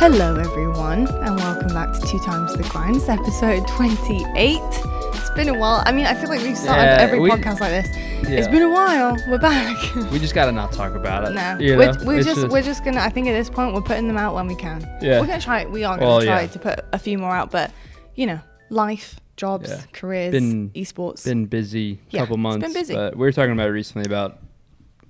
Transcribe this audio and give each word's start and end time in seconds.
Hello, 0.00 0.36
everyone, 0.36 1.06
and 1.06 1.36
welcome 1.36 1.68
back 1.68 1.92
to 1.92 2.00
Two 2.06 2.18
Times 2.20 2.54
the 2.56 2.62
Grind. 2.64 2.96
Episode 3.08 3.66
28. 3.68 4.58
It's 4.62 5.30
been 5.30 5.48
a 5.48 5.58
while. 5.58 5.82
I 5.86 5.92
mean, 5.92 6.06
I 6.06 6.14
feel 6.14 6.28
like 6.28 6.40
we've 6.42 6.56
started 6.56 6.82
Yeah, 6.84 6.96
every 7.00 7.18
we- 7.20 7.30
podcast 7.30 7.60
like 7.60 7.70
this. 7.70 7.88
It's 8.22 8.48
been 8.48 8.62
a 8.62 8.70
while. 8.70 9.16
We're 9.28 9.38
back. 9.38 9.76
We 10.10 10.18
just 10.18 10.34
gotta 10.34 10.52
not 10.52 10.72
talk 10.72 10.94
about 10.94 11.24
it. 11.28 11.34
no, 11.34 11.58
you 11.58 11.76
we're, 11.76 11.92
we're 12.04 12.18
It's 12.18 12.26
just, 12.26 12.48
we're 12.48 12.62
just 12.62 12.84
gonna. 12.84 13.00
I 13.00 13.08
think 13.08 13.26
at 13.28 13.32
this 13.32 13.50
point 13.50 13.74
we're 13.74 13.80
putting 13.82 14.06
them 14.08 14.16
out 14.16 14.34
when 14.34 14.46
we 14.46 14.54
can. 14.54 14.80
Yeah. 15.02 15.20
we're 15.20 15.26
gonna 15.26 15.40
try. 15.40 15.64
We 15.66 15.84
are 15.84 15.96
gonna 15.96 16.06
Well, 16.08 16.22
try 16.22 16.42
yeah. 16.42 16.46
to 16.48 16.58
put 16.58 16.80
a 16.92 16.98
few 16.98 17.18
more 17.18 17.34
out, 17.34 17.50
but 17.50 17.70
you 18.14 18.26
know, 18.26 18.40
life, 18.70 19.18
jobs, 19.36 19.68
Yeah. 19.70 19.80
careers, 19.92 20.32
Been- 20.32 20.70
esports. 20.70 21.24
been 21.24 21.46
busy 21.46 22.00
Yeah, 22.10 22.20
couple 22.20 22.36
it's 22.36 22.42
months. 22.42 22.64
been 22.64 22.72
busy. 22.72 22.94
But 22.94 23.14
we 23.16 23.20
were 23.20 23.32
talking 23.32 23.52
about 23.52 23.68
it 23.68 23.72
recently 23.72 24.06
about 24.06 24.38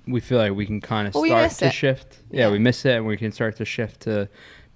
we 0.07 0.20
feel 0.20 0.38
like 0.38 0.52
we 0.52 0.66
can 0.66 0.80
kind 0.80 1.07
of 1.09 1.15
Well, 1.15 1.25
start 1.27 1.51
to 1.52 1.66
it. 1.66 1.73
shift. 1.73 2.19
Yeah. 2.30 2.47
Yeah, 2.47 2.52
we 2.52 2.59
miss 2.59 2.84
it, 2.84 2.97
and 2.97 3.07
we 3.07 3.16
can 3.16 3.30
start 3.33 3.57
to 3.57 3.65
shift 3.65 4.01
to 4.02 4.29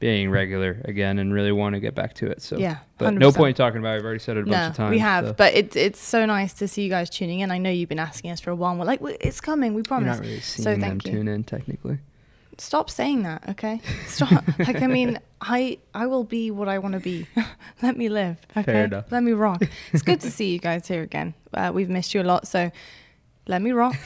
being 0.05 0.29
regular 0.29 0.83
again, 0.85 1.19
and 1.19 1.33
really 1.33 1.51
want 1.51 1.75
to 1.75 1.81
get 1.81 1.95
back 1.95 2.13
to 2.13 2.27
it. 2.27 2.43
So 2.43 2.59
Yeah, 2.59 2.77
but 2.99 3.15
no 3.15 3.33
point 3.33 3.57
talking 3.57 3.79
about 3.81 3.95
it. 3.95 3.97
We've 3.97 4.05
already 4.05 4.19
said 4.19 4.37
it 4.37 4.43
a 4.47 4.51
bunch 4.51 4.71
of 4.73 4.77
times. 4.77 4.91
we 4.91 4.99
have, 4.99 5.29
so 5.29 5.33
but 5.33 5.55
it's 5.55 5.77
it's 5.77 5.99
so 5.99 6.27
nice 6.27 6.53
to 6.55 6.69
see 6.69 6.83
you 6.83 6.91
guys 6.91 7.09
tuning 7.09 7.41
in. 7.41 7.51
I 7.51 7.57
know 7.57 7.71
you've 7.71 7.89
been 7.89 7.99
asking 7.99 8.31
us 8.31 8.39
for 8.39 8.51
a 8.51 8.55
while. 8.55 8.77
We're 8.77 8.85
like, 8.85 9.01
"Well, 9.01 9.17
it's 9.19 9.41
coming. 9.41 9.73
We 9.73 9.79
you're 9.79 9.85
promise. 9.85 10.19
not 10.19 10.27
really 10.27 10.41
So 10.41 10.63
seeing 10.65 10.81
them 10.81 10.91
thank 10.91 11.07
you. 11.07 11.13
tune 11.13 11.29
in 11.29 11.43
technically. 11.45 12.01
Stop 12.59 12.89
saying 12.91 13.23
that, 13.25 13.49
okay? 13.49 13.81
Stop. 14.07 14.45
like, 14.59 14.83
I 14.83 14.87
mean, 14.87 15.19
I 15.41 15.79
I 15.95 16.05
will 16.07 16.23
be 16.25 16.51
what 16.51 16.69
I 16.69 16.79
want 16.81 16.93
to 16.95 17.01
be. 17.01 17.27
Let 17.83 17.97
me 17.97 18.11
live, 18.11 18.37
okay? 18.51 18.63
Fair 18.63 18.85
enough. 18.85 19.11
Let 19.11 19.23
me 19.23 19.33
rock. 19.33 19.63
It's 19.95 20.03
good 20.03 20.21
to 20.21 20.31
see 20.39 20.53
you 20.53 20.59
guys 20.59 20.87
here 20.87 21.03
again. 21.03 21.33
Uh, 21.55 21.71
we've 21.75 21.89
missed 21.89 22.13
you 22.15 22.21
a 22.21 22.29
lot, 22.33 22.47
so 22.47 22.71
let 23.49 23.63
me 23.63 23.73
rock. 23.73 23.97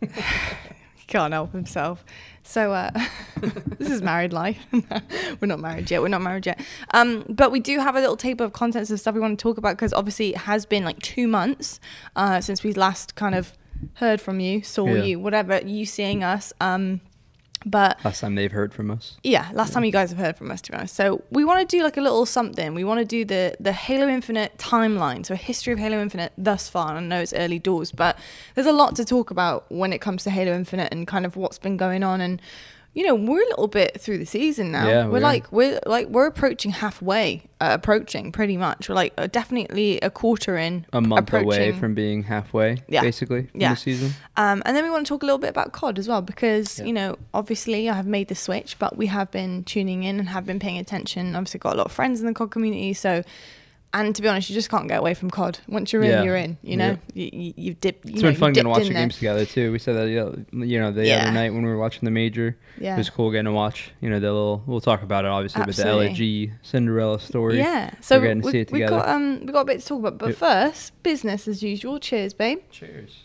he 0.00 1.04
can't 1.08 1.32
help 1.32 1.52
himself. 1.52 2.04
So 2.46 2.72
uh, 2.72 2.90
this 3.78 3.90
is 3.90 4.00
married 4.02 4.32
life. 4.32 4.58
we're 5.40 5.46
not 5.48 5.60
married 5.60 5.90
yet. 5.90 6.00
We're 6.00 6.08
not 6.08 6.22
married 6.22 6.46
yet. 6.46 6.60
Um, 6.94 7.24
but 7.28 7.50
we 7.50 7.60
do 7.60 7.80
have 7.80 7.96
a 7.96 8.00
little 8.00 8.16
table 8.16 8.46
of 8.46 8.52
contents 8.52 8.90
of 8.90 9.00
stuff 9.00 9.14
we 9.14 9.20
want 9.20 9.38
to 9.38 9.42
talk 9.42 9.58
about 9.58 9.76
because 9.76 9.92
obviously 9.92 10.30
it 10.30 10.38
has 10.38 10.64
been 10.64 10.84
like 10.84 10.98
two 11.00 11.26
months 11.26 11.80
uh, 12.14 12.40
since 12.40 12.62
we 12.62 12.72
last 12.72 13.14
kind 13.16 13.34
of 13.34 13.52
heard 13.94 14.20
from 14.20 14.40
you, 14.40 14.62
saw 14.62 14.86
Yeah. 14.86 15.02
you, 15.02 15.20
whatever, 15.20 15.60
you 15.60 15.84
seeing 15.84 16.22
us. 16.24 16.52
Um, 16.60 17.00
but 17.64 17.98
Last 18.04 18.20
time 18.20 18.34
they've 18.34 18.52
heard 18.52 18.72
from 18.74 18.90
us. 18.90 19.16
yeah, 19.22 19.48
last 19.54 19.72
time 19.72 19.84
you 19.84 19.90
guys 19.92 20.10
have 20.10 20.18
heard 20.18 20.36
from 20.36 20.50
us, 20.50 20.60
to 20.62 20.72
be 20.72 20.76
honest. 20.78 20.94
So 20.94 21.22
we 21.30 21.44
want 21.44 21.68
to 21.68 21.76
do 21.76 21.82
like 21.82 21.96
a 21.96 22.00
little 22.00 22.26
something. 22.26 22.74
We 22.74 22.84
want 22.84 22.98
to 23.00 23.04
do 23.06 23.24
the 23.24 23.56
the 23.58 23.72
Halo 23.72 24.08
Infinite 24.08 24.56
timeline, 24.58 25.24
so 25.24 25.34
a 25.34 25.36
history 25.36 25.72
of 25.72 25.78
Halo 25.78 26.00
Infinite 26.00 26.32
thus 26.36 26.68
far. 26.68 26.88
And 26.96 26.98
I 26.98 27.16
know 27.16 27.22
it's 27.22 27.32
early 27.32 27.58
doors, 27.58 27.92
but 27.92 28.18
there's 28.54 28.66
a 28.66 28.72
lot 28.72 28.94
to 28.96 29.04
talk 29.04 29.30
about 29.30 29.64
when 29.70 29.92
it 29.92 30.00
comes 30.00 30.22
to 30.24 30.30
Halo 30.30 30.52
Infinite 30.54 30.92
and 30.92 31.06
kind 31.06 31.24
of 31.26 31.36
what's 31.36 31.58
been 31.58 31.76
going 31.76 32.02
on. 32.02 32.20
And 32.20 32.40
you 32.96 33.04
know, 33.06 33.14
we're 33.14 33.42
a 33.42 33.48
little 33.50 33.68
bit 33.68 34.00
through 34.00 34.16
the 34.16 34.24
season 34.24 34.72
now. 34.72 34.88
Yeah, 34.88 35.04
we're 35.04 35.12
we 35.12 35.20
like 35.20 35.52
we're 35.52 35.78
like 35.84 36.08
we're 36.08 36.26
approaching 36.26 36.70
halfway, 36.70 37.42
uh, 37.60 37.68
approaching 37.78 38.32
pretty 38.32 38.56
much. 38.56 38.88
We're 38.88 38.94
like 38.94 39.12
uh, 39.18 39.26
definitely 39.26 40.00
a 40.00 40.08
quarter 40.08 40.56
in, 40.56 40.86
A 40.94 41.02
month 41.02 41.30
away 41.34 41.72
from 41.72 41.92
being 41.94 42.22
halfway, 42.22 42.78
Yeah. 42.88 43.02
basically, 43.02 43.48
Yeah. 43.52 43.74
the 43.74 43.76
season. 43.76 44.12
Um, 44.38 44.62
and 44.64 44.74
then 44.74 44.82
we 44.82 44.88
want 44.88 45.04
to 45.06 45.08
talk 45.10 45.22
a 45.22 45.26
little 45.26 45.36
bit 45.38 45.50
about 45.50 45.72
COD 45.72 45.98
as 45.98 46.08
well 46.08 46.22
because, 46.22 46.78
Yeah. 46.78 46.86
you 46.86 46.94
know, 46.94 47.16
obviously 47.34 47.90
I 47.90 47.94
have 47.94 48.06
made 48.06 48.28
the 48.28 48.34
switch, 48.34 48.78
but 48.78 48.96
we 48.96 49.08
have 49.08 49.30
been 49.30 49.62
tuning 49.64 50.02
in 50.02 50.18
and 50.18 50.30
have 50.30 50.46
been 50.46 50.58
paying 50.58 50.78
attention. 50.78 51.36
Obviously, 51.36 51.60
got 51.60 51.74
a 51.74 51.76
lot 51.76 51.86
of 51.86 51.92
friends 51.92 52.20
in 52.20 52.26
the 52.26 52.32
COD 52.32 52.50
community. 52.50 52.94
So, 52.94 53.22
and 53.94 54.14
to 54.14 54.20
be 54.20 54.28
honest, 54.28 54.50
you 54.50 54.54
just 54.54 54.68
can't 54.68 54.88
get 54.88 54.98
away 54.98 55.14
from 55.14 55.30
COD. 55.30 55.58
Once 55.68 55.92
you're 55.92 56.02
in, 56.02 56.10
Yeah. 56.10 56.22
you're 56.22 56.36
in, 56.36 56.58
you 56.62 56.76
know, 56.76 56.98
you, 57.14 57.30
you, 57.32 57.54
you've 57.56 57.80
dipped. 57.80 58.04
You 58.04 58.12
It's 58.14 58.22
know, 58.22 58.28
been 58.30 58.38
fun 58.38 58.52
getting 58.52 58.64
to 58.64 58.78
watch 58.78 58.88
the 58.88 58.92
games 58.94 59.14
together 59.14 59.46
too. 59.46 59.72
We 59.72 59.78
said 59.78 59.94
that 59.96 60.08
you 60.08 60.78
know 60.80 60.90
the 60.92 61.06
Yeah. 61.06 61.22
other 61.22 61.32
night 61.32 61.52
when 61.54 61.62
we 61.64 61.70
were 61.70 61.78
watching 61.78 62.04
the 62.04 62.10
major. 62.10 62.58
Yeah. 62.78 62.94
It 62.94 62.98
was 62.98 63.08
cool 63.10 63.30
getting 63.30 63.46
to 63.46 63.52
watch. 63.52 63.92
You 64.00 64.10
know 64.10 64.20
the 64.20 64.26
little. 64.32 64.62
We'll 64.66 64.80
talk 64.82 65.02
about 65.02 65.24
it 65.24 65.28
obviously, 65.30 65.62
Absolutely. 65.62 66.08
but 66.08 66.16
the 66.16 66.22
LG 66.22 66.52
Cinderella 66.62 67.20
story. 67.20 67.56
Yeah. 67.58 67.90
So 68.00 68.16
We're 68.18 68.22
getting 68.26 68.40
to 68.42 68.46
we, 68.46 68.52
see 68.52 68.60
it 68.60 68.68
together. 68.68 68.94
we've 68.96 69.02
got 69.04 69.08
um 69.08 69.40
we 69.46 69.52
got 69.52 69.60
a 69.60 69.64
bit 69.64 69.80
to 69.80 69.86
talk 69.86 69.98
about, 70.00 70.18
but 70.18 70.28
Yep. 70.30 70.36
first, 70.38 71.02
business 71.02 71.48
as 71.48 71.62
usual. 71.62 71.98
Cheers, 71.98 72.34
babe. 72.34 72.58
Cheers. 72.70 73.22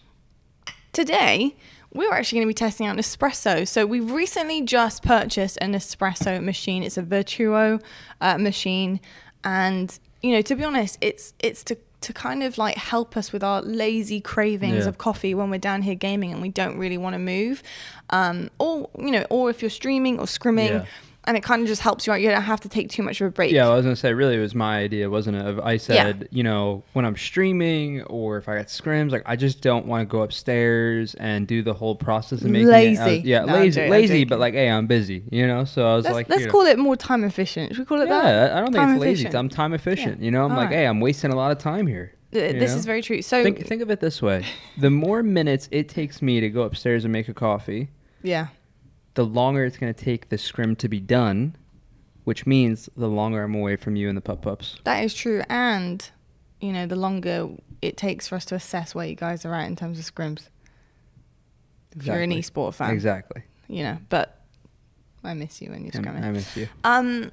Today, 0.93 1.55
we're 1.93 2.11
actually 2.13 2.37
going 2.39 2.47
to 2.47 2.49
be 2.49 2.53
testing 2.53 2.85
out 2.85 2.95
an 2.95 3.01
espresso. 3.01 3.65
So 3.67 3.85
we've 3.85 4.11
recently 4.11 4.61
just 4.61 5.03
purchased 5.03 5.57
an 5.61 5.73
espresso 5.73 6.43
machine. 6.43 6.83
It's 6.83 6.97
a 6.97 7.03
Vertuo 7.03 7.81
uh, 8.19 8.37
machine, 8.37 8.99
and 9.43 9.97
you 10.21 10.31
know, 10.33 10.41
to 10.41 10.55
be 10.55 10.63
honest, 10.63 10.97
it's 11.01 11.33
it's 11.39 11.63
to 11.65 11.77
to 12.01 12.13
kind 12.13 12.41
of 12.41 12.57
like 12.57 12.75
help 12.77 13.15
us 13.15 13.31
with 13.31 13.43
our 13.43 13.61
lazy 13.61 14.19
cravings 14.19 14.83
Yeah. 14.83 14.89
of 14.89 14.97
coffee 14.97 15.35
when 15.35 15.51
we're 15.51 15.59
down 15.59 15.83
here 15.83 15.93
gaming 15.93 16.31
and 16.33 16.41
we 16.41 16.49
don't 16.49 16.77
really 16.77 16.97
want 16.97 17.13
to 17.13 17.19
move, 17.19 17.61
um, 18.09 18.49
or 18.59 18.89
you 18.97 19.11
know, 19.11 19.25
or 19.29 19.49
if 19.49 19.61
you're 19.61 19.69
streaming 19.69 20.19
or 20.19 20.25
scrimming. 20.25 20.69
Yeah. 20.69 20.85
And 21.25 21.37
it 21.37 21.43
kind 21.43 21.61
of 21.61 21.67
just 21.67 21.81
helps 21.83 22.07
you 22.07 22.13
out. 22.13 22.19
You 22.21 22.29
don't 22.29 22.41
have 22.41 22.61
to 22.61 22.69
take 22.69 22.89
too 22.89 23.03
much 23.03 23.21
of 23.21 23.27
a 23.27 23.29
break. 23.29 23.51
Yeah, 23.51 23.67
I 23.69 23.75
was 23.75 23.83
gonna 23.85 23.95
say 23.95 24.11
really 24.11 24.35
it 24.37 24.39
was 24.39 24.55
my 24.55 24.79
idea, 24.79 25.07
wasn't 25.07 25.37
it? 25.37 25.59
I 25.63 25.77
said, 25.77 26.27
you 26.31 26.41
know, 26.41 26.83
when 26.93 27.05
I'm 27.05 27.15
streaming 27.15 28.01
or 28.03 28.37
if 28.37 28.49
I 28.49 28.57
got 28.57 28.67
scrims, 28.67 29.11
like 29.11 29.21
I 29.27 29.35
just 29.35 29.61
don't 29.61 29.85
want 29.85 30.01
to 30.01 30.11
go 30.11 30.23
upstairs 30.23 31.13
and 31.15 31.47
do 31.47 31.61
the 31.61 31.73
whole 31.75 31.95
process 31.95 32.41
of 32.41 32.49
making 32.49 32.67
it. 32.69 32.89
Was- 32.89 32.99
Lazy. 32.99 33.21
yeah, 33.27 33.45
No, 33.45 33.53
lazy, 33.53 33.87
lazy, 33.87 34.23
but 34.25 34.39
like, 34.39 34.55
hey, 34.55 34.69
I'm 34.69 34.87
busy, 34.87 35.23
you 35.31 35.45
know. 35.45 35.63
So 35.63 35.85
I 35.87 35.95
was 35.95 36.05
let's 36.05 36.13
like, 36.15 36.29
let's 36.29 36.41
you 36.41 36.47
know, 36.47 36.51
call 36.51 36.65
it 36.65 36.79
more 36.79 36.95
time 36.95 37.23
efficient. 37.23 37.73
Should 37.73 37.79
we 37.81 37.85
call 37.85 38.01
it 38.01 38.09
that? 38.09 38.23
Yeah, 38.49 38.57
I 38.57 38.61
don't 38.61 38.71
think 38.73 38.83
Time 38.83 38.95
it's 38.95 39.01
lazy. 39.01 39.21
efficient. 39.25 39.35
I'm 39.35 39.49
time 39.49 39.73
efficient. 39.73 40.21
You 40.23 40.31
know, 40.31 40.45
I'm 40.45 40.51
All 40.51 40.57
like, 40.57 40.69
right. 40.69 40.77
hey, 40.77 40.87
I'm 40.87 40.99
wasting 40.99 41.31
a 41.31 41.35
lot 41.35 41.51
of 41.51 41.59
time 41.59 41.85
here. 41.85 42.13
This 42.31 42.71
know? 42.71 42.77
is 42.77 42.85
very 42.85 43.01
true. 43.03 43.21
So 43.21 43.43
think 43.43 43.65
think 43.67 43.81
of 43.83 43.91
it 43.91 43.99
this 43.99 44.21
way: 44.23 44.43
the 44.77 44.89
more 44.89 45.21
minutes 45.21 45.67
it 45.71 45.87
takes 45.87 46.21
me 46.21 46.39
to 46.39 46.49
go 46.49 46.63
upstairs 46.63 47.03
and 47.03 47.11
make 47.11 47.27
a 47.27 47.33
coffee, 47.33 47.89
yeah, 48.23 48.47
the 49.21 49.27
longer 49.39 49.63
it's 49.65 49.77
going 49.77 49.93
to 49.93 50.03
take 50.05 50.29
the 50.29 50.37
scrim 50.37 50.75
to 50.77 50.87
be 50.89 50.99
done, 50.99 51.55
which 52.23 52.45
means 52.47 52.89
the 52.97 53.07
longer 53.07 53.43
I'm 53.43 53.53
away 53.55 53.75
from 53.75 53.95
you 53.95 54.07
and 54.09 54.17
the 54.17 54.21
pup 54.21 54.41
pups. 54.41 54.77
That 54.83 55.03
is 55.03 55.13
true, 55.13 55.43
and 55.49 56.09
you 56.59 56.71
know, 56.71 56.85
the 56.87 56.95
longer 56.95 57.49
it 57.81 57.97
takes 57.97 58.27
for 58.27 58.35
us 58.35 58.45
to 58.45 58.55
assess 58.55 58.93
where 58.95 59.05
you 59.05 59.15
guys 59.15 59.45
are 59.45 59.53
at 59.53 59.67
in 59.67 59.75
terms 59.75 59.99
of 59.99 60.05
scrims. 60.05 60.47
If 61.95 62.05
you're 62.05 62.15
an 62.15 62.31
Exactly. 62.31 62.63
esport 62.63 62.73
fan, 62.73 62.91
Exactly. 62.91 63.43
you 63.67 63.83
know. 63.83 63.97
But 64.09 64.39
I 65.23 65.33
miss 65.33 65.61
you 65.61 65.69
when 65.71 65.83
you're 65.83 65.91
scrimming. 65.91 66.23
I 66.23 66.31
miss 66.31 66.55
you. 66.57 66.67
Um, 66.83 67.31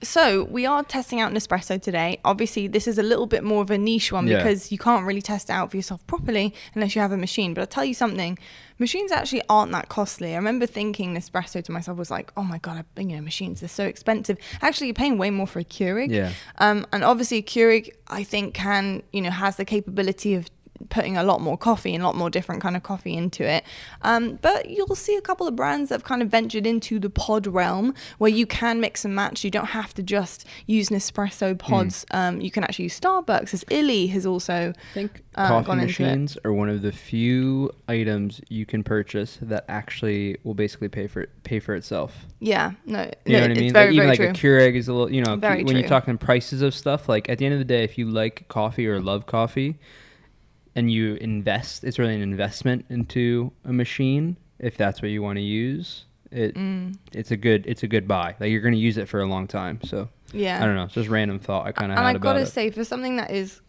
so 0.00 0.44
we 0.44 0.64
are 0.66 0.84
testing 0.84 1.20
out 1.20 1.32
Nespresso 1.32 1.80
today. 1.82 2.20
Obviously, 2.24 2.68
this 2.68 2.86
is 2.86 2.98
a 2.98 3.02
little 3.02 3.26
bit 3.26 3.42
more 3.42 3.62
of 3.62 3.70
a 3.70 3.76
niche 3.78 4.12
one 4.12 4.28
Yeah. 4.28 4.36
because 4.38 4.70
you 4.70 4.78
can't 4.78 5.04
really 5.04 5.22
test 5.22 5.50
it 5.50 5.52
out 5.52 5.70
for 5.72 5.76
yourself 5.76 6.06
properly 6.06 6.54
unless 6.74 6.94
you 6.94 7.00
have 7.02 7.10
a 7.12 7.16
machine. 7.16 7.52
But 7.54 7.62
I'll 7.62 7.66
tell 7.66 7.84
you 7.84 7.94
something, 7.94 8.38
machines 8.78 9.12
actually 9.12 9.42
aren't 9.48 9.72
that 9.72 9.88
costly. 9.88 10.34
I 10.34 10.36
remember 10.36 10.66
thinking 10.66 11.14
Nespresso 11.14 11.62
to 11.64 11.72
myself 11.72 11.98
was 11.98 12.10
like, 12.10 12.32
oh 12.36 12.42
my 12.42 12.58
god, 12.58 12.84
I, 12.96 13.00
you 13.00 13.16
know, 13.16 13.20
machines 13.20 13.60
they're 13.60 13.68
so 13.68 13.84
expensive. 13.84 14.38
Actually, 14.62 14.88
you're 14.88 14.94
paying 14.94 15.18
way 15.18 15.30
more 15.30 15.46
for 15.46 15.58
a 15.58 15.64
Keurig. 15.64 16.10
Yeah. 16.10 16.32
Um, 16.58 16.86
and 16.92 17.04
obviously, 17.04 17.42
Keurig 17.42 17.90
I 18.08 18.24
think 18.24 18.54
can 18.54 19.02
you 19.12 19.20
know 19.20 19.30
has 19.30 19.56
the 19.56 19.64
capability 19.64 20.34
of 20.34 20.48
putting 20.90 21.16
a 21.16 21.22
lot 21.22 21.40
more 21.40 21.56
coffee 21.58 21.94
and 21.94 22.02
a 22.02 22.06
lot 22.06 22.14
more 22.16 22.30
different 22.30 22.60
kind 22.62 22.76
of 22.76 22.82
coffee 22.82 23.14
into 23.14 23.44
it. 23.44 23.64
Um, 24.02 24.38
but 24.40 24.70
you'll 24.70 24.94
see 24.94 25.16
a 25.16 25.20
couple 25.20 25.46
of 25.46 25.56
brands 25.56 25.88
that 25.88 25.96
have 25.96 26.04
kind 26.04 26.22
of 26.22 26.28
ventured 26.28 26.66
into 26.66 26.98
the 26.98 27.10
pod 27.10 27.46
realm 27.46 27.94
where 28.18 28.30
you 28.30 28.46
can 28.46 28.80
mix 28.80 29.04
and 29.04 29.14
match. 29.14 29.44
You 29.44 29.50
don't 29.50 29.66
have 29.66 29.94
to 29.94 30.02
just 30.02 30.46
use 30.66 30.88
Nespresso 30.88 31.58
pods. 31.58 32.06
Um, 32.10 32.40
you 32.40 32.50
can 32.50 32.64
actually 32.64 32.84
use 32.84 32.98
Starbucks. 32.98 33.54
As 33.54 33.64
Illy 33.70 34.06
has 34.08 34.24
also 34.26 34.72
I 34.76 34.94
think 34.94 35.22
uh, 35.34 35.48
coffee 35.48 35.66
gone 35.66 35.80
into 35.80 36.02
it. 36.02 36.06
machines 36.06 36.38
are 36.44 36.52
one 36.52 36.68
of 36.68 36.82
the 36.82 36.92
few 36.92 37.70
items 37.88 38.40
you 38.48 38.66
can 38.66 38.82
purchase 38.82 39.38
that 39.42 39.64
actually 39.68 40.36
will 40.44 40.54
basically 40.54 40.88
pay 40.88 41.06
for 41.06 41.26
pay 41.44 41.60
for 41.60 41.74
itself. 41.74 42.26
Yeah, 42.40 42.72
no, 42.86 43.10
You 43.26 43.32
no 43.32 43.40
know 43.40 43.48
what 43.48 43.50
I 43.56 43.60
mean? 43.60 43.72
very, 43.72 43.86
like, 43.86 43.94
even 43.94 44.08
like 44.08 44.18
true. 44.18 44.28
a 44.28 44.32
Keurig 44.32 44.74
is 44.76 44.88
a 44.88 44.92
little, 44.92 45.12
you 45.12 45.22
know, 45.22 45.36
Very 45.36 45.58
when 45.58 45.66
true. 45.68 45.80
you're 45.80 45.88
talking 45.88 46.16
prices 46.18 46.62
of 46.62 46.74
stuff, 46.74 47.08
like 47.08 47.28
at 47.28 47.38
the 47.38 47.46
end 47.46 47.54
of 47.54 47.58
the 47.58 47.64
day, 47.64 47.82
if 47.84 47.98
you 47.98 48.06
like 48.06 48.46
coffee 48.48 48.86
or 48.86 49.00
love 49.00 49.26
coffee 49.26 49.78
and 50.78 50.90
you 50.90 51.14
invest, 51.16 51.84
it's 51.84 51.98
really 51.98 52.14
an 52.14 52.22
investment 52.22 52.84
into 52.88 53.52
a 53.64 53.72
machine 53.72 54.36
if 54.58 54.76
that's 54.76 55.00
what 55.02 55.10
you 55.10 55.22
want 55.22 55.36
to 55.36 55.42
use. 55.42 56.04
It 56.30 56.54
Mm. 56.54 56.96
it's 57.12 57.30
a 57.30 57.36
good 57.36 57.66
it's 57.66 57.82
a 57.82 57.88
good 57.88 58.06
buy. 58.06 58.28
Like 58.40 58.50
you're 58.50 58.60
going 58.60 58.74
to 58.74 58.84
use 58.88 58.96
it 58.98 59.08
for 59.08 59.20
a 59.20 59.26
long 59.34 59.46
time. 59.46 59.80
So 59.84 60.08
yeah, 60.32 60.62
I 60.62 60.66
don't 60.66 60.76
know, 60.76 60.84
it's 60.84 60.94
just 60.94 61.08
random 61.08 61.38
thought 61.38 61.66
I 61.66 61.72
kind 61.72 61.90
of 61.92 61.98
and 61.98 62.06
I 62.06 62.12
gotta 62.14 62.40
it. 62.40 62.46
say, 62.46 62.70
for 62.70 62.84
something 62.84 63.16
that 63.16 63.30
is 63.30 63.60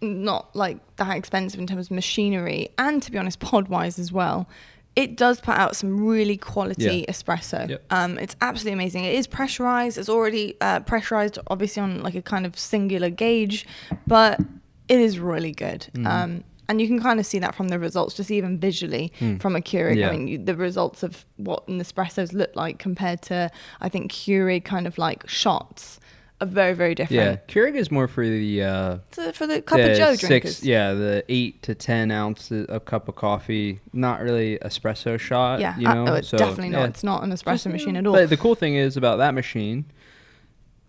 not 0.00 0.54
like 0.54 0.78
that 0.96 1.16
expensive 1.16 1.58
in 1.60 1.66
terms 1.66 1.86
of 1.86 1.90
machinery, 1.92 2.70
and 2.78 3.02
to 3.04 3.10
be 3.12 3.18
honest, 3.18 3.38
pod 3.40 3.68
wise 3.68 3.98
as 3.98 4.10
well, 4.12 4.48
it 4.96 5.16
does 5.16 5.40
put 5.40 5.54
out 5.56 5.76
some 5.76 6.04
really 6.06 6.36
quality 6.36 7.04
Yeah. 7.06 7.12
espresso. 7.12 7.68
Yep. 7.68 7.84
Um, 7.90 8.18
it's 8.18 8.34
absolutely 8.40 8.72
amazing. 8.80 9.04
It 9.04 9.14
is 9.14 9.26
pressurized. 9.28 9.96
It's 9.98 10.08
already 10.08 10.56
uh, 10.60 10.80
pressurized, 10.80 11.38
obviously 11.46 11.82
on 11.82 12.02
like 12.02 12.16
a 12.16 12.22
kind 12.22 12.44
of 12.46 12.58
singular 12.58 13.10
gauge, 13.10 13.64
but 14.08 14.40
it 14.88 14.98
is 14.98 15.18
really 15.20 15.52
good. 15.52 15.86
Mm-hmm. 15.92 16.06
Um, 16.06 16.44
and 16.68 16.80
you 16.80 16.86
can 16.86 17.00
kind 17.00 17.18
of 17.18 17.26
see 17.26 17.38
that 17.38 17.54
from 17.54 17.68
the 17.68 17.78
results, 17.78 18.14
just 18.14 18.30
even 18.30 18.58
visually 18.58 19.12
from 19.40 19.56
a 19.56 19.60
Keurig. 19.60 19.96
Yeah. 19.96 20.08
I 20.08 20.12
mean, 20.12 20.28
you, 20.28 20.38
the 20.38 20.54
results 20.54 21.02
of 21.02 21.24
what 21.36 21.66
Nespressos 21.66 22.32
look 22.32 22.54
like 22.54 22.78
compared 22.78 23.22
to, 23.22 23.50
I 23.80 23.88
think, 23.88 24.12
Keurig 24.12 24.64
kind 24.64 24.86
of 24.86 24.98
like 24.98 25.28
shots 25.28 25.98
are 26.40 26.46
very, 26.46 26.74
very 26.74 26.94
different. 26.94 27.22
Yeah, 27.22 27.36
Keurig 27.52 27.74
is 27.74 27.90
more 27.90 28.06
for 28.06 28.24
the 28.24 28.62
uh, 28.62 28.98
So 29.12 29.32
for 29.32 29.46
the 29.46 29.62
cup 29.62 29.78
the 29.78 29.92
of 29.92 29.96
Joe 29.96 30.14
six, 30.14 30.28
drinkers. 30.28 30.64
yeah, 30.64 30.92
the 30.92 31.24
eight 31.28 31.62
to 31.62 31.74
ten 31.74 32.10
ounces 32.10 32.66
of 32.66 32.84
cup 32.84 33.08
of 33.08 33.16
coffee. 33.16 33.80
Not 33.92 34.20
really 34.20 34.58
espresso 34.58 35.18
shot. 35.18 35.60
Yeah, 35.60 35.76
you 35.78 35.88
uh, 35.88 35.94
know. 35.94 36.12
oh, 36.12 36.14
it's 36.14 36.28
so, 36.28 36.38
definitely 36.38 36.70
not. 36.70 36.80
yeah. 36.80 36.86
It's 36.86 37.04
not 37.04 37.24
an 37.24 37.32
espresso 37.32 37.72
machine 37.72 37.96
uh, 37.96 38.00
at 38.00 38.06
all. 38.06 38.12
But 38.12 38.30
the 38.30 38.36
cool 38.36 38.54
thing 38.54 38.74
is 38.74 38.96
about 38.96 39.18
that 39.18 39.34
machine 39.34 39.86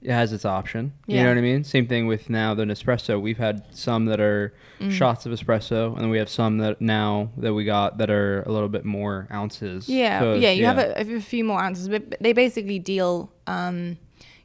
it 0.02 0.12
has 0.12 0.32
its 0.34 0.46
option. 0.46 0.94
You 1.08 1.18
Yeah. 1.18 1.24
know 1.24 1.30
what 1.30 1.38
I 1.40 1.42
mean? 1.42 1.64
Same 1.64 1.88
thing 1.88 2.08
with 2.08 2.30
now 2.30 2.54
the 2.54 2.64
Nespresso. 2.64 3.20
We've 3.22 3.38
had 3.38 3.64
some 3.72 4.06
that 4.06 4.20
are 4.22 4.54
Mm. 4.80 4.92
shots 4.92 5.26
of 5.26 5.34
espresso, 5.34 5.92
and 5.94 6.02
then 6.02 6.10
we 6.10 6.18
have 6.20 6.30
some 6.30 6.58
that 6.60 6.80
now 6.80 7.32
that 7.38 7.54
we 7.54 7.66
got 7.66 7.98
that 7.98 8.10
are 8.10 8.44
a 8.44 8.52
little 8.52 8.70
bit 8.70 8.86
more 8.86 9.28
ounces. 9.32 9.90
Yeah, 9.90 10.20
So, 10.22 10.34
yeah, 10.36 10.52
you 10.52 10.66
have 10.66 10.78
a, 10.78 11.02
a 11.18 11.20
few 11.20 11.44
more 11.44 11.62
ounces, 11.62 11.90
but 11.90 12.16
they 12.22 12.32
basically 12.32 12.80
deal. 12.80 13.30
Um, 13.46 13.98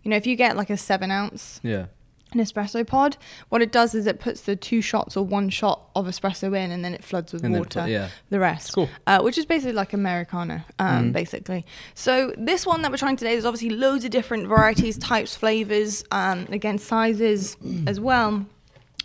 you 0.03 0.11
know, 0.11 0.17
if 0.17 0.27
you 0.27 0.35
get 0.37 0.57
like 0.57 0.71
a 0.71 0.77
seven 0.77 1.11
ounce 1.13 1.61
yeah. 1.63 1.87
An 2.35 2.41
espresso 2.41 2.85
pod, 2.85 3.17
what 3.49 3.63
it 3.63 3.71
does 3.71 3.95
is 3.95 4.07
it 4.09 4.19
puts 4.19 4.41
the 4.41 4.57
two 4.57 4.81
shots 4.81 5.17
or 5.17 5.25
one 5.25 5.49
shot 5.51 5.89
of 5.95 6.07
espresso 6.07 6.49
in, 6.57 6.73
and 6.73 6.85
then 6.85 6.93
it 6.93 7.05
floods 7.05 7.33
with 7.33 7.45
And 7.45 7.57
water. 7.57 7.87
yeah. 7.87 8.09
The 8.31 8.41
rest, 8.41 8.73
Cool. 8.75 8.89
uh, 9.07 9.21
which 9.21 9.39
is 9.39 9.47
basically 9.47 9.75
like 9.75 9.93
Americano, 9.93 10.63
um, 10.81 11.11
Mhm. 11.11 11.13
basically. 11.13 11.65
So 11.95 12.35
this 12.37 12.67
one 12.67 12.83
that 12.83 12.91
we're 12.91 12.97
trying 12.97 13.17
today, 13.17 13.33
there's 13.35 13.45
obviously 13.45 13.71
loads 13.71 14.05
of 14.05 14.11
different 14.11 14.49
varieties, 14.49 14.99
types, 14.99 15.37
flavors, 15.37 16.03
um, 16.11 16.47
again 16.51 16.79
sizes 16.79 17.57
as 17.87 18.01
well. 18.01 18.45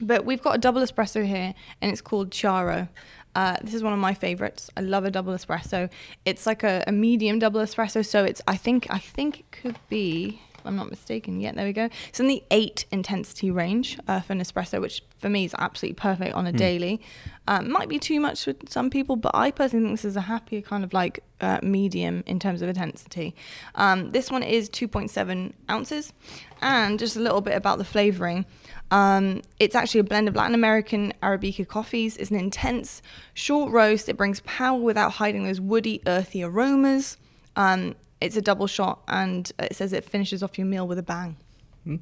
But 0.01 0.25
we've 0.25 0.41
got 0.41 0.55
a 0.55 0.57
double 0.57 0.81
espresso 0.81 1.23
here, 1.25 1.53
and 1.81 1.91
it's 1.91 2.01
called 2.01 2.31
Chiaro. 2.31 2.89
Uh, 3.35 3.57
this 3.61 3.75
is 3.75 3.83
one 3.83 3.93
of 3.93 3.99
my 3.99 4.15
favorites. 4.15 4.71
I 4.75 4.81
love 4.81 5.05
a 5.05 5.11
double 5.11 5.33
espresso. 5.33 5.87
It's 6.25 6.47
like 6.47 6.63
a, 6.63 6.83
a 6.87 6.91
medium 6.91 7.37
double 7.37 7.61
espresso, 7.61 8.03
so 8.03 8.23
it's 8.23 8.41
I 8.47 8.55
think 8.57 8.87
I 8.89 8.97
think 8.97 9.41
it 9.41 9.51
could 9.51 9.77
be. 9.87 10.41
I'm 10.69 10.75
not 10.75 10.91
mistaken. 10.91 11.39
Yeah, 11.39 11.51
there 11.51 11.65
we 11.65 11.73
go. 11.73 11.89
It's 12.09 12.19
in 12.19 12.27
the 12.27 12.43
eight 12.51 12.85
intensity 12.91 13.49
range 13.49 13.97
uh, 14.07 14.21
for 14.21 14.33
an 14.33 14.39
espresso, 14.39 14.79
which 14.79 15.03
for 15.17 15.27
me 15.27 15.45
is 15.45 15.55
absolutely 15.57 15.95
perfect 15.95 16.35
on 16.35 16.45
a 16.45 16.51
daily. 16.51 17.01
Um, 17.47 17.71
might 17.71 17.89
be 17.89 17.97
too 17.97 18.19
much 18.19 18.43
for 18.43 18.53
some 18.67 18.91
people, 18.91 19.15
but 19.15 19.31
I 19.33 19.49
personally 19.49 19.87
think 19.87 19.97
this 19.97 20.05
is 20.05 20.15
a 20.15 20.21
happier 20.21 20.61
kind 20.61 20.83
of 20.83 20.93
like 20.93 21.23
uh, 21.41 21.59
medium 21.63 22.23
in 22.27 22.39
terms 22.39 22.61
of 22.61 22.69
intensity. 22.69 23.33
Um, 23.73 24.11
this 24.11 24.29
one 24.29 24.43
is 24.43 24.69
2.7 24.69 25.53
ounces, 25.71 26.13
and 26.61 26.99
just 26.99 27.15
a 27.15 27.19
little 27.19 27.41
bit 27.41 27.55
about 27.55 27.79
the 27.79 27.83
flavoring. 27.83 28.45
Um, 28.91 29.41
it's 29.59 29.73
actually 29.73 30.01
a 30.01 30.03
blend 30.03 30.27
of 30.27 30.35
Latin 30.35 30.53
American 30.53 31.13
Arabica 31.23 31.67
coffees. 31.67 32.15
It's 32.17 32.29
an 32.29 32.37
intense, 32.37 33.01
short 33.33 33.71
roast. 33.71 34.07
It 34.07 34.17
brings 34.17 34.41
power 34.41 34.79
without 34.79 35.13
hiding 35.13 35.45
those 35.45 35.59
woody, 35.59 36.03
earthy 36.05 36.43
aromas. 36.43 37.17
Um, 37.55 37.95
it's 38.21 38.35
a 38.37 38.41
double 38.41 38.67
shot, 38.67 39.01
and 39.07 39.51
it 39.59 39.75
says 39.75 39.93
it 39.93 40.03
finishes 40.03 40.43
off 40.43 40.57
your 40.57 40.67
meal 40.67 40.87
with 40.87 40.97
a 40.99 41.03
bang. 41.03 41.37
Hmm. 41.83 41.95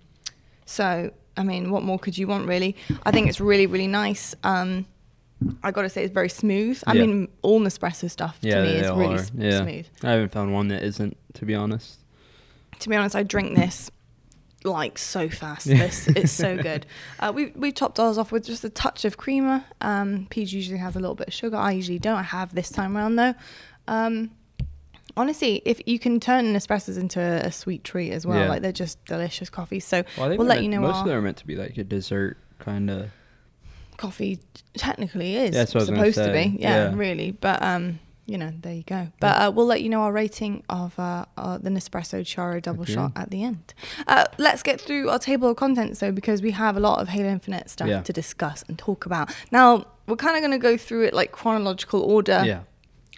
So, 0.66 1.12
I 1.38 1.44
mean, 1.44 1.70
what 1.72 1.84
more 1.84 2.00
could 2.00 2.18
you 2.18 2.28
want, 2.28 2.48
really? 2.48 2.76
I 3.06 3.12
think 3.12 3.30
it's 3.30 3.40
really, 3.40 3.68
really 3.68 3.88
nice. 3.88 4.36
Um, 4.44 4.86
I 5.64 5.72
got 5.72 5.84
to 5.84 5.90
say, 5.90 6.04
it's 6.04 6.14
very 6.14 6.30
smooth. 6.30 6.82
I 6.88 6.94
Yeah. 6.94 7.02
mean, 7.06 7.28
all 7.44 7.60
Nespresso 7.62 8.10
stuff 8.10 8.40
to 8.42 8.48
Yeah, 8.48 8.64
me 8.64 8.76
is 8.80 8.90
really 8.92 9.20
Yeah. 9.50 9.62
smooth. 9.64 9.86
I 10.04 10.12
haven't 10.12 10.32
found 10.32 10.54
one 10.54 10.68
that 10.70 10.84
isn't, 10.84 11.16
to 11.36 11.46
be 11.46 11.54
honest. 11.56 12.00
to 12.80 12.90
be 12.90 12.96
honest, 12.96 13.16
I 13.16 13.24
drink 13.24 13.56
this 13.56 13.90
like 14.64 14.98
so 14.98 15.30
fast. 15.30 15.66
This 15.68 16.08
it's 16.10 16.32
so 16.32 16.58
good. 16.70 16.86
Uh, 17.20 17.32
we 17.34 17.48
we 17.56 17.72
topped 17.72 18.00
ours 18.00 18.18
off 18.18 18.32
with 18.32 18.46
just 18.46 18.64
a 18.64 18.70
touch 18.70 19.06
of 19.06 19.18
creamer. 19.18 19.64
Um, 19.82 20.28
Peach 20.30 20.52
usually 20.52 20.78
has 20.80 20.96
a 20.96 21.00
little 21.00 21.16
bit 21.16 21.28
of 21.30 21.34
sugar. 21.34 21.56
I 21.58 21.72
usually 21.72 22.00
don't. 22.00 22.18
I 22.18 22.24
have 22.24 22.54
this 22.54 22.70
time 22.70 22.98
around 22.98 23.16
though. 23.16 23.34
Um, 23.88 24.32
honestly, 25.18 25.62
if 25.66 25.82
you 25.86 26.00
can 26.00 26.20
turn 26.20 26.54
espressos 26.54 26.98
into 26.98 27.20
a, 27.20 27.48
a 27.48 27.52
sweet 27.52 27.84
treat 27.84 28.12
as 28.12 28.26
well, 28.26 28.40
Yeah. 28.40 28.50
like 28.50 28.62
they're 28.62 28.72
just 28.72 29.04
delicious 29.06 29.50
coffees. 29.50 29.84
So 29.86 30.04
Well, 30.18 30.28
I 30.28 30.30
think 30.30 30.40
we'll 30.40 30.48
they're 30.48 30.56
let 30.58 30.64
you 30.64 30.70
know. 30.70 30.80
Most 30.82 31.00
of 31.00 31.06
them 31.08 31.18
are 31.18 31.22
meant 31.22 31.38
to 31.38 31.48
be 31.48 31.56
like 31.56 31.78
a 31.78 31.84
dessert 31.84 32.38
kind 32.60 32.90
of. 32.90 33.10
coffee 33.98 34.40
technically 34.76 35.36
is 35.36 35.52
That's 35.56 35.74
what 35.74 35.80
I 35.80 35.84
was 35.84 35.90
gonna 35.90 36.00
supposed 36.12 36.18
to 36.18 36.24
say. 36.26 36.48
be. 36.50 36.58
Yeah, 36.62 36.90
Yeah. 36.90 36.96
really. 36.96 37.32
But 37.32 37.62
um, 37.64 38.00
you 38.28 38.38
know, 38.38 38.52
there 38.62 38.74
you 38.74 38.84
go. 38.84 39.08
But 39.22 39.42
uh, 39.42 39.52
we'll 39.56 39.66
let 39.66 39.82
you 39.82 39.88
know 39.90 40.02
our 40.02 40.12
rating 40.12 40.62
of 40.70 41.00
uh, 41.00 41.24
uh, 41.38 41.58
the 41.60 41.70
Nespresso 41.70 42.22
Chiaro 42.22 42.62
double 42.62 42.84
shot 42.84 43.14
at 43.16 43.30
the 43.30 43.42
end. 43.44 43.74
Uh, 44.06 44.26
let's 44.38 44.64
get 44.64 44.82
through 44.82 45.10
our 45.10 45.18
table 45.18 45.50
of 45.50 45.56
contents 45.56 46.02
though, 46.02 46.12
because 46.12 46.42
we 46.42 46.52
have 46.52 46.76
a 46.76 46.80
lot 46.82 47.00
of 47.00 47.08
Halo 47.08 47.30
Infinite 47.30 47.70
stuff 47.70 47.88
Yeah. 47.88 48.02
to 48.02 48.12
discuss 48.12 48.66
and 48.68 48.78
talk 48.78 49.06
about. 49.06 49.34
Now 49.52 49.86
we're 50.08 50.18
kind 50.18 50.36
of 50.36 50.42
going 50.42 50.52
to 50.52 50.58
go 50.62 50.76
through 50.78 51.06
it 51.06 51.14
like 51.14 51.32
chronological 51.32 52.02
order. 52.02 52.44
yeah. 52.46 52.60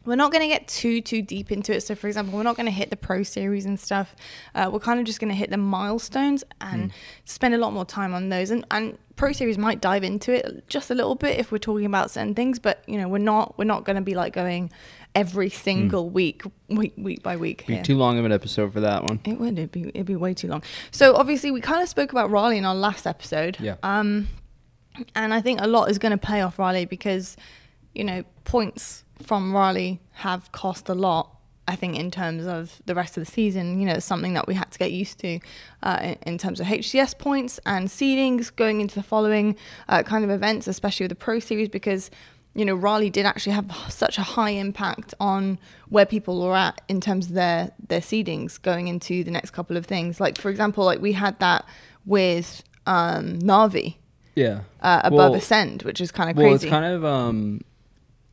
We're 0.09 0.15
not 0.15 0.31
going 0.31 0.41
to 0.41 0.47
get 0.47 0.67
too 0.67 1.01
too 1.01 1.21
deep 1.21 1.51
into 1.51 1.71
it. 1.71 1.81
So, 1.81 1.93
for 1.93 2.07
example, 2.07 2.35
we're 2.35 2.43
not 2.43 2.55
going 2.55 2.65
to 2.65 2.71
hit 2.71 2.89
the 2.89 2.95
pro 2.95 3.21
series 3.21 3.65
and 3.65 3.79
stuff. 3.79 4.15
Uh, 4.55 4.69
we're 4.73 4.79
kind 4.79 4.99
of 4.99 5.05
just 5.05 5.19
going 5.19 5.29
to 5.29 5.35
hit 5.35 5.51
the 5.51 5.57
milestones 5.57 6.43
and 6.59 6.91
spend 7.25 7.53
a 7.53 7.59
lot 7.59 7.73
more 7.73 7.85
time 7.85 8.15
on 8.15 8.29
those. 8.29 8.49
And 8.49 8.65
and 8.71 8.97
pro 9.15 9.33
series 9.33 9.59
might 9.59 9.81
dive 9.81 10.03
into 10.03 10.31
it 10.33 10.67
just 10.67 10.89
a 10.89 10.95
little 10.95 11.13
bit 11.13 11.37
if 11.37 11.51
we're 11.51 11.59
talking 11.59 11.85
about 11.85 12.09
certain 12.09 12.33
things. 12.33 12.57
But 12.57 12.83
you 12.87 12.97
know, 12.97 13.07
we're 13.07 13.19
not 13.19 13.55
we're 13.59 13.65
not 13.65 13.85
going 13.85 13.97
to 13.97 14.01
be 14.01 14.15
like 14.15 14.33
going 14.33 14.71
every 15.13 15.49
single 15.51 16.09
week, 16.09 16.41
week 16.69 16.93
week 16.97 17.21
by 17.21 17.35
week. 17.37 17.67
Be 17.67 17.75
here. 17.75 17.83
too 17.83 17.95
long 17.95 18.17
of 18.17 18.25
an 18.25 18.31
episode 18.31 18.73
for 18.73 18.79
that 18.79 19.03
one. 19.03 19.19
It 19.25 19.39
would. 19.39 19.59
It'd 19.59 19.71
be 19.71 19.89
it'd 19.89 20.07
be 20.07 20.15
way 20.15 20.33
too 20.33 20.47
long. 20.47 20.63
So 20.89 21.15
obviously, 21.15 21.51
we 21.51 21.61
kind 21.61 21.83
of 21.83 21.87
spoke 21.87 22.11
about 22.11 22.31
Raleigh 22.31 22.57
in 22.57 22.65
our 22.65 22.73
last 22.73 23.05
episode. 23.05 23.57
Yeah. 23.59 23.75
Um, 23.83 24.27
and 25.15 25.35
I 25.35 25.41
think 25.41 25.61
a 25.61 25.67
lot 25.67 25.91
is 25.91 25.99
going 25.99 26.13
to 26.13 26.17
pay 26.17 26.41
off 26.41 26.57
Raleigh 26.57 26.85
because, 26.85 27.37
you 27.93 28.03
know, 28.03 28.23
points 28.43 29.03
from 29.21 29.53
Raleigh 29.53 29.99
have 30.13 30.51
cost 30.51 30.89
a 30.89 30.93
lot. 30.95 31.35
I 31.67 31.75
think 31.75 31.95
in 31.99 32.09
terms 32.09 32.47
of 32.47 32.81
the 32.87 32.95
rest 32.95 33.15
of 33.15 33.23
the 33.23 33.31
season, 33.31 33.79
you 33.79 33.85
know, 33.85 33.99
something 33.99 34.33
that 34.33 34.47
we 34.47 34.55
had 34.55 34.71
to 34.71 34.79
get 34.79 34.91
used 34.91 35.19
to 35.19 35.39
uh, 35.83 35.99
in, 36.01 36.17
in 36.33 36.37
terms 36.39 36.59
of 36.59 36.65
HCS 36.65 37.15
points 37.19 37.59
and 37.63 37.87
seedings 37.89 38.53
going 38.55 38.81
into 38.81 38.95
the 38.95 39.03
following 39.03 39.55
uh, 39.87 40.01
kind 40.01 40.23
of 40.23 40.31
events, 40.31 40.67
especially 40.67 41.03
with 41.03 41.09
the 41.11 41.15
Pro 41.15 41.37
Series, 41.37 41.69
because 41.69 42.09
you 42.55 42.65
know 42.65 42.73
Raleigh 42.73 43.11
did 43.11 43.27
actually 43.27 43.53
have 43.53 43.71
such 43.89 44.17
a 44.17 44.23
high 44.23 44.49
impact 44.49 45.13
on 45.19 45.59
where 45.89 46.07
people 46.07 46.41
were 46.41 46.55
at 46.55 46.81
in 46.87 46.99
terms 47.01 47.27
of 47.27 47.33
their 47.33 47.69
their 47.87 48.01
seedings 48.01 48.59
going 48.59 48.87
into 48.87 49.23
the 49.23 49.29
next 49.29 49.51
couple 49.51 49.77
of 49.77 49.85
things. 49.85 50.19
Like 50.19 50.39
for 50.39 50.49
example, 50.49 50.83
like 50.85 50.99
we 51.01 51.11
had 51.11 51.37
that 51.39 51.65
with 52.03 52.63
um, 52.87 53.37
Navi 53.39 53.97
Yeah. 54.33 54.61
uh, 54.81 55.01
above 55.03 55.13
Well- 55.31 55.35
Ascend, 55.35 55.83
which 55.83 56.01
is 56.01 56.11
kind 56.11 56.31
of 56.31 56.35
crazy. 56.35 56.47
Well, 56.47 56.55
it's 56.55 56.65
kind 56.65 56.85
of 56.85 57.05
um, 57.05 57.61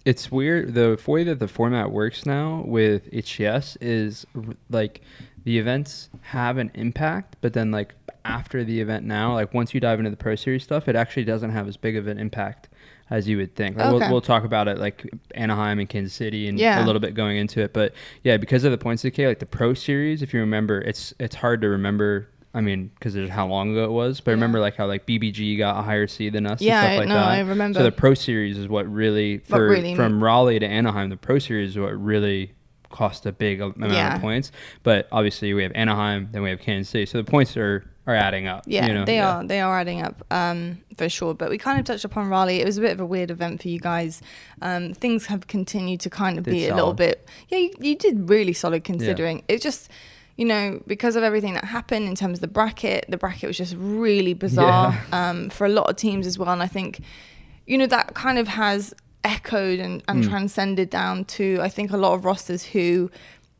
it's 0.06 0.30
weird. 0.32 0.72
The 0.74 0.98
way 1.06 1.24
that 1.24 1.38
the 1.40 1.48
format 1.48 1.90
works 1.90 2.24
now 2.24 2.62
with 2.66 3.10
HCS 3.12 3.76
is 3.82 4.24
like 4.70 5.02
the 5.44 5.58
events 5.58 6.08
have 6.22 6.56
an 6.56 6.70
impact, 6.74 7.36
but 7.42 7.52
then 7.52 7.70
like 7.70 7.94
after 8.24 8.64
the 8.64 8.80
event 8.80 9.04
now, 9.04 9.34
like 9.34 9.52
once 9.52 9.74
you 9.74 9.80
dive 9.80 9.98
into 9.98 10.10
the 10.10 10.16
Pro 10.16 10.34
Series 10.34 10.62
stuff, 10.64 10.88
it 10.88 10.96
actually 10.96 11.24
doesn't 11.24 11.50
have 11.50 11.68
as 11.68 11.76
big 11.76 11.96
of 11.96 12.06
an 12.06 12.18
impact 12.18 12.68
as 13.10 13.28
you 13.28 13.36
would 13.36 13.54
think. 13.54 13.76
Like, 13.76 13.86
Okay. 13.86 13.98
we'll, 13.98 14.10
we'll 14.10 14.20
talk 14.20 14.42
about 14.44 14.66
it 14.66 14.78
like 14.78 15.08
Anaheim 15.34 15.78
and 15.78 15.88
Kansas 15.88 16.12
City 16.14 16.48
and 16.48 16.58
Yeah. 16.58 16.82
a 16.82 16.86
little 16.86 16.98
bit 17.00 17.14
going 17.14 17.36
into 17.36 17.60
it, 17.60 17.72
but 17.72 17.92
yeah, 18.24 18.36
because 18.36 18.64
of 18.64 18.72
the 18.72 18.78
points 18.78 19.02
decay, 19.02 19.26
like 19.28 19.38
the 19.38 19.46
Pro 19.46 19.74
Series, 19.74 20.22
if 20.22 20.32
you 20.34 20.40
remember, 20.40 20.80
it's 20.80 21.12
it's 21.20 21.36
hard 21.36 21.60
to 21.62 21.68
remember. 21.68 22.28
I 22.56 22.62
mean, 22.62 22.90
because 22.94 23.14
of 23.16 23.28
how 23.28 23.46
long 23.46 23.72
ago 23.72 23.84
it 23.84 23.90
was, 23.92 24.20
but 24.20 24.30
Yeah. 24.30 24.36
remember 24.36 24.60
like 24.60 24.76
how 24.76 24.86
like 24.86 25.04
BBG 25.06 25.58
got 25.58 25.78
a 25.78 25.82
higher 25.82 26.06
seed 26.06 26.32
than 26.32 26.46
us 26.46 26.60
Yeah, 26.62 26.78
and 26.80 26.86
I- 26.86 26.90
stuff 26.92 26.98
like 27.00 27.08
no, 27.08 27.14
that. 27.16 27.28
I 27.28 27.40
remember. 27.40 27.78
So 27.80 27.84
the 27.84 27.92
Pro 27.92 28.14
Series 28.14 28.56
is 28.56 28.66
what 28.66 28.90
really 28.90 29.38
for 29.38 29.68
really- 29.68 29.94
from 29.94 30.24
Raleigh 30.24 30.58
to 30.58 30.66
Anaheim, 30.66 31.10
the 31.10 31.16
Pro 31.18 31.38
Series 31.38 31.70
is 31.70 31.78
what 31.78 31.92
really 32.02 32.52
cost 32.90 33.26
a 33.26 33.32
big 33.32 33.60
amount 33.60 33.92
Yeah. 33.92 34.14
of 34.14 34.20
points. 34.22 34.52
But 34.82 35.06
obviously 35.12 35.52
we 35.52 35.62
have 35.64 35.72
Anaheim, 35.74 36.28
then 36.32 36.40
we 36.42 36.48
have 36.50 36.60
Kansas 36.60 36.88
City, 36.88 37.04
so 37.06 37.18
the 37.18 37.30
points 37.30 37.56
are 37.56 37.84
are 38.08 38.14
adding 38.14 38.46
up. 38.46 38.62
Yeah, 38.68 38.86
you 38.86 38.94
know? 38.94 39.04
they 39.04 39.16
Yeah. 39.16 39.38
are. 39.38 39.44
They 39.44 39.60
are 39.60 39.80
adding 39.80 40.00
up 40.00 40.24
um, 40.30 40.78
for 40.96 41.08
sure. 41.08 41.34
But 41.34 41.50
we 41.50 41.58
kind 41.58 41.80
of 41.80 41.84
touched 41.84 42.04
upon 42.04 42.28
Raleigh. 42.28 42.60
It 42.60 42.64
was 42.64 42.78
a 42.78 42.80
bit 42.80 42.92
of 42.92 43.00
a 43.00 43.04
weird 43.04 43.32
event 43.32 43.60
for 43.60 43.66
you 43.68 43.80
guys. 43.80 44.22
Um, 44.62 44.94
things 44.94 45.26
have 45.26 45.48
continued 45.48 45.98
to 46.02 46.08
kind 46.10 46.38
of 46.38 46.44
Did 46.44 46.52
be 46.52 46.68
a 46.68 46.74
little 46.76 46.94
bit. 46.94 47.28
Yeah, 47.48 47.58
you, 47.58 47.70
you 47.80 47.96
did 47.96 48.30
really 48.30 48.52
solid 48.52 48.84
considering. 48.84 49.42
it 49.48 49.60
just. 49.60 49.90
You 50.36 50.44
know, 50.44 50.82
because 50.86 51.16
of 51.16 51.22
everything 51.22 51.54
that 51.54 51.64
happened 51.64 52.06
in 52.08 52.14
terms 52.14 52.38
of 52.38 52.40
the 52.42 52.48
bracket, 52.48 53.06
the 53.08 53.16
bracket 53.16 53.46
was 53.48 53.56
just 53.56 53.74
really 53.78 54.34
bizarre 54.34 54.94
um, 55.12 55.48
for 55.48 55.64
a 55.66 55.70
lot 55.70 55.88
of 55.88 55.96
teams 55.96 56.26
as 56.26 56.38
well. 56.38 56.50
And 56.50 56.62
I 56.62 56.66
think, 56.66 57.00
you 57.66 57.78
know, 57.78 57.86
that 57.86 58.14
kind 58.14 58.38
of 58.38 58.46
has 58.48 58.92
echoed 59.24 59.78
and, 59.80 60.02
and 60.08 60.22
Mm. 60.22 60.28
transcended 60.28 60.90
down 60.90 61.24
to, 61.24 61.58
I 61.62 61.68
think, 61.70 61.90
a 61.90 61.96
lot 61.96 62.12
of 62.12 62.24
rosters 62.26 62.64
who 62.64 63.10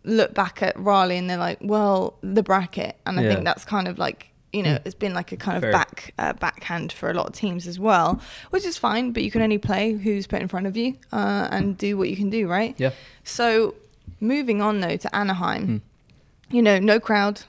look 0.05 0.35
back 0.35 0.63
at 0.63 0.79
Raleigh 0.79 1.17
and 1.17 1.29
they're 1.31 1.39
like, 1.39 1.59
well, 1.63 2.19
the 2.23 2.43
bracket. 2.43 2.97
And 3.07 3.19
I 3.19 3.23
Yeah. 3.23 3.29
think 3.31 3.45
that's 3.45 3.65
kind 3.65 3.89
of 3.89 3.97
like, 3.99 4.29
you 4.53 4.63
know, 4.63 4.79
it's 4.85 4.95
been 4.95 5.15
like 5.15 5.33
a 5.33 5.37
kind 5.37 5.57
of 5.57 5.63
Fair. 5.63 5.73
back 5.73 6.13
uh, 6.19 6.35
backhand 6.35 6.93
for 6.93 7.11
a 7.11 7.15
lot 7.15 7.27
of 7.27 7.33
teams 7.33 7.67
as 7.67 7.79
well, 7.81 8.21
which 8.51 8.65
is 8.67 8.77
fine. 8.79 9.13
But 9.13 9.23
you 9.23 9.31
can 9.31 9.41
only 9.43 9.59
play 9.59 9.93
who's 9.95 10.27
put 10.27 10.41
in 10.43 10.49
front 10.49 10.67
of 10.67 10.77
you 10.77 10.95
uh, 11.11 11.49
and 11.51 11.77
do 11.79 11.97
what 11.97 12.09
you 12.11 12.17
can 12.17 12.29
do, 12.31 12.47
right? 12.47 12.75
Yeah. 12.79 12.91
So 13.25 13.75
moving 14.21 14.61
on 14.61 14.81
though 14.81 14.97
to 14.99 15.17
Anaheim, 15.17 15.67
Hmm. 15.67 15.77
You 16.51 16.63
know, 16.63 16.79
no 16.79 17.01
crowd, 17.01 17.43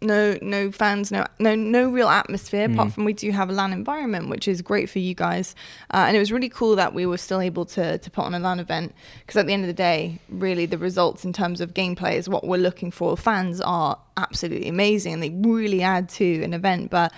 no 0.00 0.36
no 0.42 0.70
fans, 0.70 1.10
no 1.10 1.26
no 1.38 1.54
no 1.54 1.88
real 1.88 2.08
atmosphere. 2.08 2.66
Apart 2.70 2.88
Mhm. 2.88 2.92
from 2.92 3.04
we 3.04 3.12
do 3.14 3.30
have 3.32 3.48
a 3.48 3.52
LAN 3.52 3.72
environment, 3.72 4.28
which 4.28 4.46
is 4.46 4.60
great 4.62 4.90
for 4.90 4.98
you 4.98 5.14
guys, 5.14 5.54
uh, 5.92 6.04
and 6.06 6.16
it 6.16 6.20
was 6.20 6.30
really 6.30 6.48
cool 6.48 6.76
that 6.76 6.92
we 6.94 7.06
were 7.06 7.16
still 7.16 7.40
able 7.40 7.64
to 7.66 7.98
to 7.98 8.10
put 8.10 8.22
on 8.24 8.34
a 8.34 8.38
LAN 8.38 8.60
event 8.60 8.94
because 9.20 9.36
at 9.40 9.46
the 9.46 9.52
end 9.52 9.62
of 9.62 9.68
the 9.68 9.72
day, 9.72 10.18
really 10.28 10.66
the 10.66 10.78
results 10.78 11.24
in 11.24 11.32
terms 11.32 11.60
of 11.60 11.74
gameplay 11.74 12.14
is 12.16 12.28
what 12.28 12.46
we're 12.46 12.58
looking 12.60 12.90
for. 12.90 13.16
Fans 13.16 13.60
are 13.60 13.98
absolutely 14.16 14.68
amazing, 14.68 15.14
and 15.14 15.22
they 15.22 15.30
really 15.30 15.82
add 15.82 16.08
to 16.10 16.42
an 16.42 16.52
event, 16.54 16.90
but. 16.90 17.12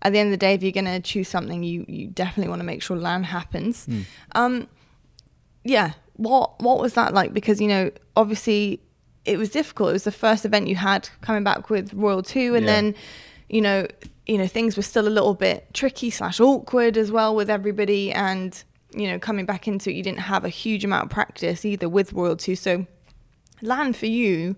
At 0.00 0.12
the 0.12 0.20
end 0.20 0.28
of 0.28 0.30
the 0.30 0.36
day, 0.36 0.54
if 0.54 0.62
you're 0.62 0.70
going 0.70 0.84
to 0.84 1.00
choose 1.00 1.26
something, 1.26 1.64
you, 1.64 1.84
you 1.88 2.06
definitely 2.06 2.48
want 2.48 2.60
to 2.60 2.64
make 2.64 2.82
sure 2.84 2.96
LAN 2.96 3.24
happens. 3.24 3.84
Mm. 3.88 4.04
Um, 4.36 4.68
yeah 5.64 5.94
what 6.14 6.60
what 6.62 6.78
was 6.80 6.94
that 6.94 7.12
like 7.12 7.34
because 7.34 7.60
you 7.60 7.66
know 7.66 7.90
obviously 8.16 8.80
it 9.28 9.38
was 9.38 9.50
difficult 9.50 9.90
it 9.90 9.92
was 9.92 10.04
the 10.04 10.12
first 10.12 10.44
event 10.44 10.66
you 10.68 10.76
had 10.76 11.08
coming 11.20 11.44
back 11.44 11.70
with 11.70 11.92
royal 11.94 12.22
2 12.22 12.54
and 12.56 12.64
Yeah. 12.66 12.72
then 12.72 12.94
you 13.48 13.62
know, 13.62 13.86
you 14.26 14.36
know, 14.36 14.46
things 14.46 14.76
were 14.76 14.82
still 14.82 15.08
a 15.08 15.14
little 15.18 15.32
bit 15.32 15.72
tricky 15.72 16.10
slash 16.10 16.38
awkward 16.38 16.98
as 16.98 17.10
well 17.10 17.34
with 17.34 17.48
everybody, 17.48 18.12
and 18.12 18.62
you 18.94 19.06
know, 19.08 19.18
coming 19.18 19.46
back 19.46 19.66
into 19.66 19.88
it, 19.90 19.96
you 19.96 20.02
didn't 20.02 20.20
have 20.32 20.44
a 20.44 20.50
huge 20.50 20.84
amount 20.84 21.04
of 21.04 21.10
practice 21.10 21.64
either 21.64 21.88
with 21.88 22.12
Royal 22.12 22.36
Two. 22.36 22.54
So, 22.56 22.84
land 23.62 23.96
for 23.96 24.04
you 24.04 24.54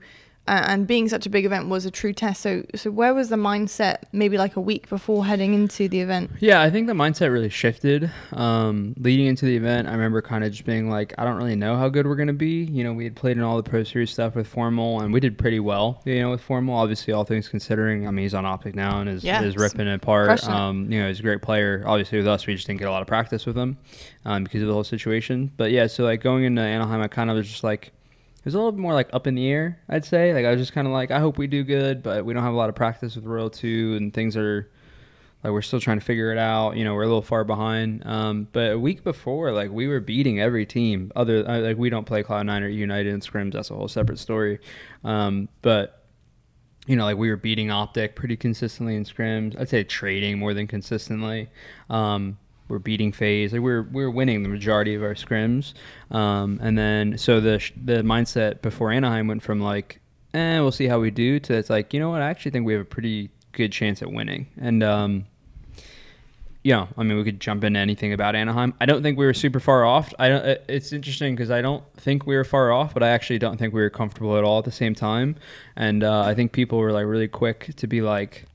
and 0.51 0.87
being 0.87 1.09
such 1.09 1.27
a 1.27 1.31
big 1.31 1.45
event 1.45 1.69
was 1.69 1.87
a 1.87 1.91
true 1.91 2.13
test. 2.13 2.41
So, 2.41 2.65
so 2.75 2.91
where 2.91 3.15
was 3.15 3.29
the 3.29 3.37
mindset? 3.37 4.03
Maybe 4.13 4.39
like 4.39 4.57
a 4.57 4.61
week 4.61 4.89
before 4.89 5.25
heading 5.25 5.55
into 5.55 5.89
the 5.89 6.01
event. 6.01 6.31
Yeah, 6.41 6.61
I 6.63 6.71
think 6.71 6.87
the 6.87 6.93
mindset 6.93 7.33
really 7.33 7.49
shifted 7.49 8.11
um, 8.33 8.95
leading 8.99 9.27
into 9.27 9.47
the 9.47 9.57
event. 9.57 9.89
I 9.89 9.93
remember 9.93 10.21
kind 10.23 10.45
of 10.45 10.53
just 10.53 10.65
being 10.65 10.91
like, 10.91 11.15
I 11.19 11.25
don't 11.25 11.37
really 11.37 11.57
know 11.57 11.77
how 11.77 11.89
good 11.89 12.07
we're 12.07 12.17
gonna 12.17 12.33
be. 12.33 12.65
You 12.65 12.85
know, 12.85 12.93
we 12.93 13.05
had 13.05 13.17
played 13.17 13.37
in 13.37 13.43
all 13.43 13.57
the 13.57 13.69
Pro 13.69 13.85
Series 13.85 14.11
stuff 14.11 14.35
with 14.35 14.47
Formal, 14.47 15.01
and 15.01 15.13
we 15.13 15.21
did 15.21 15.39
pretty 15.39 15.61
well. 15.61 16.03
You 16.05 16.21
know, 16.21 16.31
with 16.31 16.41
Formal, 16.41 16.77
obviously, 16.77 17.13
all 17.13 17.25
things 17.25 17.49
considering. 17.49 18.07
I 18.07 18.11
mean, 18.11 18.25
he's 18.25 18.35
on 18.35 18.45
Optic 18.45 18.75
now 18.75 19.01
and 19.01 19.09
is, 19.09 19.23
Yeah, 19.25 19.43
is 19.43 19.57
ripping 19.57 19.87
it 19.87 19.95
apart. 19.95 20.43
Um, 20.49 20.91
you 20.91 21.01
know, 21.01 21.09
he's 21.09 21.21
a 21.21 21.23
great 21.23 21.43
player. 21.43 21.83
Obviously, 21.87 22.19
with 22.19 22.27
us, 22.29 22.47
we 22.47 22.55
just 22.55 22.67
didn't 22.67 22.81
get 22.81 22.89
a 22.89 22.91
lot 22.91 23.03
of 23.03 23.09
practice 23.09 23.47
with 23.47 23.57
him 23.57 23.79
um, 24.25 24.45
because 24.45 24.63
of 24.63 24.69
the 24.69 24.75
whole 24.75 24.85
situation. 24.85 25.53
But 25.57 25.71
yeah, 25.71 25.87
so 25.87 26.05
like 26.05 26.23
going 26.23 26.45
into 26.45 26.63
Anaheim, 26.63 27.01
I 27.01 27.09
kind 27.09 27.31
of 27.31 27.37
was 27.37 27.49
just 27.49 27.65
like. 27.65 27.93
It 28.41 28.47
was 28.47 28.55
a 28.55 28.57
little 28.57 28.73
bit 28.73 28.81
more 28.81 28.95
like 28.95 29.11
up 29.13 29.27
in 29.27 29.35
the 29.35 29.47
air, 29.47 29.81
I'd 29.87 30.07
say. 30.07 30.33
Like 30.33 30.47
I 30.47 30.51
was 30.51 30.61
just 30.61 30.73
kind 30.73 30.87
of 30.87 30.95
like, 30.95 31.11
I 31.11 31.21
hope 31.21 31.37
we 31.37 31.47
do 31.47 31.63
good, 31.63 32.03
but 32.03 32.25
we 32.25 32.33
don't 32.33 32.43
have 32.43 32.55
a 32.55 32.57
lot 32.57 32.71
of 32.71 32.75
practice 32.75 33.15
with 33.15 33.27
Royal 33.27 33.51
Two, 33.51 33.95
and 33.99 34.15
things 34.15 34.35
are 34.35 34.71
like 35.45 35.53
we're 35.53 35.63
still 35.63 35.81
trying 35.81 35.99
to 35.99 36.05
figure 36.05 36.33
it 36.33 36.39
out. 36.39 36.77
You 36.77 36.85
know, 36.85 36.95
we're 36.95 37.03
a 37.03 37.07
little 37.07 37.21
far 37.21 37.45
behind. 37.45 38.03
Um, 38.07 38.49
but 38.53 38.73
a 38.73 38.79
week 38.79 39.05
before, 39.05 39.53
like 39.53 39.71
we 39.71 39.89
were 39.89 40.01
beating 40.01 40.41
every 40.41 40.65
team. 40.65 41.13
Other 41.15 41.47
uh, 41.49 41.61
like 41.61 41.77
we 41.77 41.91
don't 41.91 42.07
play 42.07 42.23
Cloud 42.23 42.47
Nine 42.47 42.63
or 42.63 42.69
United 42.69 43.13
in 43.13 43.21
scrims. 43.21 43.53
That's 43.53 43.71
a 43.71 43.75
whole 43.75 43.89
separate 43.89 44.19
story. 44.19 44.59
Um, 45.05 45.49
but 45.61 46.05
you 46.87 46.97
know, 46.97 47.05
like 47.05 47.17
we 47.19 47.31
were 47.31 47.37
beating 47.37 47.71
Optic 47.71 48.17
pretty 48.17 48.37
consistently 48.37 48.97
in 48.97 49.05
scrims. 49.05 49.59
I'd 49.61 49.69
say 49.69 49.85
trading 49.85 50.39
more 50.39 50.55
than 50.55 50.67
consistently. 50.67 51.51
Um, 51.89 52.39
we're 52.71 52.79
beating 52.79 53.13
FaZe. 53.13 53.53
Like 53.53 53.61
we're 53.61 53.83
we're 53.83 54.11
winning 54.11 54.43
the 54.43 54.49
majority 54.49 54.95
of 54.95 55.03
our 55.03 55.15
scrims. 55.15 55.75
Um, 56.11 56.59
and 56.63 56.79
then 56.79 57.19
so 57.19 57.41
the 57.41 57.59
sh- 57.59 57.73
the 57.77 58.03
mindset 58.03 58.63
before 58.63 58.91
Anaheim 58.93 59.27
went 59.27 59.43
from 59.43 59.61
like, 59.61 60.01
eh, 60.33 60.61
we'll 60.61 60.73
see 60.73 60.87
how 60.87 61.01
we 61.01 61.11
do 61.11 61.41
to 61.41 61.55
it's 61.55 61.69
like, 61.69 61.93
you 61.93 62.01
know 62.01 62.11
what? 62.11 62.23
I 62.23 62.31
actually 62.31 62.53
think 62.53 62.67
we 62.67 62.73
have 62.73 62.83
a 62.83 62.87
pretty 62.87 63.31
good 63.53 63.73
chance 63.73 64.01
at 64.01 64.11
winning. 64.11 64.47
And 64.59 64.83
um, 64.83 65.27
yeah, 66.63 66.89
I 66.97 67.03
mean, 67.03 67.17
we 67.17 67.25
could 67.25 67.41
jump 67.41 67.65
into 67.65 67.81
anything 67.81 68.13
about 68.13 68.35
Anaheim. 68.35 68.75
I 68.81 68.87
don't 68.87 69.03
think 69.03 69.19
we 69.19 69.25
were 69.25 69.35
super 69.35 69.61
far 69.61 69.85
off. 69.85 70.13
I 70.19 70.29
don't. 70.29 70.61
It's 70.69 70.93
interesting 70.93 71.35
because 71.35 71.51
I 71.51 71.63
don't 71.63 71.85
think 71.97 72.27
we 72.27 72.37
were 72.37 72.45
far 72.45 72.71
off, 72.71 72.93
but 72.93 73.03
I 73.03 73.09
actually 73.09 73.39
don't 73.39 73.57
think 73.57 73.73
we 73.73 73.81
were 73.81 73.91
comfortable 73.91 74.37
at 74.37 74.45
all 74.45 74.59
at 74.59 74.67
the 74.67 74.73
same 74.73 74.95
time. 74.95 75.37
And 75.75 76.05
uh, 76.05 76.21
I 76.21 76.35
think 76.35 76.53
people 76.53 76.79
were 76.79 76.93
like 76.93 77.07
really 77.07 77.29
quick 77.29 77.75
to 77.77 77.87
be 77.87 78.03
like 78.03 78.47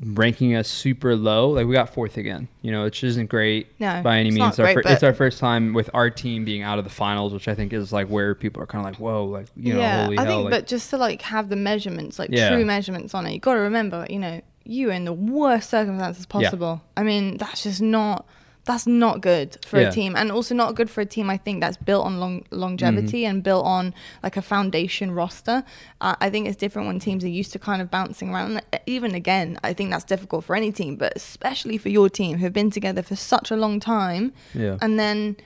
ranking 0.00 0.54
us 0.56 0.68
super 0.68 1.14
low. 1.16 1.50
Like 1.50 1.66
we 1.66 1.74
got 1.74 1.92
fourth 1.92 2.16
again, 2.16 2.48
you 2.60 2.72
know, 2.72 2.84
which 2.84 3.04
isn't 3.04 3.26
great 3.30 3.68
No, 3.78 4.00
by 4.02 4.18
any 4.18 4.30
means. 4.30 4.58
Our 4.58 4.72
great, 4.74 4.84
fir- 4.84 4.92
it's 4.92 5.02
our 5.02 5.12
first 5.12 5.38
time 5.38 5.74
with 5.74 5.90
our 5.94 6.10
team 6.10 6.44
being 6.44 6.62
out 6.62 6.78
of 6.78 6.84
the 6.84 6.90
finals, 6.90 7.32
which 7.32 7.46
I 7.48 7.54
think 7.54 7.72
is 7.72 7.92
like 7.92 8.08
where 8.08 8.34
people 8.34 8.62
are 8.62 8.66
kind 8.66 8.84
of 8.86 8.92
like, 8.92 9.00
whoa, 9.00 9.24
like 9.24 9.46
you 9.56 9.74
know, 9.74 9.80
yeah, 9.80 10.04
holy 10.04 10.18
I 10.18 10.22
hell, 10.24 10.30
think, 10.32 10.44
like, 10.44 10.50
but 10.62 10.66
just 10.66 10.90
to 10.90 10.96
like 10.96 11.22
have 11.22 11.48
the 11.48 11.56
measurements, 11.56 12.18
like 12.18 12.30
Yeah. 12.32 12.50
true 12.50 12.64
measurements 12.64 13.14
on 13.14 13.26
it, 13.26 13.32
you 13.34 13.38
got 13.40 13.54
to 13.54 13.60
remember, 13.60 14.06
you 14.10 14.18
know, 14.18 14.40
you 14.64 14.88
were 14.88 14.92
in 14.92 15.04
the 15.04 15.12
worst 15.12 15.70
circumstances 15.70 16.26
Yeah. 16.28 16.40
possible. 16.42 16.82
I 16.96 17.02
mean, 17.02 17.36
that's 17.36 17.62
just 17.62 17.80
not. 17.82 18.26
That's 18.64 18.86
not 18.86 19.20
good 19.20 19.58
for 19.66 19.80
Yeah. 19.80 19.88
a 19.88 19.92
team, 19.92 20.14
and 20.14 20.30
also 20.30 20.54
not 20.54 20.76
good 20.76 20.88
for 20.88 21.00
a 21.00 21.06
team. 21.06 21.28
I 21.28 21.36
think 21.36 21.60
that's 21.60 21.76
built 21.76 22.06
on 22.06 22.20
long, 22.20 22.44
longevity 22.50 23.22
Mm-hmm. 23.22 23.30
and 23.30 23.42
built 23.42 23.64
on 23.66 23.92
like 24.22 24.36
a 24.36 24.42
foundation 24.42 25.10
roster. 25.10 25.64
Uh, 26.00 26.14
I 26.20 26.30
think 26.30 26.46
it's 26.46 26.56
different 26.56 26.86
when 26.86 27.00
teams 27.00 27.24
are 27.24 27.28
used 27.28 27.52
to 27.52 27.58
kind 27.58 27.82
of 27.82 27.90
bouncing 27.90 28.30
around. 28.30 28.62
And 28.72 28.80
Even 28.86 29.14
again, 29.14 29.58
I 29.64 29.72
think 29.72 29.90
that's 29.90 30.04
difficult 30.04 30.44
for 30.44 30.54
any 30.54 30.70
team, 30.70 30.94
but 30.96 31.12
especially 31.16 31.76
for 31.78 31.88
your 31.88 32.08
team 32.08 32.38
who've 32.38 32.52
been 32.52 32.70
together 32.70 33.02
for 33.02 33.16
such 33.16 33.50
a 33.50 33.56
long 33.56 33.80
time 33.80 34.32
yeah. 34.54 34.78
and 34.80 34.98
then 34.98 35.36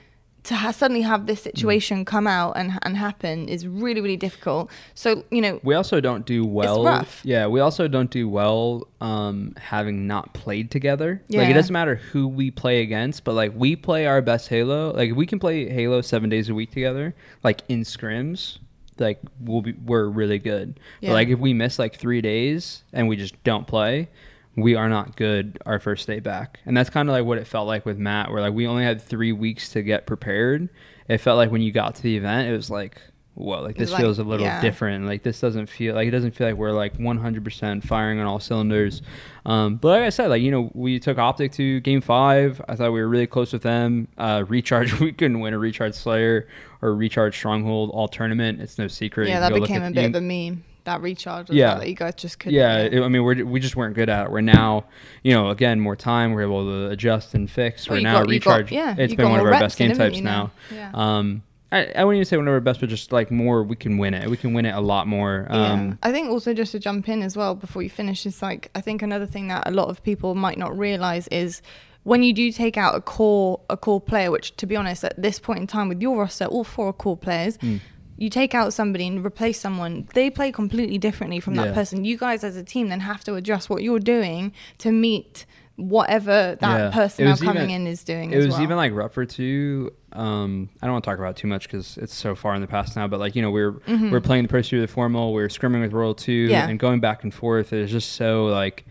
to 0.47 0.55
ha- 0.55 0.71
suddenly 0.73 1.03
have 1.03 1.26
this 1.26 1.43
situation 1.43 2.05
come 2.05 2.26
out 2.26 2.53
and 2.57 2.79
and 2.83 2.97
happen 2.97 3.49
is 3.49 3.67
really 3.67 4.00
really 4.00 4.17
difficult. 4.17 4.71
So 4.95 5.25
you 5.31 5.41
know, 5.41 5.61
We 5.62 5.75
also 5.75 6.00
don't 6.00 6.25
do 6.26 6.45
well. 6.45 6.85
rough. 6.85 7.21
Yeah, 7.25 7.47
we 7.49 7.61
also 7.61 7.88
don't 7.88 8.11
do 8.11 8.29
well 8.29 8.87
um, 9.00 9.55
having 9.59 10.07
not 10.07 10.35
played 10.35 10.71
together. 10.71 11.23
Like 11.29 11.49
it 11.50 11.55
doesn't 11.55 11.73
matter 11.73 11.97
who 11.97 12.26
we 12.29 12.50
play 12.50 12.83
against, 12.83 13.25
but 13.25 13.35
like 13.35 13.53
we 13.55 13.76
play 13.76 14.07
our 14.07 14.23
best 14.23 14.49
Halo. 14.49 14.93
Like 14.93 15.15
we 15.15 15.26
can 15.26 15.38
play 15.38 15.69
Halo 15.69 16.00
seven 16.00 16.31
days 16.31 16.49
a 16.49 16.55
week 16.55 16.71
together, 16.71 17.15
like 17.43 17.62
in 17.69 17.83
scrims. 17.83 18.59
Like 18.99 19.21
we'll 19.41 19.61
be, 19.62 19.73
we're 19.85 20.07
really 20.09 20.38
good. 20.38 20.81
Yeah. 21.00 21.11
But 21.11 21.15
like 21.15 21.29
if 21.29 21.38
we 21.38 21.53
miss 21.53 21.79
like 21.79 21.97
three 21.97 22.21
days 22.23 22.83
and 22.95 23.09
we 23.09 23.17
just 23.17 23.35
don't 23.45 23.67
play, 23.67 24.09
we 24.57 24.75
are 24.75 24.89
not 24.89 25.17
good 25.17 25.59
our 25.67 25.79
first 25.79 26.07
day 26.07 26.21
back. 26.21 26.61
And 26.65 26.77
that's 26.77 26.91
kind 26.91 27.09
of 27.09 27.13
like 27.13 27.25
what 27.25 27.39
it 27.39 27.47
felt 27.47 27.67
like 27.67 27.85
with 27.85 27.99
Matt, 27.99 28.31
where 28.31 28.41
like 28.41 28.55
we 28.55 28.67
only 28.67 28.85
had 28.85 29.01
three 29.03 29.33
weeks 29.33 29.69
to 29.71 29.83
get 29.83 30.07
prepared. 30.07 30.69
It 31.09 31.19
felt 31.19 31.37
like 31.37 31.51
when 31.51 31.61
you 31.63 31.73
got 31.73 31.95
to 31.97 32.03
the 32.03 32.17
event, 32.17 32.49
it 32.49 32.57
was 32.57 32.71
like, 32.71 33.01
whoa, 33.35 33.61
like 33.61 33.77
this 33.77 33.91
like- 33.93 34.01
feels 34.01 34.19
a 34.19 34.25
little 34.25 34.47
yeah. 34.47 34.63
different. 34.63 35.05
Like 35.05 35.23
this 35.23 35.41
doesn't 35.41 35.67
feel 35.67 35.95
like 35.95 36.09
it 36.09 36.11
doesn't 36.11 36.33
feel 36.33 36.47
like 36.49 36.57
we're 36.57 36.73
like 36.73 36.97
100% 36.97 37.85
firing 37.85 38.19
on 38.19 38.27
all 38.27 38.41
cylinders. 38.41 39.03
Um, 39.45 39.77
but 39.77 39.89
like 39.89 40.03
I 40.03 40.09
said, 40.09 40.29
like 40.29 40.41
you 40.41 40.51
know, 40.51 40.71
we 40.73 40.99
took 40.99 41.19
Optic 41.19 41.53
to 41.53 41.81
Game 41.81 42.01
Five. 42.01 42.61
I 42.67 42.77
thought 42.77 42.93
we 42.93 43.01
were 43.01 43.09
really 43.09 43.27
close 43.27 43.53
with 43.53 43.63
them. 43.63 44.09
Uh, 44.17 44.45
recharge, 44.49 44.99
we 45.01 45.13
couldn't 45.13 45.41
win 45.41 45.53
a 45.53 45.59
Recharge 45.59 45.95
Slayer 45.95 46.49
or 46.81 46.95
Recharge 46.95 47.37
Stronghold 47.37 47.91
all 47.91 48.09
tournament. 48.09 48.63
It's 48.63 48.79
no 48.79 48.89
secret. 48.89 49.29
yeah, 49.29 49.41
that 49.41 49.49
can 49.49 49.55
go 49.57 49.61
look 49.61 49.69
became 49.69 49.83
at- 49.83 49.93
a 49.93 49.95
bit 49.95 50.03
you 50.03 50.09
of 50.09 50.15
a 50.15 50.21
meme. 50.23 50.65
That 50.87 51.02
recharge, 51.02 51.50
Yeah. 51.50 51.73
well, 51.73 51.78
that 51.81 51.88
you 51.88 51.95
guys 51.95 52.14
just 52.14 52.38
couldn't. 52.38 52.55
yeah, 52.55 52.78
it- 52.78 53.02
I 53.02 53.09
mean, 53.09 53.23
we're, 53.23 53.45
we 53.45 53.61
just 53.61 53.76
weren't 53.76 53.95
good 53.95 54.09
at 54.09 54.26
it. 54.26 54.31
We're 54.33 54.40
now, 54.40 54.85
you 55.23 55.33
know, 55.35 55.50
again, 55.50 55.78
more 55.81 55.97
time. 55.97 56.33
We're 56.33 56.43
able 56.43 56.64
to 56.64 56.90
adjust 56.90 57.35
and 57.35 57.50
fix. 57.50 57.88
Well, 57.88 57.97
We're 57.97 57.99
you 57.99 58.05
now 58.05 58.12
got- 58.23 58.33
you 58.33 58.40
got- 58.40 58.50
recharge. 58.61 58.73
yeah, 58.73 58.95
it's 58.97 59.14
been 59.14 59.28
one 59.28 59.40
of 59.40 59.47
our 59.47 59.52
best 59.52 59.76
game 59.78 59.93
types 59.95 60.21
now. 60.21 60.50
now? 60.71 60.76
Yeah. 60.76 60.90
Um, 60.95 61.43
I, 61.73 61.87
I 61.97 62.05
wouldn't 62.05 62.19
even 62.19 62.25
say 62.25 62.37
one 62.37 62.47
of 62.47 62.55
our 62.55 62.61
best, 62.61 62.78
but 62.78 62.88
just 62.88 63.11
like 63.11 63.33
more, 63.33 63.64
we 63.64 63.75
can 63.75 63.99
win 63.99 64.14
it. 64.14 64.31
We 64.31 64.37
can 64.37 64.55
win 64.55 64.64
it 64.64 64.75
a 64.76 64.81
lot 64.81 65.09
more. 65.09 65.49
yeah. 65.50 65.73
Um, 65.73 65.99
I 66.05 66.12
think 66.12 66.31
also 66.31 66.55
just 66.55 66.71
to 66.73 66.78
jump 66.78 67.09
in 67.09 67.21
as 67.23 67.37
well 67.37 67.57
before 67.57 67.83
you 67.83 67.90
finish 67.90 68.25
is 68.25 68.40
like 68.40 68.71
I 68.76 68.81
think 68.81 69.02
another 69.02 69.26
thing 69.26 69.49
that 69.49 69.66
a 69.66 69.73
lot 69.73 69.88
of 69.88 70.00
people 70.05 70.37
might 70.37 70.57
not 70.59 70.78
realize 70.78 71.26
is 71.28 71.62
when 72.05 72.23
you 72.23 72.33
do 72.33 72.52
take 72.52 72.76
out 72.76 72.95
a 72.95 73.00
core 73.00 73.59
a 73.69 73.76
core 73.76 74.00
player, 74.00 74.31
which 74.31 74.57
to 74.59 74.66
be 74.66 74.76
honest 74.76 75.02
at 75.02 75.21
this 75.21 75.40
point 75.40 75.59
in 75.59 75.66
time 75.66 75.88
with 75.88 76.00
your 76.00 76.16
roster, 76.16 76.45
all 76.45 76.62
four 76.62 76.87
are 76.87 76.93
core 76.93 77.16
players. 77.16 77.59
Mm. 77.59 77.81
You 78.19 78.31
take 78.31 78.55
out 78.55 78.73
somebody 78.73 79.07
and 79.07 79.25
replace 79.25 79.61
someone, 79.61 80.09
they 80.15 80.31
play 80.31 80.51
completely 80.53 80.99
differently 80.99 81.41
from 81.41 81.55
that 81.57 81.69
Yeah. 81.69 81.75
person. 81.75 82.05
You 82.05 82.17
guys 82.17 82.45
as 82.45 82.57
a 82.57 82.65
team 82.65 82.89
then 82.89 83.01
have 83.01 83.23
to 83.25 83.35
adjust 83.35 83.69
what 83.69 83.83
you're 83.83 83.99
doing 83.99 84.53
to 84.79 84.91
meet 84.93 85.45
whatever 85.77 86.57
that 86.61 86.79
Yeah. 86.79 86.91
person 86.91 87.27
now 87.27 87.37
coming 87.37 87.65
even- 87.71 87.83
in 87.83 87.87
is 87.87 88.03
doing 88.03 88.33
it 88.33 88.37
as 88.39 88.47
was 88.47 88.55
well. 88.55 88.63
even 88.63 88.77
like 88.79 88.93
Rutherford 88.95 89.29
too. 89.29 89.93
Um, 90.13 90.71
I 90.81 90.87
don't 90.87 90.95
want 90.95 91.05
to 91.05 91.11
talk 91.11 91.19
about 91.19 91.33
it 91.33 91.37
too 91.37 91.49
much 91.49 91.65
because 91.69 91.99
it's 91.99 92.15
so 92.15 92.35
far 92.35 92.55
in 92.55 92.63
the 92.63 92.67
past 92.67 92.97
now. 92.97 93.07
But 93.07 93.21
like 93.21 93.37
you 93.37 93.43
know, 93.43 93.51
we 93.51 93.63
were 93.63 93.83
we 93.87 94.09
were 94.09 94.23
playing 94.23 94.45
the 94.45 94.49
Pro 94.49 94.63
Series, 94.63 94.83
the 94.85 94.89
formal. 94.93 95.35
we 95.35 95.43
are 95.43 95.49
scrimming 95.51 95.83
with 95.83 95.93
Royal 95.93 96.15
Two, 96.15 96.45
Mm-hmm. 96.45 96.51
Yeah. 96.53 96.69
and 96.69 96.79
going 96.79 97.01
back 97.01 97.23
and 97.25 97.33
forth. 97.35 97.73
It's 97.75 97.93
just 97.93 98.13
so 98.13 98.47
like. 98.47 98.87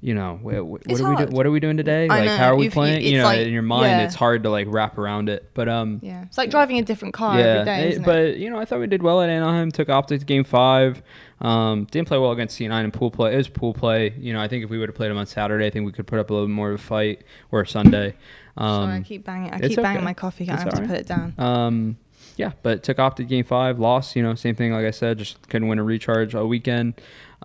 You 0.00 0.14
know, 0.14 0.36
wh- 0.44 0.54
wh- 0.60 0.64
what, 0.70 0.82
It's 0.86 1.00
are 1.00 1.10
we 1.10 1.26
do- 1.26 1.32
what 1.34 1.44
are 1.44 1.50
we 1.50 1.58
doing 1.58 1.76
today? 1.76 2.04
I 2.04 2.06
like, 2.06 2.24
know. 2.26 2.36
how 2.36 2.52
are 2.52 2.56
we 2.56 2.66
You've- 2.66 2.74
playing? 2.74 3.02
You 3.04 3.18
know, 3.18 3.24
like- 3.24 3.40
in 3.46 3.52
your 3.52 3.62
mind, 3.62 3.86
yeah. 3.98 4.04
it's 4.04 4.14
hard 4.14 4.44
to 4.44 4.50
like 4.50 4.68
wrap 4.70 4.96
around 4.96 5.28
it. 5.28 5.50
But 5.54 5.68
um, 5.68 5.98
yeah, 6.04 6.22
it's 6.22 6.38
like 6.38 6.50
driving 6.50 6.78
a 6.78 6.82
different 6.82 7.14
car 7.14 7.36
every 7.36 7.64
day. 7.64 7.80
it- 7.86 7.90
Isn't 7.94 8.02
it? 8.04 8.06
but 8.06 8.36
you 8.36 8.48
know, 8.48 8.58
I 8.60 8.64
thought 8.64 8.78
we 8.78 8.86
did 8.86 9.02
well 9.02 9.20
at 9.22 9.28
Anaheim. 9.28 9.72
Took 9.72 9.88
Optic 9.88 10.20
to 10.20 10.24
Game 10.26 10.44
Five. 10.44 11.02
Um, 11.40 11.86
didn't 11.90 12.06
play 12.06 12.18
well 12.18 12.30
against 12.30 12.56
C9 12.58 12.84
in 12.84 12.90
pool 12.92 13.10
play. 13.10 13.34
It 13.34 13.38
was 13.38 13.48
pool 13.48 13.74
play. 13.74 14.14
You 14.18 14.32
know, 14.32 14.40
I 14.40 14.46
think 14.46 14.62
if 14.64 14.70
we 14.70 14.78
would 14.78 14.88
have 14.88 14.96
played 14.96 15.10
them 15.10 15.18
on 15.18 15.26
Saturday, 15.26 15.66
I 15.66 15.70
think 15.70 15.84
we 15.84 15.90
could 15.92 16.06
put 16.06 16.18
up 16.20 16.30
a 16.30 16.32
little 16.32 16.46
bit 16.48 16.54
more 16.54 16.70
of 16.70 16.80
a 16.80 16.82
fight 16.82 17.22
or 17.50 17.64
Sunday. 17.64 18.14
Um, 18.56 18.84
Sorry, 18.86 18.96
I 18.98 19.00
keep 19.02 19.24
banging. 19.24 19.50
I 19.52 19.58
keep 19.60 19.76
banging 19.76 19.96
okay. 19.98 20.04
my 20.04 20.14
coffee. 20.14 20.48
I 20.48 20.54
It's 20.54 20.62
have 20.62 20.72
to 20.74 20.76
alright. 20.82 20.90
put 20.90 20.98
it 21.00 21.06
down. 21.08 21.34
um, 21.38 21.96
yeah, 22.36 22.52
but 22.62 22.84
took 22.84 22.98
Optic 23.00 23.26
Game 23.28 23.44
Five, 23.44 23.78
lost. 23.80 24.14
You 24.14 24.22
know, 24.22 24.34
same 24.36 24.54
thing. 24.54 24.72
Like 24.72 24.84
I 24.86 24.92
said, 24.92 25.18
just 25.18 25.48
couldn't 25.48 25.66
win 25.66 25.78
a 25.80 25.84
recharge 25.84 26.36
all 26.36 26.46
weekend. 26.46 26.94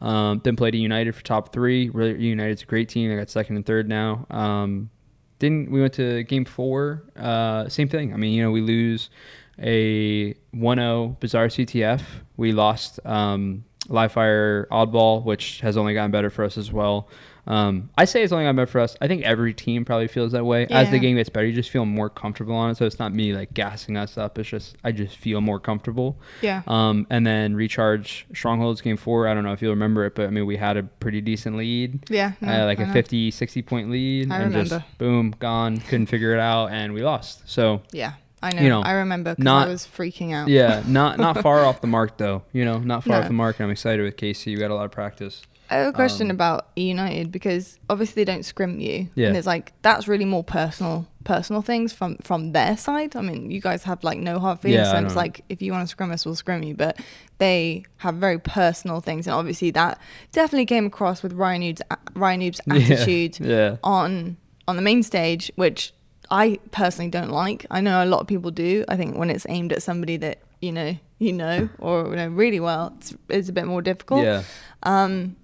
Um, 0.02 0.42
then 0.44 0.56
played 0.56 0.76
United 0.76 1.14
for 1.16 1.24
top 1.24 1.54
three. 1.54 1.90
Really, 1.90 2.22
United's 2.22 2.64
a 2.64 2.66
great 2.66 2.90
team. 2.90 3.10
They 3.10 3.16
got 3.16 3.30
second 3.30 3.56
and 3.56 3.66
third 3.66 3.88
now. 3.88 4.26
Um, 4.30 4.90
didn't 5.40 5.72
we 5.72 5.82
went 5.82 5.94
to 5.94 6.24
game 6.24 6.46
four? 6.46 7.04
Uh, 7.18 7.68
same 7.70 7.88
thing. 7.88 8.14
I 8.14 8.18
mean, 8.18 8.34
you 8.34 8.44
know, 8.44 8.52
we 8.52 8.62
lose 8.62 9.10
a 9.60 10.34
1-0 10.56 11.20
bizarre 11.20 11.48
CTF. 11.48 12.02
We 12.38 12.52
lost 12.52 13.00
um, 13.06 13.66
live 13.90 14.14
fire 14.14 14.68
oddball, 14.72 15.24
which 15.24 15.60
has 15.62 15.78
only 15.78 15.94
gotten 15.94 16.12
better 16.12 16.30
for 16.30 16.44
us 16.44 16.58
as 16.58 16.72
well. 16.72 17.10
Um, 17.46 17.90
I 17.98 18.06
say 18.06 18.24
it's 18.24 18.32
only 18.32 18.46
gotten 18.46 18.56
better 18.56 18.72
for 18.72 18.80
us. 18.80 18.96
I 19.02 19.08
think 19.10 19.24
every 19.24 19.54
team 19.54 19.84
probably 19.84 20.08
feels 20.08 20.32
that 20.32 20.46
way. 20.46 20.66
As 20.68 20.90
the 20.92 21.00
game 21.00 21.18
gets 21.18 21.30
better, 21.30 21.46
you 21.46 21.54
just 21.54 21.70
feel 21.70 21.86
more 21.86 22.10
comfortable 22.10 22.56
on 22.56 22.70
it. 22.72 22.78
So 22.78 22.86
it's 22.86 23.00
not 23.00 23.14
me 23.14 23.34
like 23.34 23.54
gassing 23.54 23.98
us 23.98 24.18
up. 24.18 24.40
It's 24.40 24.48
just 24.48 24.78
I 24.84 24.94
just 24.94 25.18
feel 25.18 25.42
more 25.42 25.60
comfortable. 25.60 26.18
Yeah. 26.42 26.62
Um, 26.68 27.06
and 27.10 27.28
then 27.28 27.54
recharge 27.56 28.26
strongholds 28.34 28.80
game 28.80 28.96
four. 28.96 29.28
I 29.28 29.34
don't 29.34 29.44
know 29.44 29.52
if 29.52 29.62
you'll 29.62 29.72
remember 29.74 30.06
it, 30.06 30.16
but 30.16 30.28
I 30.28 30.30
mean 30.30 30.46
we 30.46 30.56
had 30.56 30.78
a 30.78 30.84
pretty 30.84 31.20
decent 31.20 31.58
lead. 31.58 32.10
Yeah. 32.10 32.32
uh, 32.42 32.64
like 32.66 32.80
a 32.80 32.84
a 32.84 32.94
50, 32.94 33.32
60 33.32 33.62
point 33.64 33.90
lead, 33.92 34.32
I 34.32 34.40
and 34.40 34.54
just 34.54 34.72
remember. 34.72 34.86
boom, 34.98 35.36
gone. 35.40 35.78
Couldn't 35.78 36.06
figure 36.08 36.34
it 36.34 36.40
out, 36.40 36.68
and 36.72 36.94
we 36.94 37.02
lost. 37.04 37.44
So 37.50 37.82
Yeah, 37.92 38.14
I 38.42 38.52
know. 38.52 38.62
you 38.62 38.70
know, 38.70 38.82
I 38.82 38.92
remember 38.94 39.36
because 39.36 39.48
I 39.48 39.68
was 39.68 39.86
freaking 39.86 40.34
out. 40.34 40.48
yeah, 40.48 40.82
not 40.88 41.18
not 41.20 41.42
far 41.42 41.66
off 41.66 41.82
the 41.82 41.88
mark 41.88 42.18
though. 42.18 42.44
You 42.54 42.64
know, 42.64 42.78
not 42.80 43.04
far 43.04 43.16
No. 43.18 43.22
off 43.22 43.28
the 43.28 43.34
mark. 43.34 43.58
And 43.60 43.66
I'm 43.66 43.72
excited 43.72 44.02
with 44.02 44.16
KC. 44.16 44.46
We 44.48 44.56
got 44.56 44.72
a 44.72 44.76
lot 44.76 44.86
of 44.86 44.92
practice. 44.92 45.42
I 45.70 45.76
have 45.78 45.88
a 45.88 45.94
question 45.94 46.28
Um, 46.28 46.32
about 46.36 46.68
United 46.76 47.32
because 47.32 47.80
obviously 47.90 48.24
they 48.24 48.32
don't 48.32 48.44
scrim 48.44 48.80
you. 48.80 49.10
Yeah. 49.16 49.28
And 49.28 49.38
it's 49.38 49.48
like 49.48 49.74
that's 49.82 50.08
really 50.08 50.26
more 50.26 50.44
personal 50.44 51.08
personal 51.24 51.62
things 51.62 51.94
from 51.94 52.18
from 52.18 52.52
their 52.52 52.76
side. 52.78 53.16
I 53.16 53.22
mean, 53.22 53.50
you 53.50 53.62
guys 53.62 53.84
have 53.84 54.04
like 54.04 54.20
no 54.20 54.40
hard 54.40 54.60
feelings. 54.60 54.88
Yeah, 54.88 55.00
so 55.00 55.06
it's 55.06 55.16
like 55.16 55.44
if 55.50 55.62
you 55.62 55.72
want 55.72 55.84
to 55.88 55.88
scrim 55.92 56.12
us, 56.12 56.26
we'll 56.26 56.36
scrim 56.36 56.64
you. 56.64 56.76
But 56.76 57.00
they 57.38 57.86
have 57.98 58.16
very 58.16 58.40
personal 58.40 59.00
things, 59.00 59.26
and 59.26 59.34
obviously 59.34 59.72
that 59.72 60.00
definitely 60.32 60.66
came 60.66 60.86
across 60.86 61.24
with 61.24 61.34
RyaNoob's 61.36 61.82
Ryan 62.14 62.42
Noob's 62.42 62.62
Yeah, 62.68 62.76
attitude 62.76 63.40
Yeah. 63.40 63.78
on 63.84 64.38
on 64.68 64.76
the 64.76 64.82
main 64.82 65.02
stage, 65.02 65.52
which 65.56 65.94
I 66.30 66.60
personally 66.72 67.10
don't 67.10 67.30
like. 67.32 67.66
I 67.72 67.82
know 67.82 68.04
a 68.04 68.06
lot 68.06 68.22
of 68.22 68.28
people 68.28 68.52
do. 68.52 68.86
I 68.88 68.96
think 68.98 69.18
when 69.18 69.30
it's 69.30 69.46
aimed 69.50 69.72
at 69.74 69.82
somebody 69.82 70.18
that 70.18 70.40
you 70.62 70.72
know 70.72 70.98
you 71.20 71.34
know 71.34 71.70
or 71.80 72.10
you 72.10 72.16
know 72.18 72.28
really 72.28 72.60
well, 72.60 72.94
it's, 72.98 73.16
it's 73.30 73.50
a 73.50 73.54
bit 73.54 73.66
more 73.66 73.82
difficult. 73.82 74.24
Yeah. 74.24 74.44
Um, 74.84 75.36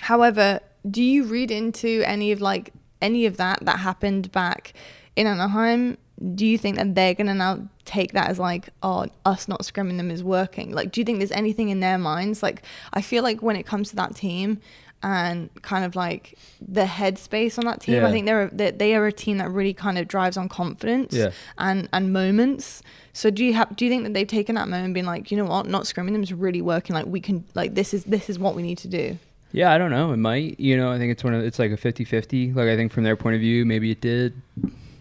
however, 0.00 0.60
do 0.90 1.02
you 1.02 1.24
read 1.24 1.50
into 1.50 2.02
any 2.06 2.32
of 2.32 2.40
like 2.40 2.72
any 3.02 3.26
of 3.26 3.36
that 3.38 3.60
that 3.64 3.78
happened 3.80 4.30
back 4.32 4.72
in 5.16 5.26
Anaheim? 5.26 5.96
Do 6.34 6.44
you 6.46 6.58
think 6.58 6.76
that 6.76 6.94
they're 6.94 7.14
gonna 7.14 7.34
now 7.34 7.68
take 7.86 8.12
that 8.12 8.28
as 8.28 8.38
like, 8.38 8.68
oh, 8.82 9.06
us 9.24 9.48
not 9.48 9.62
scrimming 9.62 9.96
them 9.96 10.10
is 10.10 10.22
working? 10.22 10.72
Like, 10.72 10.92
do 10.92 11.00
you 11.00 11.04
think 11.04 11.18
there's 11.18 11.32
anything 11.32 11.70
in 11.70 11.80
their 11.80 11.96
minds? 11.98 12.42
Like, 12.42 12.62
I 12.92 13.00
feel 13.00 13.22
like 13.22 13.42
when 13.42 13.56
it 13.56 13.64
comes 13.64 13.90
to 13.90 13.96
that 13.96 14.14
team 14.16 14.60
and 15.02 15.48
kind 15.62 15.82
of 15.82 15.96
like 15.96 16.38
the 16.60 16.84
headspace 16.84 17.58
on 17.58 17.64
that 17.64 17.80
team, 17.80 17.94
Yeah. 17.94 18.06
I 18.06 18.12
think 18.12 18.26
they're 18.26 18.42
a, 18.42 18.54
they, 18.54 18.70
they 18.70 18.94
are 18.94 19.06
a 19.06 19.12
team 19.12 19.38
that 19.38 19.50
really 19.50 19.72
kind 19.72 19.96
of 19.96 20.06
drives 20.08 20.36
on 20.36 20.46
confidence 20.50 21.14
Yeah. 21.14 21.30
and 21.56 21.88
and 21.94 22.12
moments. 22.12 22.82
So 23.14 23.30
do 23.30 23.42
you 23.42 23.54
have 23.54 23.74
do 23.76 23.86
you 23.86 23.90
think 23.90 24.02
that 24.04 24.12
they've 24.12 24.28
taken 24.28 24.56
that 24.56 24.68
moment 24.68 24.84
and 24.84 24.94
been 24.94 25.06
like, 25.06 25.30
you 25.30 25.38
know 25.38 25.46
what, 25.46 25.66
not 25.66 25.84
scrimming 25.84 26.12
them 26.12 26.22
is 26.22 26.34
really 26.34 26.60
working. 26.60 26.92
Like 26.94 27.06
we 27.06 27.20
can 27.20 27.44
like 27.54 27.74
this 27.74 27.94
is 27.94 28.04
this 28.04 28.28
is 28.28 28.38
what 28.38 28.54
we 28.54 28.62
need 28.62 28.76
to 28.78 28.88
do. 28.88 29.18
Yeah, 29.52 29.72
I 29.72 29.78
don't 29.78 29.90
know. 29.90 30.12
It 30.12 30.18
might. 30.18 30.58
You 30.60 30.76
know, 30.76 30.90
I 30.90 30.98
think 30.98 31.10
it's 31.12 31.24
one 31.24 31.34
of 31.34 31.42
it's 31.44 31.58
like 31.58 31.72
a 31.72 31.76
50-50. 31.76 32.54
Like 32.54 32.68
I 32.68 32.76
think 32.76 32.92
from 32.92 33.04
their 33.04 33.16
point 33.16 33.34
of 33.34 33.40
view, 33.40 33.64
maybe 33.64 33.90
it 33.90 34.00
did, 34.00 34.40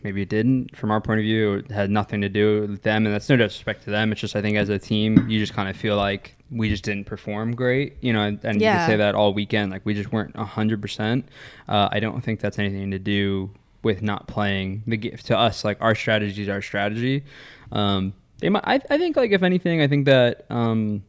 maybe 0.04 0.22
it 0.22 0.30
didn't. 0.30 0.76
From 0.76 0.92
our 0.92 1.02
point 1.02 1.20
of 1.20 1.24
view, 1.24 1.56
it 1.56 1.72
had 1.72 1.90
nothing 1.92 2.22
to 2.22 2.30
do 2.30 2.62
with 2.62 2.82
them, 2.82 3.06
and 3.06 3.14
that's 3.14 3.30
no 3.30 3.36
disrespect 3.38 3.84
to 3.84 3.92
them. 3.92 4.12
It's 4.12 4.22
just 4.22 4.36
I 4.36 4.42
think 4.42 4.58
as 4.58 4.70
a 4.70 4.80
team, 4.80 5.30
you 5.30 5.40
just 5.40 5.54
kind 5.54 5.70
of 5.70 5.76
feel 5.76 5.98
like 5.98 6.36
we 6.52 6.68
just 6.70 6.84
didn't 6.84 7.06
perform 7.06 7.56
great. 7.56 7.98
You 8.02 8.14
know, 8.14 8.24
and, 8.24 8.40
and 8.44 8.56
you 8.56 8.68
can 8.80 8.88
say 8.88 8.96
that 8.98 9.16
all 9.16 9.34
weekend. 9.34 9.72
Like 9.72 9.86
we 9.86 9.94
just 9.94 10.12
weren't 10.12 10.36
hundred 10.36 10.82
percent. 10.82 11.28
Uh, 11.68 11.90
I 11.92 12.00
don't 12.00 12.22
think 12.22 12.40
that's 12.40 12.58
anything 12.58 12.92
to 12.92 13.00
do 13.00 13.52
with 13.84 14.02
not 14.02 14.28
playing 14.28 14.84
the 14.88 14.98
game. 14.98 15.16
To 15.16 15.38
us, 15.38 15.64
like 15.64 15.78
our 15.80 15.94
strategy 15.94 16.42
is 16.42 16.50
our 16.50 16.62
strategy. 16.62 17.24
Um, 17.72 18.14
they 18.40 18.50
might. 18.50 18.64
I, 18.66 18.82
I 18.90 18.98
think 18.98 19.16
like 19.16 19.32
if 19.32 19.44
anything, 19.44 19.82
I 19.82 19.88
think 19.88 20.06
that. 20.06 20.46
Um, 20.50 21.04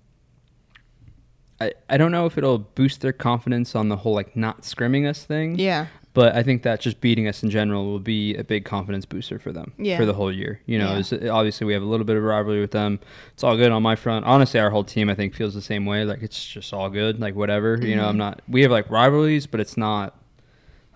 I, 1.61 1.73
I 1.91 1.97
don't 1.99 2.11
know 2.13 2.27
if 2.27 2.39
it'll 2.39 2.59
boost 2.59 3.01
their 3.03 3.13
confidence 3.13 3.75
on 3.75 3.89
the 3.89 3.97
whole 3.97 4.15
like 4.15 4.35
not 4.37 4.63
scrimming 4.63 5.07
us 5.09 5.25
thing. 5.25 5.59
Yeah. 5.59 5.87
But 6.13 6.35
I 6.35 6.43
think 6.43 6.63
that 6.65 6.81
just 6.81 7.01
beating 7.01 7.29
us 7.29 7.43
in 7.45 7.51
general 7.51 7.85
will 7.87 8.01
be 8.01 8.35
a 8.35 8.43
big 8.43 8.65
confidence 8.65 9.05
booster 9.07 9.39
for 9.39 9.53
them 9.53 9.73
Yeah. 9.79 9.97
for 9.97 10.05
the 10.07 10.13
whole 10.15 10.33
year. 10.33 10.61
You 10.67 10.79
know, 10.79 11.01
Yeah. 11.11 11.29
obviously 11.31 11.67
we 11.67 11.73
have 11.75 11.83
a 11.83 11.87
little 11.87 12.05
bit 12.07 12.17
of 12.17 12.23
rivalry 12.25 12.61
with 12.61 12.73
them. 12.73 12.99
It's 13.35 13.45
all 13.45 13.57
good 13.57 13.71
on 13.71 13.83
my 13.83 13.95
front. 13.95 14.25
Honestly, 14.25 14.59
our 14.59 14.71
whole 14.71 14.83
team 14.85 15.09
I 15.09 15.15
think 15.15 15.35
feels 15.35 15.55
the 15.55 15.61
same 15.63 15.87
way. 15.87 16.05
Like 16.05 16.23
it's 16.23 16.45
just 16.45 16.73
all 16.73 16.91
good. 16.91 17.21
Like 17.21 17.35
whatever. 17.37 17.79
You 17.81 17.95
know, 17.95 18.07
I'm 18.09 18.15
Mhm. 18.17 18.19
not. 18.19 18.43
We 18.49 18.63
have 18.63 18.71
like 18.73 18.91
rivalries, 18.91 19.47
but 19.47 19.61
it's 19.61 19.77
not 19.77 20.17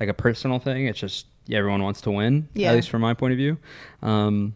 like 0.00 0.08
a 0.08 0.14
personal 0.14 0.58
thing. 0.58 0.86
It's 0.86 0.98
just 0.98 1.26
yeah, 1.46 1.58
everyone 1.58 1.82
wants 1.82 2.00
to 2.00 2.10
win. 2.10 2.48
Yeah. 2.54 2.70
At 2.70 2.76
least 2.76 2.88
from 2.90 3.02
my 3.02 3.12
point 3.14 3.32
of 3.32 3.36
view. 3.36 3.58
Um, 4.02 4.54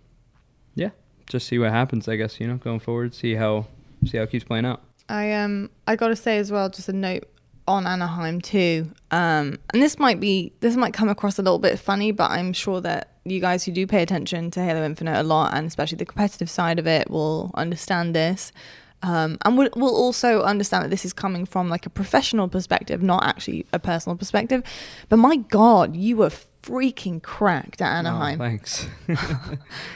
yeah, 0.75 0.91
just 1.29 1.47
see 1.47 1.59
what 1.59 1.71
happens. 1.71 2.09
I 2.09 2.17
guess 2.17 2.41
you 2.41 2.47
know 2.49 2.57
going 2.57 2.81
forward. 2.81 3.15
See 3.15 3.35
how 3.35 3.67
see 4.07 4.17
how 4.17 4.25
it 4.25 4.31
keeps 4.31 4.45
playing 4.45 4.65
out. 4.65 4.83
I 5.09 5.33
um 5.33 5.71
I 5.87 5.97
gotta 5.97 6.17
say 6.17 6.39
as 6.39 6.53
well, 6.53 6.69
just 6.69 6.89
a 6.89 6.93
note 6.93 7.25
on 7.69 7.87
Anaheim 7.87 8.41
too. 8.41 8.91
Um, 9.11 9.59
and 9.73 9.83
this 9.83 9.99
might 9.99 10.19
be 10.19 10.53
this 10.61 10.75
might 10.75 10.95
come 10.95 11.09
across 11.09 11.39
a 11.39 11.43
little 11.43 11.59
bit 11.59 11.79
funny, 11.79 12.13
but 12.13 12.31
I'm 12.31 12.53
sure 12.53 12.81
that 12.81 13.13
you 13.25 13.41
guys 13.41 13.65
who 13.65 13.73
do 13.73 13.87
pay 13.87 14.03
attention 14.03 14.51
to 14.53 14.65
Halo 14.65 14.85
Infinite 14.85 15.21
a 15.21 15.23
lot, 15.23 15.55
and 15.55 15.67
especially 15.67 15.97
the 15.97 16.07
competitive 16.07 16.51
side 16.51 16.79
of 16.79 16.87
it, 16.87 17.11
will 17.11 17.51
understand 17.55 18.15
this. 18.15 18.53
Um, 19.01 19.39
and 19.45 19.57
we'll, 19.57 19.69
we'll, 19.77 19.95
also 19.95 20.43
understand 20.43 20.85
that 20.85 20.89
this 20.89 21.05
is 21.05 21.13
coming 21.13 21.47
from 21.47 21.69
like 21.69 21.87
a 21.87 21.91
professional 21.91 22.49
perspective, 22.49 23.01
not 23.01 23.25
actually 23.25 23.65
a 23.73 23.79
personal 23.79 24.17
perspective. 24.17 24.65
But 25.09 25.19
my 25.19 25.37
God, 25.37 25.95
you 25.95 26.17
were 26.17 26.33
freaking 26.63 27.23
cracked 27.23 27.81
at 27.81 27.99
Anaheim. 27.99 28.41
Oh, 28.41 28.45
thanks. 28.45 28.89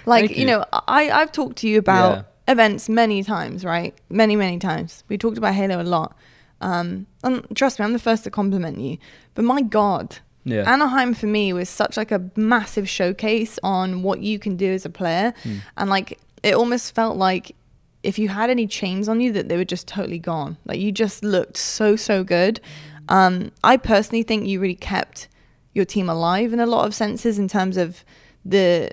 like 0.06 0.26
Thank 0.26 0.30
you. 0.30 0.36
you. 0.36 0.46
know 0.46 0.64
i 0.86 1.10
i've 1.10 1.32
talked 1.32 1.56
to 1.58 1.68
you 1.68 1.78
about 1.78 2.16
Yeah. 2.16 2.22
Events 2.48 2.88
many 2.88 3.22
times 3.22 3.64
right? 3.64 3.94
Many 4.10 4.36
many 4.36 4.58
times. 4.58 5.04
We 5.08 5.16
talked 5.18 5.38
about 5.38 5.54
halo 5.54 5.80
a 5.80 5.84
lot. 5.84 6.16
Um 6.60 7.06
and 7.24 7.44
trust 7.54 7.78
me 7.78 7.84
i'm 7.84 7.92
the 7.92 7.98
first 7.98 8.24
to 8.24 8.30
compliment 8.30 8.78
you. 8.80 8.98
But 9.34 9.44
my 9.44 9.62
god 9.62 10.18
yeah. 10.44 10.64
anaheim 10.72 11.14
for 11.14 11.26
me 11.26 11.52
was 11.52 11.68
such 11.68 11.96
like 11.96 12.10
a 12.10 12.20
massive 12.36 12.88
showcase 12.88 13.58
on 13.62 14.02
what 14.02 14.20
you 14.20 14.38
can 14.38 14.56
do 14.56 14.72
as 14.72 14.84
a 14.84 14.90
player. 14.90 15.34
Hmm. 15.42 15.56
and 15.76 15.90
like 15.90 16.18
it 16.42 16.54
almost 16.54 16.94
felt 16.94 17.16
like 17.16 17.54
if 18.02 18.18
you 18.18 18.28
had 18.28 18.50
any 18.50 18.66
chains 18.66 19.08
on 19.08 19.20
you 19.20 19.30
that 19.32 19.48
they 19.48 19.56
were 19.56 19.64
just 19.64 19.86
totally 19.86 20.18
gone. 20.18 20.56
Like 20.64 20.80
you 20.80 20.90
just 20.90 21.22
looked 21.22 21.56
so 21.56 21.94
so 21.96 22.24
good. 22.24 22.60
Um 23.08 23.52
i 23.64 23.76
personally 23.76 24.22
think 24.24 24.46
you 24.46 24.58
really 24.60 24.74
kept 24.74 25.28
your 25.74 25.84
team 25.84 26.08
alive 26.08 26.52
in 26.52 26.60
a 26.60 26.66
lot 26.66 26.86
of 26.86 26.94
senses 26.94 27.38
in 27.38 27.48
terms 27.48 27.76
of 27.76 28.04
the 28.44 28.90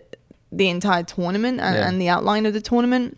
the 0.52 0.68
entire 0.70 1.04
tournament 1.04 1.60
and, 1.60 1.76
Yeah. 1.76 1.88
and 1.88 2.02
the 2.02 2.10
outline 2.10 2.46
of 2.48 2.54
the 2.54 2.62
tournament 2.62 3.18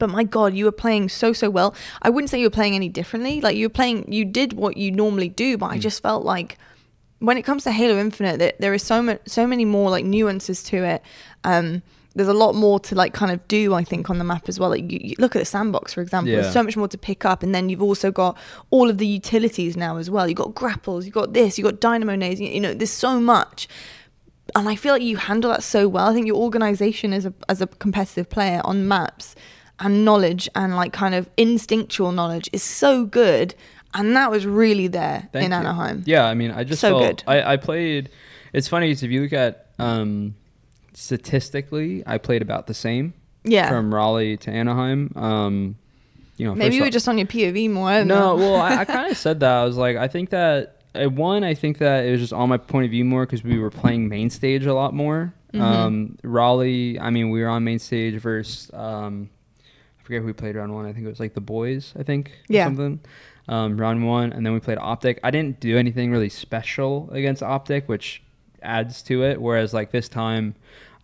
but 0.00 0.10
my 0.10 0.24
god 0.24 0.54
you 0.54 0.64
were 0.64 0.72
playing 0.72 1.08
so 1.08 1.32
so 1.32 1.48
well. 1.48 1.74
I 2.02 2.10
wouldn't 2.10 2.30
say 2.30 2.40
you 2.40 2.46
were 2.46 2.50
playing 2.60 2.74
any 2.74 2.88
differently. 2.88 3.40
Like 3.40 3.56
you 3.56 3.66
were 3.66 3.76
playing 3.80 4.10
you 4.12 4.24
did 4.24 4.54
what 4.54 4.76
you 4.76 4.90
normally 4.90 5.28
do 5.28 5.56
but 5.56 5.66
i 5.66 5.76
Mm. 5.78 5.80
just 5.88 6.02
felt 6.02 6.24
like 6.24 6.58
when 7.20 7.36
it 7.36 7.42
comes 7.42 7.64
to 7.64 7.70
halo 7.70 7.98
infinite 8.00 8.38
there, 8.38 8.54
there 8.58 8.74
is 8.74 8.82
so 8.82 9.00
much 9.02 9.20
so 9.26 9.46
many 9.46 9.64
more 9.64 9.88
like 9.90 10.04
nuances 10.04 10.62
to 10.64 10.76
it. 10.84 11.02
Um 11.44 11.82
there's 12.16 12.28
a 12.28 12.34
lot 12.44 12.56
more 12.56 12.80
to 12.80 12.96
like 12.96 13.12
kind 13.14 13.30
of 13.30 13.38
do 13.46 13.72
i 13.72 13.84
think 13.84 14.10
on 14.10 14.18
the 14.18 14.24
map 14.24 14.48
as 14.48 14.58
well. 14.58 14.70
Like 14.70 14.90
you, 14.90 14.98
you 15.00 15.14
look 15.18 15.36
at 15.36 15.38
the 15.38 15.44
sandbox 15.44 15.94
for 15.94 16.00
example. 16.00 16.30
Yeah. 16.32 16.40
there's 16.40 16.52
so 16.52 16.62
much 16.64 16.76
more 16.76 16.88
to 16.88 16.98
pick 16.98 17.24
up 17.24 17.42
and 17.44 17.54
then 17.54 17.68
you've 17.68 17.82
also 17.90 18.10
got 18.10 18.36
all 18.70 18.90
of 18.90 18.98
the 18.98 19.06
utilities 19.06 19.76
now 19.76 19.96
as 19.98 20.08
well. 20.10 20.26
You've 20.28 20.38
got 20.44 20.54
grapples 20.54 21.04
you've 21.06 21.14
got 21.14 21.34
this 21.34 21.56
you've 21.56 21.66
got 21.70 21.78
dynamo 21.80 22.16
nades 22.16 22.40
you 22.40 22.48
you 22.48 22.60
know 22.60 22.74
there's 22.74 22.90
so 23.08 23.20
much. 23.20 23.68
And 24.56 24.68
I 24.68 24.74
feel 24.74 24.92
like 24.94 25.02
you 25.02 25.16
handle 25.16 25.52
that 25.52 25.62
so 25.62 25.86
well. 25.86 26.06
I 26.10 26.12
think 26.12 26.26
your 26.26 26.34
organization 26.34 27.12
as 27.12 27.24
a 27.26 27.32
as 27.48 27.60
a 27.62 27.68
competitive 27.68 28.28
player 28.28 28.60
on 28.64 28.88
maps 28.88 29.36
and 29.80 30.04
knowledge 30.04 30.48
and 30.54 30.76
like 30.76 30.92
kind 30.92 31.14
of 31.14 31.28
instinctual 31.36 32.12
knowledge 32.12 32.48
is 32.52 32.62
so 32.62 33.04
good, 33.06 33.54
and 33.94 34.14
that 34.16 34.30
was 34.30 34.46
really 34.46 34.86
there 34.88 35.28
Thank 35.32 35.46
in 35.46 35.50
you. 35.52 35.56
Anaheim. 35.56 36.02
Yeah, 36.06 36.24
I 36.26 36.34
mean, 36.34 36.50
I 36.50 36.64
just 36.64 36.80
So 36.80 36.90
felt, 36.98 37.02
good. 37.02 37.24
I, 37.26 37.54
I 37.54 37.56
played. 37.56 38.10
It's 38.52 38.68
funny 38.68 38.88
because 38.88 39.02
if 39.02 39.10
you 39.10 39.22
look 39.22 39.32
at 39.32 39.66
um, 39.78 40.34
statistically, 40.92 42.02
I 42.06 42.18
played 42.18 42.42
about 42.42 42.66
the 42.66 42.74
same 42.74 43.14
Yeah, 43.44 43.68
from 43.68 43.92
Raleigh 43.94 44.36
to 44.38 44.50
Anaheim. 44.50 45.12
Um, 45.16 45.76
you 46.36 46.46
know, 46.46 46.54
maybe 46.54 46.74
you 46.76 46.82
were 46.82 46.86
off- 46.88 46.92
just 46.92 47.08
on 47.08 47.18
your 47.18 47.26
POV 47.26 47.70
more. 47.70 48.04
No. 48.04 48.36
Well, 48.36 48.56
I, 48.56 48.78
I 48.78 48.84
kind 48.96 49.10
of 49.10 49.16
said 49.16 49.40
that. 49.40 49.50
I 49.50 49.64
was 49.64 49.76
like, 49.76 49.96
I 49.96 50.08
think 50.08 50.30
that 50.30 50.76
uh, 50.94 51.08
one, 51.08 51.44
I 51.44 51.54
think 51.54 51.78
that 51.78 52.04
it 52.04 52.10
was 52.12 52.20
just 52.20 52.32
on 52.32 52.48
my 52.48 52.56
point 52.56 52.84
of 52.86 52.90
view 52.90 53.04
more 53.04 53.26
because 53.26 53.42
we 53.44 53.58
were 53.58 53.70
playing 53.70 54.08
main 54.08 54.30
stage 54.30 54.66
a 54.66 54.74
lot 54.74 54.94
more. 54.94 55.32
Mhm. 55.54 55.60
Um, 55.60 56.18
Raleigh, 56.22 56.98
I 57.00 57.10
mean, 57.10 57.30
we 57.30 57.40
were 57.42 57.48
on 57.48 57.64
main 57.64 57.78
stage 57.78 58.14
versus. 58.20 58.70
Um, 58.72 59.30
forget 60.10 60.20
who 60.22 60.26
we 60.26 60.32
played 60.32 60.56
round 60.56 60.74
one. 60.74 60.86
I 60.86 60.92
think 60.92 61.06
it 61.06 61.08
was 61.08 61.20
like 61.20 61.34
the 61.34 61.40
boys. 61.40 61.92
I 61.98 62.02
think. 62.02 62.28
or 62.30 62.32
Yeah. 62.48 62.64
Something. 62.66 63.00
Um, 63.48 63.76
round 63.80 64.06
one, 64.06 64.32
and 64.32 64.44
then 64.46 64.52
we 64.52 64.60
played 64.60 64.78
Optic. 64.78 65.18
I 65.24 65.30
didn't 65.30 65.58
do 65.60 65.76
anything 65.78 66.10
really 66.12 66.28
special 66.28 67.08
against 67.12 67.42
Optic, 67.42 67.88
which 67.88 68.22
adds 68.62 69.02
to 69.02 69.24
it. 69.24 69.40
Whereas 69.40 69.72
like 69.74 69.90
this 69.90 70.08
time, 70.08 70.54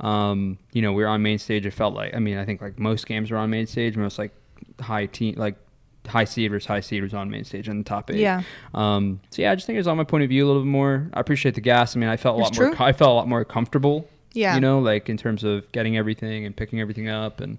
um, 0.01 0.59
you 0.73 0.83
know, 0.83 0.93
we 0.93 1.03
were 1.03 1.09
on 1.09 1.23
main 1.23 1.39
stage. 1.39 1.67
It 1.67 1.73
felt 1.73 1.95
like 1.95 2.15
I 2.15 2.19
mean, 2.19 2.37
I 2.39 2.45
think 2.45 2.61
like 2.61 2.79
most 2.79 3.07
games 3.07 3.31
were 3.31 3.39
on 3.39 3.51
main 3.51 3.67
stage. 3.67 3.97
Most 3.97 4.19
like 4.19 4.33
high 4.81 5.07
team 5.07 5.35
like 5.37 5.57
high 6.07 6.25
seed 6.25 6.51
versus 6.53 6.67
high 6.67 6.81
seed 6.81 7.03
was 7.03 7.15
on 7.15 7.29
main 7.31 7.43
stage 7.45 7.69
in 7.69 7.79
the 7.79 7.85
top 7.85 8.11
eight. 8.13 8.19
Yeah, 8.19 8.43
Um, 8.75 9.19
so 9.31 9.43
yeah, 9.43 9.51
I 9.51 9.55
just 9.57 9.67
think 9.67 9.75
it 9.75 9.81
was 9.81 9.89
on 9.89 9.97
my 9.97 10.05
point 10.05 10.23
of 10.23 10.29
view 10.29 10.45
a 10.45 10.47
little 10.47 10.63
bit 10.63 10.69
more. 10.69 11.09
I 11.15 11.19
appreciate 11.21 11.57
the 11.57 11.61
gas. 11.61 11.97
I 11.97 11.99
mean, 11.99 12.09
I 12.09 12.17
felt 12.17 12.39
a 12.39 12.43
It's 12.43 12.57
lot 12.59 12.65
more. 12.67 12.75
true. 12.77 12.85
I 12.87 12.93
felt 12.93 13.11
a 13.11 13.15
lot 13.15 13.27
more 13.29 13.45
comfortable. 13.45 14.09
yeah. 14.33 14.55
You 14.55 14.61
know, 14.61 14.79
like 14.79 15.09
in 15.09 15.17
terms 15.17 15.43
of 15.43 15.71
getting 15.73 15.97
everything 15.97 16.45
and 16.47 16.55
picking 16.57 16.81
everything 16.81 17.09
up, 17.09 17.41
and 17.41 17.59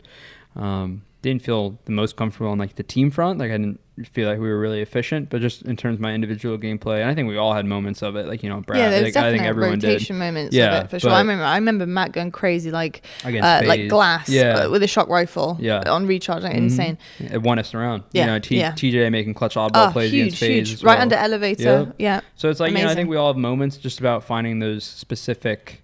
um, 0.56 1.02
didn't 1.24 1.42
feel 1.42 1.80
the 1.86 1.92
most 1.92 2.16
comfortable 2.16 2.50
on 2.52 2.58
like 2.60 2.76
the 2.76 2.84
team 2.84 3.10
front. 3.12 3.40
Like 3.40 3.50
I 3.52 3.58
didn't 3.58 3.80
feel 4.12 4.30
like 4.30 4.38
we 4.40 4.48
were 4.48 4.60
really 4.60 4.82
efficient, 4.82 5.30
but 5.32 5.42
just 5.42 5.64
in 5.64 5.76
terms 5.76 5.96
of 5.96 6.00
my 6.00 6.14
individual 6.14 6.56
gameplay, 6.60 7.02
and 7.02 7.10
I 7.10 7.16
think 7.16 7.28
we 7.28 7.38
all 7.38 7.54
had 7.56 7.66
moments 7.66 8.04
of 8.04 8.16
it. 8.16 8.28
Like 8.28 8.44
you 8.44 8.50
know, 8.50 8.62
Brad. 8.62 8.80
yeah, 8.80 8.90
like, 9.00 9.08
I 9.08 9.10
definitely 9.10 9.38
think 9.40 9.48
everyone 9.50 9.80
did 9.80 9.88
rotation 9.88 10.20
moments 10.20 10.56
Yeah, 10.56 10.78
of 10.78 10.84
it 10.86 10.90
for 10.92 11.00
sure. 11.00 11.10
I 11.10 11.20
remember, 11.20 11.44
I 11.44 11.56
remember 11.58 11.88
Matt 11.88 12.12
going 12.12 12.30
crazy, 12.32 12.70
like 12.70 13.02
uh, 13.26 13.62
like 13.66 13.90
glass 13.90 14.30
Yeah. 14.30 14.66
uh, 14.66 14.70
with 14.70 14.84
a 14.84 14.88
shock 14.88 15.10
rifle 15.10 15.58
Yeah. 15.60 15.82
on 15.88 16.06
recharge, 16.06 16.44
like 16.44 16.54
Mhm. 16.54 16.58
insane. 16.58 16.98
It 17.20 17.42
won 17.42 17.58
us 17.58 17.74
around. 17.74 18.04
Yeah, 18.14 18.22
You 18.26 18.32
know, 18.34 18.40
T- 18.40 18.60
yeah. 18.60 18.72
TJ 18.74 19.10
making 19.12 19.34
clutch 19.34 19.56
oddball 19.56 19.90
Oh, 19.90 19.92
plays 19.92 20.12
huge, 20.12 20.22
against 20.28 20.40
FaZe 20.40 20.50
huge, 20.70 20.74
as 20.74 20.84
right 20.84 20.94
well. 20.94 21.02
under 21.02 21.16
elevator. 21.16 21.64
Yep. 21.64 21.96
Yeah, 21.98 22.20
So 22.36 22.50
it's 22.52 22.60
like 22.60 22.72
you 22.74 22.84
know, 22.84 22.90
I 22.90 22.94
think 22.94 23.10
we 23.10 23.16
all 23.18 23.34
have 23.34 23.38
moments 23.38 23.78
just 23.78 24.00
about 24.00 24.24
finding 24.24 24.60
those 24.60 24.84
specific, 24.84 25.82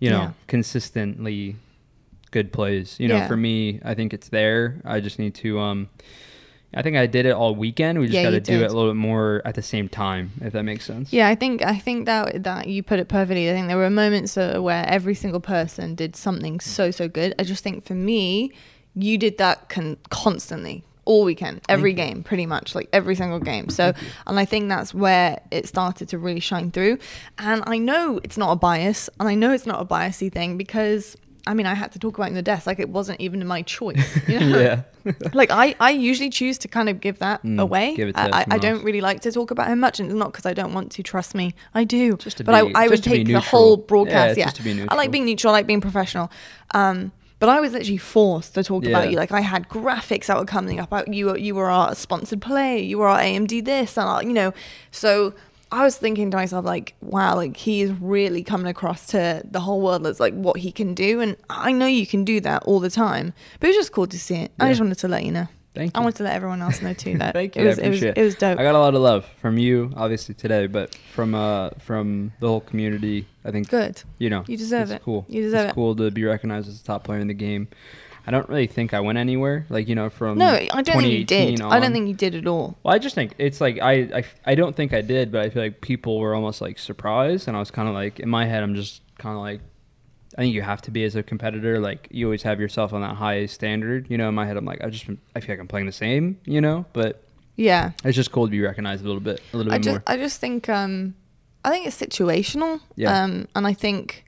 you 0.00 0.10
know, 0.10 0.18
Yeah. 0.22 0.30
consistently 0.48 1.54
good 2.32 2.52
plays. 2.52 2.96
You 2.98 3.06
know, 3.08 3.16
Yeah. 3.18 3.28
for 3.28 3.36
me, 3.36 3.78
I 3.84 3.94
think 3.94 4.12
it's 4.12 4.28
there. 4.28 4.80
I 4.84 4.98
just 5.00 5.18
need 5.20 5.34
to, 5.36 5.60
um, 5.60 5.88
I 6.74 6.80
think 6.82 6.96
I 6.96 7.06
did 7.06 7.26
it 7.26 7.32
all 7.32 7.54
weekend. 7.54 7.98
We 8.00 8.06
just 8.06 8.14
Yeah, 8.16 8.24
got 8.24 8.30
to 8.30 8.40
do 8.40 8.62
it 8.62 8.70
a 8.70 8.74
little 8.74 8.90
bit 8.90 8.96
more 8.96 9.42
at 9.44 9.54
the 9.54 9.62
same 9.62 9.88
time, 9.88 10.32
if 10.40 10.52
that 10.54 10.62
makes 10.64 10.84
sense. 10.86 11.12
Yeah, 11.12 11.28
I 11.28 11.34
think 11.34 11.62
I 11.62 11.76
think 11.78 12.06
that 12.06 12.42
that 12.44 12.66
you 12.66 12.82
put 12.82 12.98
it 12.98 13.08
perfectly. 13.08 13.48
I 13.50 13.52
think 13.52 13.68
there 13.68 13.76
were 13.76 13.90
moments 13.90 14.36
uh, 14.36 14.58
where 14.58 14.84
every 14.88 15.14
single 15.14 15.40
person 15.40 15.94
did 15.94 16.16
something 16.16 16.58
so 16.60 16.90
so 16.90 17.08
good. 17.08 17.34
I 17.38 17.44
just 17.44 17.62
think 17.62 17.84
for 17.84 17.94
me, 17.94 18.52
you 18.94 19.18
did 19.18 19.36
that 19.38 19.68
con- 19.68 19.98
constantly 20.08 20.82
all 21.04 21.24
weekend, 21.24 21.60
every 21.68 21.92
game, 21.92 22.22
pretty 22.22 22.46
much 22.46 22.74
like 22.76 22.88
every 22.92 23.16
single 23.16 23.40
game. 23.40 23.68
So, 23.68 23.92
and 24.26 24.38
I 24.38 24.44
think 24.46 24.68
that's 24.68 24.94
where 24.94 25.40
it 25.50 25.66
started 25.68 26.08
to 26.10 26.16
really 26.18 26.40
shine 26.40 26.70
through. 26.70 26.96
And 27.38 27.62
I 27.66 27.76
know 27.78 28.20
it's 28.24 28.38
not 28.38 28.52
a 28.52 28.56
bias, 28.56 29.10
and 29.20 29.28
I 29.28 29.34
know 29.34 29.52
it's 29.52 29.66
not 29.66 29.82
a 29.82 29.84
biasy 29.84 30.32
thing 30.32 30.56
because. 30.56 31.18
I 31.46 31.54
mean, 31.54 31.66
I 31.66 31.74
had 31.74 31.90
to 31.92 31.98
talk 31.98 32.16
about 32.18 32.28
in 32.28 32.34
the 32.34 32.42
desk 32.42 32.66
like 32.66 32.78
it 32.78 32.88
wasn't 32.88 33.20
even 33.20 33.44
my 33.46 33.62
choice. 33.62 33.98
You 34.28 34.38
know? 34.40 34.60
yeah. 34.60 34.82
like 35.34 35.50
I, 35.50 35.74
I 35.80 35.90
usually 35.90 36.30
choose 36.30 36.56
to 36.58 36.68
kind 36.68 36.88
of 36.88 37.00
give 37.00 37.18
that 37.18 37.42
Mm, 37.42 37.60
away. 37.60 37.96
give 37.96 38.08
it 38.10 38.12
to 38.14 38.20
I, 38.34 38.46
I, 38.48 38.58
don't 38.58 38.84
really 38.84 39.00
like 39.00 39.20
to 39.22 39.32
talk 39.32 39.50
about 39.50 39.66
him 39.66 39.80
much, 39.80 39.98
and 39.98 40.08
it's 40.08 40.16
not 40.16 40.30
because 40.30 40.46
I 40.46 40.52
don't 40.54 40.72
want 40.72 40.92
to. 40.92 41.02
Trust 41.02 41.34
me, 41.34 41.54
I 41.74 41.82
do. 41.82 42.16
Just 42.16 42.36
to 42.36 42.44
but 42.44 42.52
be- 42.66 42.74
I, 42.74 42.84
I 42.84 42.88
would 42.88 42.92
just 42.92 43.04
to 43.04 43.10
be 43.10 43.24
take 43.24 43.26
the 43.34 43.40
whole 43.40 43.76
broadcast. 43.76 44.38
Yeah, 44.38 44.44
just 44.44 44.56
to 44.56 44.62
be 44.62 44.80
I 44.88 44.94
like 44.94 45.10
being 45.10 45.24
neutral. 45.24 45.52
I 45.52 45.58
like 45.58 45.66
being 45.66 45.80
professional. 45.80 46.30
Um, 46.74 47.10
but 47.40 47.48
I 47.48 47.58
was 47.58 47.72
literally 47.72 47.96
forced 47.98 48.54
to 48.54 48.62
talk 48.62 48.84
about 48.86 49.04
Yeah. 49.06 49.10
you. 49.10 49.16
Like 49.16 49.32
I 49.32 49.40
had 49.40 49.68
graphics 49.68 50.26
that 50.26 50.38
were 50.38 50.44
coming 50.44 50.78
up. 50.78 50.92
I- 50.92 51.04
You 51.10 51.26
were 51.26 51.38
you 51.38 51.56
were 51.56 51.68
our 51.68 51.96
sponsored 51.96 52.40
play. 52.40 52.80
You 52.80 52.98
were 52.98 53.08
our 53.08 53.18
AMD 53.18 53.64
this, 53.64 53.96
and 53.98 54.08
our, 54.08 54.22
you 54.22 54.32
know. 54.32 54.54
So 54.92 55.34
I 55.72 55.82
was 55.84 55.96
thinking 55.96 56.30
to 56.30 56.36
myself, 56.36 56.64
like, 56.64 56.94
wow, 57.00 57.34
like 57.34 57.56
he 57.56 57.80
is 57.82 57.90
really 57.92 58.42
coming 58.44 58.66
across 58.66 59.06
to 59.08 59.42
the 59.50 59.60
whole 59.60 59.80
world 59.80 60.06
as 60.06 60.20
like 60.20 60.34
what 60.34 60.58
he 60.58 60.70
can 60.70 60.94
do, 60.94 61.20
and 61.20 61.36
I 61.48 61.72
know 61.72 61.86
you 61.86 62.06
can 62.06 62.24
do 62.24 62.40
that 62.40 62.62
all 62.64 62.78
the 62.78 62.90
time. 62.90 63.32
But 63.58 63.68
it 63.68 63.70
was 63.70 63.76
just 63.76 63.92
cool 63.92 64.06
to 64.06 64.18
see 64.18 64.36
it. 64.36 64.52
I 64.60 64.68
just 64.68 64.80
wanted 64.80 64.98
to 64.98 65.08
let 65.08 65.24
you 65.24 65.32
know. 65.32 65.48
Thank 65.74 65.96
you. 65.96 66.00
I 66.00 66.04
wanted 66.04 66.18
to 66.18 66.24
let 66.24 66.34
everyone 66.34 66.60
else 66.60 66.82
know 66.82 66.92
too 66.92 67.16
that 67.22 67.32
Thank 67.32 67.56
it 67.56 67.62
you. 67.62 67.66
was 67.68 67.78
I 67.78 67.82
it 67.84 67.88
was 67.88 68.02
it 68.02 68.18
was 68.18 68.34
dope. 68.34 68.58
I 68.58 68.62
got 68.62 68.74
a 68.74 68.78
lot 68.78 68.94
of 68.94 69.00
love 69.00 69.24
from 69.40 69.56
you, 69.56 69.90
obviously 69.96 70.34
today, 70.34 70.66
but 70.66 70.94
from 71.14 71.34
uh 71.34 71.70
from 71.78 72.32
the 72.40 72.48
whole 72.48 72.60
community. 72.60 73.26
I 73.44 73.50
think 73.52 73.70
Good. 73.70 74.02
you 74.18 74.28
know 74.28 74.44
You 74.46 74.58
deserve 74.58 74.90
it's 74.90 75.00
it. 75.00 75.02
Cool. 75.02 75.24
You 75.30 75.40
deserve 75.40 75.60
it. 75.60 75.64
it's 75.68 75.72
it. 75.72 75.74
cool 75.74 75.96
to 75.96 76.10
be 76.10 76.24
recognized 76.24 76.68
as 76.68 76.78
a 76.78 76.84
top 76.84 77.04
player 77.04 77.20
in 77.20 77.28
the 77.28 77.34
game. 77.34 77.68
I 78.26 78.30
don't 78.30 78.48
really 78.48 78.66
think 78.68 78.94
I 78.94 79.00
went 79.00 79.18
anywhere. 79.18 79.66
Like 79.68 79.88
you 79.88 79.94
know 79.94 80.08
from 80.10 80.38
No, 80.38 80.46
I 80.48 80.66
don't 80.82 80.84
think 80.84 81.02
you 81.12 81.24
2018 81.24 81.56
did. 81.56 81.60
I 81.62 81.80
don't 81.80 81.92
think 81.92 82.08
you 82.08 82.14
did 82.14 82.34
at 82.34 82.46
all. 82.46 82.76
Well, 82.82 82.94
I 82.94 82.98
just 82.98 83.14
think 83.14 83.34
it's 83.38 83.60
like 83.60 83.78
I, 83.80 83.92
I 83.92 84.24
I 84.46 84.54
don't 84.54 84.74
think 84.76 84.92
I 84.92 85.00
did, 85.00 85.32
but 85.32 85.40
I 85.42 85.50
feel 85.50 85.62
like 85.62 85.80
people 85.80 86.18
were 86.20 86.34
almost 86.34 86.60
like 86.60 86.78
surprised, 86.78 87.48
and 87.48 87.56
I 87.56 87.60
was 87.60 87.70
kind 87.70 87.88
of 87.88 87.94
like 87.94 88.20
in 88.20 88.28
my 88.28 88.44
head, 88.46 88.62
I'm 88.62 88.74
just 88.74 89.02
kind 89.18 89.34
of 89.36 89.42
like, 89.42 89.60
I 90.36 90.42
think 90.42 90.54
you 90.54 90.62
have 90.62 90.82
to 90.82 90.90
be 90.90 91.04
as 91.04 91.16
a 91.16 91.22
competitor. 91.22 91.78
Like 91.80 92.08
you 92.10 92.26
always 92.26 92.42
have 92.44 92.60
yourself 92.60 92.92
on 92.92 93.00
that 93.02 93.16
high 93.16 93.46
standard. 93.46 94.06
You 94.08 94.18
know, 94.18 94.28
in 94.28 94.34
my 94.34 94.46
head, 94.46 94.56
I'm 94.56 94.64
like, 94.64 94.82
I 94.84 94.88
just 94.88 95.04
I 95.34 95.40
feel 95.40 95.54
like 95.54 95.60
I'm 95.60 95.68
playing 95.68 95.86
the 95.86 95.92
same. 95.92 96.38
You 96.44 96.60
know, 96.60 96.86
but 96.92 97.24
Yeah. 97.56 97.92
it's 98.04 98.16
just 98.16 98.30
cool 98.32 98.46
to 98.46 98.50
be 98.50 98.60
recognized 98.60 99.02
a 99.04 99.06
little 99.06 99.20
bit, 99.20 99.40
a 99.52 99.56
little 99.56 99.72
I 99.72 99.78
bit 99.78 99.84
just 99.84 99.94
more. 99.94 100.02
I 100.06 100.16
just 100.16 100.38
think 100.40 100.68
um 100.68 101.14
I 101.64 101.70
think 101.70 101.86
it's 101.86 102.00
situational. 102.00 102.80
Yeah. 102.96 103.24
Um 103.24 103.48
and 103.56 103.66
I 103.66 103.72
think 103.74 104.24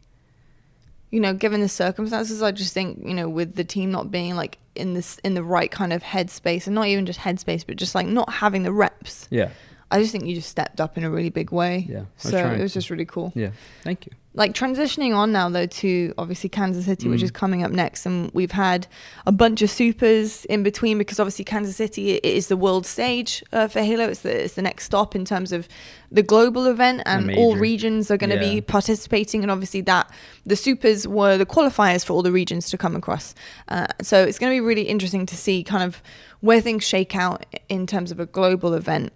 you 1.14 1.20
know, 1.20 1.33
given 1.33 1.61
the 1.61 1.68
circumstances, 1.68 2.42
I 2.42 2.50
just 2.50 2.74
think, 2.74 3.00
you 3.07 3.14
know, 3.14 3.29
with 3.29 3.55
the 3.55 3.62
team 3.62 3.92
not 3.92 4.11
being 4.11 4.35
like 4.35 4.59
in 4.74 4.94
this 4.94 5.18
in 5.22 5.35
the 5.35 5.44
right 5.44 5.70
kind 5.70 5.92
of 5.92 6.03
headspace 6.03 6.66
and 6.66 6.74
not 6.74 6.88
even 6.88 7.07
just 7.07 7.20
headspace, 7.20 7.64
but 7.64 7.77
just 7.77 7.94
like 7.94 8.09
not 8.09 8.29
having 8.33 8.64
the 8.64 8.72
reps. 8.72 9.29
yeah, 9.31 9.50
I 9.92 10.00
just 10.00 10.11
think 10.11 10.24
you 10.27 10.35
just 10.35 10.48
stepped 10.50 10.81
up 10.81 10.98
in 10.98 11.05
a 11.05 11.11
really 11.11 11.31
big 11.31 11.53
way. 11.53 11.87
Yeah, 11.88 12.07
So 12.16 12.37
it 12.37 12.61
was 12.61 12.72
to. 12.72 12.79
just 12.81 12.90
really 12.90 13.05
cool. 13.05 13.33
yeah. 13.37 13.50
Thank 13.85 14.07
you. 14.07 14.12
Like 14.36 14.52
transitioning 14.52 15.14
on 15.16 15.30
now 15.30 15.48
though 15.48 15.66
to 15.66 16.12
obviously 16.18 16.50
Kansas 16.50 16.86
City, 16.86 17.08
which 17.08 17.20
Mm. 17.20 17.24
is 17.24 17.30
coming 17.30 17.62
up 17.62 17.70
next, 17.70 18.04
and 18.04 18.30
we've 18.34 18.50
had 18.50 18.86
a 19.26 19.32
bunch 19.32 19.62
of 19.62 19.70
supers 19.70 20.44
in 20.46 20.62
between 20.64 20.98
because 20.98 21.20
obviously 21.20 21.44
Kansas 21.44 21.76
City 21.76 22.16
is 22.16 22.48
the 22.48 22.56
world 22.56 22.84
stage 22.84 23.44
uh, 23.52 23.68
for 23.68 23.80
Halo. 23.80 24.08
It's 24.08 24.20
the 24.20 24.44
it's 24.44 24.54
the 24.54 24.62
next 24.62 24.84
stop 24.86 25.14
in 25.14 25.24
terms 25.24 25.52
of 25.52 25.68
the 26.10 26.22
global 26.22 26.66
event, 26.66 27.02
and 27.06 27.34
all 27.36 27.56
regions 27.56 28.10
are 28.10 28.16
going 28.16 28.30
to 28.30 28.36
Yeah. 28.36 28.54
be 28.54 28.60
participating, 28.60 29.42
and 29.42 29.50
obviously 29.50 29.80
that 29.82 30.10
the 30.44 30.56
supers 30.56 31.06
were 31.06 31.36
the 31.38 31.46
qualifiers 31.46 32.04
for 32.04 32.12
all 32.14 32.22
the 32.22 32.32
regions 32.32 32.68
to 32.70 32.76
come 32.78 32.96
across. 32.96 33.34
Uh, 33.68 33.86
so 34.02 34.22
it's 34.22 34.38
going 34.38 34.50
to 34.52 34.56
be 34.56 34.60
really 34.60 34.82
interesting 34.82 35.26
to 35.26 35.36
see 35.36 35.62
kind 35.62 35.82
of 35.84 36.02
where 36.40 36.60
things 36.60 36.84
shake 36.84 37.14
out 37.16 37.46
in 37.68 37.86
terms 37.86 38.10
of 38.10 38.18
a 38.20 38.26
global 38.26 38.74
event. 38.74 39.12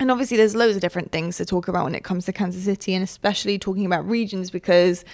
And 0.00 0.10
obviously, 0.10 0.36
there's 0.36 0.54
loads 0.56 0.74
of 0.76 0.80
different 0.82 1.12
things 1.12 1.36
to 1.36 1.44
talk 1.44 1.68
about 1.68 1.84
when 1.84 1.94
it 1.94 2.02
comes 2.04 2.24
to 2.26 2.32
Kansas 2.32 2.64
City, 2.64 2.94
and 2.94 3.04
especially 3.04 3.58
talking 3.58 3.86
about 3.86 4.08
regions 4.08 4.50
because 4.50 5.04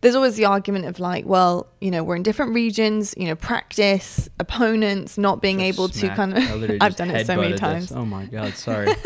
there's 0.00 0.14
always 0.14 0.36
the 0.36 0.44
argument 0.44 0.84
of 0.86 0.98
like, 1.00 1.24
well, 1.24 1.66
you 1.80 1.90
know, 1.90 2.02
we're 2.04 2.16
in 2.16 2.22
different 2.22 2.52
regions, 2.54 3.14
you 3.16 3.26
know, 3.26 3.34
practice, 3.36 4.28
opponents 4.40 5.18
not 5.18 5.40
being 5.40 5.58
Just 5.58 5.78
able 5.78 5.88
to 5.88 6.08
kind 6.16 6.36
of. 6.36 6.38
I've 6.82 6.96
done 6.96 7.10
it 7.10 7.26
so 7.26 7.36
many 7.36 7.48
headbutted 7.48 7.52
this. 7.52 7.60
times. 7.60 7.92
Oh 7.92 8.04
my 8.04 8.24
god, 8.26 8.54
sorry. 8.54 8.88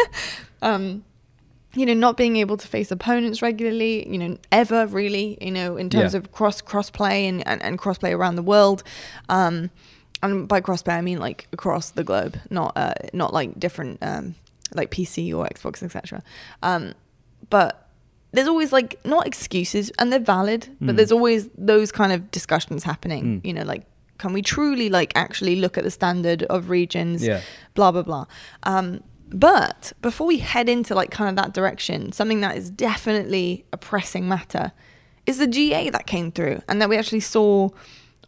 Um, 0.62 1.04
you 1.74 1.86
know, 1.86 1.94
not 1.94 2.16
being 2.16 2.36
able 2.36 2.56
to 2.56 2.68
face 2.68 2.90
opponents 2.92 3.42
regularly, 3.42 4.08
you 4.08 4.16
know, 4.18 4.38
ever 4.52 4.86
really, 4.86 5.38
you 5.40 5.50
know, 5.50 5.76
in 5.76 5.90
terms 5.90 6.12
Yeah. 6.14 6.18
of 6.18 6.30
cross 6.30 6.60
cross 6.60 6.88
play 6.90 7.26
and, 7.26 7.44
and, 7.48 7.60
and 7.62 7.78
cross 7.78 7.98
play 7.98 8.12
around 8.12 8.36
the 8.36 8.42
world. 8.42 8.82
Um, 9.28 9.70
and 10.22 10.46
by 10.46 10.60
cross 10.60 10.82
play, 10.82 10.94
I 10.94 11.00
mean 11.00 11.18
like 11.18 11.48
across 11.52 11.90
the 11.90 12.04
globe, 12.04 12.38
not 12.50 12.74
uh, 12.76 12.92
not 13.12 13.32
like 13.32 13.58
different 13.58 13.98
um, 14.02 14.34
like 14.74 14.90
PC 14.90 15.32
or 15.34 15.46
Xbox, 15.46 15.82
etc. 15.82 16.22
Um, 16.62 16.94
but 17.50 17.88
there's 18.32 18.48
always 18.48 18.72
like 18.72 18.98
not 19.04 19.26
excuses, 19.26 19.90
and 19.98 20.10
they're 20.12 20.18
valid, 20.18 20.68
but 20.80 20.94
Mm. 20.94 20.96
there's 20.96 21.12
always 21.12 21.48
those 21.58 21.92
kind 21.92 22.12
of 22.12 22.30
discussions 22.30 22.82
happening. 22.84 23.40
Mm. 23.40 23.46
You 23.46 23.52
know, 23.54 23.62
like 23.64 23.84
can 24.18 24.32
we 24.32 24.40
truly 24.42 24.88
like 24.88 25.12
actually 25.16 25.56
look 25.56 25.76
at 25.76 25.84
the 25.84 25.90
standard 25.90 26.44
of 26.44 26.70
regions? 26.70 27.22
yeah, 27.24 27.40
blah 27.74 27.90
blah 27.92 28.02
blah. 28.02 28.24
Um, 28.62 29.02
but 29.34 29.92
before 30.02 30.26
we 30.26 30.38
head 30.38 30.68
into 30.68 30.94
like 30.94 31.10
kind 31.10 31.28
of 31.30 31.36
that 31.42 31.54
direction, 31.54 32.12
something 32.12 32.40
that 32.40 32.56
is 32.56 32.70
definitely 32.70 33.64
a 33.72 33.76
pressing 33.78 34.28
matter 34.28 34.72
is 35.26 35.38
the 35.38 35.46
GA 35.46 35.88
that 35.90 36.06
came 36.06 36.30
through, 36.32 36.60
and 36.68 36.80
that 36.80 36.88
we 36.88 36.96
actually 36.96 37.20
saw. 37.20 37.68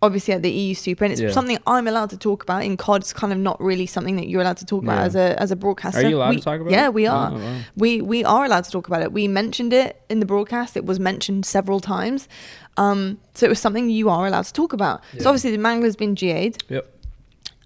Obviously 0.04 0.34
at 0.34 0.42
the 0.42 0.50
EU 0.50 0.74
Super, 0.74 1.04
and 1.04 1.12
it's 1.12 1.20
Yeah. 1.22 1.30
something 1.30 1.58
I'm 1.66 1.86
allowed 1.88 2.10
to 2.10 2.16
talk 2.16 2.42
about. 2.42 2.64
In 2.64 2.76
COD, 2.76 3.00
it's 3.02 3.12
kind 3.12 3.32
of 3.32 3.38
not 3.38 3.60
really 3.60 3.86
something 3.86 4.16
that 4.16 4.28
you're 4.28 4.42
allowed 4.42 4.58
to 4.58 4.66
talk 4.66 4.82
about 4.82 4.98
Yeah. 4.98 5.04
as 5.06 5.14
a 5.16 5.42
as 5.42 5.50
a 5.50 5.56
broadcaster. 5.56 6.00
Are 6.06 6.08
you 6.10 6.16
allowed 6.16 6.30
We- 6.30 6.36
to 6.36 6.42
talk 6.42 6.60
about 6.60 6.72
Yeah, 6.72 6.86
it? 6.86 6.94
we 6.94 7.06
are. 7.06 7.30
Oh, 7.32 7.38
wow. 7.38 7.56
We 7.76 8.00
we 8.00 8.24
are 8.24 8.44
allowed 8.44 8.64
to 8.64 8.70
talk 8.70 8.86
about 8.86 9.02
it. 9.02 9.12
We 9.12 9.26
mentioned 9.28 9.72
it 9.72 10.00
in 10.08 10.20
the 10.20 10.26
broadcast. 10.26 10.76
It 10.76 10.84
was 10.84 10.98
mentioned 11.00 11.46
several 11.46 11.80
times. 11.80 12.28
Um, 12.76 13.18
so 13.34 13.46
it 13.46 13.48
was 13.48 13.60
something 13.60 13.88
you 13.88 14.08
are 14.10 14.26
allowed 14.26 14.44
to 14.46 14.52
talk 14.52 14.72
about. 14.72 15.00
Yeah. 15.12 15.22
So 15.22 15.28
obviously 15.30 15.52
the 15.52 15.58
Mangler's 15.58 15.96
been 15.96 16.14
GA'd. 16.14 16.62
Yep. 16.68 16.84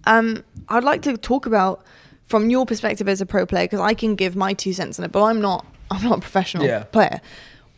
Um, 0.04 0.44
I'd 0.68 0.84
like 0.84 1.02
to 1.02 1.16
talk 1.16 1.46
about 1.46 1.82
from 2.26 2.50
your 2.50 2.66
perspective 2.66 3.08
as 3.08 3.20
a 3.20 3.26
pro 3.26 3.46
player 3.46 3.64
because 3.64 3.80
I 3.80 3.94
can 3.94 4.14
give 4.14 4.36
my 4.36 4.52
two 4.52 4.72
cents 4.72 4.98
on 4.98 5.04
it, 5.04 5.12
but 5.12 5.22
I'm 5.24 5.40
not. 5.40 5.64
I'm 5.90 6.02
not 6.04 6.18
a 6.18 6.20
professional 6.20 6.66
player. 6.92 7.20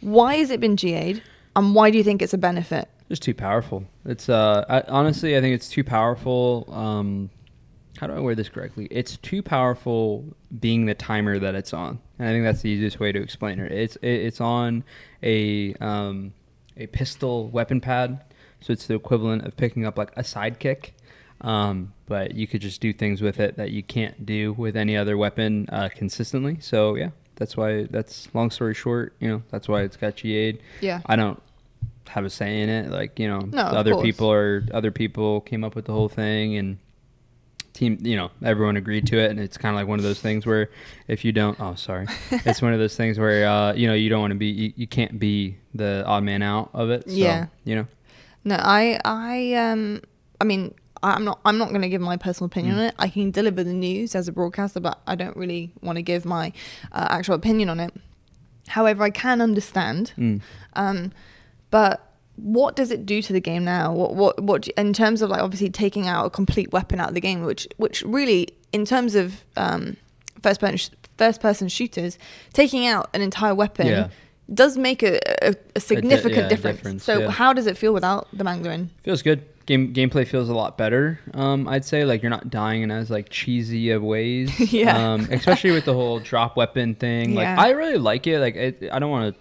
Why 0.00 0.34
has 0.36 0.50
it 0.50 0.58
been 0.60 0.74
GA'd, 0.74 1.22
and 1.54 1.74
why 1.74 1.90
do 1.92 1.98
you 1.98 2.02
think 2.04 2.20
it's 2.22 2.34
a 2.34 2.38
benefit? 2.38 2.88
Just 3.10 3.22
too 3.22 3.34
powerful. 3.34 3.82
It's 4.04 4.28
uh, 4.28 4.64
I, 4.68 4.82
honestly, 4.82 5.36
I 5.36 5.40
think 5.40 5.56
it's 5.56 5.68
too 5.68 5.82
powerful. 5.82 6.64
Um, 6.72 7.28
how 7.98 8.06
do 8.06 8.12
I 8.12 8.20
word 8.20 8.36
this 8.36 8.48
correctly? 8.48 8.86
It's 8.88 9.16
too 9.16 9.42
powerful 9.42 10.24
being 10.60 10.86
the 10.86 10.94
timer 10.94 11.36
that 11.40 11.56
it's 11.56 11.74
on, 11.74 11.98
and 12.20 12.28
I 12.28 12.30
think 12.30 12.44
that's 12.44 12.62
the 12.62 12.70
easiest 12.70 13.00
way 13.00 13.10
to 13.10 13.20
explain 13.20 13.58
it. 13.58 13.72
It's 13.72 13.96
it, 13.96 14.12
it's 14.12 14.40
on 14.40 14.84
a 15.24 15.74
um, 15.80 16.32
a 16.76 16.86
pistol 16.86 17.48
weapon 17.48 17.80
pad, 17.80 18.20
so 18.60 18.72
it's 18.72 18.86
the 18.86 18.94
equivalent 18.94 19.44
of 19.44 19.56
picking 19.56 19.84
up 19.84 19.98
like 19.98 20.12
a 20.16 20.22
sidekick. 20.22 20.90
Um, 21.40 21.92
but 22.06 22.36
you 22.36 22.46
could 22.46 22.60
just 22.60 22.80
do 22.80 22.92
things 22.92 23.20
with 23.20 23.40
it 23.40 23.56
that 23.56 23.72
you 23.72 23.82
can't 23.82 24.24
do 24.24 24.52
with 24.52 24.76
any 24.76 24.96
other 24.96 25.16
weapon 25.16 25.66
uh, 25.72 25.88
consistently. 25.92 26.58
So 26.60 26.94
yeah, 26.94 27.10
that's 27.34 27.56
why. 27.56 27.86
That's 27.90 28.32
long 28.36 28.52
story 28.52 28.74
short. 28.74 29.14
You 29.18 29.28
know, 29.30 29.42
that's 29.50 29.66
why 29.66 29.82
it's 29.82 29.96
got 29.96 30.14
GA'd. 30.14 30.60
Yeah. 30.80 31.00
I 31.06 31.16
don't 31.16 31.42
have 32.10 32.24
a 32.24 32.30
say 32.30 32.60
in 32.60 32.68
it. 32.68 32.90
Like 32.90 33.18
you 33.18 33.28
know, 33.28 33.40
No, 33.40 33.62
other 33.62 33.92
course. 33.94 34.04
people 34.04 34.30
are 34.32 34.64
other 34.72 34.90
people 34.90 35.40
came 35.40 35.64
up 35.64 35.74
with 35.74 35.86
the 35.86 35.92
whole 35.92 36.08
thing 36.08 36.56
and 36.56 36.78
team. 37.72 37.98
You 38.02 38.16
know, 38.16 38.30
everyone 38.44 38.76
agreed 38.76 39.06
to 39.08 39.18
it, 39.18 39.30
and 39.30 39.40
it's 39.40 39.56
kind 39.56 39.74
of 39.74 39.80
like 39.80 39.88
one 39.88 39.98
of 39.98 40.04
those 40.04 40.20
things 40.20 40.44
where 40.46 40.70
if 41.08 41.24
you 41.24 41.32
don't, 41.32 41.58
oh 41.60 41.74
sorry, 41.74 42.06
it's 42.30 42.60
one 42.62 42.72
of 42.72 42.78
those 42.78 42.96
things 42.96 43.18
where 43.18 43.46
uh, 43.46 43.72
you 43.74 43.86
know 43.86 43.94
you 43.94 44.08
don't 44.08 44.20
want 44.20 44.32
to 44.32 44.38
be, 44.38 44.46
you, 44.46 44.72
you 44.76 44.86
can't 44.86 45.18
be 45.18 45.56
the 45.74 46.02
odd 46.06 46.24
man 46.24 46.42
out 46.42 46.70
of 46.74 46.90
it. 46.90 47.04
So, 47.08 47.14
Yeah. 47.14 47.46
you 47.64 47.76
know, 47.76 47.86
No, 48.44 48.56
I, 48.58 48.98
I, 49.04 49.54
um, 49.54 50.02
I 50.40 50.44
mean, 50.44 50.74
I'm 51.02 51.24
not, 51.24 51.38
I'm 51.44 51.58
not 51.58 51.68
going 51.68 51.82
to 51.82 51.88
give 51.88 52.00
my 52.00 52.16
personal 52.16 52.46
opinion 52.46 52.74
Mm. 52.74 52.78
on 52.78 52.84
it. 52.86 52.94
I 52.98 53.08
can 53.08 53.30
deliver 53.30 53.62
the 53.62 53.72
news 53.72 54.14
as 54.16 54.26
a 54.26 54.32
broadcaster, 54.32 54.80
but 54.80 54.98
I 55.06 55.14
don't 55.14 55.36
really 55.36 55.70
want 55.80 55.96
to 55.96 56.02
give 56.02 56.24
my 56.24 56.52
uh, 56.90 57.06
actual 57.10 57.36
opinion 57.36 57.68
on 57.70 57.78
it. 57.78 57.92
However, 58.68 59.04
I 59.04 59.10
can 59.10 59.40
understand. 59.40 60.12
Mm. 60.18 60.40
Um, 60.74 61.12
but 61.70 62.06
what 62.36 62.74
does 62.76 62.90
it 62.90 63.04
do 63.04 63.20
to 63.22 63.32
the 63.32 63.40
game 63.40 63.64
now? 63.64 63.92
What, 63.92 64.14
what, 64.14 64.40
what? 64.42 64.68
In 64.68 64.92
terms 64.92 65.22
of 65.22 65.30
like 65.30 65.42
obviously 65.42 65.70
taking 65.70 66.06
out 66.06 66.26
a 66.26 66.30
complete 66.30 66.72
weapon 66.72 67.00
out 67.00 67.08
of 67.08 67.14
the 67.14 67.20
game, 67.20 67.42
which, 67.44 67.68
which 67.76 68.02
really, 68.02 68.48
in 68.72 68.84
terms 68.84 69.14
of 69.14 69.44
um, 69.56 69.96
first 70.42 70.60
person, 70.60 70.94
first 71.18 71.40
person 71.40 71.68
shooters, 71.68 72.18
taking 72.52 72.86
out 72.86 73.10
an 73.14 73.20
entire 73.20 73.54
weapon. 73.54 73.86
Yeah. 73.88 74.08
does 74.52 74.76
make 74.78 75.02
a, 75.02 75.18
a, 75.46 75.54
a 75.76 75.80
significant 75.80 76.36
yeah, 76.44 76.48
difference. 76.48 76.78
difference, 76.78 77.04
So 77.04 77.20
yeah. 77.20 77.30
how 77.30 77.52
does 77.52 77.66
it 77.66 77.76
feel 77.76 77.92
without 77.92 78.26
the 78.32 78.42
mangler 78.44 78.72
in? 78.72 78.90
Feels 79.02 79.22
good. 79.22 79.44
Game 79.66 79.92
gameplay 79.94 80.26
feels 80.26 80.48
a 80.48 80.54
lot 80.54 80.76
better. 80.78 81.20
Um, 81.34 81.68
I'd 81.68 81.84
say 81.84 82.04
like 82.04 82.22
you're 82.22 82.30
not 82.30 82.50
dying 82.50 82.82
in 82.82 82.90
as 82.90 83.10
like 83.10 83.28
cheesy 83.28 83.90
of 83.90 84.02
ways. 84.02 84.50
Yeah. 84.72 85.12
Um, 85.12 85.28
especially 85.30 85.70
with 85.72 85.84
the 85.84 85.92
whole 85.94 86.18
drop 86.18 86.56
weapon 86.56 86.94
thing. 86.96 87.34
Like 87.34 87.44
Yeah. 87.44 87.60
I 87.60 87.70
really 87.70 87.98
like 87.98 88.26
it. 88.26 88.40
Like 88.40 88.56
it, 88.56 88.88
I 88.90 88.98
don't 88.98 89.10
want 89.10 89.34
to 89.34 89.40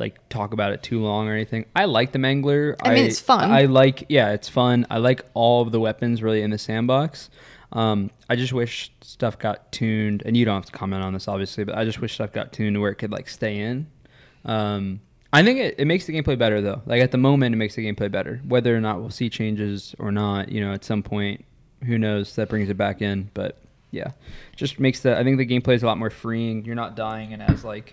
like 0.00 0.28
talk 0.28 0.52
about 0.52 0.72
it 0.72 0.82
too 0.82 1.00
long 1.00 1.28
or 1.28 1.34
anything. 1.34 1.66
I 1.76 1.84
like 1.84 2.12
the 2.12 2.18
mangler. 2.18 2.74
I 2.82 2.94
mean, 2.94 3.04
it's 3.04 3.20
fun. 3.20 3.50
I 3.50 3.66
like 3.66 4.06
yeah, 4.08 4.32
it's 4.32 4.48
fun. 4.48 4.86
I 4.90 4.98
like 4.98 5.24
all 5.34 5.62
of 5.62 5.70
the 5.70 5.78
weapons 5.78 6.22
really 6.22 6.42
in 6.42 6.50
the 6.50 6.58
sandbox. 6.58 7.30
Um, 7.72 8.10
I 8.28 8.34
just 8.34 8.52
wish 8.52 8.90
stuff 9.00 9.38
got 9.38 9.70
tuned, 9.70 10.24
and 10.26 10.36
you 10.36 10.44
don't 10.44 10.56
have 10.56 10.66
to 10.66 10.72
comment 10.72 11.04
on 11.04 11.12
this 11.12 11.28
obviously, 11.28 11.62
but 11.64 11.76
I 11.76 11.84
just 11.84 12.00
wish 12.00 12.14
stuff 12.14 12.32
got 12.32 12.52
tuned 12.52 12.80
where 12.80 12.90
it 12.90 12.96
could 12.96 13.12
like 13.12 13.28
stay 13.28 13.58
in. 13.58 13.86
Um, 14.44 15.00
I 15.32 15.44
think 15.44 15.60
it, 15.60 15.76
it 15.78 15.84
makes 15.84 16.06
the 16.06 16.14
gameplay 16.14 16.36
better 16.36 16.60
though. 16.60 16.82
Like 16.86 17.02
at 17.02 17.12
the 17.12 17.18
moment, 17.18 17.54
it 17.54 17.58
makes 17.58 17.76
the 17.76 17.86
gameplay 17.86 18.10
better. 18.10 18.40
Whether 18.48 18.76
or 18.76 18.80
not 18.80 19.00
we'll 19.00 19.10
see 19.10 19.30
changes 19.30 19.94
or 19.98 20.10
not, 20.10 20.50
you 20.50 20.64
know, 20.64 20.72
at 20.72 20.84
some 20.84 21.02
point, 21.02 21.44
who 21.84 21.98
knows? 21.98 22.34
That 22.34 22.48
brings 22.48 22.68
it 22.68 22.76
back 22.76 23.00
in, 23.02 23.30
but 23.34 23.58
yeah, 23.90 24.12
just 24.56 24.80
makes 24.80 25.00
the. 25.00 25.18
I 25.18 25.24
think 25.24 25.38
the 25.38 25.46
gameplay 25.46 25.74
is 25.74 25.82
a 25.82 25.86
lot 25.86 25.98
more 25.98 26.10
freeing. 26.10 26.64
You're 26.64 26.74
not 26.74 26.96
dying 26.96 27.32
and 27.32 27.42
as 27.42 27.64
like 27.64 27.92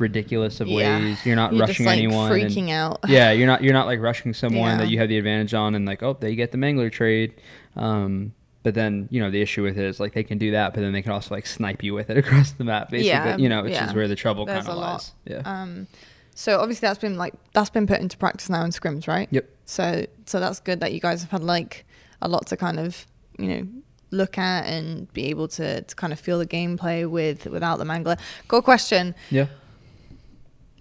ridiculous 0.00 0.60
of 0.60 0.68
Yeah. 0.68 0.98
ways. 1.00 1.24
You're 1.26 1.36
not 1.36 1.52
You're 1.52 1.60
rushing 1.62 1.74
just 1.84 1.86
like 1.86 1.98
anyone. 1.98 2.32
and- 2.32 2.42
freaking 2.50 2.70
out. 2.70 3.00
yeah, 3.08 3.30
you're 3.32 3.46
not 3.46 3.62
you're 3.62 3.72
not 3.72 3.86
like 3.86 4.00
rushing 4.00 4.32
someone 4.34 4.70
Yeah. 4.72 4.76
that 4.78 4.88
you 4.88 4.98
have 4.98 5.08
the 5.08 5.18
advantage 5.18 5.54
on, 5.54 5.74
and 5.74 5.86
like 5.86 6.02
oh 6.02 6.16
they 6.18 6.34
get 6.34 6.52
the 6.52 6.58
mangler 6.58 6.90
trade. 6.90 7.34
Um, 7.76 8.32
but 8.62 8.74
then 8.74 9.08
you 9.10 9.20
know 9.20 9.30
the 9.30 9.40
issue 9.40 9.62
with 9.62 9.78
it 9.78 9.84
is 9.84 10.00
like 10.00 10.12
they 10.14 10.22
can 10.24 10.38
do 10.38 10.50
that, 10.52 10.74
but 10.74 10.80
then 10.80 10.92
they 10.92 11.02
can 11.02 11.12
also 11.12 11.34
like 11.34 11.46
snipe 11.46 11.82
you 11.82 11.94
with 11.94 12.10
it 12.10 12.18
across 12.24 12.52
the 12.52 12.64
map, 12.64 12.90
basically. 12.90 13.08
Yeah, 13.08 13.36
you 13.36 13.48
know, 13.48 13.62
which 13.62 13.72
yeah. 13.72 13.86
is 13.88 13.94
where 13.94 14.08
the 14.08 14.16
trouble 14.16 14.46
kind 14.46 14.58
of 14.58 14.66
a 14.68 14.74
lot. 14.74 14.92
lies. 14.94 15.12
Yeah. 15.24 15.42
Um, 15.44 15.86
so 16.34 16.60
obviously 16.60 16.86
that's 16.86 16.98
been 17.00 17.16
like 17.16 17.34
that's 17.52 17.70
been 17.70 17.86
put 17.86 18.00
into 18.00 18.16
practice 18.16 18.48
now 18.48 18.64
in 18.64 18.70
scrims, 18.70 19.08
right? 19.08 19.28
Yep. 19.30 19.48
So 19.64 20.06
so 20.26 20.40
that's 20.40 20.60
good 20.60 20.80
that 20.80 20.92
you 20.92 21.00
guys 21.00 21.22
have 21.22 21.30
had 21.30 21.42
like 21.42 21.84
a 22.22 22.28
lot 22.28 22.46
to 22.48 22.56
kind 22.56 22.78
of 22.80 23.06
you 23.38 23.46
know 23.48 23.66
look 24.10 24.38
at 24.38 24.64
and 24.66 25.12
be 25.12 25.26
able 25.26 25.46
to, 25.46 25.82
to 25.82 25.94
kind 25.94 26.12
of 26.14 26.18
feel 26.18 26.38
the 26.38 26.46
gameplay 26.46 27.08
with 27.08 27.44
without 27.46 27.78
the 27.78 27.84
mangler. 27.84 28.18
Got 28.48 28.56
a 28.58 28.62
question. 28.62 29.14
yeah. 29.30 29.46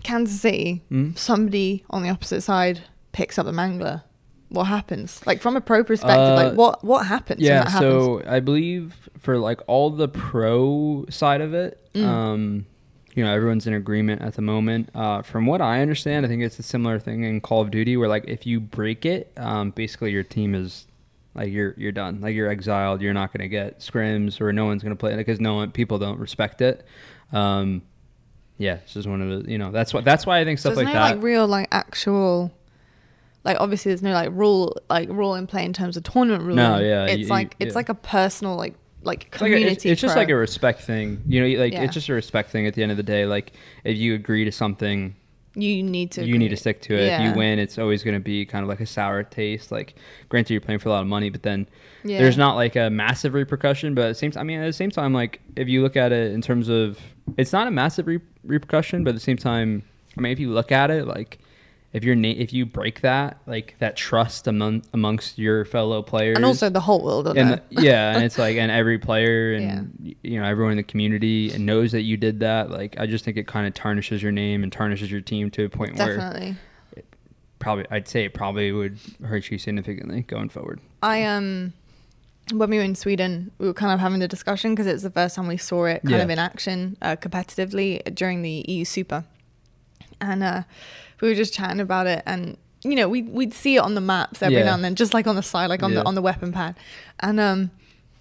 Kansas 0.07 0.39
City, 0.41 0.83
Mm. 0.91 1.17
somebody 1.17 1.83
on 1.89 2.01
the 2.03 2.09
opposite 2.09 2.41
side 2.41 2.81
picks 3.11 3.37
up 3.37 3.45
the 3.45 3.51
mangler. 3.51 4.03
What 4.49 4.65
happens? 4.65 5.21
Like 5.25 5.41
from 5.41 5.55
a 5.57 5.61
pro 5.61 5.83
perspective, 5.83 6.33
Uh, 6.33 6.35
like 6.43 6.53
what 6.53 6.83
what 6.83 7.05
happens? 7.07 7.41
Yeah, 7.41 7.69
happens? 7.69 7.79
so 7.79 8.21
I 8.25 8.39
believe 8.39 9.09
for 9.19 9.37
like 9.37 9.59
all 9.67 9.89
the 9.89 10.07
pro 10.07 11.05
side 11.09 11.41
of 11.41 11.53
it, 11.53 11.71
Mm. 11.93 12.03
um, 12.05 12.65
you 13.15 13.23
know, 13.25 13.33
everyone's 13.33 13.67
in 13.67 13.73
agreement 13.73 14.21
at 14.21 14.35
the 14.35 14.41
moment. 14.41 14.89
Uh, 14.95 15.21
from 15.23 15.45
what 15.47 15.59
I 15.59 15.81
understand, 15.81 16.25
I 16.25 16.29
think 16.29 16.43
it's 16.43 16.59
a 16.59 16.63
similar 16.63 16.99
thing 16.99 17.23
in 17.23 17.41
Call 17.41 17.61
of 17.61 17.71
Duty 17.71 17.97
where 17.97 18.07
like 18.07 18.23
if 18.27 18.45
you 18.47 18.59
break 18.61 19.05
it, 19.05 19.31
um, 19.37 19.71
basically 19.71 20.11
your 20.11 20.23
team 20.23 20.55
is 20.55 20.85
like 21.35 21.51
you're 21.51 21.73
you're 21.77 21.91
done. 21.91 22.21
Like 22.21 22.33
you're 22.35 22.49
exiled. 22.49 23.01
You're 23.01 23.13
not 23.21 23.33
going 23.33 23.41
to 23.41 23.49
get 23.49 23.79
scrims 23.79 24.39
or 24.39 24.53
no 24.53 24.65
one's 24.65 24.81
going 24.83 24.95
to 24.95 24.99
play 24.99 25.13
it 25.13 25.17
because 25.17 25.41
no 25.41 25.55
one 25.55 25.71
people 25.71 25.97
don't 25.99 26.19
respect 26.19 26.61
it. 26.61 26.85
Um, 27.33 27.81
yeah, 28.57 28.75
it's 28.83 28.93
just 28.93 29.07
one 29.07 29.21
of 29.21 29.43
the 29.45 29.51
you 29.51 29.57
know 29.57 29.71
that's 29.71 29.93
what 29.93 30.03
that's 30.05 30.25
why 30.25 30.39
I 30.39 30.45
think 30.45 30.59
stuff 30.59 30.75
there's 30.75 30.85
like 30.85 30.93
no 30.93 30.99
that. 30.99 31.15
like 31.15 31.23
real 31.23 31.47
like 31.47 31.67
actual 31.71 32.51
like 33.43 33.57
obviously 33.59 33.91
there's 33.91 34.01
no 34.03 34.11
like 34.13 34.29
rule 34.31 34.75
like 34.89 35.09
rule 35.09 35.35
in 35.35 35.47
play 35.47 35.63
in 35.65 35.73
terms 35.73 35.95
of 35.97 36.03
tournament 36.03 36.41
ruling. 36.43 36.57
No, 36.57 36.79
yeah, 36.79 37.05
It's 37.05 37.21
you- 37.21 37.27
like 37.27 37.55
you- 37.59 37.65
it's 37.67 37.73
yeah. 37.73 37.79
like 37.79 37.89
a 37.89 37.93
personal 37.95 38.55
like 38.55 38.75
like 39.03 39.27
It's 39.31 39.41
like 39.41 39.51
a- 39.51 39.53
community. 39.53 39.73
it's, 39.73 39.85
it's 39.85 40.01
just 40.01 40.17
like 40.17 40.29
a 40.29 40.35
respect 40.35 40.81
thing, 40.81 41.21
you 41.27 41.39
know. 41.41 41.59
Like 41.61 41.71
Yeah. 41.73 41.83
it's 41.83 41.93
just 41.93 42.09
a 42.09 42.13
respect 42.13 42.49
thing. 42.49 42.65
At 42.67 42.73
the 42.73 42.81
end 42.83 42.91
of 42.91 42.97
the 42.97 43.03
day, 43.03 43.25
like 43.25 43.53
if 43.85 43.95
you 43.95 44.15
agree 44.15 44.43
to 44.43 44.51
something, 44.51 45.15
you 45.55 45.81
need 45.81 46.11
to 46.11 46.25
you 46.25 46.37
need 46.37 46.49
to 46.49 46.57
stick 46.57 46.81
to 46.83 46.95
it. 46.95 47.13
If 47.13 47.21
you 47.21 47.33
win, 47.33 47.57
it's 47.59 47.77
always 47.77 48.03
going 48.03 48.15
to 48.15 48.19
be 48.23 48.45
kind 48.45 48.63
of 48.63 48.69
like 48.69 48.81
a 48.81 48.85
sour 48.85 49.23
taste. 49.23 49.71
Like, 49.71 49.95
granted, 50.29 50.53
you're 50.53 50.61
playing 50.61 50.79
for 50.79 50.89
a 50.89 50.91
lot 50.91 51.01
of 51.01 51.07
money, 51.07 51.29
but 51.29 51.43
then 51.43 51.69
Yeah. 52.03 52.17
there's 52.19 52.37
not 52.37 52.55
like 52.55 52.75
a 52.75 52.89
massive 52.89 53.33
repercussion. 53.33 53.95
But 53.95 54.05
at 54.05 54.07
the 54.09 54.15
same 54.15 54.31
time, 54.31 54.41
I 54.41 54.43
mean, 54.43 54.59
at 54.59 54.65
the 54.65 54.73
same 54.73 54.91
time, 54.91 55.13
like 55.13 55.39
if 55.55 55.67
you 55.69 55.83
look 55.83 55.95
at 55.95 56.11
it 56.11 56.33
in 56.33 56.41
terms 56.41 56.67
of, 56.67 56.99
it's 57.35 57.51
not 57.53 57.67
a 57.67 57.71
massive 57.71 58.07
re- 58.07 58.19
repercussion, 58.43 59.03
but 59.03 59.09
at 59.09 59.15
the 59.15 59.21
same 59.21 59.37
time, 59.37 59.83
I 60.17 60.21
mean, 60.21 60.31
if 60.31 60.39
you 60.39 60.51
look 60.51 60.71
at 60.71 60.89
it, 60.91 61.05
like 61.07 61.39
if 61.93 62.03
you're 62.03 62.15
na- 62.15 62.27
if 62.37 62.53
you 62.53 62.65
break 62.65 63.01
that, 63.01 63.37
like 63.47 63.75
that 63.79 63.95
trust 63.95 64.47
among 64.47 64.83
amongst 64.93 65.37
your 65.37 65.65
fellow 65.65 66.01
players, 66.01 66.35
and 66.35 66.45
also 66.45 66.69
the 66.69 66.79
whole 66.79 67.03
world. 67.03 67.27
and 67.37 67.51
the- 67.53 67.61
yeah, 67.69 68.13
and 68.13 68.23
it's 68.23 68.37
like 68.45 68.57
and 68.57 68.71
every 68.71 68.97
player 68.99 69.53
and 69.53 69.93
Yeah. 70.03 70.13
you 70.23 70.39
know 70.39 70.45
everyone 70.45 70.71
in 70.73 70.77
the 70.77 70.83
community 70.83 71.51
and 71.51 71.65
knows 71.65 71.91
that 71.93 72.01
you 72.03 72.17
did 72.17 72.39
that. 72.41 72.71
Like 72.71 72.95
I 72.99 73.05
just 73.07 73.23
think 73.25 73.37
it 73.37 73.47
kind 73.47 73.67
of 73.67 73.73
tarnishes 73.73 74.21
your 74.23 74.31
name 74.31 74.63
and 74.63 74.71
tarnishes 74.71 75.11
your 75.11 75.21
team 75.21 75.49
to 75.51 75.65
a 75.65 75.69
point 75.69 75.97
where 75.97 76.17
Definitely. 76.17 76.55
probably 77.59 77.85
I'd 77.89 78.07
say 78.07 78.25
it 78.25 78.33
probably 78.33 78.71
would 78.71 78.97
hurt 79.23 79.49
you 79.49 79.57
significantly 79.57 80.21
going 80.23 80.49
forward. 80.49 80.79
I 81.01 81.23
um 81.23 81.73
when 82.53 82.69
we 82.69 82.77
were 82.77 82.83
in 82.83 82.95
Sweden, 82.95 83.51
we 83.57 83.67
were 83.67 83.73
kind 83.73 83.91
of 83.93 83.99
having 83.99 84.19
the 84.19 84.27
discussion 84.27 84.71
because 84.73 84.87
it 84.87 84.93
was 84.93 85.03
the 85.03 85.09
first 85.11 85.35
time 85.35 85.47
we 85.47 85.57
saw 85.57 85.85
it 85.85 86.01
kind 86.03 86.15
Yeah. 86.17 86.23
of 86.23 86.29
in 86.29 86.39
action 86.39 86.97
uh, 87.01 87.15
competitively 87.15 88.03
during 88.15 88.41
the 88.41 88.63
EU 88.67 88.85
Super, 88.85 89.25
and 90.21 90.43
uh, 90.43 90.63
we 91.21 91.27
were 91.27 91.35
just 91.35 91.53
chatting 91.53 91.79
about 91.79 92.07
it, 92.07 92.23
and 92.25 92.57
you 92.83 92.95
know 92.95 93.09
we 93.09 93.23
we'd 93.23 93.53
see 93.53 93.75
it 93.75 93.79
on 93.79 93.95
the 93.95 94.01
maps 94.01 94.41
every 94.41 94.57
Yeah. 94.57 94.65
now 94.65 94.73
and 94.75 94.83
then, 94.83 94.95
just 94.95 95.13
like 95.13 95.27
on 95.27 95.35
the 95.35 95.43
side, 95.43 95.67
like 95.67 95.83
on 95.83 95.91
Yeah. 95.91 95.99
the 96.01 96.05
on 96.05 96.15
the 96.15 96.21
weapon 96.21 96.51
pad, 96.53 96.75
and 97.19 97.39
um, 97.39 97.71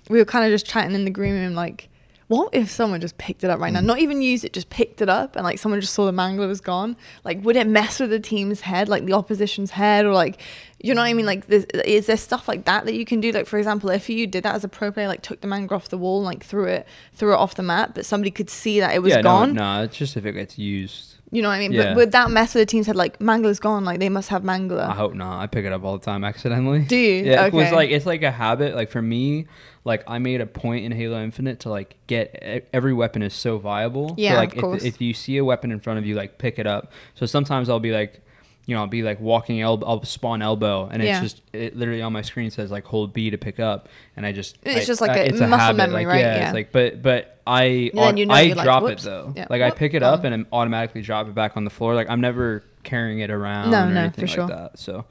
we 0.08 0.18
were 0.18 0.24
kind 0.24 0.44
of 0.44 0.50
just 0.50 0.66
chatting 0.66 0.94
in 0.94 1.04
the 1.04 1.10
green 1.10 1.34
room, 1.34 1.54
like. 1.54 1.88
What 2.28 2.52
if 2.52 2.70
someone 2.70 3.00
just 3.00 3.18
picked 3.18 3.44
it 3.44 3.50
up 3.50 3.60
right 3.60 3.72
now? 3.72 3.80
Mm. 3.80 3.84
Not 3.84 3.98
even 4.00 4.20
used 4.20 4.44
it, 4.44 4.52
just 4.52 4.68
picked 4.68 5.00
it 5.00 5.08
up, 5.08 5.36
and 5.36 5.44
like 5.44 5.58
someone 5.58 5.80
just 5.80 5.94
saw 5.94 6.06
the 6.06 6.12
mangler 6.12 6.48
was 6.48 6.60
gone. 6.60 6.96
Like, 7.22 7.44
would 7.44 7.54
it 7.54 7.68
mess 7.68 8.00
with 8.00 8.10
the 8.10 8.18
team's 8.18 8.62
head, 8.62 8.88
like 8.88 9.06
the 9.06 9.12
opposition's 9.12 9.70
head, 9.70 10.04
or 10.04 10.12
like, 10.12 10.40
you 10.80 10.92
know 10.92 11.02
what 11.02 11.06
I 11.06 11.12
mean? 11.12 11.26
Like, 11.26 11.46
this, 11.46 11.64
is 11.84 12.06
there 12.06 12.16
stuff 12.16 12.48
like 12.48 12.64
that 12.64 12.84
that 12.86 12.94
you 12.94 13.04
can 13.04 13.20
do? 13.20 13.30
Like, 13.30 13.46
for 13.46 13.58
example, 13.58 13.90
if 13.90 14.08
you 14.08 14.26
did 14.26 14.42
that 14.42 14.56
as 14.56 14.64
a 14.64 14.68
pro 14.68 14.90
player, 14.90 15.06
like 15.06 15.22
took 15.22 15.40
the 15.40 15.46
mangler 15.46 15.72
off 15.72 15.88
the 15.88 15.98
wall, 15.98 16.18
and, 16.18 16.26
like 16.26 16.44
threw 16.44 16.64
it, 16.64 16.86
threw 17.12 17.32
it 17.32 17.36
off 17.36 17.54
the 17.54 17.62
map, 17.62 17.94
but 17.94 18.04
somebody 18.04 18.32
could 18.32 18.50
see 18.50 18.80
that 18.80 18.94
it 18.94 19.00
was 19.00 19.12
yeah, 19.12 19.22
gone. 19.22 19.54
No, 19.54 19.76
no, 19.78 19.84
it's 19.84 19.96
just 19.96 20.16
if 20.16 20.26
it 20.26 20.32
gets 20.32 20.58
used. 20.58 21.12
You 21.32 21.42
know 21.42 21.48
what 21.48 21.54
I 21.54 21.58
mean? 21.58 21.72
Yeah. 21.72 21.88
But 21.88 21.96
would 21.96 22.12
that 22.12 22.30
mess 22.30 22.54
with 22.54 22.62
the 22.62 22.66
team's 22.66 22.86
head? 22.86 22.94
Like, 22.94 23.18
mangler's 23.18 23.58
gone. 23.58 23.84
Like, 23.84 23.98
they 23.98 24.08
must 24.08 24.28
have 24.28 24.42
mangler. 24.42 24.88
I 24.88 24.94
hope 24.94 25.12
not. 25.12 25.40
I 25.40 25.48
pick 25.48 25.64
it 25.64 25.72
up 25.72 25.82
all 25.82 25.98
the 25.98 26.04
time 26.04 26.22
accidentally. 26.22 26.82
Do 26.82 26.96
you? 26.96 27.24
Yeah, 27.24 27.46
it 27.46 27.52
was 27.52 27.72
like 27.72 27.90
it's 27.90 28.06
like 28.06 28.22
a 28.22 28.30
habit. 28.30 28.76
Like 28.76 28.90
for 28.90 29.02
me, 29.02 29.46
like 29.86 30.02
I 30.06 30.18
made 30.18 30.40
a 30.40 30.46
point 30.46 30.84
in 30.84 30.92
Halo 30.92 31.22
Infinite 31.22 31.60
to 31.60 31.70
like 31.70 31.94
get 32.08 32.66
every 32.72 32.92
weapon 32.92 33.22
is 33.22 33.32
so 33.32 33.56
viable. 33.56 34.14
Yeah, 34.18 34.32
so, 34.32 34.36
like 34.36 34.54
of 34.56 34.60
course. 34.60 34.82
if 34.84 34.96
if 34.96 35.00
you 35.00 35.14
see 35.14 35.36
a 35.38 35.44
weapon 35.44 35.70
in 35.72 35.80
front 35.80 35.98
of 36.00 36.04
you, 36.04 36.14
like 36.14 36.36
pick 36.38 36.58
it 36.58 36.66
up. 36.66 36.92
So 37.14 37.24
sometimes 37.24 37.70
I'll 37.70 37.80
be 37.80 37.92
like. 37.92 38.20
You 38.68 38.74
know, 38.74 38.80
I'll 38.80 38.88
be 38.88 39.04
like 39.04 39.20
walking 39.20 39.60
elbow, 39.60 39.86
I'll 39.86 40.02
spawn 40.02 40.42
elbow, 40.42 40.88
and 40.90 41.00
Yeah. 41.00 41.22
it's 41.22 41.34
just 41.34 41.42
it 41.52 41.76
literally 41.76 42.02
on 42.02 42.12
my 42.12 42.22
screen 42.22 42.50
says 42.50 42.68
like 42.68 42.84
hold 42.84 43.12
B 43.12 43.30
to 43.30 43.38
pick 43.38 43.60
up, 43.60 43.88
and 44.16 44.26
I 44.26 44.32
just 44.32 44.58
It's 44.64 44.82
I- 44.82 44.84
just 44.84 45.00
like 45.00 45.12
I- 45.12 45.18
a 45.18 45.24
it's 45.26 45.38
muscle 45.38 45.56
habit, 45.56 45.76
memory, 45.76 46.04
like, 46.04 46.06
right? 46.08 46.18
Yeah, 46.20 46.36
Yeah. 46.36 46.44
it's 46.46 46.52
like 46.54 46.72
but 46.72 47.00
but 47.00 47.38
I 47.46 47.92
then 47.94 48.16
you 48.16 48.26
know, 48.26 48.34
I 48.34 48.40
you're 48.40 48.56
like, 48.56 48.64
drop 48.64 48.82
it 48.90 48.98
though, 48.98 49.32
Yeah. 49.36 49.46
like 49.50 49.62
I 49.62 49.70
pick 49.70 49.94
it 49.94 50.02
up 50.02 50.24
and 50.24 50.34
I'm 50.34 50.48
automatically 50.50 51.02
drop 51.02 51.28
it 51.28 51.34
back 51.36 51.56
on 51.56 51.62
the 51.62 51.70
floor. 51.70 51.94
Like 51.94 52.10
I'm 52.10 52.20
never 52.20 52.64
carrying 52.82 53.20
it 53.20 53.30
around 53.30 53.70
No, 53.70 53.84
or 53.84 53.90
no, 53.92 54.00
anything 54.00 54.24
for 54.24 54.26
sure. 54.26 54.46
like 54.48 54.56
that. 54.72 54.78
So, 54.80 55.04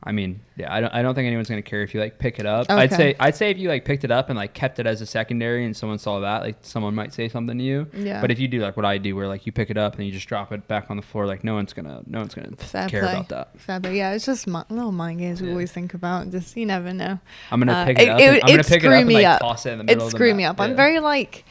I 0.00 0.12
mean, 0.12 0.40
yeah, 0.56 0.72
I 0.72 0.80
don't, 0.80 0.94
I 0.94 1.02
don't 1.02 1.16
think 1.16 1.26
anyone's 1.26 1.48
gonna 1.48 1.60
care 1.60 1.82
if 1.82 1.92
you 1.92 1.98
like 2.00 2.18
pick 2.20 2.38
it 2.38 2.46
up. 2.46 2.70
I'd 2.70 2.92
say, 2.92 3.16
I'd 3.18 3.34
say 3.34 3.50
if 3.50 3.58
you 3.58 3.68
like 3.68 3.84
picked 3.84 4.04
it 4.04 4.12
up 4.12 4.28
and 4.30 4.38
like 4.38 4.54
kept 4.54 4.78
it 4.78 4.86
as 4.86 5.00
a 5.00 5.06
secondary, 5.06 5.64
and 5.64 5.76
someone 5.76 5.98
saw 5.98 6.20
that, 6.20 6.42
like 6.42 6.56
someone 6.62 6.94
might 6.94 7.12
say 7.12 7.28
something 7.28 7.58
to 7.58 7.64
you. 7.64 7.88
Yeah. 7.92 8.20
But 8.20 8.30
if 8.30 8.38
you 8.38 8.46
do 8.46 8.60
like 8.60 8.76
what 8.76 8.86
I 8.86 8.98
do, 8.98 9.16
where 9.16 9.26
like 9.26 9.44
you 9.44 9.50
pick 9.50 9.70
it 9.70 9.76
up 9.76 9.96
and 9.96 10.06
you 10.06 10.12
just 10.12 10.28
drop 10.28 10.52
it 10.52 10.68
back 10.68 10.88
on 10.88 10.96
the 10.96 11.02
floor, 11.02 11.26
like 11.26 11.42
no 11.42 11.54
one's 11.54 11.72
gonna, 11.72 12.02
no 12.06 12.18
one's 12.20 12.32
gonna 12.32 12.54
Fair 12.56 12.88
care 12.88 13.02
play. 13.02 13.12
about 13.12 13.28
that. 13.66 13.82
But 13.82 13.92
yeah, 13.92 14.12
it's 14.12 14.24
just 14.24 14.46
mi- 14.46 14.62
little 14.70 14.92
mind 14.92 15.18
games 15.18 15.40
we 15.42 15.48
Yeah. 15.48 15.54
always 15.54 15.72
think 15.72 15.94
about. 15.94 16.30
Just 16.30 16.56
you 16.56 16.64
never 16.64 16.92
know. 16.94 17.18
I'm 17.50 17.58
gonna 17.58 17.72
Uh, 17.72 17.84
pick 17.86 17.98
it, 17.98 18.08
up. 18.08 18.20
and, 18.20 18.34
I'm 18.36 18.40
gonna 18.42 18.62
pick 18.62 18.76
it 18.76 18.80
screw 18.82 18.90
up 18.90 18.98
and 19.00 19.08
me 19.08 19.14
like 19.14 19.26
up. 19.26 19.40
toss 19.40 19.66
it 19.66 19.72
in 19.72 19.78
the 19.78 19.84
middle 19.84 20.06
of 20.06 20.12
the 20.12 20.16
screw 20.16 20.32
me 20.32 20.44
up. 20.44 20.60
I'm 20.60 20.70
Yeah. 20.70 20.76
very 20.76 21.00
like, 21.00 21.44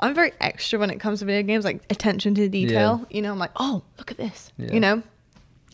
I'm 0.00 0.12
very 0.12 0.32
extra 0.40 0.80
when 0.80 0.90
it 0.90 0.98
comes 0.98 1.20
to 1.20 1.24
video 1.24 1.42
games, 1.44 1.64
like 1.64 1.82
attention 1.88 2.34
to 2.34 2.48
detail. 2.48 3.06
You 3.10 3.22
know, 3.22 3.30
I'm 3.32 3.38
like, 3.38 3.52
oh, 3.56 3.84
look 3.96 4.10
at 4.10 4.16
this. 4.16 4.52
Yeah. 4.58 4.72
You 4.74 4.80
know, 4.80 5.02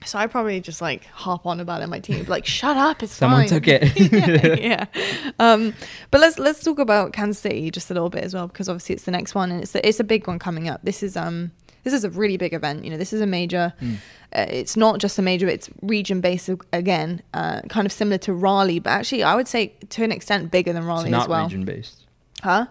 so 0.04 0.18
I 0.18 0.26
probably 0.26 0.60
just 0.60 0.80
like 0.80 1.04
hop 1.06 1.46
on 1.46 1.60
about 1.60 1.80
it 1.80 1.84
in 1.84 1.90
my 1.90 2.00
team, 2.00 2.24
like, 2.26 2.46
shut 2.46 2.76
up, 2.76 3.02
it's 3.02 3.12
Someone 3.12 3.42
fine. 3.42 3.48
took 3.48 3.68
it. 3.68 4.60
yeah. 4.60 4.86
Um, 5.38 5.74
but 6.10 6.20
let's 6.20 6.38
let's 6.38 6.62
talk 6.62 6.78
about 6.78 7.12
Kansas 7.12 7.38
City 7.40 7.70
just 7.70 7.90
a 7.90 7.94
little 7.94 8.10
bit 8.10 8.24
as 8.24 8.34
well 8.34 8.46
because 8.48 8.68
obviously 8.68 8.94
it's 8.94 9.04
the 9.04 9.10
next 9.10 9.34
one 9.34 9.50
and 9.50 9.62
it's 9.62 9.74
it's 9.74 10.00
a 10.00 10.04
big 10.04 10.26
one 10.26 10.38
coming 10.38 10.68
up. 10.68 10.80
This 10.82 11.02
is 11.02 11.16
um 11.16 11.52
this 11.84 11.92
is 11.92 12.04
a 12.04 12.10
really 12.10 12.36
big 12.36 12.54
event. 12.54 12.84
You 12.84 12.90
know, 12.90 12.96
this 12.96 13.12
is 13.12 13.20
a 13.20 13.26
major. 13.26 13.72
Mm. 13.80 13.96
Uh, 14.34 14.46
it's 14.48 14.76
not 14.78 14.98
just 14.98 15.18
a 15.18 15.22
major; 15.22 15.46
it's 15.46 15.68
region 15.82 16.20
based 16.22 16.48
again, 16.72 17.20
uh, 17.34 17.60
kind 17.68 17.84
of 17.86 17.92
similar 17.92 18.16
to 18.18 18.32
Raleigh, 18.32 18.78
but 18.78 18.90
actually 18.90 19.22
I 19.22 19.34
would 19.34 19.46
say 19.48 19.74
to 19.90 20.04
an 20.04 20.10
extent 20.12 20.50
bigger 20.50 20.72
than 20.72 20.82
It's 20.82 20.88
Raleigh 20.88 21.10
not 21.10 21.22
as 21.22 21.28
well. 21.28 21.42
region 21.44 21.64
based. 21.64 22.04
Huh? 22.42 22.66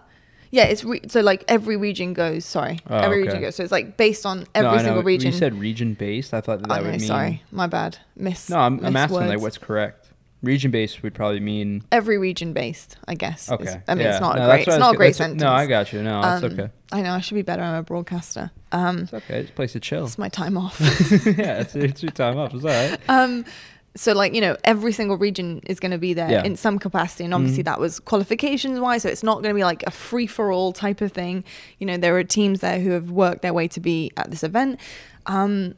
Yeah, 0.52 0.64
it's 0.64 0.84
re- 0.84 1.00
so 1.08 1.20
like 1.22 1.44
every 1.48 1.76
region 1.76 2.12
goes. 2.12 2.44
Sorry, 2.44 2.78
Oh, 2.88 2.96
every 2.98 3.18
okay. 3.22 3.26
region 3.28 3.40
goes. 3.42 3.56
So 3.56 3.62
it's 3.64 3.72
like 3.72 3.96
based 3.96 4.24
on 4.26 4.46
every 4.54 4.76
no, 4.76 4.82
single 4.84 5.02
region. 5.02 5.32
You 5.32 5.38
said 5.38 5.58
region 5.58 5.94
based. 5.94 6.32
I 6.34 6.40
thought 6.42 6.60
that, 6.60 6.68
that 6.68 6.76
know, 6.76 6.90
would 6.90 7.00
mean. 7.00 7.00
sorry, 7.00 7.42
my 7.50 7.66
bad. 7.66 7.96
Miss. 8.16 8.50
No, 8.50 8.58
I'm, 8.58 8.84
I'm 8.84 8.94
asking 8.94 9.26
like 9.28 9.40
what's 9.40 9.56
correct. 9.58 10.10
region 10.42 10.70
based 10.70 11.02
would 11.02 11.14
probably 11.14 11.40
mean 11.40 11.82
Every 11.90 12.18
region 12.18 12.52
based, 12.52 12.98
I 13.08 13.14
guess. 13.14 13.44
is- 13.46 13.52
okay. 13.52 13.80
I 13.88 13.94
mean, 13.94 14.06
it's 14.06 14.16
yeah. 14.16 14.18
not 14.20 14.36
No, 14.36 14.42
a 14.42 14.46
great. 14.54 14.68
It's 14.68 14.76
not 14.78 14.94
a 14.94 14.96
great 14.96 15.06
that's- 15.06 15.16
sentence. 15.16 15.40
No, 15.42 15.50
I 15.52 15.66
got 15.66 15.90
you. 15.92 16.02
No, 16.02 16.20
that's 16.20 16.44
Um, 16.44 16.52
okay. 16.52 16.70
I 16.92 17.00
know 17.00 17.12
I 17.14 17.20
should 17.20 17.36
be 17.36 17.42
better. 17.42 17.62
I'm 17.62 17.76
a 17.76 17.82
broadcaster. 17.82 18.50
Um, 18.72 18.98
It's 19.04 19.14
okay. 19.14 19.40
It's 19.40 19.50
a 19.50 19.52
place 19.54 19.72
to 19.72 19.80
chill. 19.80 20.04
it's 20.04 20.18
my 20.18 20.28
time 20.28 20.58
off. 20.58 20.78
yeah, 21.26 21.60
it's, 21.60 21.74
it's 21.74 22.02
your 22.02 22.12
time 22.12 22.36
off. 22.36 22.52
It's 22.52 22.64
all 22.64 22.70
right. 22.70 23.00
um, 23.08 23.46
so 23.94 24.12
like 24.14 24.34
you 24.34 24.40
know, 24.40 24.56
every 24.64 24.92
single 24.92 25.16
region 25.18 25.60
is 25.66 25.78
going 25.80 25.92
to 25.92 25.98
be 25.98 26.14
there 26.14 26.30
Yeah. 26.30 26.44
in 26.44 26.56
some 26.56 26.78
capacity, 26.78 27.24
and 27.24 27.34
obviously 27.34 27.62
Mhm. 27.62 27.66
that 27.66 27.80
was 27.80 28.00
qualifications 28.00 28.80
wise. 28.80 29.02
So 29.02 29.08
it's 29.08 29.22
not 29.22 29.42
going 29.42 29.50
to 29.54 29.54
be 29.54 29.64
like 29.64 29.82
a 29.86 29.90
free 29.90 30.26
for 30.26 30.50
all 30.50 30.72
type 30.72 31.00
of 31.00 31.12
thing. 31.12 31.44
You 31.78 31.86
know, 31.86 31.96
there 31.98 32.16
are 32.16 32.24
teams 32.24 32.60
there 32.60 32.80
who 32.80 32.90
have 32.92 33.10
worked 33.10 33.42
their 33.42 33.52
way 33.52 33.68
to 33.68 33.80
be 33.80 34.10
at 34.16 34.30
this 34.30 34.42
event. 34.42 34.80
Um, 35.26 35.74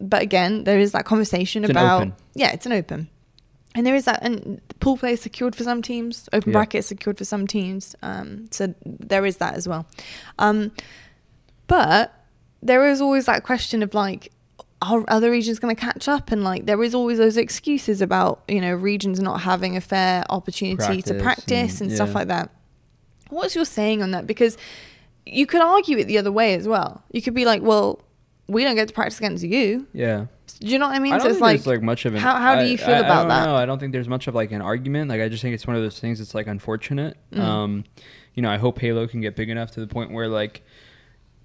but 0.00 0.22
again, 0.22 0.64
there 0.64 0.78
is 0.78 0.92
that 0.92 1.04
conversation 1.06 1.64
It's 1.64 1.70
about 1.70 2.08
yeah, 2.34 2.52
it's 2.52 2.66
an 2.66 2.72
open. 2.72 3.08
And 3.74 3.86
there 3.86 3.94
is 3.94 4.06
that, 4.06 4.20
and 4.22 4.60
pool 4.80 4.96
play 4.96 5.12
is 5.12 5.20
secured 5.20 5.54
for 5.54 5.62
some 5.62 5.82
teams, 5.82 6.28
open 6.32 6.50
Yeah. 6.50 6.58
bracket 6.58 6.78
is 6.78 6.86
secured 6.86 7.18
for 7.18 7.24
some 7.24 7.46
teams. 7.46 7.94
Um, 8.02 8.46
so 8.50 8.74
there 8.86 9.26
is 9.26 9.36
that 9.38 9.54
as 9.54 9.68
well. 9.68 9.86
Um, 10.38 10.70
but 11.66 12.12
there 12.62 12.86
is 12.88 13.00
always 13.00 13.26
that 13.26 13.42
question 13.42 13.82
of 13.82 13.92
like, 13.92 14.32
are 14.82 15.04
other 15.08 15.30
regions 15.30 15.58
going 15.58 15.74
to 15.74 15.80
catch 15.80 16.06
up? 16.08 16.30
And 16.30 16.44
like, 16.44 16.66
there 16.66 16.82
is 16.82 16.94
always 16.94 17.18
those 17.18 17.36
excuses 17.36 18.00
about, 18.02 18.42
you 18.48 18.60
know, 18.60 18.74
regions 18.74 19.20
not 19.20 19.40
having 19.40 19.76
a 19.76 19.80
fair 19.80 20.24
opportunity 20.30 21.02
to 21.02 21.14
Practice 21.14 21.22
practice 21.22 21.80
and, 21.80 21.90
and- 21.90 21.96
stuff 21.96 22.08
yeah. 22.08 22.14
like 22.14 22.28
that. 22.28 22.50
What's 23.30 23.54
your 23.56 23.64
saying 23.64 24.02
on 24.02 24.12
that? 24.12 24.26
Because 24.26 24.56
you 25.24 25.46
could 25.46 25.60
argue 25.60 25.98
it 25.98 26.04
the 26.04 26.18
other 26.18 26.30
way 26.30 26.54
as 26.54 26.68
well. 26.68 27.02
You 27.10 27.20
could 27.22 27.34
be 27.34 27.44
like, 27.44 27.60
well, 27.62 28.00
we 28.48 28.62
don't 28.62 28.76
get 28.76 28.86
to 28.88 28.94
practice 28.94 29.18
against 29.18 29.42
you. 29.42 29.86
Yeah. 29.92 30.26
Do 30.60 30.68
you 30.68 30.78
know 30.78 30.86
what 30.86 30.94
I 30.94 31.00
mean? 31.00 31.12
I 31.12 31.18
don't 31.18 31.22
so 31.24 31.28
it's 31.30 31.34
think 31.38 31.42
like, 31.42 31.56
there's 31.56 31.66
like 31.66 31.82
much 31.82 32.04
of 32.04 32.14
an. 32.14 32.20
how- 32.20 32.36
how 32.36 32.54
do 32.62 32.66
you 32.66 32.78
feel 32.78 32.94
I- 32.94 32.98
about 32.98 33.26
that? 33.28 33.46
know. 33.46 33.56
I 33.56 33.66
don't 33.66 33.80
think 33.80 33.92
there's 33.92 34.08
much 34.08 34.28
of 34.28 34.34
like 34.36 34.52
an 34.52 34.62
argument. 34.62 35.10
Like 35.10 35.20
I 35.20 35.28
just 35.28 35.42
think 35.42 35.54
it's 35.54 35.66
one 35.66 35.74
of 35.74 35.82
those 35.82 35.98
things. 35.98 36.20
that's 36.20 36.34
like 36.34 36.46
unfortunate. 36.46 37.16
Mm. 37.32 37.40
Um, 37.40 37.84
you 38.34 38.42
know, 38.42 38.50
I 38.50 38.58
hope 38.58 38.78
Halo 38.78 39.08
can 39.08 39.20
get 39.20 39.34
big 39.34 39.50
enough 39.50 39.72
to 39.72 39.80
the 39.80 39.86
point 39.88 40.12
where 40.12 40.28
like, 40.28 40.62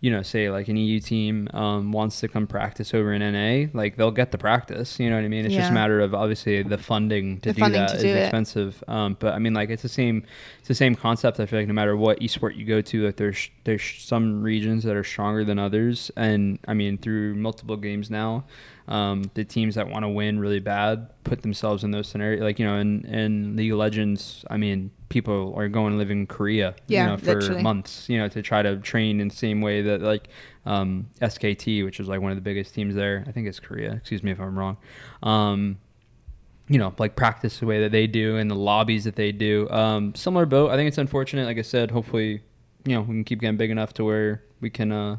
you 0.02 0.10
know, 0.10 0.24
say 0.24 0.50
like 0.50 0.68
an 0.68 0.78
EU 0.78 1.00
team 1.00 1.48
um, 1.54 1.92
wants 1.92 2.20
to 2.22 2.28
come 2.28 2.48
practice 2.48 2.92
over 2.96 3.14
in 3.14 3.22
NA, 3.22 3.70
like 3.80 3.98
they'll 3.98 4.10
get 4.10 4.32
the 4.32 4.38
practice. 4.38 5.00
You 5.00 5.12
know 5.12 5.16
what 5.16 5.24
I 5.24 5.28
mean? 5.28 5.46
It's 5.46 5.54
just 5.54 5.70
a 5.70 5.74
matter 5.74 6.02
of 6.02 6.16
obviously 6.16 6.64
the 6.64 6.80
funding 6.80 7.40
to 7.42 7.50
The 7.50 7.54
do 7.54 7.60
funding 7.60 7.82
that 7.82 7.90
to 7.90 7.98
is 7.98 8.02
do 8.02 8.10
expensive. 8.10 8.84
Um, 8.88 9.16
but 9.20 9.36
I 9.36 9.40
mean, 9.40 9.54
like 9.54 9.70
it's 9.70 9.84
the 9.84 9.90
same. 9.90 10.26
It's 10.58 10.68
the 10.68 10.74
same 10.74 10.96
concept. 10.96 11.40
I 11.40 11.46
feel 11.46 11.60
like 11.60 11.68
no 11.68 11.76
matter 11.76 11.96
what 11.96 12.20
esport 12.20 12.56
you 12.56 12.66
go 12.66 12.82
to, 12.82 13.06
like 13.06 13.18
there's 13.18 13.48
there's 13.64 13.84
some 14.00 14.42
regions 14.42 14.84
that 14.86 14.96
are 14.96 15.04
stronger 15.04 15.46
than 15.46 15.60
others, 15.60 16.10
and 16.18 16.58
I 16.68 16.74
mean 16.74 16.98
through 16.98 17.36
multiple 17.36 17.78
games 17.78 18.10
now, 18.10 18.46
um, 18.88 19.30
the 19.36 19.44
teams 19.44 19.76
that 19.76 19.88
want 19.88 20.04
to 20.04 20.10
win 20.10 20.40
really 20.40 20.60
bad 20.60 21.10
put 21.24 21.44
themselves 21.44 21.84
in 21.84 21.92
those 21.92 22.08
scenarios. 22.08 22.42
Like 22.42 22.58
you 22.58 22.66
know, 22.66 22.78
in 22.78 23.06
in 23.06 23.56
League 23.56 23.72
of 23.72 23.78
Legends, 23.78 24.46
I 24.50 24.58
mean, 24.58 24.90
people 25.12 25.54
are 25.56 25.68
going 25.68 25.92
to 25.92 25.98
live 25.98 26.10
in 26.10 26.26
Korea, 26.26 26.74
Yeah, 26.88 27.04
you 27.04 27.10
know, 27.12 27.18
for 27.18 27.36
literally. 27.36 27.62
months, 27.62 28.10
you 28.10 28.18
know, 28.18 28.28
to 28.30 28.42
try 28.42 28.62
to 28.64 28.78
train 28.78 29.20
in 29.20 29.28
the 29.28 29.36
same 29.36 29.62
way 29.62 29.82
that 29.84 30.02
like 30.02 30.30
um, 30.66 31.08
SKT, 31.22 31.84
which 31.86 32.00
is 32.00 32.08
like 32.08 32.22
one 32.22 32.32
of 32.32 32.38
the 32.38 32.42
biggest 32.42 32.74
teams 32.74 32.96
there. 32.96 33.24
I 33.28 33.32
think 33.32 33.48
it's 33.48 33.60
Korea. 33.60 33.92
Excuse 33.94 34.24
me 34.24 34.32
if 34.32 34.40
I'm 34.40 34.58
wrong. 34.58 34.78
Um, 35.22 35.78
you 36.68 36.78
know, 36.80 36.94
like 36.98 37.16
practice 37.16 37.60
the 37.60 37.66
way 37.66 37.82
that 37.82 37.92
they 37.92 38.08
do 38.08 38.38
and 38.38 38.50
the 38.50 38.56
lobbies 38.56 39.04
that 39.04 39.16
they 39.18 39.32
do. 39.32 39.70
Um, 39.70 40.16
similar 40.16 40.46
boat. 40.46 40.72
I 40.72 40.76
think 40.78 40.88
it's 40.88 40.98
unfortunate. 40.98 41.46
Like 41.46 41.58
I 41.58 41.64
said, 41.64 41.92
hopefully, 41.92 42.42
you 42.86 42.96
know, 42.96 43.02
we 43.02 43.08
can 43.08 43.24
keep 43.26 43.42
getting 43.42 43.58
big 43.58 43.70
enough 43.72 43.94
to 43.96 44.06
where 44.06 44.42
we 44.62 44.70
can 44.70 44.92
uh, 44.92 45.18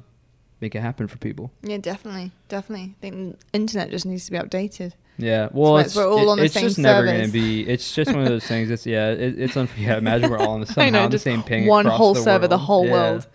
make 0.63 0.75
it 0.75 0.81
happen 0.81 1.07
for 1.09 1.19
people. 1.19 1.53
yeah, 1.63 1.77
definitely, 1.77 2.33
definitely. 2.49 2.95
I 2.99 3.01
think 3.03 3.15
the 3.53 3.59
internet 3.59 3.91
just 3.91 4.07
needs 4.07 4.25
to 4.27 4.33
be 4.33 4.39
updated. 4.39 4.93
Yeah, 5.19 5.49
well, 5.53 5.79
it's, 5.79 5.95
we're 5.95 6.09
all 6.09 6.31
on 6.31 6.39
the 6.39 6.45
it's 6.45 6.55
same 6.55 6.65
just 6.65 6.79
never 6.79 7.05
going 7.07 7.27
to 7.27 7.31
be. 7.31 7.69
It's 7.69 7.95
just 7.95 8.11
one 8.11 8.23
of 8.23 8.29
those 8.29 8.47
things. 8.47 8.71
It's 8.71 8.87
yeah, 8.87 9.11
it, 9.11 9.39
it's 9.39 9.55
unf 9.55 9.69
yeah. 9.77 9.99
Imagine 9.99 10.31
we're 10.31 10.39
all 10.39 10.53
on 10.55 10.61
the 10.61 10.67
somehow 10.73 10.91
know, 10.91 11.05
on 11.05 11.11
the 11.11 11.19
same 11.19 11.43
ping. 11.43 11.67
one 11.67 11.85
whole 11.85 12.15
the 12.15 12.23
server, 12.23 12.49
the 12.49 12.59
whole 12.59 12.87
Yeah. 12.87 12.93
world. 12.93 13.27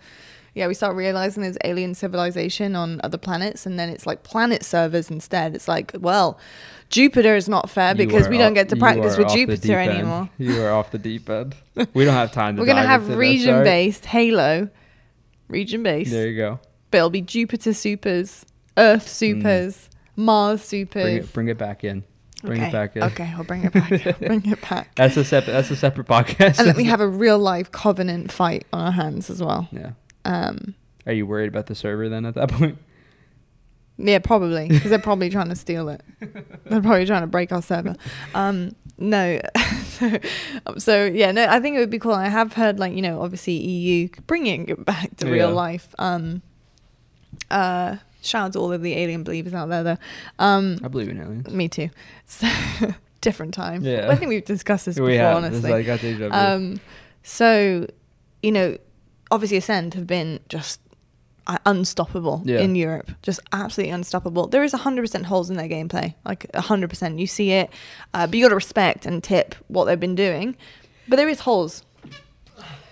Yeah, 0.54 0.66
we 0.66 0.74
start 0.74 0.96
realizing 0.96 1.44
there's 1.44 1.58
alien 1.62 1.94
civilization 1.94 2.74
on 2.74 3.00
other 3.04 3.18
planets, 3.18 3.64
and 3.64 3.78
then 3.78 3.88
it's 3.90 4.06
like 4.06 4.24
planet 4.24 4.64
servers 4.64 5.08
instead. 5.08 5.54
It's 5.54 5.68
like, 5.68 5.92
well, 6.00 6.36
Jupiter 6.88 7.36
is 7.36 7.48
not 7.48 7.70
fair 7.70 7.94
because 7.94 8.28
we 8.28 8.38
don't 8.38 8.54
get 8.54 8.68
to 8.70 8.76
practice 8.76 9.16
with 9.16 9.26
off 9.26 9.32
the 9.32 9.38
deep 9.46 9.48
Jupiter 9.50 9.78
anymore. 9.78 10.28
You 10.36 10.60
are 10.62 10.72
off 10.72 10.90
the 10.90 10.98
deep 10.98 11.30
end. 11.30 11.54
We 11.94 12.04
don't 12.04 12.14
have 12.14 12.32
time 12.32 12.56
to. 12.56 12.60
We're 12.62 12.66
gonna 12.66 12.82
have 12.86 13.08
region-based 13.16 14.04
Halo, 14.06 14.68
region 15.46 15.84
based. 15.84 16.10
There 16.10 16.26
you 16.26 16.36
go. 16.36 16.58
But 16.90 16.98
it'll 16.98 17.10
be 17.10 17.20
Jupiter 17.20 17.72
supers, 17.72 18.44
Earth 18.76 19.06
supers, 19.06 19.88
Mars 20.18 20.62
supers. 20.62 21.04
Bring 21.04 21.16
it, 21.16 21.32
bring 21.32 21.48
it 21.48 21.58
back 21.58 21.84
in. 21.84 22.02
Bring 22.42 22.58
okay. 22.58 22.68
it 22.68 22.72
back 22.72 22.96
in. 22.96 23.02
Okay, 23.04 23.32
I'll 23.36 23.44
bring 23.44 23.64
it 23.64 23.72
back. 23.72 24.06
I'll 24.06 24.12
bring 24.14 24.44
it 24.50 24.60
back. 24.60 24.92
That's 24.96 25.16
a 25.16 25.24
separate. 25.24 25.52
That's 25.52 25.70
a 25.70 25.76
separate 25.76 26.08
podcast. 26.08 26.58
and 26.58 26.68
then 26.68 26.76
we 26.76 26.84
have 26.84 27.00
a 27.00 27.08
real 27.08 27.38
life 27.38 27.70
covenant 27.70 28.32
fight 28.32 28.66
on 28.72 28.86
our 28.86 28.92
hands 28.92 29.30
as 29.30 29.40
well. 29.40 29.68
yeah. 29.70 29.92
Um, 30.24 30.74
Are 31.06 31.12
you 31.12 31.24
worried 31.24 31.48
about 31.48 31.66
the 31.66 31.74
server 31.74 32.08
then 32.08 32.26
at 32.26 32.34
that 32.34 32.48
point? 32.52 32.78
yeah, 33.96 34.18
probably 34.18 34.68
because 34.68 34.90
they're 34.90 34.98
probably 34.98 35.30
trying 35.30 35.48
to 35.50 35.56
steal 35.56 35.88
it. 35.88 36.02
They're 36.20 36.82
probably 36.82 37.06
trying 37.06 37.22
to 37.22 37.28
break 37.28 37.52
our 37.52 37.62
server. 37.62 37.94
Um, 38.34 38.74
no, 38.98 39.40
so, 39.84 40.18
so 40.78 41.04
yeah, 41.06 41.30
no, 41.30 41.46
I 41.48 41.60
think 41.60 41.76
it 41.76 41.78
would 41.78 41.90
be 41.90 42.00
cool. 42.00 42.12
I 42.12 42.28
have 42.28 42.52
heard 42.54 42.80
like 42.80 42.92
you 42.92 43.02
know, 43.02 43.22
obviously 43.22 43.54
EU 43.54 44.08
bringing 44.26 44.68
it 44.68 44.84
back 44.84 45.16
to 45.18 45.30
real 45.30 45.52
life. 45.52 45.94
Um, 45.98 46.42
uh, 47.50 47.96
shout 48.22 48.46
out 48.46 48.52
to 48.54 48.58
all 48.58 48.72
of 48.72 48.82
the 48.82 48.94
alien 48.94 49.22
believers 49.24 49.54
out 49.54 49.68
there, 49.68 49.82
though. 49.82 49.96
Um, 50.38 50.78
I 50.82 50.88
believe 50.88 51.08
in 51.08 51.20
aliens. 51.20 51.48
me 51.48 51.68
too. 51.68 51.90
So 52.26 52.46
different 53.20 53.52
time. 53.54 53.82
Yeah. 53.84 54.08
I 54.10 54.14
think 54.14 54.28
we've 54.28 54.44
discussed 54.44 54.86
this 54.86 54.94
before, 54.96 55.10
have. 55.10 55.36
honestly. 55.38 55.70
Like 55.70 55.80
I 55.80 55.82
got 55.82 56.00
deja 56.00 56.28
vu. 56.28 56.34
Um, 56.34 56.80
so, 57.24 57.86
you 58.42 58.52
know, 58.52 58.78
obviously 59.30 59.56
Ascend 59.56 59.94
have 59.94 60.06
been 60.06 60.38
just 60.48 60.80
uh, 61.48 61.58
unstoppable 61.66 62.42
Yeah. 62.44 62.60
in 62.60 62.76
Europe, 62.76 63.10
just 63.22 63.40
absolutely 63.52 63.90
unstoppable. 63.92 64.46
There 64.46 64.62
is 64.62 64.72
100% 64.72 65.24
holes 65.24 65.50
in 65.50 65.56
their 65.56 65.68
gameplay, 65.68 66.14
like 66.24 66.46
100%. 66.52 67.18
You 67.18 67.26
see 67.26 67.50
it, 67.52 67.70
uh, 68.14 68.26
but 68.28 68.34
you 68.36 68.44
got 68.44 68.50
to 68.50 68.54
respect 68.54 69.04
and 69.06 69.22
tip 69.24 69.54
what 69.66 69.86
they've 69.86 69.98
been 69.98 70.14
doing. 70.14 70.56
But 71.08 71.16
there 71.16 71.28
is 71.28 71.40
holes. 71.40 71.82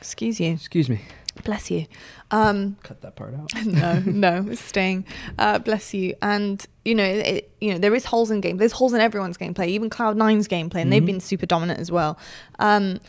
Excuse 0.00 0.40
you. 0.40 0.52
Excuse 0.52 0.88
me. 0.88 1.00
Bless 1.44 1.70
you. 1.70 1.86
Um, 2.30 2.76
Cut 2.82 3.00
that 3.02 3.14
part 3.16 3.34
out. 3.34 3.50
no, 3.66 4.00
no, 4.00 4.46
it's 4.50 4.60
staying. 4.60 5.04
Uh, 5.38 5.58
bless 5.58 5.94
you. 5.94 6.14
And 6.22 6.64
you 6.84 6.94
know, 6.94 7.04
it, 7.04 7.50
you 7.60 7.72
know, 7.72 7.78
there 7.78 7.94
is 7.94 8.04
holes 8.04 8.30
in 8.30 8.40
game. 8.40 8.56
There's 8.56 8.72
holes 8.72 8.92
in 8.94 9.00
everyone's 9.00 9.36
gameplay, 9.38 9.68
even 9.68 9.90
Cloud 9.90 10.16
9's 10.16 10.48
gameplay, 10.48 10.76
and 10.82 10.92
they've 10.92 11.02
Mhm. 11.02 11.06
been 11.06 11.20
super 11.20 11.46
dominant 11.46 11.78
as 11.80 11.90
well. 11.90 12.18
Um, 12.58 13.00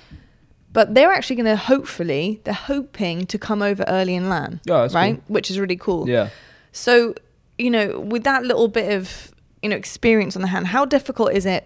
but 0.74 0.94
they're 0.94 1.12
actually 1.12 1.38
going 1.38 1.46
to 1.48 1.56
hopefully, 1.56 2.42
they're 2.44 2.54
hoping 2.54 3.26
to 3.28 3.38
come 3.40 3.62
over 3.62 3.84
early 3.88 4.14
in 4.16 4.30
LAN, 4.30 4.60
Yeah, 4.66 4.88
right? 4.94 5.16
cool. 5.16 5.24
Which 5.28 5.50
is 5.50 5.60
really 5.60 5.78
cool. 5.78 6.08
Yeah. 6.08 6.30
So, 6.72 7.16
you 7.58 7.72
know, 7.72 8.00
with 8.00 8.24
that 8.26 8.44
little 8.44 8.68
bit 8.68 8.92
of 8.94 9.32
you 9.64 9.70
know 9.70 9.76
experience 9.76 10.36
on 10.36 10.42
the 10.44 10.48
hand, 10.50 10.68
how 10.68 10.86
difficult 10.86 11.34
is 11.34 11.46
it? 11.46 11.66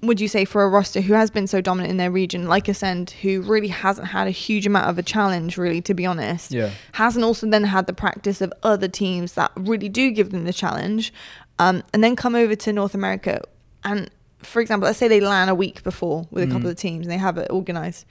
Would 0.00 0.20
you 0.20 0.28
say 0.28 0.44
for 0.44 0.62
a 0.62 0.68
roster 0.68 1.00
who 1.00 1.14
has 1.14 1.28
been 1.30 1.46
so 1.48 1.60
dominant 1.60 1.90
in 1.90 1.96
their 1.96 2.10
region, 2.10 2.46
like 2.46 2.68
Ascend, 2.68 3.10
who 3.22 3.40
really 3.42 3.66
hasn't 3.68 4.08
had 4.08 4.28
a 4.28 4.30
huge 4.30 4.64
amount 4.66 4.88
of 4.88 4.96
a 4.98 5.02
challenge, 5.02 5.58
really, 5.58 5.80
to 5.82 5.92
be 5.94 6.06
honest, 6.06 6.52
Yeah. 6.52 6.70
hasn't 6.92 7.24
also 7.24 7.48
then 7.50 7.64
had 7.64 7.86
the 7.88 7.92
practice 7.92 8.40
of 8.40 8.52
other 8.62 8.86
teams 8.86 9.32
that 9.32 9.50
really 9.56 9.88
do 9.88 10.12
give 10.12 10.30
them 10.30 10.44
the 10.44 10.52
challenge, 10.52 11.12
um, 11.58 11.82
and 11.92 12.04
then 12.04 12.14
come 12.14 12.36
over 12.36 12.54
to 12.54 12.72
North 12.72 12.94
America 12.94 13.40
and, 13.82 14.08
for 14.38 14.60
example, 14.60 14.86
let's 14.86 14.98
say 14.98 15.08
they 15.08 15.20
land 15.20 15.50
a 15.50 15.54
week 15.54 15.82
before 15.82 16.26
with 16.30 16.44
a 16.44 16.46
couple 16.46 16.68
Mhm. 16.68 16.72
of 16.72 16.76
teams 16.76 17.06
and 17.06 17.12
they 17.12 17.18
have 17.18 17.36
it 17.36 17.48
organized, 17.50 18.04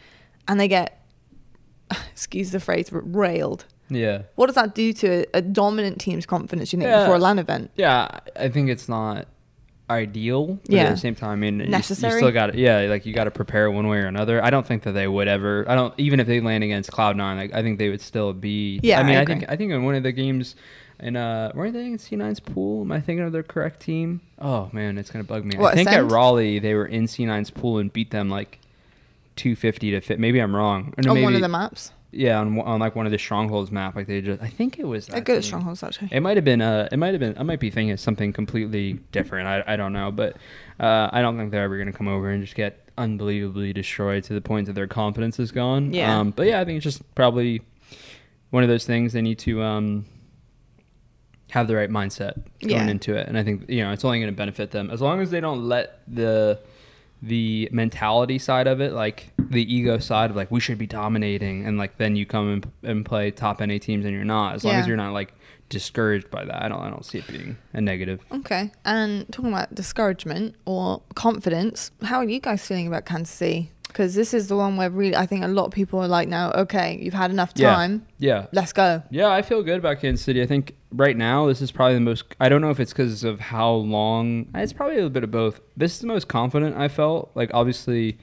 and 0.47 0.59
they 0.59 0.67
get, 0.67 1.01
excuse 2.11 2.51
the 2.51 2.59
phrase, 2.59 2.89
but 2.89 2.99
railed. 3.15 3.63
Yeah. 3.89 4.23
What 4.35 4.47
does 4.47 4.55
that 4.55 4.75
do 4.75 4.91
to 4.91 5.23
a, 5.33 5.37
a 5.37 5.41
dominant 5.41 6.01
team's 6.01 6.25
confidence? 6.25 6.73
You 6.73 6.79
think 6.79 6.89
Yeah. 6.89 7.03
before 7.03 7.15
a 7.15 7.19
LAN 7.19 7.39
event? 7.39 7.71
Yeah. 7.77 8.09
I 8.37 8.49
think 8.49 8.69
it's 8.69 8.89
not 8.89 9.27
ideal. 9.89 10.59
Yeah. 10.67 10.83
At 10.83 10.91
the 10.91 10.97
same 10.97 11.15
time, 11.15 11.31
I 11.31 11.35
mean, 11.35 11.59
you- 11.59 11.65
You, 11.65 11.71
Necessary? 11.71 12.19
still 12.19 12.31
got 12.31 12.47
to, 12.47 12.57
yeah, 12.59 12.81
like 12.89 13.05
you 13.05 13.13
got 13.13 13.25
to 13.25 13.31
prepare 13.31 13.69
one 13.71 13.87
way 13.87 13.99
or 13.99 14.05
another. 14.07 14.43
I 14.43 14.49
don't 14.49 14.65
think 14.67 14.83
that 14.83 14.91
they 14.93 15.07
would 15.07 15.27
ever. 15.27 15.65
I 15.67 15.75
don't 15.75 15.93
even 15.97 16.19
if 16.19 16.27
they 16.27 16.39
land 16.41 16.63
against 16.63 16.91
Cloud 16.91 17.15
Nine. 17.15 17.37
Like 17.37 17.53
I 17.53 17.61
think 17.61 17.79
they 17.79 17.89
would 17.89 18.01
still 18.01 18.33
be. 18.33 18.79
Yeah, 18.83 18.99
I 18.99 19.03
mean, 19.03 19.15
I 19.17 19.21
I, 19.21 19.25
think 19.25 19.45
I 19.49 19.55
think 19.55 19.71
in 19.71 19.83
one 19.83 19.95
of 19.95 20.03
the 20.03 20.11
games. 20.11 20.55
In 20.99 21.15
uh, 21.15 21.51
weren't 21.53 21.73
they 21.75 21.85
in 21.85 21.97
C9's 21.99 22.39
pool? 22.39 22.81
Am 22.81 22.91
I 22.91 22.99
thinking 22.99 23.23
of 23.23 23.31
the 23.31 23.43
correct 23.43 23.81
team? 23.81 24.19
Oh 24.41 24.67
man, 24.73 24.97
it's 24.97 25.11
gonna 25.11 25.23
bug 25.23 25.45
me. 25.45 25.55
What, 25.55 25.73
I 25.73 25.75
think 25.75 25.89
Ascend? 25.89 26.07
at 26.07 26.11
Raleigh 26.11 26.57
they 26.57 26.73
were 26.73 26.87
in 26.87 27.03
C9's 27.05 27.51
pool 27.51 27.77
and 27.77 27.93
beat 27.93 28.09
them 28.09 28.31
like 28.31 28.57
two 29.35 29.55
fifty 29.55 29.91
to 29.91 30.01
fit. 30.01 30.19
Maybe 30.19 30.39
I'm 30.39 30.55
wrong. 30.55 30.95
Or 30.97 31.03
no, 31.03 31.11
on 31.11 31.21
one 31.21 31.35
of 31.35 31.41
the 31.41 31.47
maps? 31.47 31.91
Yeah, 32.17 32.39
on, 32.39 32.59
on 32.59 32.79
like 32.79 32.95
one 32.95 33.05
of 33.05 33.11
the 33.11 33.17
strongholds 33.19 33.71
map, 33.71 33.95
like 33.95 34.07
they 34.07 34.21
just. 34.21 34.41
I 34.41 34.47
think 34.49 34.79
it 34.79 34.85
was. 34.85 35.05
That 35.07 35.23
good 35.23 35.37
at 35.37 35.43
strongholds, 35.43 35.83
actually. 35.83 36.09
It 36.11 36.21
might 36.21 36.35
have 36.35 36.43
been. 36.43 36.61
Uh, 36.61 36.89
it 36.91 36.97
might 36.97 37.13
have 37.13 37.19
been. 37.19 37.37
I 37.37 37.43
might 37.43 37.59
be 37.59 37.69
thinking 37.69 37.91
of 37.91 37.99
something 37.99 38.33
completely 38.33 38.93
different. 39.11 39.47
I, 39.47 39.63
I 39.73 39.75
don't 39.75 39.93
know, 39.93 40.11
but 40.11 40.35
uh, 40.79 41.09
I 41.13 41.21
don't 41.21 41.37
think 41.37 41.51
they're 41.51 41.63
ever 41.63 41.77
going 41.77 41.91
to 41.91 41.97
come 41.97 42.07
over 42.07 42.29
and 42.29 42.41
just 42.43 42.55
get 42.55 42.89
unbelievably 42.97 43.73
destroyed 43.73 44.23
to 44.23 44.33
the 44.33 44.41
point 44.41 44.65
that 44.65 44.73
their 44.73 44.87
confidence 44.87 45.39
is 45.39 45.51
gone. 45.51 45.93
Yeah. 45.93 46.19
Um, 46.19 46.31
but 46.31 46.47
yeah, 46.47 46.59
I 46.59 46.65
think 46.65 46.77
it's 46.77 46.83
just 46.83 47.03
probably 47.13 47.61
one 48.49 48.63
of 48.63 48.69
those 48.69 48.85
things 48.85 49.13
they 49.13 49.21
need 49.21 49.37
to 49.39 49.61
um, 49.61 50.05
have 51.51 51.67
the 51.67 51.75
right 51.75 51.89
mindset 51.89 52.33
going 52.61 52.71
Yeah. 52.71 52.87
into 52.87 53.15
it, 53.15 53.27
and 53.27 53.37
I 53.37 53.43
think 53.43 53.69
you 53.69 53.83
know 53.83 53.91
it's 53.91 54.03
only 54.03 54.19
going 54.19 54.31
to 54.33 54.35
benefit 54.35 54.71
them 54.71 54.89
as 54.89 55.01
long 55.01 55.21
as 55.21 55.29
they 55.31 55.39
don't 55.39 55.63
let 55.67 55.99
the 56.07 56.59
the 57.21 57.67
mentality 57.71 58.37
side 58.37 58.67
of 58.67 58.79
it, 58.81 58.93
like 58.93 59.31
the 59.39 59.63
ego 59.73 59.97
side 59.97 60.29
of 60.29 60.35
like 60.35 60.51
we 60.51 60.59
should 60.59 60.77
be 60.77 60.87
dominating, 60.87 61.65
and 61.65 61.77
like 61.77 61.97
then 61.97 62.15
you 62.15 62.25
come 62.25 62.53
and, 62.53 62.71
and 62.83 63.05
play 63.05 63.31
top 63.31 63.59
NA 63.59 63.77
teams 63.79 64.05
and 64.05 64.13
you're 64.13 64.23
not. 64.25 64.55
As 64.55 64.63
long 64.63 64.73
Yeah. 64.75 64.79
as 64.81 64.87
you're 64.87 64.97
not 64.97 65.13
like 65.13 65.33
discouraged 65.69 66.29
by 66.29 66.45
that, 66.45 66.61
I 66.63 66.67
don't 66.69 66.79
I 66.81 66.89
don't 66.89 67.05
see 67.05 67.17
it 67.17 67.27
being 67.27 67.57
a 67.73 67.81
negative. 67.81 68.21
Okay. 68.31 68.71
And 68.85 69.25
talking 69.31 69.51
about 69.51 69.73
discouragement 69.73 70.55
or 70.65 71.01
confidence, 71.15 71.91
how 72.03 72.17
are 72.17 72.23
you 72.25 72.39
guys 72.39 72.65
feeling 72.65 72.87
about 72.87 73.05
Kansas 73.05 73.33
City? 73.35 73.71
Because 73.97 74.13
this 74.13 74.31
is 74.31 74.47
the 74.47 74.55
one 74.55 74.77
where 74.77 74.91
really 74.91 75.15
I 75.15 75.25
think 75.25 75.43
a 75.43 75.47
lot 75.47 75.65
of 75.65 75.71
people 75.71 75.99
are 75.99 76.07
like, 76.07 76.27
now, 76.27 76.51
okay, 76.51 76.99
you've 77.01 77.15
had 77.15 77.31
enough 77.31 77.55
time, 77.55 78.05
Yeah, 78.19 78.41
yeah. 78.41 78.45
let's 78.53 78.71
go. 78.71 79.01
Yeah, 79.09 79.29
I 79.29 79.41
feel 79.41 79.63
good 79.63 79.79
about 79.79 80.01
Kansas 80.01 80.23
City. 80.23 80.39
I 80.39 80.45
think 80.45 80.75
right 80.91 81.17
now 81.17 81.47
this 81.47 81.63
is 81.63 81.71
probably 81.71 81.95
the 81.95 82.01
most. 82.01 82.25
I 82.39 82.47
don't 82.47 82.61
know 82.61 82.69
if 82.69 82.79
it's 82.79 82.93
because 82.93 83.23
of 83.23 83.39
how 83.39 83.71
long. 83.71 84.49
It's 84.53 84.71
probably 84.71 84.93
a 84.93 84.97
little 84.97 85.09
bit 85.09 85.23
of 85.23 85.31
both. 85.31 85.61
This 85.75 85.93
is 85.95 85.99
the 86.01 86.05
most 86.05 86.27
confident 86.27 86.77
I 86.77 86.89
felt. 86.89 87.31
Like 87.33 87.49
obviously, 87.55 88.19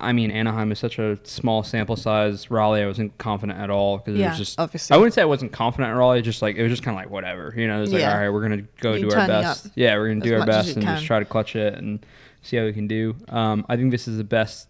I 0.00 0.12
mean 0.12 0.32
Anaheim 0.32 0.72
is 0.72 0.80
such 0.80 0.98
a 0.98 1.20
small 1.22 1.62
sample 1.62 1.94
size. 1.94 2.50
Raleigh, 2.50 2.82
I 2.82 2.86
wasn't 2.88 3.16
confident 3.16 3.60
at 3.60 3.70
all 3.70 3.98
because 3.98 4.18
it 4.18 4.26
was 4.26 4.38
just. 4.38 4.58
obviously. 4.58 4.92
I 4.92 4.96
wouldn't 4.96 5.14
say 5.14 5.22
I 5.22 5.26
wasn't 5.26 5.52
confident 5.52 5.92
at 5.92 5.96
Raleigh. 5.96 6.20
Just 6.20 6.42
like 6.42 6.56
it 6.56 6.64
was 6.64 6.72
just 6.72 6.82
kind 6.82 6.96
of 6.98 7.00
like 7.00 7.10
whatever. 7.10 7.54
You 7.56 7.68
know, 7.68 7.78
it 7.78 7.82
was 7.82 7.92
like 7.92 8.00
Yeah. 8.00 8.12
all 8.12 8.18
right, 8.20 8.28
we're 8.28 8.42
gonna 8.42 8.62
go 8.80 8.94
You 8.94 9.08
do 9.08 9.16
our 9.16 9.28
best. 9.28 9.68
Yeah, 9.76 9.96
we're 9.98 10.08
gonna 10.08 10.20
do 10.20 10.34
our 10.36 10.44
best 10.44 10.74
and 10.74 10.84
just 10.84 11.04
try 11.04 11.20
to 11.20 11.24
clutch 11.24 11.54
it 11.54 11.74
and 11.74 12.04
see 12.44 12.56
how 12.56 12.64
we 12.64 12.72
can 12.72 12.86
do. 12.86 13.16
Um, 13.28 13.64
I 13.68 13.76
think 13.76 13.90
this 13.90 14.06
is 14.06 14.16
the 14.16 14.24
best 14.24 14.68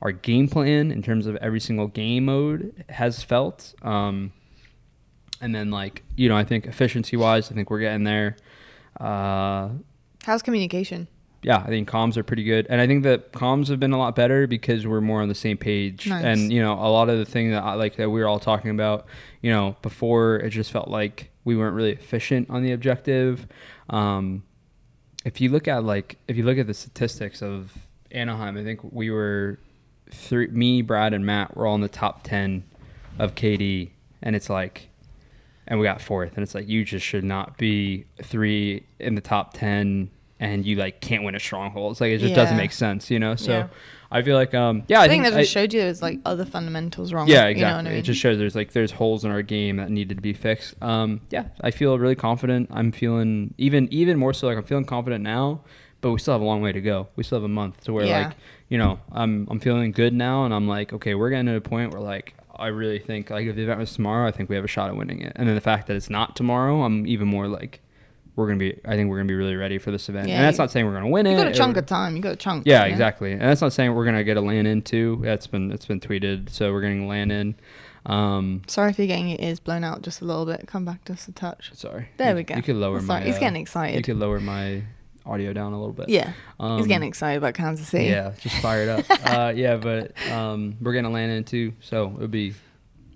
our 0.00 0.12
game 0.12 0.48
plan 0.48 0.90
in 0.90 1.02
terms 1.02 1.26
of 1.26 1.36
every 1.36 1.60
single 1.60 1.86
game 1.86 2.24
mode 2.24 2.84
has 2.88 3.22
felt. 3.22 3.74
Um, 3.82 4.32
and 5.40 5.54
then 5.54 5.70
like 5.70 6.02
you 6.16 6.28
know, 6.28 6.36
I 6.36 6.44
think 6.44 6.66
efficiency 6.66 7.16
wise, 7.16 7.50
I 7.50 7.54
think 7.54 7.70
we're 7.70 7.80
getting 7.80 8.04
there. 8.04 8.36
Uh, 9.00 9.70
How's 10.24 10.42
communication? 10.42 11.08
yeah, 11.42 11.58
I 11.58 11.66
think 11.66 11.88
comms 11.90 12.16
are 12.16 12.22
pretty 12.22 12.44
good, 12.44 12.68
and 12.70 12.80
I 12.80 12.86
think 12.86 13.02
that 13.02 13.32
comms 13.32 13.66
have 13.68 13.80
been 13.80 13.92
a 13.92 13.98
lot 13.98 14.14
better 14.14 14.46
because 14.46 14.86
we're 14.86 15.00
more 15.00 15.22
on 15.22 15.28
the 15.28 15.34
same 15.34 15.56
page. 15.58 16.06
Nice. 16.06 16.24
And 16.24 16.52
you 16.52 16.62
know, 16.62 16.74
a 16.74 16.86
lot 16.88 17.08
of 17.10 17.18
the 17.18 17.24
thing 17.24 17.50
that 17.50 17.64
I 17.64 17.74
like 17.74 17.96
that 17.96 18.08
we 18.10 18.20
were 18.20 18.28
all 18.28 18.38
talking 18.38 18.70
about, 18.70 19.06
you 19.40 19.50
know, 19.50 19.76
before 19.82 20.36
it 20.36 20.50
just 20.50 20.70
felt 20.70 20.88
like 20.88 21.30
we 21.44 21.56
weren't 21.56 21.74
really 21.74 21.92
efficient 21.92 22.48
on 22.48 22.62
the 22.62 22.72
objective. 22.72 23.48
Um, 23.90 24.44
if 25.24 25.40
you 25.40 25.48
look 25.50 25.68
at 25.68 25.84
like 25.84 26.18
if 26.28 26.36
you 26.36 26.44
look 26.44 26.58
at 26.58 26.66
the 26.66 26.74
statistics 26.74 27.42
of 27.42 27.72
Anaheim, 28.10 28.56
I 28.56 28.64
think 28.64 28.80
we 28.92 29.10
were 29.10 29.58
three, 30.10 30.48
me, 30.48 30.82
Brad, 30.82 31.14
and 31.14 31.24
Matt 31.24 31.56
were 31.56 31.66
all 31.66 31.74
in 31.74 31.80
the 31.80 31.88
top 31.88 32.22
ten 32.22 32.64
of 33.18 33.34
KD, 33.34 33.90
and 34.22 34.36
it's 34.36 34.50
like, 34.50 34.88
and 35.66 35.78
we 35.78 35.84
got 35.84 36.00
fourth, 36.00 36.34
and 36.34 36.42
it's 36.42 36.54
like 36.54 36.68
you 36.68 36.84
just 36.84 37.06
should 37.06 37.24
not 37.24 37.56
be 37.56 38.04
three 38.22 38.84
in 38.98 39.14
the 39.14 39.20
top 39.20 39.54
ten, 39.54 40.10
and 40.42 40.66
you 40.66 40.74
like 40.76 41.00
can't 41.00 41.22
win 41.24 41.34
a 41.34 41.40
stronghold. 41.40 41.92
It's 41.92 42.00
like 42.00 42.10
it 42.12 42.18
just 42.18 42.34
doesn't 42.34 42.56
make 42.56 42.72
sense, 42.72 43.10
you 43.10 43.18
know. 43.18 43.36
So 43.36 43.52
Yeah. 43.52 43.68
I 44.10 44.20
feel 44.22 44.36
like 44.36 44.52
um 44.54 44.82
yeah, 44.88 45.00
I, 45.00 45.04
I, 45.04 45.08
think, 45.08 45.24
that 45.24 45.32
I- 45.34 45.40
just 45.42 45.52
showed 45.52 45.72
you 45.72 45.80
there's 45.80 46.02
like 46.02 46.18
other 46.26 46.44
fundamentals 46.44 47.12
wrong. 47.12 47.28
yeah, 47.28 47.44
You 47.44 47.52
exactly. 47.52 47.62
know 47.70 47.76
what 47.76 47.86
I 47.86 47.90
mean? 47.90 47.98
It 47.98 48.02
just 48.02 48.20
shows 48.20 48.36
there's 48.38 48.54
like 48.54 48.72
there's 48.72 48.92
holes 48.92 49.24
in 49.24 49.30
our 49.30 49.42
game 49.42 49.76
that 49.76 49.90
needed 49.90 50.16
to 50.16 50.22
be 50.22 50.32
fixed. 50.34 50.74
Um, 50.82 51.20
yeah, 51.30 51.44
I 51.60 51.70
feel 51.70 51.98
really 51.98 52.16
confident. 52.16 52.68
I'm 52.72 52.92
feeling 52.92 53.54
even 53.56 53.88
even 53.92 54.18
more 54.18 54.34
so 54.34 54.48
like 54.48 54.58
I'm 54.58 54.64
feeling 54.64 54.84
confident 54.84 55.22
now, 55.24 55.62
but 56.02 56.10
we 56.10 56.18
still 56.18 56.34
have 56.34 56.42
a 56.42 56.44
long 56.44 56.60
way 56.60 56.72
to 56.72 56.80
go. 56.80 57.08
We 57.16 57.22
still 57.24 57.38
have 57.38 57.44
a 57.44 57.48
month 57.48 57.84
to 57.84 57.92
where 57.92 58.04
Yeah. 58.04 58.26
like 58.28 58.36
you 58.68 58.78
know 58.78 58.98
I'm 59.12 59.46
I'm 59.50 59.60
feeling 59.60 59.92
good 59.92 60.12
now, 60.12 60.44
and 60.44 60.52
I'm 60.52 60.66
like 60.68 60.92
okay, 60.92 61.14
we're 61.14 61.30
getting 61.30 61.46
to 61.46 61.56
a 61.56 61.60
point 61.60 61.92
where 61.92 62.02
like 62.02 62.34
I 62.54 62.66
really 62.66 62.98
think 62.98 63.30
like 63.30 63.46
if 63.46 63.56
the 63.56 63.62
event 63.62 63.78
was 63.80 63.92
tomorrow, 63.94 64.28
I 64.28 64.30
think 64.32 64.50
we 64.50 64.56
have 64.56 64.64
a 64.64 64.68
shot 64.76 64.88
at 64.90 64.96
winning 64.96 65.20
it. 65.22 65.32
And 65.36 65.48
then 65.48 65.54
the 65.54 65.60
fact 65.62 65.86
that 65.86 65.96
it's 65.96 66.10
not 66.10 66.36
tomorrow, 66.36 66.82
I'm 66.82 67.06
even 67.06 67.28
more 67.28 67.48
like 67.48 67.80
we're 68.36 68.46
gonna 68.46 68.58
be. 68.58 68.78
I 68.84 68.96
think 68.96 69.10
we're 69.10 69.18
gonna 69.18 69.28
be 69.28 69.34
really 69.34 69.56
ready 69.56 69.78
for 69.78 69.90
this 69.90 70.08
event. 70.08 70.28
Yeah, 70.28 70.36
and 70.36 70.44
that's 70.44 70.58
you- 70.58 70.62
not 70.62 70.70
saying 70.70 70.86
we're 70.86 70.94
gonna 70.94 71.08
win 71.08 71.26
it. 71.26 71.32
you 71.32 71.36
got 71.36 71.46
a 71.46 71.50
or- 71.50 71.54
chunk 71.54 71.76
of 71.76 71.86
time. 71.86 72.16
You 72.16 72.22
got 72.22 72.32
a 72.32 72.36
chunk. 72.36 72.64
yeah, 72.66 72.84
you 72.86 72.92
exactly. 72.92 73.32
And 73.32 73.42
that's 73.42 73.60
not 73.60 73.72
saying 73.72 73.94
we're 73.94 74.04
gonna 74.04 74.24
get 74.24 74.36
a 74.36 74.40
land 74.40 74.66
in 74.66 74.82
too. 74.82 75.20
That's 75.22 75.46
been 75.46 75.70
it's 75.72 75.86
been 75.86 76.00
tweeted, 76.00 76.48
so 76.50 76.72
we're 76.72 76.80
getting 76.80 77.06
land 77.08 77.30
in. 77.32 77.54
Um, 78.06 78.62
Sorry 78.66 78.90
if 78.90 78.98
you're 78.98 79.06
getting 79.06 79.28
your 79.28 79.38
ears 79.40 79.60
blown 79.60 79.84
out 79.84 80.02
just 80.02 80.20
a 80.22 80.24
little 80.24 80.44
bit. 80.46 80.66
Come 80.66 80.84
back 80.84 81.04
just 81.04 81.28
a 81.28 81.32
touch. 81.32 81.70
sorry. 81.74 82.08
There 82.16 82.30
You- 82.30 82.36
we 82.36 82.42
go. 82.42 82.56
You 82.56 82.62
could 82.62 82.76
lower 82.76 82.94
That's 82.96 83.06
my. 83.06 83.18
right. 83.18 83.26
He's 83.26 83.36
uh, 83.36 83.40
getting 83.40 83.60
excited. 83.62 83.96
You 83.96 84.02
could 84.02 84.16
lower 84.18 84.40
my 84.40 84.82
audio 85.24 85.52
down 85.52 85.72
a 85.72 85.78
little 85.78 85.92
bit. 85.94 86.08
Yeah, 86.08 86.32
Um, 86.58 86.78
he's 86.78 86.88
getting 86.88 87.06
excited 87.06 87.38
about 87.38 87.54
Kansas 87.54 87.86
City. 87.86 88.06
Yeah, 88.06 88.32
just 88.40 88.56
fired 88.56 88.88
up. 88.88 89.04
uh, 89.24 89.52
yeah, 89.54 89.76
but 89.76 90.12
um, 90.32 90.76
we're 90.80 90.94
gonna 90.94 91.10
land 91.10 91.30
in 91.30 91.44
too, 91.44 91.74
so 91.80 92.12
it'll 92.16 92.26
be 92.28 92.54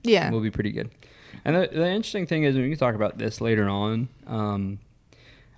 yeah. 0.04 0.30
We'll 0.30 0.40
be 0.40 0.52
pretty 0.52 0.70
good. 0.70 0.90
And 1.44 1.56
the, 1.56 1.68
the 1.72 1.86
interesting 1.88 2.26
thing 2.26 2.44
is, 2.44 2.54
we 2.56 2.68
can 2.68 2.78
talk 2.78 2.94
about 2.94 3.18
this 3.18 3.40
later 3.40 3.68
on. 3.68 4.08
Um, 4.28 4.78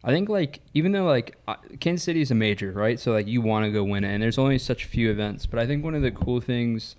I 0.04 0.10
think 0.10 0.28
like 0.28 0.60
even 0.74 0.92
though 0.92 1.04
like 1.06 1.36
Kansas 1.80 2.04
City 2.04 2.20
is 2.20 2.30
a 2.30 2.34
major, 2.34 2.70
right? 2.72 2.98
So 3.00 3.12
like 3.12 3.26
you 3.26 3.40
want 3.40 3.64
to 3.64 3.70
go 3.70 3.82
win 3.84 4.04
it, 4.04 4.12
and 4.14 4.22
there's 4.22 4.38
only 4.38 4.58
such 4.58 4.84
few 4.84 5.10
events. 5.10 5.46
But 5.46 5.58
I 5.58 5.66
think 5.66 5.84
one 5.84 5.94
of 5.94 6.02
the 6.02 6.10
cool 6.12 6.40
things 6.40 6.96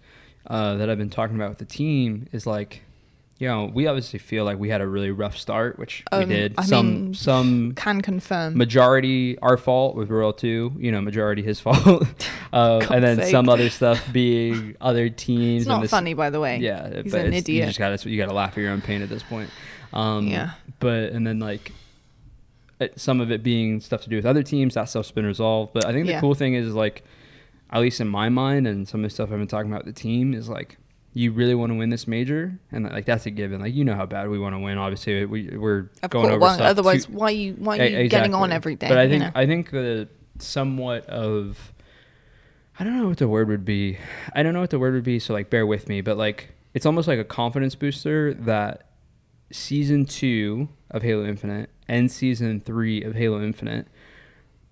uh, 0.47 0.75
that 0.75 0.89
I've 0.89 0.97
been 0.97 1.09
talking 1.09 1.35
about 1.35 1.49
with 1.49 1.59
the 1.59 1.65
team 1.65 2.27
is 2.31 2.45
like, 2.45 2.81
you 3.37 3.47
know, 3.47 3.71
we 3.73 3.87
obviously 3.87 4.19
feel 4.19 4.43
like 4.43 4.59
we 4.59 4.67
had 4.69 4.81
a 4.81 4.87
really 4.87 5.11
rough 5.11 5.37
start, 5.37 5.79
which 5.79 6.03
we 6.11 6.17
Um, 6.17 6.29
did. 6.29 6.55
I 6.57 6.65
some 6.65 6.87
mean, 6.87 7.13
some 7.13 7.71
Can 7.75 8.01
confirm. 8.01 8.57
majority 8.57 9.37
our 9.39 9.55
fault 9.55 9.95
with 9.95 10.09
Royal2, 10.09 10.81
you 10.83 10.91
know, 10.91 10.99
majority 11.01 11.41
his 11.41 11.59
fault, 11.65 12.05
uh, 12.53 12.85
and 12.91 13.01
then 13.03 13.17
sake. 13.17 13.31
some 13.31 13.47
other 13.47 13.69
stuff 13.69 14.03
being 14.11 14.75
other 14.81 15.07
teams. 15.09 15.61
it's 15.63 15.67
not 15.69 15.81
this- 15.83 15.91
funny, 15.91 16.13
by 16.15 16.29
the 16.29 16.39
way. 16.41 16.57
yeah, 16.59 17.01
he's 17.01 17.13
an 17.13 17.27
it's- 17.33 17.47
You 17.47 17.65
just 17.65 17.79
got 17.79 17.97
to 17.97 18.09
you 18.09 18.17
got 18.17 18.27
to 18.27 18.35
laugh 18.35 18.51
at 18.51 18.61
your 18.61 18.71
own 18.71 18.81
pain 18.81 19.01
at 19.01 19.07
this 19.09 19.23
point. 19.23 19.49
Um, 19.93 20.27
Yeah. 20.27 20.51
But 20.79 21.11
and 21.13 21.25
then 21.25 21.39
like 21.39 21.71
it, 22.79 22.99
some 22.99 23.19
of 23.21 23.31
it 23.31 23.43
being 23.43 23.79
stuff 23.81 24.01
to 24.03 24.09
do 24.09 24.15
with 24.15 24.25
other 24.25 24.43
teams, 24.43 24.73
that 24.75 24.85
stuff's 24.89 25.11
been 25.11 25.25
resolved. 25.25 25.73
But 25.73 25.85
I 25.85 25.91
think 25.91 26.05
the 26.05 26.13
Yeah. 26.13 26.21
cool 26.21 26.33
thing 26.35 26.53
is, 26.53 26.73
like, 26.73 27.03
at 27.71 27.81
least 27.81 27.99
in 28.01 28.07
my 28.07 28.29
mind, 28.29 28.67
and 28.67 28.87
some 28.87 29.01
of 29.01 29.09
the 29.09 29.13
stuff 29.13 29.31
I've 29.31 29.37
been 29.37 29.47
talking 29.47 29.71
about 29.71 29.85
with 29.85 29.95
the 29.95 30.01
team 30.01 30.33
is 30.33 30.49
like. 30.49 30.77
You 31.15 31.31
really 31.31 31.55
want 31.55 31.71
to 31.71 31.75
win 31.75 31.89
this 31.89 32.07
major, 32.07 32.59
and 32.71 32.83
like 32.85 33.05
that's 33.05 33.25
a 33.25 33.31
given. 33.31 33.59
Like 33.61 33.73
you 33.73 33.83
know 33.83 33.95
how 33.95 34.05
bad 34.05 34.29
we 34.29 34.37
want 34.37 34.53
to 34.53 34.59
win. 34.59 34.77
Obviously, 34.77 35.25
we 35.25 35.49
we're 35.57 35.89
Of 36.03 36.11
going 36.11 36.25
course. 36.25 36.31
over 36.33 36.39
well, 36.39 36.53
stuff. 36.53 36.67
otherwise, 36.67 37.07
too- 37.07 37.13
why 37.13 37.31
you 37.31 37.55
why 37.57 37.79
are 37.79 37.83
you 37.85 38.07
getting 38.07 38.35
on 38.35 38.51
exactly. 38.51 38.55
every 38.55 38.75
day? 38.75 38.87
But 38.89 38.97
I 38.99 39.03
you 39.05 39.09
think 39.09 39.23
know? 39.23 39.31
I 39.33 39.45
think 39.47 39.71
the 39.71 40.07
somewhat 40.37 41.07
of 41.07 41.73
I 42.79 42.83
don't 42.83 42.95
know 42.95 43.07
what 43.09 43.17
the 43.17 43.27
word 43.27 43.47
would 43.47 43.65
be. 43.65 43.97
I 44.35 44.43
don't 44.43 44.53
know 44.53 44.61
what 44.61 44.69
the 44.69 44.77
word 44.77 44.93
would 44.93 45.03
be, 45.03 45.17
so 45.17 45.33
like 45.33 45.49
bear 45.49 45.65
with 45.65 45.89
me. 45.89 46.01
But 46.01 46.15
like 46.17 46.51
it's 46.75 46.85
almost 46.85 47.07
like 47.07 47.17
a 47.19 47.23
confidence 47.25 47.73
booster 47.73 48.35
that 48.35 48.85
season 49.51 50.05
two 50.05 50.69
of 50.91 51.03
Halo 51.03 51.25
Infinite 51.25 51.69
and 51.87 52.11
season 52.11 52.61
three 52.61 53.03
of 53.03 53.15
Halo 53.15 53.41
Infinite 53.41 53.87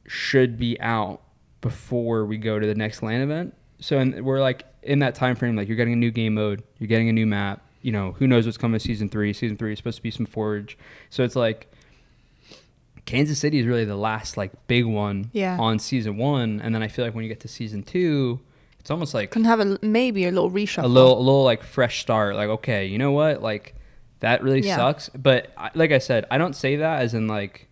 should 0.07 0.57
be 0.57 0.79
out 0.81 1.21
before 1.61 2.25
we 2.25 2.37
go 2.37 2.59
to 2.59 2.65
the 2.67 2.75
next 2.75 3.01
LAN 3.03 3.21
event. 3.21 3.53
So 3.79 3.97
and 3.99 4.23
we're 4.25 4.39
like 4.41 4.63
in 4.83 4.99
that 4.99 5.15
time 5.15 5.35
frame, 5.35 5.55
like 5.55 5.67
you're 5.67 5.77
getting 5.77 5.93
a 5.93 5.97
new 5.97 6.11
game 6.11 6.33
mode, 6.35 6.63
you're 6.79 6.87
getting 6.87 7.09
a 7.09 7.13
new 7.13 7.25
map. 7.27 7.61
You 7.81 7.91
know, 7.91 8.13
who 8.13 8.27
knows 8.27 8.45
what's 8.45 8.57
coming 8.57 8.79
season 8.79 9.07
three? 9.09 9.31
Season 9.33 9.55
three 9.57 9.71
is 9.73 9.77
supposed 9.79 9.97
to 9.97 10.03
be 10.03 10.11
some 10.11 10.25
Forge. 10.25 10.77
So 11.09 11.23
it's 11.23 11.35
like 11.35 11.71
Kansas 13.05 13.39
City 13.39 13.59
is 13.59 13.65
really 13.65 13.85
the 13.85 13.95
last 13.95 14.35
like 14.35 14.51
big 14.67 14.85
one 14.85 15.29
Yeah. 15.33 15.57
on 15.59 15.79
season 15.79 16.17
one, 16.17 16.59
and 16.61 16.73
then 16.75 16.83
I 16.83 16.87
feel 16.87 17.05
like 17.05 17.15
when 17.15 17.23
you 17.23 17.29
get 17.29 17.39
to 17.41 17.47
season 17.47 17.83
two, 17.83 18.39
it's 18.79 18.91
almost 18.91 19.13
like 19.13 19.31
can 19.31 19.43
have 19.45 19.59
a 19.59 19.77
maybe 19.81 20.25
a 20.25 20.31
little 20.31 20.51
reshuffle. 20.51 20.83
a 20.83 20.87
little 20.87 21.17
a 21.17 21.19
little 21.21 21.43
like 21.43 21.63
fresh 21.63 21.99
start. 22.01 22.35
Like 22.35 22.49
okay, 22.49 22.85
you 22.85 22.97
know 22.97 23.11
what? 23.11 23.41
Like 23.41 23.75
that 24.19 24.43
really 24.43 24.61
Yeah. 24.61 24.75
sucks. 24.77 25.09
But 25.09 25.51
I, 25.57 25.69
like 25.75 25.91
I 25.91 25.99
said, 25.99 26.25
I 26.31 26.37
don't 26.37 26.55
say 26.55 26.77
that 26.77 27.01
as 27.01 27.13
in 27.13 27.27
like 27.27 27.67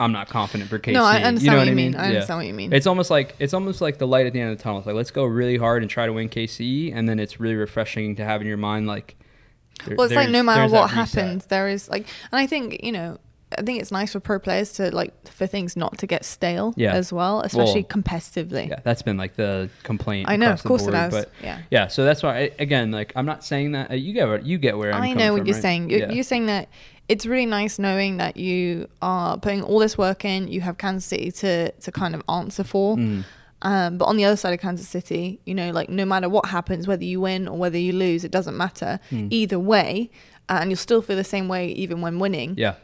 I'm 0.00 0.12
not 0.12 0.28
confident 0.28 0.70
for 0.70 0.78
KC. 0.78 0.92
No, 0.92 1.02
I 1.04 1.22
understand 1.22 1.42
you 1.42 1.50
know 1.50 1.56
what 1.56 1.60
what 1.62 1.66
you 1.66 1.72
I 1.72 1.74
mean. 1.74 1.90
mean. 1.92 2.00
I 2.00 2.02
Yeah. 2.04 2.08
understand 2.14 2.38
what 2.38 2.46
you 2.46 2.54
mean. 2.54 2.72
It's 2.72 2.86
almost 2.86 3.10
like 3.10 3.34
it's 3.40 3.52
almost 3.52 3.80
like 3.80 3.98
the 3.98 4.06
light 4.06 4.26
at 4.26 4.32
the 4.32 4.40
end 4.40 4.52
of 4.52 4.56
the 4.58 4.62
tunnel. 4.62 4.78
It's 4.78 4.86
like 4.86 4.94
let's 4.96 5.10
go 5.10 5.24
really 5.24 5.56
hard 5.56 5.82
and 5.82 5.90
try 5.90 6.06
to 6.06 6.12
win 6.12 6.28
KC, 6.28 6.92
and 6.94 7.08
then 7.08 7.18
it's 7.18 7.40
really 7.40 7.56
refreshing 7.56 8.14
to 8.16 8.24
have 8.24 8.40
in 8.40 8.46
your 8.46 8.56
mind 8.58 8.86
like. 8.86 9.16
there- 9.84 9.96
well, 9.96 10.06
it's 10.06 10.14
like 10.14 10.28
no 10.30 10.42
matter 10.42 10.72
what 10.72 10.90
happens, 10.90 11.46
there 11.46 11.68
is 11.68 11.88
like, 11.88 12.06
and 12.32 12.38
I 12.40 12.46
think 12.46 12.80
you 12.84 12.92
know, 12.92 13.18
I 13.56 13.62
think 13.62 13.80
it's 13.80 13.90
nice 13.90 14.12
for 14.12 14.20
pro 14.20 14.38
players 14.38 14.72
to 14.74 14.94
like 14.94 15.12
for 15.28 15.46
things 15.46 15.76
not 15.76 15.96
to 15.98 16.06
get 16.06 16.24
stale 16.24 16.74
Yeah. 16.76 16.92
as 16.94 17.12
well, 17.12 17.40
especially 17.40 17.86
Well, 17.88 18.02
competitively. 18.02 18.68
Yeah, 18.68 18.80
that's 18.84 19.00
been 19.02 19.16
like 19.16 19.36
the 19.36 19.70
complaint. 19.84 20.28
I 20.28 20.36
know, 20.36 20.50
of 20.50 20.62
course 20.62 20.82
it 20.82 20.86
board, 20.86 20.94
has. 20.96 21.12
But 21.12 21.30
Yeah. 21.42 21.58
yeah, 21.70 21.86
so 21.86 22.04
that's 22.04 22.22
why 22.22 22.36
I, 22.36 22.50
again, 22.58 22.90
like 22.90 23.12
I'm 23.16 23.24
not 23.26 23.44
saying 23.44 23.72
that 23.72 23.90
uh, 23.90 23.94
you 23.94 24.12
get 24.12 24.28
what 24.28 24.44
you 24.44 24.58
get 24.58 24.76
where 24.76 24.92
I'm 24.92 25.02
I 25.02 25.12
know 25.14 25.32
what 25.32 25.38
from, 25.38 25.46
you're 25.46 25.54
right? 25.54 25.62
saying. 25.62 25.90
You're, 25.90 26.00
Yeah. 26.00 26.12
you're 26.12 26.24
saying 26.24 26.46
that 26.46 26.68
it's 27.08 27.24
really 27.24 27.46
nice 27.46 27.78
knowing 27.78 28.18
that 28.18 28.36
you 28.36 28.86
are 29.00 29.38
putting 29.38 29.62
all 29.62 29.78
this 29.78 29.96
work 29.96 30.26
in. 30.26 30.48
You 30.48 30.60
have 30.60 30.76
Kansas 30.76 31.06
City 31.06 31.30
to 31.32 31.70
to 31.72 31.92
kind 31.92 32.14
of 32.14 32.22
answer 32.28 32.64
for. 32.64 32.96
Mm. 32.98 33.24
Um, 33.62 33.98
but 33.98 34.04
on 34.04 34.16
the 34.16 34.24
other 34.24 34.36
side 34.36 34.52
of 34.54 34.60
Kansas 34.60 34.86
City, 34.88 35.40
you 35.46 35.54
know, 35.54 35.70
like 35.72 35.88
no 35.88 36.04
matter 36.04 36.28
what 36.28 36.46
happens, 36.46 36.86
whether 36.86 37.02
you 37.04 37.20
win 37.20 37.48
or 37.48 37.56
whether 37.58 37.78
you 37.78 37.92
lose, 37.92 38.24
it 38.24 38.30
doesn't 38.30 38.56
matter. 38.56 39.00
Hmm. 39.10 39.26
Either 39.30 39.58
way, 39.58 40.10
uh, 40.48 40.58
and 40.60 40.70
you'll 40.70 40.76
still 40.76 41.02
feel 41.02 41.16
the 41.16 41.24
same 41.24 41.48
way 41.48 41.68
even 41.70 42.00
when 42.00 42.18
winning. 42.20 42.54
Yeah. 42.56 42.74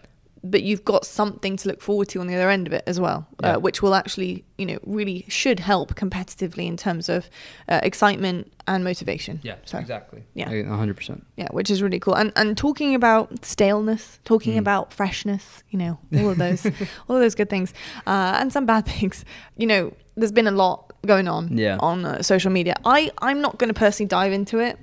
But 0.47 0.63
you've 0.63 0.85
got 0.85 1.07
something 1.07 1.57
to 1.57 1.69
look 1.69 1.81
forward 1.81 2.09
to 2.11 2.21
on 2.21 2.27
the 2.27 2.35
other 2.35 2.51
end 2.51 2.67
of 2.67 2.73
it 2.75 2.83
as 2.87 3.01
well, 3.01 3.27
Yeah. 3.43 3.57
uh, 3.57 3.59
which 3.59 3.81
will 3.83 3.95
actually, 3.95 4.45
you 4.59 4.67
know, 4.67 4.79
really 4.85 5.25
should 5.29 5.59
help 5.61 5.95
competitively 5.95 6.67
in 6.67 6.77
terms 6.77 7.09
of 7.09 7.29
uh, 7.69 7.81
excitement 7.83 8.53
and 8.67 8.85
motivation. 8.85 9.41
Yeah, 9.43 9.57
So, 9.65 9.79
exactly. 9.79 10.23
yeah. 10.35 10.49
Hundred 10.77 10.97
percent. 10.97 11.25
Yeah, 11.37 11.49
which 11.51 11.71
is 11.71 11.83
really 11.83 11.99
cool. 11.99 12.15
And 12.15 12.31
and 12.37 12.57
talking 12.57 12.95
about 12.95 13.45
staleness, 13.45 14.21
talking 14.25 14.55
Mm. 14.55 14.59
about 14.59 14.93
freshness, 14.93 15.63
you 15.71 15.79
know, 15.79 15.99
all 16.19 16.31
of 16.31 16.39
those, 16.39 16.67
all 17.09 17.17
of 17.17 17.23
those 17.23 17.35
good 17.35 17.49
things, 17.51 17.73
uh, 18.07 18.39
and 18.41 18.53
some 18.53 18.67
bad 18.67 18.85
things. 18.95 19.25
You 19.57 19.67
know, 19.67 19.93
there's 20.17 20.33
been 20.33 20.47
a 20.47 20.57
lot 20.65 20.93
going 21.07 21.29
on 21.29 21.57
Yeah. 21.59 21.77
on 21.81 22.05
uh, 22.05 22.23
social 22.23 22.51
media. 22.53 22.75
I 22.85 23.11
I'm 23.23 23.41
not 23.41 23.59
going 23.59 23.73
to 23.75 23.79
personally 23.79 24.09
dive 24.09 24.33
into 24.33 24.59
it. 24.59 24.79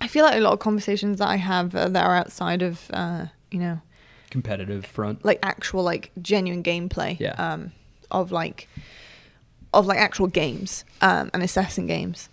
I 0.00 0.08
feel 0.08 0.24
like 0.24 0.36
a 0.36 0.40
lot 0.40 0.52
of 0.52 0.58
conversations 0.58 1.18
that 1.18 1.28
I 1.28 1.36
have 1.36 1.74
uh, 1.74 1.88
that 1.88 2.04
are 2.04 2.16
outside 2.16 2.62
of, 2.62 2.90
uh, 2.92 3.26
you 3.50 3.58
know, 3.58 3.80
Competitive 4.30 4.84
front. 4.84 5.24
like 5.24 5.38
actual 5.42 5.82
like 5.82 6.10
genuine 6.20 6.62
gameplay 6.62 7.18
Yeah. 7.20 7.34
um 7.38 7.72
of 8.10 8.32
like 8.32 8.68
of 9.72 9.86
like 9.86 9.98
actual 9.98 10.26
games 10.26 10.84
um 11.00 11.30
and 11.34 11.42
assessing 11.42 11.86
games 11.86 12.28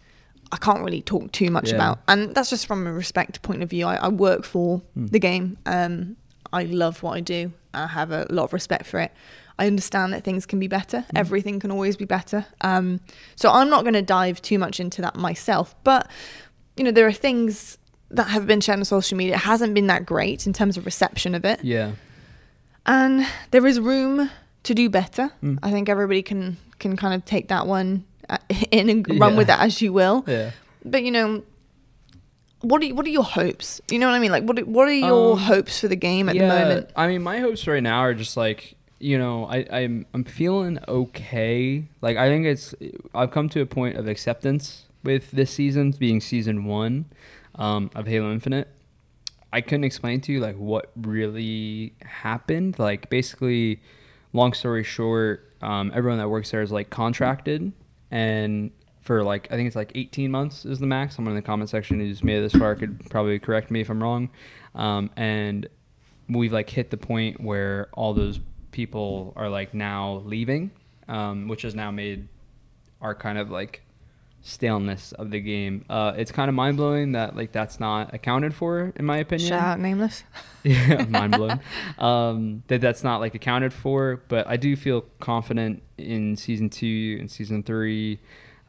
i 0.52 0.58
can't 0.58 0.82
really 0.82 1.02
talk 1.02 1.32
too 1.32 1.50
much 1.52 1.70
Yeah. 1.70 1.76
about 1.76 2.00
and 2.08 2.34
that's 2.36 2.50
just 2.50 2.68
from 2.68 2.86
a 2.88 2.94
respect 2.94 3.41
point 3.41 3.64
of 3.64 3.70
view 3.70 3.86
i, 3.88 3.96
I 3.96 4.08
work 4.10 4.44
for 4.44 4.82
Hmm. 4.94 5.08
the 5.08 5.20
game 5.20 5.58
um 5.66 6.16
i 6.52 6.64
love 6.64 7.02
what 7.04 7.14
i 7.18 7.20
do 7.22 7.52
i 7.74 7.88
have 7.88 8.12
a 8.12 8.26
lot 8.30 8.44
of 8.46 8.54
respect 8.54 8.86
for 8.86 9.00
it 9.00 9.12
i 9.60 9.66
understand 9.68 10.14
that 10.14 10.24
things 10.24 10.46
can 10.46 10.60
be 10.60 10.68
better 10.68 11.02
Hmm. 11.12 11.18
everything 11.18 11.60
can 11.60 11.72
always 11.72 11.98
be 11.98 12.06
better 12.06 12.46
um 12.62 13.00
so 13.36 13.50
i'm 13.52 13.70
not 13.70 13.82
going 13.84 13.94
to 13.96 14.02
dive 14.02 14.41
too 14.41 14.60
much 14.60 14.80
into 14.80 15.02
that 15.02 15.16
myself 15.16 15.76
but 15.84 16.08
you 16.78 16.84
know 16.84 16.91
there 16.91 17.08
are 17.08 17.12
things 17.14 17.78
that 18.16 18.28
have 18.30 18.45
been 18.47 18.61
shared 18.61 18.80
on 18.80 18.86
social 18.86 19.18
media 19.18 19.38
hasn't 19.38 19.74
been 19.74 19.88
that 19.88 20.05
great 20.05 20.45
in 20.47 20.53
terms 20.53 20.78
of 20.78 20.86
reception 20.86 21.36
of 21.36 21.43
it 21.45 21.64
Yeah. 21.64 21.91
and 22.86 23.26
there 23.51 23.66
is 23.66 23.80
room 23.80 24.30
to 24.64 24.74
do 24.74 24.89
better. 24.89 25.32
Mm. 25.43 25.59
I 25.61 25.72
think 25.72 25.89
everybody 25.89 26.22
can 26.22 26.57
can 26.80 26.95
kind 26.97 27.14
of 27.14 27.26
take 27.26 27.47
that 27.49 27.68
one 27.68 28.05
uh, 28.30 28.38
in 28.72 28.89
and 28.89 29.07
run 29.20 29.32
Yeah. 29.34 29.38
with 29.38 29.49
it 29.49 29.59
as 29.59 29.82
you 29.82 29.91
will. 29.93 30.24
Yeah. 30.28 30.51
But 30.86 31.03
you 31.03 31.11
know, 31.11 31.43
what 32.61 32.84
are 32.84 32.88
what 32.95 33.05
are 33.05 33.09
your 33.09 33.24
hopes? 33.24 33.82
You 33.89 33.99
know 33.99 34.07
what 34.07 34.16
I 34.16 34.20
mean? 34.20 34.32
Like, 34.32 34.43
what 34.43 34.57
are- 34.59 34.66
what 34.66 34.88
are 34.88 34.93
your 34.93 35.34
Um, 35.34 35.38
hopes 35.39 35.80
for 35.82 35.88
the 35.89 35.95
game 35.97 36.30
at 36.30 36.36
the 36.38 36.47
moment? 36.47 36.89
I 36.95 37.07
mean, 37.07 37.22
my 37.24 37.39
hopes 37.39 37.68
right 37.68 37.84
now 37.84 37.99
are 37.99 38.14
just 38.14 38.38
like 38.38 38.76
you 38.99 39.18
know, 39.18 39.45
I, 39.45 39.66
I'm 39.70 40.05
I'm 40.14 40.24
feeling 40.24 40.80
okay. 40.88 41.84
Like 42.01 42.16
I 42.16 42.30
think 42.30 42.45
it's 42.45 42.74
I've 43.14 43.32
come 43.32 43.49
to 43.49 43.59
a 43.61 43.66
point 43.66 43.97
of 43.97 44.07
acceptance 44.07 44.84
with 45.03 45.32
this 45.32 45.51
season 45.51 45.91
being 45.91 46.22
season 46.22 46.64
one 46.64 47.05
um, 47.56 47.89
of 47.95 48.08
Halo 48.08 48.32
Infinite. 48.32 48.68
I 49.51 49.62
couldn't 49.62 49.84
explain 49.84 50.20
to 50.22 50.32
you 50.32 50.39
like 50.39 50.58
what 50.58 50.91
really 50.95 51.93
happened. 52.01 52.80
Like 52.80 53.10
basically, 53.10 53.82
long 54.34 54.54
story 54.54 54.84
short, 54.84 55.54
um, 55.62 55.91
everyone 55.93 56.18
that 56.20 56.30
works 56.30 56.51
there 56.51 56.62
is 56.62 56.72
like 56.72 56.89
contracted, 56.89 57.72
and 58.10 58.72
for 59.01 59.24
like 59.24 59.47
I 59.51 59.56
think 59.56 59.68
it's 59.68 59.76
like 59.76 59.91
18 59.95 60.32
months 60.32 60.66
is 60.66 60.80
the 60.80 60.88
max. 60.88 61.16
Someone 61.16 61.34
in 61.34 61.36
the 61.36 61.45
comment 61.45 61.70
section 61.70 61.99
who's 61.99 62.24
made 62.24 62.38
it 62.38 62.41
this 62.41 62.60
far 62.60 62.76
could 62.76 63.10
probably 63.10 63.38
correct 63.38 63.70
me 63.70 63.82
if 63.82 63.89
I'm 63.89 64.01
wrong. 64.01 64.30
Um, 64.76 65.12
and 65.16 65.68
we've 66.30 66.54
like 66.54 66.70
hit 66.70 66.89
the 66.89 66.97
point 66.97 67.39
where 67.41 67.89
all 67.93 68.14
those 68.14 68.39
people 68.72 69.34
are 69.36 69.49
like 69.49 69.74
now 69.74 70.24
leaving, 70.26 70.72
um, 71.08 71.47
which 71.47 71.62
has 71.62 71.76
now 71.76 71.91
made 71.91 72.28
our 73.01 73.14
kind 73.14 73.38
of 73.38 73.51
like 73.51 73.84
staleness 74.44 75.14
of 75.14 75.32
the 75.32 75.39
game. 75.39 75.86
Uh, 75.89 76.14
it's 76.16 76.32
kind 76.32 76.50
of 76.50 76.56
mind 76.56 76.78
blowing 76.78 77.14
that 77.14 77.36
like 77.36 77.52
that's 77.52 77.80
not 77.80 78.14
accounted 78.14 78.54
for, 78.54 78.94
in 78.96 79.06
my 79.06 79.18
opinion. 79.18 79.50
Shout 79.50 79.64
out 79.64 79.80
nameless. 79.80 80.24
yeah, 80.64 81.06
mind 81.10 81.34
blown. 81.34 81.60
Um, 81.98 82.64
that 82.68 82.82
that's 82.82 83.04
not 83.04 83.20
like 83.20 83.34
accounted 83.34 83.74
for, 83.74 84.22
but 84.28 84.46
I 84.48 84.58
do 84.58 84.76
feel 84.76 85.02
confident 85.20 85.82
in 85.98 86.36
season 86.36 86.70
two 86.70 87.18
and 87.20 87.32
season 87.32 87.64
three 87.64 88.20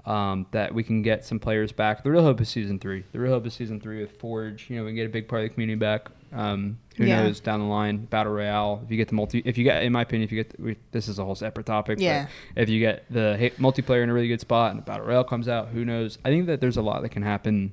um, 0.07 0.47
that 0.53 0.72
we 0.72 0.83
can 0.85 1.03
get 1.03 1.25
some 1.25 1.39
players 1.39 1.72
back. 1.72 2.05
The 2.05 2.11
real 2.11 2.22
hope 2.22 2.41
is 2.41 2.49
season 2.49 2.79
three. 2.79 3.05
The 3.12 3.18
real 3.18 3.33
hope 3.33 3.47
is 3.47 3.55
season 3.55 3.81
three 3.81 4.01
with 4.01 4.12
Forge. 4.18 4.70
You 4.70 4.77
know, 4.77 4.85
we 4.85 4.91
can 4.91 4.97
get 4.97 5.07
a 5.07 5.11
big 5.11 5.29
part 5.29 5.43
of 5.43 5.51
the 5.51 5.55
community 5.55 5.79
back. 5.79 6.09
Um, 6.33 6.79
who 6.97 7.05
Yeah. 7.05 7.22
knows 7.24 7.40
down 7.40 7.61
the 7.61 7.66
line? 7.66 8.05
Battle 8.07 8.32
Royale. 8.32 8.80
If 8.84 8.90
you 8.90 8.97
get 8.97 9.09
the 9.09 9.14
multi, 9.14 9.42
if 9.45 9.59
you 9.59 9.64
get, 9.64 9.82
in 9.82 9.92
my 9.92 10.03
opinion, 10.03 10.24
if 10.28 10.32
you 10.32 10.42
get, 10.42 10.57
the, 10.62 10.76
this 10.92 11.09
is 11.09 11.18
a 11.18 11.24
whole 11.24 11.34
separate 11.34 11.66
topic. 11.66 11.99
but 11.99 12.03
Yeah. 12.05 12.26
if 12.57 12.68
you 12.68 12.80
get 12.80 13.05
the 13.11 13.36
multiplayer 13.59 14.03
in 14.03 14.11
a 14.11 14.14
really 14.14 14.28
good 14.28 14.40
spot 14.40 14.70
and 14.70 14.78
the 14.80 14.84
Battle 14.84 15.07
Royale 15.07 15.24
comes 15.24 15.49
out, 15.49 15.68
who 15.68 15.84
knows? 15.84 16.18
I 16.24 16.28
think 16.28 16.47
that 16.47 16.61
there's 16.61 16.76
a 16.76 16.82
lot 16.82 17.03
that 17.03 17.09
can 17.11 17.22
happen 17.22 17.72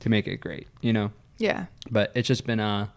to 0.00 0.08
make 0.08 0.26
it 0.28 0.36
great. 0.38 0.68
You 0.80 0.92
know 0.92 1.10
Yeah, 1.38 1.66
but 1.90 2.12
it's 2.14 2.28
just 2.28 2.46
been 2.46 2.60
uh 2.60 2.88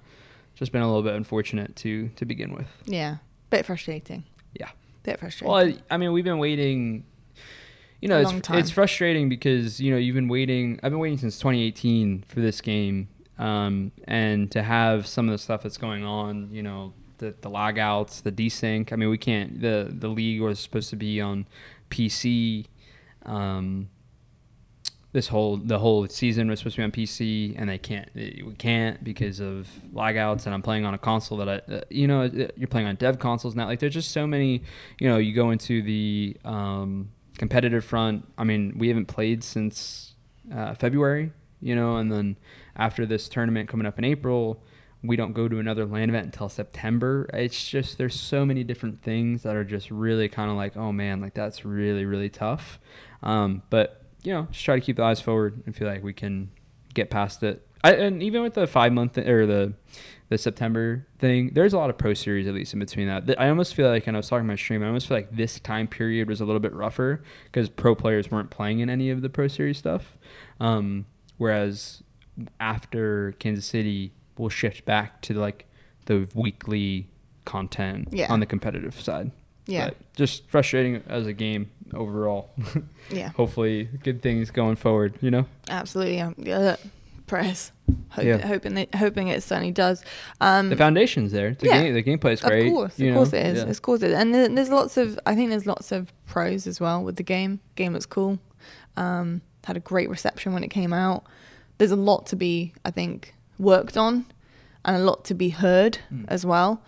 just 0.56 0.72
been 0.72 0.82
a 0.82 0.88
little 0.88 1.02
bit 1.04 1.16
unfortunate 1.16 1.76
to 1.78 2.10
to 2.10 2.26
begin 2.26 2.54
with. 2.54 2.68
yeah. 2.86 3.18
Bit 3.50 3.66
frustrating. 3.66 4.24
Yeah. 4.60 4.70
Bit 5.04 5.20
frustrating. 5.20 5.52
Well, 5.52 5.66
I, 5.66 5.76
I 5.94 5.98
mean, 5.98 6.12
we've 6.14 6.24
been 6.24 6.38
waiting. 6.40 7.04
You 8.02 8.08
know, 8.08 8.20
it's 8.22 8.50
it's 8.52 8.72
frustrating 8.72 9.30
because 9.30 9.80
you 9.80 9.92
know 9.92 9.98
you've 9.98 10.16
been 10.16 10.28
waiting. 10.28 10.80
I've 10.84 10.92
been 10.92 11.00
waiting 11.00 11.18
since 11.18 11.38
2018 11.38 12.24
for 12.28 12.40
this 12.40 12.62
game, 12.62 13.08
um, 13.42 13.92
and 14.04 14.52
to 14.52 14.62
have 14.62 15.08
some 15.08 15.28
of 15.28 15.32
the 15.32 15.38
stuff 15.40 15.64
that's 15.64 15.78
going 15.78 16.06
on. 16.06 16.50
You 16.52 16.62
know, 16.62 16.94
the 17.18 17.34
the 17.42 17.50
logouts, 17.50 18.22
the 18.22 18.32
desync. 18.32 18.94
I 18.94 18.96
mean, 18.96 19.10
we 19.10 19.18
can't. 19.18 19.60
The 19.60 19.88
the 19.90 20.08
league 20.08 20.42
was 20.42 20.60
supposed 20.60 20.92
to 20.92 20.96
be 20.96 21.20
on 21.20 21.48
PC. 21.90 22.68
Um, 23.26 23.90
this 25.12 25.28
whole 25.28 25.58
the 25.58 25.80
whole 25.80 26.08
season 26.08 26.50
was 26.50 26.60
supposed 26.60 26.76
to 26.76 26.82
be 26.82 26.84
on 26.84 26.92
PC, 26.92 27.56
and 27.58 27.68
they 27.68 27.80
can't. 27.80 28.10
We 28.14 28.56
can't 28.60 29.04
because 29.04 29.40
of 29.40 29.68
logouts. 29.92 30.46
And 30.46 30.54
I'm 30.54 30.62
playing 30.62 30.86
on 30.86 30.94
a 30.94 31.00
console 31.00 31.40
that 31.40 31.50
I, 31.50 31.74
uh, 31.74 31.82
you 31.90 32.08
know, 32.08 32.22
uh, 32.22 32.48
you're 32.56 32.68
playing 32.68 32.88
on 32.88 32.96
dev 32.96 33.18
consoles 33.18 33.56
now. 33.56 33.66
Like 33.66 33.80
there's 33.80 33.96
just 33.96 34.12
so 34.12 34.28
many. 34.28 34.62
You 35.00 35.10
know, 35.10 35.18
you 35.18 35.34
go 35.34 35.50
into 35.50 35.82
the 35.82 36.38
um, 36.46 37.10
competitive 37.40 37.84
front. 37.84 38.24
I 38.38 38.44
mean, 38.44 38.76
we 38.78 38.88
haven't 38.90 39.08
played 39.08 39.44
since 39.44 40.14
uh, 40.54 40.76
February. 40.76 41.32
You 41.62 41.76
know, 41.76 41.98
and 41.98 42.12
then 42.12 42.38
after 42.76 43.06
this 43.06 43.30
tournament 43.30 43.70
coming 43.70 43.86
up 43.86 43.98
in 43.98 44.04
April, 44.04 44.64
we 45.04 45.16
don't 45.16 45.34
go 45.34 45.48
to 45.48 45.60
another 45.60 45.86
land 45.86 46.12
event 46.12 46.26
until 46.26 46.50
September. 46.50 47.30
It's 47.34 47.68
just 47.68 47.98
there's 47.98 48.20
so 48.20 48.46
many 48.46 48.64
different 48.64 49.02
things 49.02 49.44
that 49.44 49.56
are 49.56 49.64
just 49.64 49.90
really 49.90 50.30
kind 50.30 50.52
of 50.52 50.58
like, 50.58 50.78
oh 50.78 50.92
man, 50.92 51.22
like 51.22 51.34
that's 51.34 51.66
really 51.66 52.06
really 52.06 52.30
tough. 52.30 52.80
Um, 53.24 53.64
but 53.70 54.06
you 54.24 54.34
know, 54.34 54.48
just 54.52 54.64
try 54.66 54.76
to 54.76 54.82
keep 54.82 54.98
the 54.98 55.04
eyes 55.04 55.20
forward 55.20 55.64
and 55.66 55.76
feel 55.76 55.88
like 55.88 56.04
we 56.04 56.14
can 56.14 56.52
get 56.94 57.10
past 57.10 57.42
it. 57.44 57.66
I, 57.84 57.94
and 57.94 58.22
even 58.22 58.44
with 58.44 58.54
the 58.54 58.68
five 58.68 58.94
month 58.94 59.18
or 59.18 59.46
the 59.46 59.74
the 60.30 60.38
September 60.38 61.06
thing, 61.20 61.52
there's 61.54 61.74
a 61.74 61.78
lot 61.78 61.90
of 61.90 61.98
pro 61.98 62.14
series 62.14 62.48
at 62.48 62.54
least 62.54 62.74
in 62.74 62.80
between 62.80 63.08
that. 63.08 63.38
I 63.38 63.50
almost 63.50 63.76
feel 63.76 63.90
like, 63.90 64.08
and 64.08 64.16
I 64.16 64.20
was 64.20 64.30
talking 64.30 64.46
about 64.46 64.60
stream, 64.60 64.82
I 64.82 64.88
almost 64.88 65.08
feel 65.08 65.18
like 65.18 65.36
this 65.36 65.60
time 65.60 65.88
period 65.88 66.30
was 66.30 66.40
a 66.40 66.46
little 66.46 66.62
bit 66.62 66.74
rougher 66.74 67.22
because 67.46 67.70
pro 67.70 67.96
players 67.96 68.32
weren't 68.32 68.50
playing 68.50 68.80
in 68.80 68.90
any 68.90 69.10
of 69.10 69.22
the 69.22 69.30
pro 69.30 69.50
series 69.50 69.78
stuff. 69.78 70.18
Um, 70.62 71.06
whereas 71.42 72.04
after 72.60 73.32
Kansas 73.40 73.66
City, 73.66 74.12
we'll 74.38 74.50
shift 74.50 74.86
back 74.86 75.22
to 75.24 75.34
like 75.34 75.66
the 76.06 76.28
weekly 76.36 77.08
content 77.46 78.10
Yeah. 78.12 78.32
on 78.32 78.40
the 78.40 78.46
competitive 78.46 78.94
side. 79.02 79.32
yeah, 79.66 79.86
But 79.88 79.98
just 80.16 80.48
frustrating 80.48 81.02
as 81.08 81.26
a 81.26 81.34
game 81.34 81.72
overall. 81.96 82.52
yeah. 83.10 83.30
Hopefully, 83.30 83.90
good 84.04 84.22
things 84.22 84.52
going 84.52 84.76
forward. 84.76 85.16
You 85.20 85.32
know. 85.32 85.46
Absolutely. 85.68 86.18
Yeah. 86.18 86.34
yeah. 86.38 86.76
Prayers. 87.26 87.72
Hope, 88.10 88.24
Yeah. 88.26 88.46
Hoping 88.46 88.76
that, 88.76 88.94
hoping 88.94 89.30
it 89.30 89.42
certainly 89.42 89.72
does. 89.72 90.04
Um, 90.42 90.70
The 90.70 90.76
foundation's 90.76 91.32
there. 91.32 91.56
The 91.56 91.66
yeah. 91.68 91.82
game, 91.82 91.94
the 91.96 92.04
gameplay's 92.04 92.42
great. 92.42 92.68
Of 92.68 92.74
course, 92.74 92.94
of 93.00 93.06
know? 93.06 93.14
course 93.16 93.34
it 93.34 93.46
is. 93.48 93.58
Yeah. 93.64 93.70
Of 93.70 93.82
course 93.82 94.04
it 94.04 94.12
is. 94.12 94.16
And 94.20 94.36
there's 94.58 94.70
lots 94.70 94.96
of, 94.98 95.20
I 95.26 95.34
think 95.34 95.50
there's 95.50 95.66
lots 95.66 95.92
of 95.92 96.14
pros 96.28 96.68
as 96.68 96.80
well 96.80 97.04
with 97.04 97.16
the 97.16 97.24
game. 97.24 97.62
Game 97.76 97.94
looks 97.94 98.06
cool. 98.06 98.38
Um, 98.96 99.42
had 99.66 99.78
a 99.78 99.80
great 99.80 100.10
reception 100.10 100.54
when 100.54 100.64
it 100.64 100.70
came 100.70 100.94
out. 100.94 101.24
There's 101.78 101.92
a 101.92 101.96
lot 101.96 102.26
to 102.28 102.36
be, 102.36 102.74
I 102.86 102.92
think, 102.92 103.34
worked 103.60 103.98
on, 103.98 104.26
and 104.86 104.96
a 104.96 105.00
lot 105.00 105.26
to 105.26 105.34
be 105.34 105.50
heard 105.50 106.00
Mm. 106.14 106.26
as 106.28 106.46
well. 106.46 106.82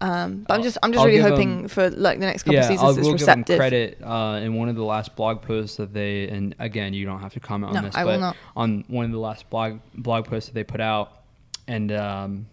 Um, 0.00 0.44
but 0.46 0.54
I'm 0.54 0.58
I'll- 0.60 0.64
just, 0.64 0.78
I'm 0.82 0.92
just 0.92 1.00
I'll 1.00 1.06
really 1.06 1.20
hoping 1.22 1.48
hoping 1.50 1.62
'em- 1.64 1.68
for 1.68 1.88
like 1.90 2.18
the 2.18 2.26
next 2.26 2.42
couple 2.42 2.54
yeah, 2.54 2.64
of 2.64 2.70
I'll 2.72 2.76
seasons 2.92 2.98
it's 2.98 3.06
will 3.06 3.14
give 3.16 3.26
them 3.26 3.38
receptive. 3.40 3.56
credit 3.58 3.98
uh, 4.02 4.40
in 4.42 4.54
one 4.54 4.68
of 4.68 4.76
the 4.76 4.84
last 4.84 5.16
blog 5.16 5.40
posts 5.42 5.76
that 5.78 5.94
they, 5.94 6.28
and 6.28 6.54
again, 6.58 6.92
you 6.92 7.06
don't 7.06 7.20
have 7.20 7.32
to 7.32 7.40
comment 7.40 7.70
on 7.70 7.82
No, 7.82 7.88
this, 7.88 7.96
I 7.96 8.04
will 8.04 8.12
but 8.14 8.20
not. 8.20 8.36
on 8.56 8.84
one 8.88 9.06
of 9.06 9.10
the 9.12 9.18
last 9.18 9.48
blog 9.48 9.78
blog 9.94 10.26
posts 10.26 10.48
that 10.50 10.54
they 10.54 10.64
put 10.64 10.80
out, 10.82 11.22
and 11.66 11.90
um, 11.92 12.46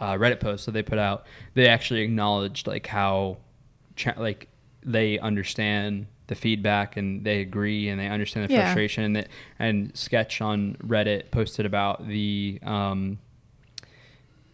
uh, 0.00 0.14
Reddit 0.14 0.40
posts 0.40 0.66
that 0.66 0.72
they 0.72 0.82
put 0.82 0.98
out, 0.98 1.26
they 1.54 1.68
actually 1.68 2.00
acknowledged 2.00 2.66
like 2.66 2.86
how, 2.88 3.36
cha- 3.94 4.14
like 4.16 4.48
they 4.84 5.18
understand 5.20 6.06
the 6.28 6.34
feedback 6.34 6.96
and 6.96 7.24
they 7.24 7.40
agree 7.40 7.88
and 7.88 7.98
they 8.00 8.06
understand 8.06 8.48
the 8.48 8.52
Yeah. 8.54 8.62
frustration 8.64 9.04
and 9.04 9.16
that 9.16 9.28
and 9.58 9.92
ske7ch 9.94 10.40
on 10.40 10.76
Reddit 10.86 11.30
posted 11.30 11.66
about 11.66 12.06
the 12.06 12.58
um, 12.62 13.18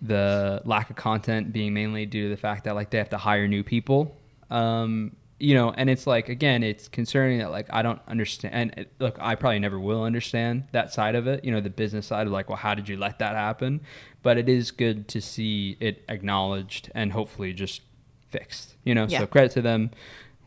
the 0.03 0.61
lack 0.65 0.91
of 0.91 0.97
content 0.97 1.53
being 1.53 1.73
mainly 1.73 2.07
due 2.07 2.25
to 2.25 2.29
the 2.29 2.41
fact 2.41 2.65
that 2.65 2.75
like 2.75 2.91
they 2.91 2.99
have 2.99 3.11
to 3.11 3.19
hire 3.19 3.49
new 3.49 3.63
people 3.63 4.17
um, 4.51 5.17
you 5.41 5.55
know, 5.55 5.73
and 5.73 5.91
it's 5.91 6.07
like 6.07 6.29
again, 6.29 6.63
it's 6.63 6.87
concerning 6.87 7.39
that 7.41 7.51
like 7.51 7.67
I 7.71 7.83
don't 7.83 8.01
understand. 8.07 8.55
And 8.55 8.75
it, 8.79 8.93
look, 9.01 9.17
I 9.21 9.35
probably 9.35 9.59
never 9.59 9.81
will 9.81 10.05
understand 10.05 10.65
that 10.71 10.93
side 10.93 11.17
of 11.17 11.27
it. 11.27 11.45
You 11.45 11.51
know, 11.51 11.61
the 11.61 11.71
business 11.71 12.07
side 12.07 12.27
of 12.29 12.33
like, 12.33 12.49
well, 12.49 12.57
how 12.57 12.73
did 12.75 12.89
you 12.89 12.97
let 12.97 13.19
that 13.19 13.35
happen? 13.35 13.81
But 14.23 14.39
it 14.39 14.49
is 14.49 14.71
good 14.71 15.09
to 15.09 15.21
see 15.21 15.77
it 15.81 16.05
acknowledged 16.09 16.91
and 16.95 17.11
hopefully 17.13 17.53
just 17.53 17.83
fixed. 18.29 18.77
You 18.85 18.95
know, 18.95 19.07
Yeah. 19.09 19.19
so 19.19 19.27
credit 19.27 19.51
to 19.53 19.61
them. 19.63 19.91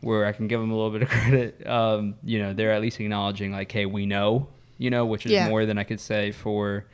Where 0.00 0.26
I 0.26 0.32
can 0.32 0.46
give 0.48 0.60
them 0.60 0.70
a 0.70 0.74
little 0.76 0.90
bit 0.90 1.02
of 1.02 1.08
credit. 1.10 1.66
Um, 1.66 2.14
you 2.22 2.38
know, 2.40 2.52
they're 2.54 2.72
at 2.72 2.80
least 2.80 3.00
acknowledging 3.00 3.50
like, 3.52 3.70
hey, 3.72 3.86
we 3.86 4.06
know. 4.06 4.48
You 4.78 4.90
know, 4.90 5.04
which 5.06 5.26
is 5.26 5.32
Yeah. 5.32 5.48
more 5.48 5.66
than 5.66 5.76
I 5.78 5.84
could 5.84 5.98
say 6.00 6.30
for 6.30 6.84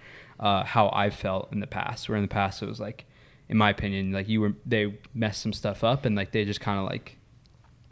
uh, 0.41 0.65
how 0.65 0.91
I 0.93 1.11
felt 1.11 1.53
in 1.53 1.61
the 1.61 1.67
past. 1.67 2.09
Where 2.09 2.17
in 2.17 2.23
the 2.23 2.29
past 2.29 2.63
it 2.63 2.67
was 2.67 2.81
like, 2.81 3.05
in 3.49 3.59
my 3.59 3.69
opinion, 3.71 4.11
like 4.13 4.27
you 4.29 4.41
were 4.41 4.55
they 4.65 4.99
messed 5.13 5.43
some 5.43 5.53
stuff 5.53 5.85
up 5.85 6.07
and 6.07 6.17
like 6.17 6.33
they 6.33 6.45
just 6.47 6.61
kind 6.63 6.79
of 6.81 6.87
like 6.87 7.19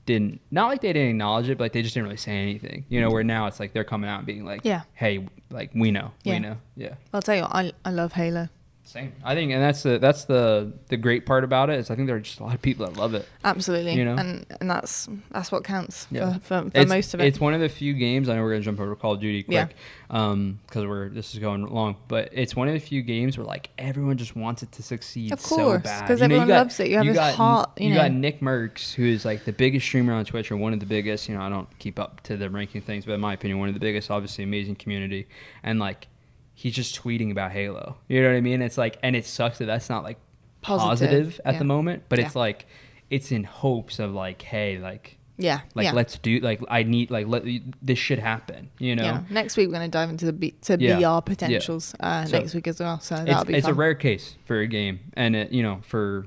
didn't 0.07 0.41
not 0.51 0.67
like 0.69 0.81
they 0.81 0.93
didn't 0.95 1.11
acknowledge 1.11 1.49
it, 1.51 1.59
but 1.59 1.65
like 1.67 1.73
they 1.75 1.83
just 1.83 1.93
didn't 1.95 2.05
really 2.07 2.17
say 2.17 2.33
anything. 2.39 2.87
You 2.89 3.01
know, 3.03 3.11
where 3.11 3.23
now 3.23 3.47
it's 3.49 3.61
like 3.61 3.73
they're 3.75 3.85
coming 3.85 4.09
out 4.09 4.19
and 4.19 4.27
being 4.27 4.45
like, 4.47 4.63
Yeah. 4.65 4.83
hey, 4.95 5.29
like 5.51 5.71
we 5.75 5.91
know, 5.91 6.11
Yeah. 6.25 6.33
we 6.33 6.39
know, 6.41 6.57
yeah. 6.75 6.95
I'll 7.13 7.21
tell 7.23 7.37
you, 7.37 7.43
what, 7.43 7.55
I 7.55 7.73
I 7.85 7.91
love 7.91 8.15
Halo. 8.15 8.49
Same. 8.85 9.13
I 9.25 9.35
think, 9.35 9.53
and 9.53 9.63
that's 9.63 9.83
the 9.85 9.99
that's 9.99 10.25
the 10.25 10.73
the 10.89 10.97
great 10.99 11.25
part 11.25 11.45
about 11.45 11.71
it 11.71 11.79
is 11.79 11.91
I 11.91 11.95
think 11.95 12.09
there 12.09 12.17
are 12.17 12.21
just 12.21 12.41
a 12.41 12.45
lot 12.45 12.55
of 12.55 12.61
people 12.61 12.85
that 12.85 12.97
love 12.97 13.15
it. 13.15 13.27
Absolutely, 13.45 13.95
You 13.95 14.05
know? 14.05 14.17
and 14.17 14.45
and 14.61 14.69
that's 14.71 15.09
that's 15.31 15.51
what 15.53 15.65
counts 15.65 16.07
Yeah. 16.11 16.39
for, 16.41 16.63
for, 16.65 16.71
for 16.71 16.87
most 16.87 17.15
of 17.15 17.21
it. 17.21 17.27
It's 17.27 17.41
one 17.41 17.55
of 17.55 17.61
the 17.61 17.69
few 17.71 17.95
games. 17.95 18.29
I 18.29 18.35
know 18.35 18.43
we're 18.43 18.51
gonna 18.53 18.61
jump 18.65 18.81
over 18.81 18.95
Call 18.97 19.13
of 19.13 19.21
Duty 19.21 19.47
Yeah. 19.49 19.67
quick, 19.67 19.77
um, 20.11 20.59
because 20.67 20.85
we're 20.85 21.09
this 21.09 21.33
is 21.33 21.39
going 21.41 21.65
long. 21.65 21.97
But 22.09 22.31
it's 22.33 22.55
one 22.57 22.67
of 22.69 22.75
the 22.75 22.81
few 22.81 23.03
games 23.03 23.39
where 23.39 23.47
like 23.47 23.71
everyone 23.79 24.19
just 24.19 24.35
wants 24.37 24.63
it 24.63 24.73
to 24.73 24.83
succeed 24.83 25.33
Of 25.33 25.41
so 25.41 25.57
course, 25.57 25.83
bad 25.85 26.07
'cause 26.09 26.21
You 26.21 26.29
know, 26.29 26.35
you 26.35 26.41
everyone 26.43 26.49
got- 26.49 26.59
loves 26.59 26.81
it. 26.81 26.89
You 26.91 26.97
have 26.97 27.07
this 27.07 27.15
got, 27.17 27.35
heart, 27.35 27.71
you 27.81 27.89
You 27.91 27.95
got. 27.95 28.11
NICKMERCS, 28.11 28.95
who 28.95 29.05
is 29.05 29.25
like 29.25 29.45
the 29.45 29.53
biggest 29.53 29.87
streamer 29.87 30.13
on 30.13 30.25
Twitch 30.25 30.51
or 30.51 30.57
one 30.57 30.73
of 30.75 30.81
the 30.81 30.87
biggest. 30.87 31.29
You 31.29 31.37
know, 31.37 31.43
I 31.43 31.49
don't 31.49 31.69
keep 31.79 31.99
up 32.01 32.21
to 32.25 32.37
the 32.37 32.51
ranking 32.51 32.83
things, 32.83 33.07
but 33.07 33.13
in 33.13 33.21
my 33.21 33.33
opinion, 33.35 33.59
one 33.61 33.69
of 33.69 33.75
the 33.75 33.81
biggest. 33.81 34.11
Obviously, 34.11 34.45
amazing 34.45 34.75
community, 34.75 35.29
and 35.63 35.79
like 35.79 36.09
he's 36.55 36.75
just 36.75 37.01
tweeting 37.01 37.31
about 37.31 37.53
Halo. 37.53 37.97
You 38.09 38.23
know 38.23 38.29
what 38.31 38.37
I 38.37 38.41
mean? 38.41 38.63
It's 38.63 38.79
like, 38.79 38.99
and 39.03 39.17
it 39.17 39.27
sucks 39.27 39.59
that 39.59 39.67
that's 39.67 39.89
not 39.91 40.05
like 40.05 40.19
Positive, 40.63 40.89
positive, 41.27 41.41
at 41.45 41.55
yeah. 41.55 41.59
the 41.59 41.65
moment, 41.65 42.05
but 42.09 42.19
Yeah. 42.21 42.27
it's 42.27 42.37
like 42.37 42.67
it's 43.11 43.33
in 43.33 43.43
hopes 43.45 43.99
of 43.99 44.13
like, 44.13 44.41
hey, 44.43 44.79
like 44.79 45.19
yeah, 45.37 45.63
like 45.75 45.85
yeah. 45.85 45.93
let's 45.93 46.19
do 46.19 46.39
like 46.39 46.61
I 46.69 46.85
need 46.85 47.11
like 47.11 47.27
let 47.27 47.43
this 47.83 47.99
should 47.99 48.21
happen. 48.21 48.71
You 48.79 48.95
know, 48.95 49.03
Yeah. 49.03 49.23
Next 49.29 49.57
week 49.57 49.69
we're 49.69 49.75
going 49.75 49.91
to 49.91 49.91
dive 49.91 50.09
into 50.09 50.27
the 50.27 50.33
B- 50.33 50.55
to. 50.63 50.79
VR 50.79 51.25
potentials 51.25 51.95
uh, 51.99 52.25
So, 52.27 52.39
next 52.39 52.55
week 52.55 52.69
as 52.69 52.79
well. 52.79 53.01
So 53.01 53.17
it's, 53.17 53.25
that'll 53.25 53.45
be 53.45 53.55
it's 53.55 53.67
a 53.67 53.75
rare 53.75 53.97
case 53.97 54.37
for 54.45 54.61
a 54.61 54.67
game, 54.69 55.01
and 55.15 55.35
it 55.35 55.51
you 55.51 55.63
know 55.65 55.81
for 55.83 56.27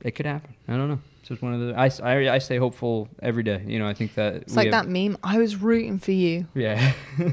it 0.00 0.12
could 0.12 0.26
happen. 0.26 0.54
I 0.66 0.76
don't 0.76 0.88
know. 0.88 1.00
It's 1.20 1.28
just 1.28 1.42
one 1.42 1.52
of 1.54 1.60
the 1.60 1.74
I, 1.74 1.90
I, 2.02 2.34
I, 2.34 2.38
stay 2.38 2.56
hopeful 2.56 3.08
every 3.20 3.42
day. 3.42 3.62
You 3.66 3.78
know, 3.78 3.86
I 3.86 3.94
think 3.94 4.14
that 4.14 4.36
it's 4.36 4.56
like 4.56 4.70
that 4.70 4.88
meme. 4.88 5.18
I 5.22 5.38
was 5.38 5.56
rooting 5.56 5.98
for 5.98 6.12
you. 6.12 6.46
Yeah, 6.54 6.92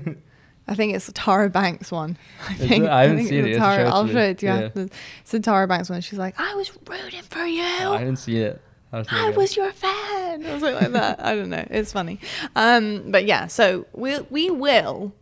I 0.67 0.73
think 0.75 0.95
it's 0.95 1.05
the 1.05 1.13
Tyra 1.13 1.51
Banks 1.51 1.91
one. 1.91 2.17
I 2.47 2.53
Is 2.53 2.57
think 2.59 2.83
it? 2.85 2.89
I 2.89 3.01
haven't 3.03 3.17
think 3.17 3.29
seen 3.29 3.39
it. 3.39 3.41
the 3.43 3.49
You 3.49 3.57
have 3.59 3.73
to 3.73 3.77
Tara, 3.77 3.89
show 3.89 3.95
I'll 3.95 4.07
show 4.07 4.19
it 4.19 4.37
to 4.39 4.45
you. 4.45 4.51
Yeah. 4.51 4.59
after. 4.61 4.87
It's 5.21 5.31
the 5.31 5.39
Tyra 5.39 5.67
Banks 5.67 5.89
one. 5.89 6.01
She's 6.01 6.17
like, 6.19 6.39
I 6.39 6.55
was 6.55 6.71
rooting 6.87 7.21
for 7.23 7.45
you. 7.45 7.61
I 7.63 7.97
didn't 7.99 8.15
see 8.17 8.37
it. 8.39 8.61
I, 8.91 8.97
was 8.99 9.07
I 9.11 9.29
was 9.31 9.55
your 9.57 9.71
fan. 9.71 10.43
Or 10.45 10.59
something 10.59 10.73
like 10.75 10.91
that. 10.93 11.19
I 11.23 11.35
don't 11.35 11.49
know. 11.49 11.65
It's 11.69 11.91
funny. 11.91 12.19
Um, 12.55 13.11
but 13.11 13.25
yeah, 13.25 13.47
so 13.47 13.85
we 13.93 14.19
we 14.29 14.49
will 14.49 15.13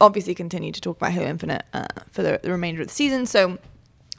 obviously 0.00 0.34
continue 0.34 0.72
to 0.72 0.80
talk 0.80 0.96
about 0.96 1.12
Halo 1.12 1.26
Infinite 1.28 1.64
uh, 1.72 1.86
for 2.10 2.22
the, 2.22 2.40
the 2.42 2.50
remainder 2.50 2.82
of 2.82 2.88
the 2.88 2.94
season. 2.94 3.24
So 3.26 3.58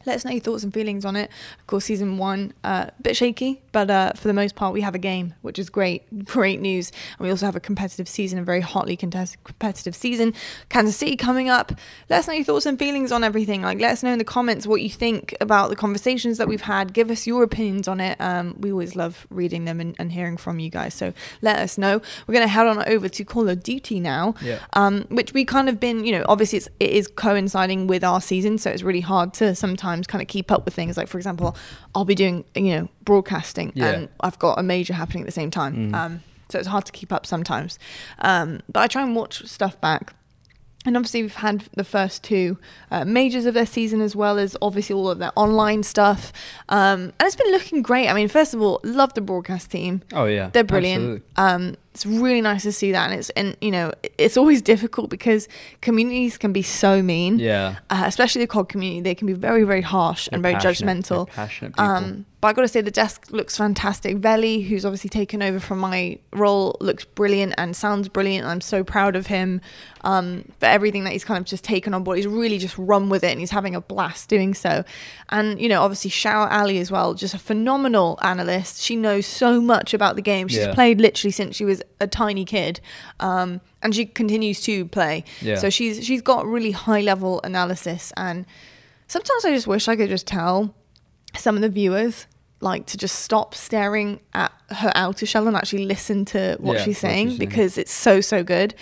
let 0.06 0.16
us 0.16 0.26
know 0.26 0.32
your 0.32 0.40
thoughts 0.42 0.64
and 0.64 0.74
feelings 0.74 1.04
on 1.06 1.16
it. 1.16 1.30
Of 1.60 1.68
course, 1.68 1.86
season 1.86 2.18
one, 2.18 2.54
uh, 2.64 2.86
a 2.98 3.02
bit 3.02 3.16
shaky, 3.18 3.62
but 3.78 3.92
uh, 3.92 4.12
for 4.16 4.28
the 4.28 4.34
most 4.34 4.56
part, 4.56 4.74
we 4.74 4.82
have 4.82 4.96
a 4.96 4.98
game, 4.98 5.36
which 5.44 5.60
is 5.60 5.70
great, 5.70 6.26
great 6.26 6.60
news. 6.60 6.92
And 7.20 7.26
we 7.26 7.30
also 7.30 7.46
have 7.46 7.56
a 7.56 7.60
competitive 7.60 8.08
season, 8.08 8.40
a 8.40 8.44
very 8.44 8.60
hotly 8.62 8.98
contested 8.98 9.44
competitive 9.44 9.96
season. 9.96 10.34
Kansas 10.70 10.98
City 10.98 11.16
coming 11.16 11.48
up. 11.48 11.72
Let 12.10 12.18
us 12.22 12.28
know 12.28 12.34
your 12.34 12.44
thoughts 12.44 12.66
and 12.66 12.80
feelings 12.80 13.12
on 13.12 13.24
everything. 13.24 13.62
Like, 13.62 13.80
let 13.80 13.92
us 13.92 14.02
know 14.02 14.12
in 14.14 14.18
the 14.18 14.24
comments 14.26 14.66
what 14.66 14.82
you 14.82 14.90
think 14.90 15.36
about 15.42 15.70
the 15.70 15.76
conversations 15.76 16.40
that 16.40 16.48
we've 16.48 16.62
had. 16.62 16.92
Give 16.92 17.12
us 17.12 17.28
your 17.28 17.44
opinions 17.44 17.88
on 17.88 18.00
it. 18.00 18.20
Um, 18.20 18.56
we 18.60 18.72
always 18.72 18.96
love 18.96 19.28
reading 19.30 19.66
them 19.66 19.80
and, 19.80 19.96
and 20.00 20.12
hearing 20.12 20.38
from 20.38 20.58
you 20.58 20.72
guys. 20.72 20.96
So 20.96 21.14
let 21.44 21.60
us 21.60 21.78
know. 21.78 22.02
We're 22.26 22.34
going 22.34 22.48
to 22.48 22.52
head 22.52 22.66
on 22.66 22.84
over 22.90 23.08
to 23.08 23.24
Call 23.24 23.48
of 23.48 23.62
Duty 23.62 24.00
now 24.00 24.34
Yeah. 24.42 24.58
um, 24.74 25.06
which 25.10 25.34
we 25.34 25.46
kind 25.46 25.70
of 25.70 25.80
been, 25.80 26.04
you 26.04 26.14
know, 26.14 26.26
obviously 26.28 26.58
it's, 26.58 26.70
it 26.80 26.90
is 26.90 27.08
coinciding 27.08 27.86
with 27.86 28.04
our 28.04 28.22
season, 28.22 28.58
so 28.58 28.72
it's 28.72 28.82
really 28.82 29.02
hard 29.02 29.36
to 29.36 29.54
sometimes 29.54 30.08
kind 30.08 30.24
of 30.24 30.28
keep 30.28 30.52
up 30.52 30.66
with 30.66 30.74
things. 30.74 30.98
Like 30.98 31.08
for 31.10 31.20
example, 31.20 31.56
I'll 31.94 32.06
be 32.06 32.16
doing, 32.16 32.44
you 32.56 32.76
know, 32.76 32.90
broadcasting, 33.12 33.72
Yeah. 33.74 33.88
and 33.92 34.10
I've 34.20 34.38
got 34.38 34.60
a 34.60 34.64
major 34.64 34.94
happening 34.94 35.24
at 35.24 35.26
the 35.26 35.32
same 35.42 35.50
time, 35.52 35.96
um, 35.96 36.22
so 36.50 36.60
it's 36.60 36.68
hard 36.68 36.86
to 36.86 36.92
keep 36.92 37.12
up 37.12 37.26
sometimes. 37.26 37.80
Um, 38.20 38.60
but 38.74 38.82
I 38.82 38.88
try 38.88 39.02
and 39.04 39.16
watch 39.16 39.46
stuff 39.48 39.80
back. 39.82 40.14
And 40.86 40.96
obviously, 40.96 41.22
we've 41.22 41.36
had 41.36 41.66
the 41.76 41.84
first 41.84 42.24
two 42.24 42.58
uh, 42.92 43.04
majors 43.04 43.46
of 43.46 43.54
their 43.54 43.66
season, 43.66 44.00
as 44.00 44.16
well 44.16 44.38
as 44.40 44.56
obviously 44.62 44.94
all 44.96 45.10
of 45.10 45.20
their 45.20 45.32
online 45.36 45.84
stuff. 45.84 46.32
Um, 46.70 47.00
and 47.20 47.24
it's 47.28 47.36
been 47.36 47.52
looking 47.52 47.82
great. 47.82 48.08
I 48.08 48.14
mean, 48.14 48.30
first 48.30 48.54
of 48.54 48.62
all, 48.62 48.80
love 48.86 49.14
the 49.14 49.20
broadcast 49.20 49.70
team. 49.70 50.02
Oh 50.14 50.26
yeah, 50.26 50.50
They're 50.54 50.64
brilliant. 50.64 51.24
Um, 51.36 51.76
it's 51.94 52.06
really 52.06 52.40
nice 52.40 52.64
to 52.64 52.72
see 52.72 52.94
that, 52.94 53.10
and 53.12 53.20
it's 53.20 53.30
and 53.32 53.58
you 53.60 53.72
know 53.72 53.92
it's 54.18 54.38
always 54.38 54.62
difficult 54.62 55.10
because 55.10 55.50
communities 55.82 56.38
can 56.38 56.54
be 56.54 56.62
so 56.62 57.02
mean. 57.02 57.40
Yeah, 57.40 57.78
Uh, 57.90 58.04
especially 58.06 58.42
the 58.44 58.48
COD 58.48 58.70
community, 58.70 59.02
they 59.02 59.16
can 59.16 59.28
be 59.28 59.34
very, 59.34 59.64
very 59.66 59.82
harsh 59.82 60.30
and 60.32 60.36
They're 60.46 60.52
very 60.54 60.62
passionate. 60.64 61.00
judgmental. 61.04 61.28
Passionate 61.32 61.72
people. 61.74 61.86
Um, 61.86 62.26
but 62.48 62.52
I 62.52 62.54
got 62.54 62.62
to 62.62 62.68
say, 62.70 62.80
the 62.80 62.92
desk 62.92 63.28
looks 63.30 63.58
fantastic. 63.58 64.16
Veli, 64.20 64.62
who's 64.62 64.86
obviously 64.86 65.10
taken 65.10 65.42
over 65.44 65.60
from 65.60 65.80
my 65.80 66.18
role, 66.32 66.78
looks 66.80 67.04
brilliant 67.04 67.54
and 67.58 67.76
sounds 67.76 68.08
brilliant. 68.08 68.48
I'm 68.48 68.62
so 68.62 68.86
proud 68.86 69.18
of 69.18 69.28
him 69.28 69.60
um, 70.06 70.46
for 70.62 70.68
everything 70.68 71.04
that 71.04 71.12
he's 71.12 71.26
kind 71.26 71.40
of 71.40 71.44
just 71.46 71.66
taken 71.66 71.94
on 71.94 72.06
board. 72.06 72.16
He's 72.16 72.26
really 72.26 72.58
just 72.58 72.78
run 72.78 73.10
with 73.10 73.26
it 73.26 73.32
and 73.32 73.42
he's 73.42 73.52
having 73.52 73.76
a 73.76 73.82
blast 73.82 74.30
doing 74.30 74.54
so. 74.54 74.86
And, 75.28 75.60
you 75.60 75.68
know, 75.68 75.82
obviously, 75.82 76.10
out 76.32 76.50
Ali 76.50 76.78
as 76.80 76.90
well, 76.90 77.14
just 77.14 77.34
a 77.34 77.38
phenomenal 77.38 78.18
analyst. 78.22 78.82
She 78.82 78.96
knows 78.96 79.26
so 79.26 79.60
much 79.60 79.94
about 79.94 80.16
the 80.16 80.22
game. 80.22 80.48
She's 80.48 80.60
Yeah. 80.60 80.74
played 80.74 81.02
literally 81.02 81.32
since 81.32 81.54
she 81.58 81.66
was 81.66 81.84
a 82.00 82.08
tiny 82.08 82.46
kid. 82.46 82.80
Um, 83.20 83.60
and 83.84 83.94
she 83.94 84.06
continues 84.06 84.62
to 84.62 84.86
play. 84.86 85.26
Yeah. 85.42 85.56
So 85.58 85.70
she's 85.70 86.06
she's 86.06 86.22
got 86.22 86.46
really 86.46 86.72
high 86.72 87.02
level 87.02 87.42
analysis 87.44 88.14
and 88.16 88.46
sometimes 89.08 89.44
I 89.44 89.52
just 89.54 89.68
wish 89.68 89.90
I 89.90 89.98
could 89.98 90.10
just 90.10 90.28
tell 90.28 90.74
some 91.36 91.56
of 91.56 91.62
the 91.62 91.70
viewers 91.70 92.26
like 92.60 92.88
to 92.88 92.98
just 92.98 93.20
stop 93.20 93.54
staring 93.54 94.20
at 94.34 94.52
her 94.72 94.92
outer 94.96 95.26
shell 95.28 95.48
and 95.48 95.56
actually 95.56 95.86
listen 95.86 96.26
to 96.26 96.58
what 96.60 96.78
Yeah, 96.78 96.84
she's 96.86 96.96
what 96.98 97.02
saying 97.02 97.28
she's 97.30 97.38
saying. 97.38 97.50
because 97.50 97.78
it's 97.78 97.92
so 97.94 98.20
so 98.22 98.44
good. 98.44 98.74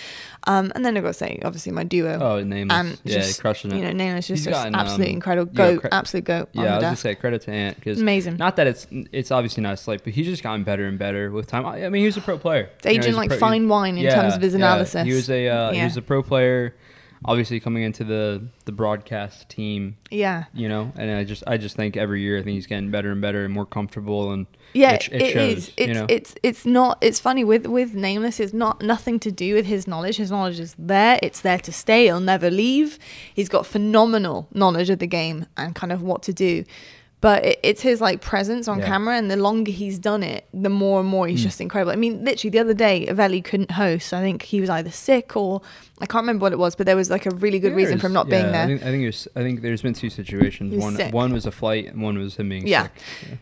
Um, 0.47 0.71
and 0.75 0.85
then 0.85 0.95
I've 0.95 1.01
got 1.03 1.09
to 1.09 1.13
say, 1.15 1.39
obviously 1.43 1.71
my 1.71 1.83
duo. 1.83 2.19
Oh, 2.21 2.43
Nameless. 2.43 2.77
And 2.77 3.01
Yeah, 3.03 3.15
just, 3.21 3.41
crushing 3.41 3.71
it. 3.71 3.77
You 3.77 3.81
know, 3.81 3.91
Nameless 3.93 4.25
is 4.29 4.39
He's 4.39 4.45
just 4.45 4.53
gotten, 4.59 4.75
absolutely 4.75 5.07
um, 5.07 5.13
incredible. 5.15 5.51
yeah, 5.53 5.57
Goat, 5.71 5.81
cre- 5.81 5.87
absolute 5.91 6.23
goat 6.25 6.49
Yeah, 6.53 6.61
I 6.61 6.75
was 6.75 6.83
gonna 6.83 6.95
say 6.95 7.15
credit 7.15 7.41
to 7.43 7.51
Ant 7.51 7.75
because 7.77 7.99
Amazing. 7.99 8.37
Not 8.37 8.55
that 8.57 8.67
it's 8.67 8.87
it's 8.91 9.31
obviously 9.31 9.63
not 9.63 9.73
a 9.73 9.77
slight, 9.77 10.03
but 10.03 10.13
he's 10.13 10.27
just 10.27 10.43
gotten 10.43 10.63
better 10.63 10.85
and 10.87 10.97
better 10.99 11.31
with 11.31 11.47
time. 11.47 11.65
I 11.65 11.85
I 11.85 11.89
mean, 11.89 12.01
he 12.01 12.05
was 12.05 12.17
a 12.17 12.21
pro 12.21 12.37
player. 12.37 12.69
Aging 12.85 13.03
he's 13.03 13.13
a 13.13 13.17
like 13.17 13.29
pro- 13.29 13.39
fine 13.39 13.67
wine 13.67 13.97
in 13.97 14.09
terms 14.11 14.35
of 14.35 14.41
his 14.41 14.53
analysis. 14.53 15.05
He 15.05 15.13
was 15.13 15.29
a 15.29 15.47
uh, 15.47 15.71
he 15.73 15.83
was 15.83 15.97
a 15.97 16.01
pro 16.01 16.21
player. 16.23 16.73
Obviously, 17.27 17.59
coming 17.59 17.83
into 17.83 18.03
the 18.03 18.43
the 18.65 18.71
broadcast 18.71 19.49
team, 19.49 19.97
Yeah. 20.11 20.45
you 20.53 20.69
know, 20.69 20.91
and 20.95 21.09
I 21.11 21.23
just 21.23 21.43
I 21.47 21.57
just 21.57 21.75
think 21.75 21.97
every 21.97 22.21
year 22.21 22.37
I 22.37 22.43
think 22.43 22.53
he's 22.55 22.67
getting 22.67 22.91
better 22.91 23.11
and 23.11 23.19
better 23.21 23.43
and 23.43 23.53
more 23.53 23.65
comfortable 23.65 24.31
and 24.31 24.45
Yeah, 24.73 24.93
it, 24.93 25.09
it, 25.11 25.33
shows. 25.33 25.71
It's 25.75 25.87
you 25.87 25.93
know, 25.95 26.05
it's 26.07 26.35
it's 26.43 26.65
not. 26.65 26.97
It's 27.01 27.19
funny 27.19 27.43
with 27.43 27.65
with 27.65 27.95
nameless. 27.95 28.39
It's 28.39 28.53
not 28.53 28.81
nothing 28.81 29.19
to 29.21 29.31
do 29.31 29.55
with 29.55 29.65
his 29.65 29.87
knowledge. 29.87 30.17
His 30.17 30.29
knowledge 30.31 30.59
is 30.59 30.75
there. 30.77 31.19
It's 31.23 31.41
there 31.41 31.57
to 31.59 31.71
stay. 31.71 32.05
He'll 32.05 32.19
never 32.19 32.51
leave. 32.51 32.99
He's 33.33 33.49
got 33.49 33.65
phenomenal 33.65 34.47
knowledge 34.53 34.89
of 34.91 34.99
the 34.99 35.07
game 35.07 35.47
and 35.57 35.73
kind 35.73 35.91
of 35.91 36.01
what 36.03 36.21
to 36.23 36.33
do. 36.33 36.63
But 37.25 37.43
it, 37.43 37.59
it's 37.63 37.81
his 37.81 38.01
like 38.01 38.21
presence 38.21 38.67
on 38.67 38.77
Yeah. 38.77 38.85
camera, 38.85 39.15
and 39.15 39.31
the 39.31 39.35
longer 39.35 39.71
he's 39.71 39.97
done 39.97 40.21
it, 40.21 40.45
the 40.53 40.69
more 40.69 40.99
and 40.99 41.09
more 41.09 41.27
he's 41.27 41.39
mm. 41.39 41.45
just 41.45 41.59
incredible. 41.59 41.91
I 41.91 41.95
mean, 41.95 42.23
literally 42.23 42.51
the 42.51 42.59
other 42.59 42.75
day, 42.75 43.07
Avelli 43.09 43.43
couldn't 43.43 43.71
host. 43.71 44.13
I 44.13 44.21
think 44.21 44.43
he 44.43 44.61
was 44.61 44.69
either 44.69 44.91
sick 44.91 45.35
or 45.35 45.63
I 45.99 46.05
can't 46.05 46.21
remember 46.21 46.43
what 46.43 46.51
it 46.51 46.59
was, 46.59 46.75
but 46.75 46.85
there 46.85 46.95
was 46.95 47.09
like 47.09 47.25
a 47.25 47.31
really 47.31 47.57
good 47.57 47.73
reason 47.75 47.97
for 47.97 48.05
him 48.05 48.13
not 48.13 48.29
There's- 48.29 48.43
being 48.43 48.53
yeah, 48.53 48.63
I 48.63 48.67
there. 48.67 48.77
think, 48.77 48.87
I 48.87 48.91
think 48.91 49.03
there's 49.05 49.27
I 49.35 49.41
think 49.41 49.61
there's 49.63 49.81
been 49.81 49.95
two 49.95 50.11
situations. 50.11 50.75
One 50.75 50.95
sick. 50.97 51.11
one 51.15 51.33
was 51.33 51.47
a 51.47 51.51
flight 51.51 51.87
and 51.87 52.03
one 52.03 52.15
was 52.19 52.35
him 52.35 52.47
being 52.49 52.67
Yeah. 52.67 52.83
sick. 52.83 52.91
Yeah. 53.29 53.35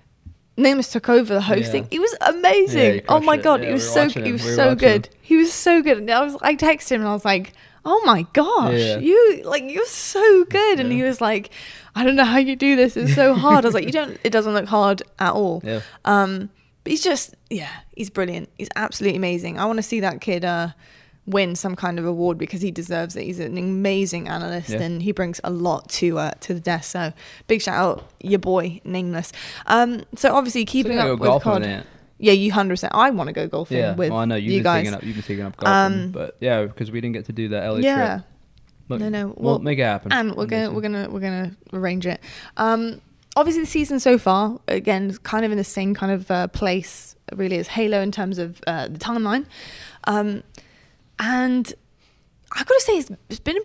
Nameless 0.55 0.89
took 0.89 1.09
over 1.09 1.33
the 1.33 1.41
hosting. 1.41 1.83
Yeah. 1.83 1.89
He 1.91 1.99
was 1.99 2.15
amazing. 2.21 2.93
he 2.93 3.01
oh 3.09 3.19
my 3.19 3.35
it. 3.35 3.43
god, 3.43 3.59
Yeah, 3.61 3.67
he 3.67 3.73
was 3.73 3.83
we 3.83 3.93
so 4.09 4.21
he 4.21 4.31
was 4.31 4.45
We 4.45 4.51
so 4.55 4.75
good. 4.75 5.07
him. 5.07 5.13
He 5.21 5.35
was 5.35 5.51
so 5.51 5.81
good. 5.81 5.97
And 5.97 6.09
I 6.09 6.23
was 6.23 6.37
I 6.41 6.55
texted 6.55 6.91
him 6.91 7.01
and 7.01 7.09
I 7.09 7.13
was 7.13 7.25
like, 7.25 7.51
"Oh 7.85 8.01
my 8.05 8.25
gosh, 8.33 8.73
Yeah. 8.79 8.97
you 8.99 9.41
like 9.45 9.63
you're 9.69 9.85
so 9.85 10.45
good." 10.45 10.79
And 10.79 10.89
Yeah. 10.89 10.95
he 10.97 11.03
was 11.03 11.19
like, 11.21 11.49
"I 11.95 12.03
don't 12.03 12.15
know 12.15 12.23
how 12.25 12.37
you 12.37 12.55
do 12.55 12.75
this. 12.75 12.95
It's 12.97 13.13
so 13.15 13.33
hard." 13.33 13.65
I 13.65 13.67
was 13.67 13.73
like, 13.75 13.85
"You 13.85 13.91
don't. 13.91 14.17
It 14.23 14.31
doesn't 14.31 14.53
look 14.53 14.65
hard 14.67 15.01
at 15.19 15.33
all." 15.33 15.61
Yeah. 15.65 15.81
Um, 16.05 16.49
but 16.83 16.91
he's 16.91 17.03
just 17.03 17.35
yeah, 17.49 17.69
he's 17.95 18.09
brilliant. 18.09 18.49
He's 18.57 18.69
absolutely 18.75 19.17
amazing. 19.17 19.59
I 19.59 19.65
want 19.65 19.77
to 19.77 19.83
see 19.83 19.99
that 20.01 20.21
kid 20.21 20.43
uh 20.45 20.69
win 21.25 21.55
some 21.55 21.73
kind 21.73 21.97
of 21.99 22.05
award 22.05 22.37
because 22.37 22.61
he 22.61 22.69
deserves 22.69 23.15
it. 23.15 23.23
He's 23.23 23.39
an 23.39 23.57
amazing 23.57 24.27
analyst 24.27 24.71
Yeah. 24.71 24.81
and 24.81 25.01
he 25.01 25.13
brings 25.13 25.39
a 25.45 25.49
lot 25.49 25.87
to 25.91 26.19
uh 26.19 26.31
to 26.41 26.53
the 26.53 26.59
desk. 26.59 26.91
So 26.91 27.13
big 27.47 27.61
shout 27.61 27.75
out 27.75 28.11
your 28.21 28.39
boy 28.39 28.81
Nameless. 28.83 29.31
Um, 29.67 30.03
so 30.17 30.33
obviously 30.35 30.65
keeping 30.65 30.97
So, 30.97 31.13
up 31.13 31.19
with 31.19 31.41
COD. 31.41 31.83
Yeah, 32.23 32.31
you 32.33 32.51
hundred 32.53 32.73
percent. 32.73 32.93
I 32.95 33.09
want 33.09 33.27
to 33.27 33.33
go 33.33 33.47
golfing 33.47 33.77
Yeah. 33.77 33.95
with 33.95 34.09
well, 34.11 34.19
I 34.19 34.25
know 34.25 34.35
you've 34.35 34.51
you 34.53 34.57
been 34.59 34.63
guys. 34.63 34.83
taking 34.83 34.93
up. 34.95 35.03
You've 35.03 35.15
been 35.15 35.23
taking 35.23 35.43
up 35.45 35.57
golfing, 35.57 36.03
Um, 36.03 36.11
but 36.11 36.37
yeah, 36.39 36.63
because 36.63 36.89
we 36.89 37.01
didn't 37.01 37.13
get 37.15 37.25
to 37.25 37.33
do 37.33 37.49
that 37.49 37.67
LA 37.69 37.77
yeah, 37.79 38.15
trip. 38.17 38.25
Look, 38.89 38.99
No, 39.01 39.09
no, 39.09 39.27
We'll 39.37 39.53
well, 39.55 39.59
make 39.59 39.77
it 39.79 39.83
happen. 39.83 40.11
and 40.13 40.33
we're 40.35 40.45
gonna 40.45 40.71
we're 40.71 40.81
gonna 40.81 41.09
we're 41.09 41.19
gonna 41.19 41.51
arrange 41.73 42.05
it. 42.07 42.21
Um, 42.57 43.01
obviously, 43.35 43.63
the 43.63 43.67
season 43.67 43.99
so 43.99 44.17
far, 44.17 44.59
again, 44.69 45.13
kind 45.23 45.43
of 45.45 45.51
in 45.51 45.57
the 45.57 45.63
same 45.65 45.93
kind 45.93 46.11
of 46.13 46.31
uh, 46.31 46.47
place, 46.47 47.15
really, 47.35 47.57
as 47.57 47.67
Halo 47.67 47.99
in 48.01 48.11
terms 48.11 48.37
of 48.39 48.61
uh, 48.67 48.87
the 48.87 48.99
timeline. 48.99 49.45
Um, 50.05 50.43
and 51.19 51.73
I've 52.53 52.65
gotta 52.65 52.81
say, 52.81 52.93
it's, 52.99 53.11
it's 53.29 53.39
been 53.39 53.57
a 53.57 53.61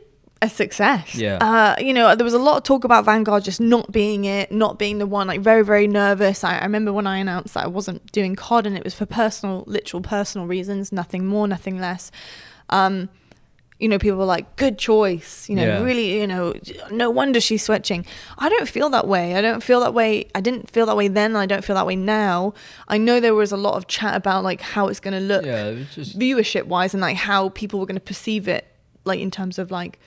success. 0.46 1.16
Yeah. 1.16 1.38
Uh, 1.40 1.74
you 1.82 1.92
know, 1.92 2.14
there 2.14 2.24
was 2.24 2.34
a 2.34 2.38
lot 2.38 2.56
of 2.58 2.62
talk 2.62 2.84
about 2.84 3.04
Vanguard 3.04 3.42
just 3.42 3.60
not 3.60 3.90
being 3.90 4.24
it, 4.24 4.52
not 4.52 4.78
being 4.78 4.98
the 4.98 5.06
one. 5.06 5.26
Like 5.26 5.40
very, 5.40 5.64
very 5.64 5.88
nervous. 5.88 6.44
I, 6.44 6.58
I 6.58 6.62
remember 6.62 6.92
when 6.92 7.08
I 7.08 7.18
announced 7.18 7.54
that 7.54 7.64
I 7.64 7.66
wasn't 7.66 8.12
doing 8.12 8.36
COD, 8.36 8.66
and 8.68 8.76
it 8.76 8.84
was 8.84 8.94
for 8.94 9.06
personal, 9.06 9.64
literal 9.66 10.00
personal 10.02 10.46
reasons, 10.46 10.92
nothing 10.92 11.26
more, 11.26 11.48
nothing 11.48 11.80
less. 11.80 12.12
Um, 12.70 13.08
you 13.80 13.88
know, 13.88 13.98
people 13.98 14.18
were 14.18 14.24
like, 14.24 14.56
good 14.56 14.76
choice. 14.76 15.48
You 15.48 15.54
know, 15.54 15.64
Yeah. 15.64 15.82
really, 15.82 16.20
you 16.20 16.26
know, 16.26 16.52
no 16.90 17.10
wonder 17.10 17.40
she's 17.40 17.62
switching. 17.62 18.04
I 18.36 18.48
don't 18.48 18.68
feel 18.68 18.90
that 18.90 19.06
way. 19.06 19.36
I 19.36 19.40
don't 19.40 19.62
feel 19.62 19.78
that 19.80 19.94
way. 19.94 20.26
I 20.34 20.40
didn't 20.40 20.68
feel 20.70 20.84
that 20.86 20.96
way 20.96 21.06
then. 21.06 21.36
I 21.36 21.46
don't 21.46 21.64
feel 21.64 21.76
that 21.76 21.86
way 21.86 21.94
now. 21.94 22.54
I 22.88 22.98
know 22.98 23.20
there 23.20 23.36
was 23.36 23.52
a 23.52 23.56
lot 23.56 23.74
of 23.74 23.86
chat 23.86 24.16
about 24.16 24.42
like 24.42 24.60
how 24.60 24.88
it's 24.88 24.98
going 24.98 25.14
to 25.14 25.20
look 25.20 25.44
Yeah, 25.46 25.66
it 25.66 25.86
just 25.92 26.18
viewership 26.18 26.64
wise 26.64 26.92
and 26.92 27.00
like 27.00 27.16
how 27.16 27.50
people 27.50 27.78
were 27.78 27.86
going 27.86 27.94
to 27.94 28.00
perceive 28.00 28.48
it, 28.48 28.66
like 29.04 29.20
in 29.20 29.30
terms 29.30 29.60
of 29.60 29.70
like 29.70 30.00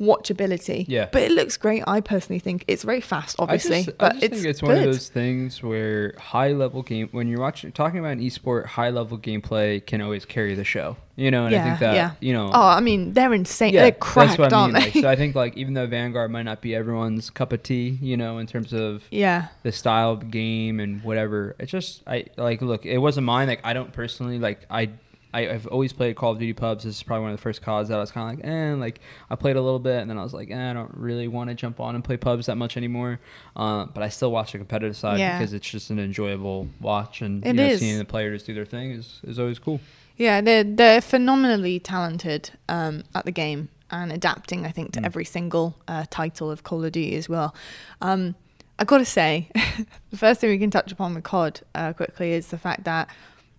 watchability. 0.00 0.84
Yeah. 0.88 1.08
But 1.10 1.22
it 1.22 1.30
looks 1.32 1.56
great. 1.56 1.84
I 1.86 2.00
personally 2.00 2.38
think 2.40 2.64
it's 2.66 2.82
very 2.82 3.00
fast, 3.00 3.36
obviously. 3.38 3.78
I 3.78 3.82
just, 3.84 3.98
but 3.98 4.04
I 4.04 4.14
just 4.14 4.24
it's 4.24 4.34
think 4.34 4.46
it's 4.46 4.60
good. 4.60 4.66
one 4.68 4.78
of 4.78 4.84
those 4.84 5.08
things 5.08 5.62
where 5.62 6.14
high 6.18 6.52
level 6.52 6.82
game 6.82 7.08
when 7.12 7.28
you're 7.28 7.40
watching 7.40 7.72
talking 7.72 8.00
about 8.00 8.12
an 8.12 8.20
esport, 8.20 8.66
high 8.66 8.90
level 8.90 9.18
gameplay 9.18 9.84
can 9.84 10.00
always 10.00 10.24
carry 10.24 10.54
the 10.54 10.64
show. 10.64 10.96
You 11.16 11.30
know, 11.30 11.46
and 11.46 11.54
I 11.54 11.62
think 11.62 11.78
that 11.78 11.94
yeah. 11.94 12.10
you 12.18 12.32
know 12.32 12.50
Oh, 12.52 12.66
I 12.66 12.80
mean, 12.80 13.12
they're 13.12 13.32
insane. 13.32 13.72
yeah, 13.72 13.82
they're 13.82 13.92
cracked, 13.92 14.30
that's 14.30 14.38
what 14.38 14.52
I 14.52 14.66
mean. 14.66 14.74
aren't 14.74 14.84
Like, 14.86 14.92
they? 14.94 15.02
so 15.02 15.08
I 15.08 15.14
think 15.14 15.36
like 15.36 15.56
even 15.56 15.74
though 15.74 15.86
Vanguard 15.86 16.32
might 16.32 16.42
not 16.42 16.60
be 16.60 16.74
everyone's 16.74 17.30
cup 17.30 17.52
of 17.52 17.62
tea, 17.62 17.98
you 18.02 18.16
know, 18.16 18.38
in 18.38 18.48
terms 18.48 18.72
of 18.72 19.04
yeah. 19.12 19.48
the 19.62 19.70
style 19.70 20.10
of 20.10 20.30
game 20.32 20.80
and 20.80 21.04
whatever. 21.04 21.54
It's 21.60 21.70
just 21.70 22.02
I 22.06 22.24
like 22.36 22.62
look, 22.62 22.84
it 22.84 22.98
wasn't 22.98 23.26
mine. 23.26 23.46
Like 23.46 23.60
I 23.62 23.72
don't 23.74 23.92
personally 23.92 24.40
like 24.40 24.66
I. 24.68 24.90
I, 25.34 25.48
I've 25.50 25.66
always 25.66 25.92
played 25.92 26.16
Call 26.16 26.32
of 26.32 26.38
Duty 26.38 26.52
pubs. 26.52 26.84
This 26.84 26.96
is 26.96 27.02
probably 27.02 27.22
one 27.24 27.32
of 27.32 27.36
the 27.38 27.42
first 27.42 27.60
CODs 27.60 27.88
that 27.88 27.96
I 27.98 28.00
was 28.00 28.10
kind 28.12 28.30
of 28.38 28.44
like, 28.44 28.46
eh, 28.52 28.74
like 28.74 29.00
I 29.28 29.34
played 29.34 29.56
a 29.56 29.60
little 29.60 29.78
bit, 29.80 30.00
and 30.00 30.08
then 30.08 30.16
I 30.18 30.22
was 30.22 30.32
like, 30.32 30.50
eh, 30.50 30.70
I 30.70 30.72
don't 30.72 30.92
really 30.94 31.28
want 31.28 31.50
to 31.50 31.54
jump 31.54 31.80
on 31.80 31.94
and 31.94 32.04
play 32.04 32.16
pubs 32.16 32.46
that 32.46 32.56
much 32.56 32.76
anymore. 32.76 33.18
Uh, 33.56 33.86
but 33.86 34.02
I 34.02 34.08
still 34.08 34.30
watch 34.30 34.52
the 34.52 34.58
competitive 34.58 34.96
side 34.96 35.18
Yeah. 35.18 35.36
because 35.38 35.52
it's 35.52 35.68
just 35.68 35.90
an 35.90 35.98
enjoyable 35.98 36.68
watch, 36.80 37.20
and 37.20 37.44
you 37.44 37.52
know, 37.52 37.76
seeing 37.76 37.98
the 37.98 38.04
players 38.04 38.42
do 38.44 38.54
their 38.54 38.64
thing 38.64 38.92
is, 38.92 39.20
is 39.24 39.38
always 39.38 39.58
cool. 39.58 39.80
Yeah, 40.16 40.40
they're 40.40 40.62
they're 40.64 41.00
phenomenally 41.00 41.80
talented 41.80 42.50
um, 42.68 43.02
at 43.16 43.24
the 43.24 43.32
game 43.32 43.68
and 43.90 44.12
adapting. 44.12 44.64
I 44.64 44.70
think 44.70 44.92
to 44.92 45.00
Mm. 45.00 45.06
every 45.06 45.24
single 45.24 45.76
uh, 45.88 46.04
title 46.10 46.50
of 46.50 46.62
Call 46.62 46.84
of 46.84 46.92
Duty 46.92 47.16
as 47.16 47.28
well. 47.28 47.54
Um, 48.00 48.36
I 48.78 48.84
got 48.84 48.98
to 48.98 49.04
say, 49.04 49.50
the 50.10 50.16
first 50.16 50.40
thing 50.40 50.50
we 50.50 50.58
can 50.58 50.70
touch 50.70 50.92
upon 50.92 51.14
with 51.14 51.24
COD 51.24 51.60
uh, 51.74 51.92
quickly 51.92 52.32
is 52.32 52.48
the 52.48 52.58
fact 52.58 52.84
that 52.84 53.08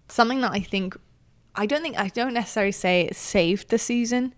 something 0.07 0.41
that 0.41 0.51
I 0.51 0.59
think 0.61 0.97
I 1.55 1.65
don't 1.65 1.81
think 1.81 1.97
I 1.97 2.07
don't 2.09 2.33
necessarily 2.33 2.71
say 2.71 3.01
it 3.01 3.15
saved 3.15 3.69
the 3.69 3.77
season, 3.77 4.33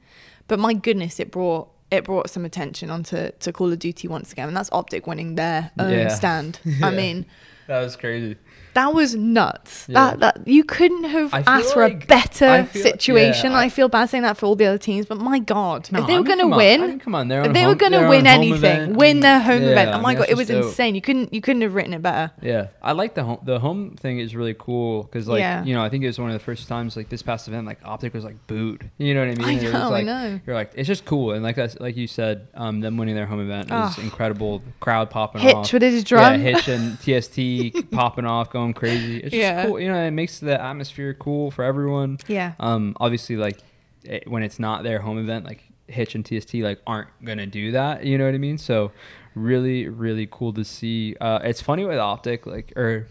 but 0.48 0.60
my 0.60 0.74
goodness, 0.74 1.20
it 1.20 1.32
brought 1.32 1.70
it 1.90 2.04
brought 2.04 2.30
some 2.30 2.44
attention 2.46 2.90
onto 2.90 3.32
to 3.32 3.54
Call 3.54 3.72
of 3.72 3.80
Duty 3.80 4.08
once 4.08 4.32
again, 4.32 4.48
and 4.48 4.58
that's 4.58 4.70
Optic 4.72 5.08
winning 5.08 5.36
their 5.36 5.72
own 5.80 5.92
Yeah. 5.92 6.08
stand. 6.10 6.60
Yeah. 6.66 6.88
I 6.88 6.92
mean, 6.92 7.26
That 7.68 7.80
was 7.82 7.96
crazy. 7.96 8.36
That 8.78 8.94
was 8.94 9.16
nuts. 9.16 9.86
Yeah. 9.90 9.96
That 10.16 10.20
that 10.20 10.48
you 10.48 10.64
couldn't 10.64 11.06
have 11.06 11.34
asked 11.34 11.74
for 11.74 11.84
a 11.84 11.94
better 11.94 12.64
feel- 12.66 12.84
situation. 12.84 13.52
yeah, 13.52 13.58
I, 13.58 13.64
I- 13.66 13.70
feel 13.70 13.90
bad 13.90 14.10
saying 14.10 14.24
that 14.24 14.38
for 14.38 14.46
all 14.48 14.56
the 14.56 14.66
other 14.66 14.78
teams, 14.78 15.06
but 15.06 15.18
my 15.18 15.40
God, 15.40 15.92
No, 15.92 16.00
if 16.02 16.08
they 16.08 16.14
I 16.16 16.20
were 16.20 16.24
mean, 16.24 16.38
going 16.38 16.38
to 16.40 16.44
come 16.44 16.54
on. 16.54 16.58
win, 16.58 16.82
I 16.82 16.88
mean, 16.88 17.00
come 17.00 17.16
on, 17.16 17.28
they're 17.28 17.46
if 17.46 17.54
they 17.54 17.62
home- 17.62 17.70
were 17.70 17.76
going 17.76 17.92
to 17.94 18.08
win 18.08 18.26
anything, 18.28 18.54
event, 18.58 18.96
win 18.96 19.20
their 19.20 19.40
home 19.40 19.62
yeah, 19.64 19.70
event. 19.70 19.90
Oh 19.90 19.94
mean, 19.96 20.02
my 20.04 20.14
God, 20.16 20.28
it 20.30 20.38
was 20.38 20.48
dope. 20.48 20.66
insane. 20.66 20.96
You 20.96 21.02
couldn't 21.02 21.34
you 21.34 21.42
couldn't 21.42 21.62
have 21.64 21.74
written 21.76 21.94
it 21.94 22.02
better. 22.02 22.32
Yeah, 22.42 22.68
I 22.82 22.92
like 22.94 23.14
the 23.16 23.24
home. 23.24 23.40
The 23.44 23.60
home 23.60 23.96
thing 23.98 24.20
is 24.20 24.36
really 24.36 24.56
cool 24.58 25.04
because, 25.04 25.28
like, 25.28 25.40
Yeah. 25.40 25.64
you 25.64 25.74
know, 25.76 25.84
I 25.84 25.90
think 25.90 26.04
it 26.04 26.08
was 26.08 26.20
one 26.20 26.30
of 26.30 26.34
the 26.34 26.44
first 26.44 26.68
times, 26.68 26.96
like 26.96 27.10
this 27.10 27.22
past 27.22 27.48
event, 27.48 27.66
like 27.68 27.80
Optic 27.84 28.14
was 28.14 28.24
like 28.24 28.38
booed. 28.48 28.90
You 28.98 29.14
know 29.14 29.22
what 29.26 29.30
I 29.30 29.36
mean? 29.36 29.60
I 29.60 29.64
was, 29.64 29.74
know, 29.74 29.80
I 29.82 29.88
like, 29.88 30.06
know. 30.06 30.40
You're 30.46 30.56
like, 30.56 30.72
it's 30.76 30.88
just 30.88 31.06
cool, 31.06 31.32
and 31.34 31.44
like 31.44 31.56
that's 31.56 31.80
like 31.80 31.98
you 31.98 32.08
said, 32.08 32.48
um, 32.56 32.80
them 32.80 32.98
winning 32.98 33.16
their 33.16 33.26
home 33.26 33.42
event 33.42 33.70
was 33.70 33.96
Ah. 33.98 34.02
incredible. 34.02 34.62
Crowd 34.80 35.10
popping 35.10 35.42
Hitch 35.42 35.56
off. 35.56 35.74
with 35.74 35.82
his 35.82 36.04
Yeah, 36.10 36.30
drum. 36.30 36.40
Hitch 36.42 36.68
and 36.68 36.98
TST 37.00 37.92
popping 37.92 38.26
off, 38.26 38.50
going 38.50 38.67
crazy. 38.74 39.18
It's 39.18 39.32
just 39.32 39.36
Yeah. 39.36 39.66
cool. 39.66 39.80
You 39.80 39.90
know, 39.90 40.04
it 40.04 40.12
makes 40.12 40.40
the 40.40 40.62
atmosphere 40.62 41.14
cool 41.14 41.52
for 41.52 41.64
everyone. 41.64 42.18
Yeah. 42.28 42.54
Um, 42.60 42.96
obviously, 43.00 43.36
like 43.38 43.58
it, 44.04 44.28
when 44.30 44.44
it's 44.44 44.60
not 44.60 44.84
their 44.84 45.00
home 45.00 45.18
event, 45.20 45.46
like 45.46 45.64
Hitch 45.88 46.16
and 46.16 46.26
TST 46.26 46.56
like 46.56 46.82
aren't 46.86 47.10
gonna 47.24 47.46
do 47.46 47.72
that. 47.72 48.06
You 48.06 48.18
know 48.18 48.26
what 48.26 48.34
I 48.36 48.40
mean? 48.40 48.58
So 48.58 48.92
really, 49.36 49.88
really 49.88 50.28
cool 50.30 50.54
to 50.54 50.64
see. 50.64 51.16
Uh, 51.22 51.40
it's 51.44 51.62
funny 51.62 51.86
with 51.86 51.98
Optic, 51.98 52.46
like 52.46 52.74
or 52.76 53.08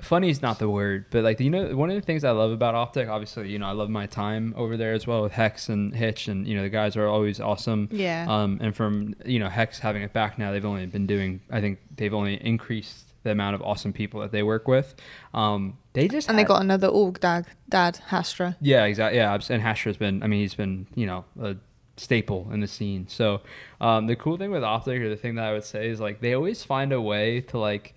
funny 0.00 0.30
is 0.30 0.40
not 0.40 0.58
the 0.58 0.68
word, 0.68 1.04
but 1.10 1.22
like 1.24 1.38
you 1.40 1.50
know, 1.50 1.76
one 1.76 1.90
of 1.90 1.96
the 1.96 2.02
things 2.02 2.24
I 2.24 2.30
love 2.30 2.50
about 2.52 2.74
Optic, 2.74 3.08
obviously, 3.08 3.50
you 3.50 3.58
know, 3.58 3.66
I 3.66 3.72
love 3.72 3.90
my 3.90 4.06
time 4.06 4.54
over 4.56 4.76
there 4.76 4.92
as 4.94 5.06
well 5.06 5.22
with 5.22 5.32
Hex 5.32 5.68
and 5.68 5.94
Hitch, 5.94 6.28
and 6.28 6.46
you 6.46 6.56
know, 6.56 6.62
the 6.62 6.68
guys 6.70 6.96
are 6.96 7.06
always 7.06 7.40
awesome. 7.40 7.88
Yeah. 7.90 8.26
Um, 8.28 8.58
and 8.62 8.74
from 8.74 9.14
you 9.24 9.38
know 9.38 9.48
Hex 9.48 9.78
having 9.78 10.02
it 10.02 10.12
back 10.12 10.38
now, 10.38 10.52
they've 10.52 10.64
only 10.64 10.86
been 10.86 11.06
doing. 11.06 11.40
I 11.50 11.60
think 11.60 11.78
they've 11.96 12.14
only 12.14 12.34
increased 12.44 13.09
the 13.22 13.30
amount 13.30 13.54
of 13.54 13.62
awesome 13.62 13.92
people 13.92 14.20
that 14.20 14.32
they 14.32 14.42
work 14.42 14.66
with. 14.68 14.94
Um, 15.34 15.78
they 15.92 16.08
just 16.08 16.28
and 16.28 16.38
they 16.38 16.44
got 16.44 16.62
another 16.62 16.88
org 16.88 17.20
dad, 17.20 17.46
dad 17.68 18.00
Hastr0. 18.08 18.56
yeah, 18.60 18.84
exactly. 18.84 19.18
Yeah, 19.18 19.34
and 19.34 19.62
Hastr0's 19.62 19.96
been. 19.96 20.22
I 20.22 20.26
mean, 20.26 20.40
he's 20.40 20.54
been 20.54 20.86
you 20.94 21.06
know 21.06 21.24
a 21.40 21.56
staple 21.96 22.48
in 22.52 22.60
the 22.60 22.66
scene. 22.66 23.06
So 23.08 23.42
um, 23.80 24.06
the 24.06 24.16
cool 24.16 24.36
thing 24.36 24.50
with 24.50 24.64
Optic, 24.64 25.00
or 25.00 25.08
the 25.08 25.16
thing 25.16 25.34
that 25.34 25.44
I 25.44 25.52
would 25.52 25.64
say 25.64 25.88
is 25.88 26.00
like 26.00 26.20
they 26.20 26.34
always 26.34 26.64
find 26.64 26.92
a 26.92 27.00
way 27.00 27.40
to 27.42 27.58
like. 27.58 27.94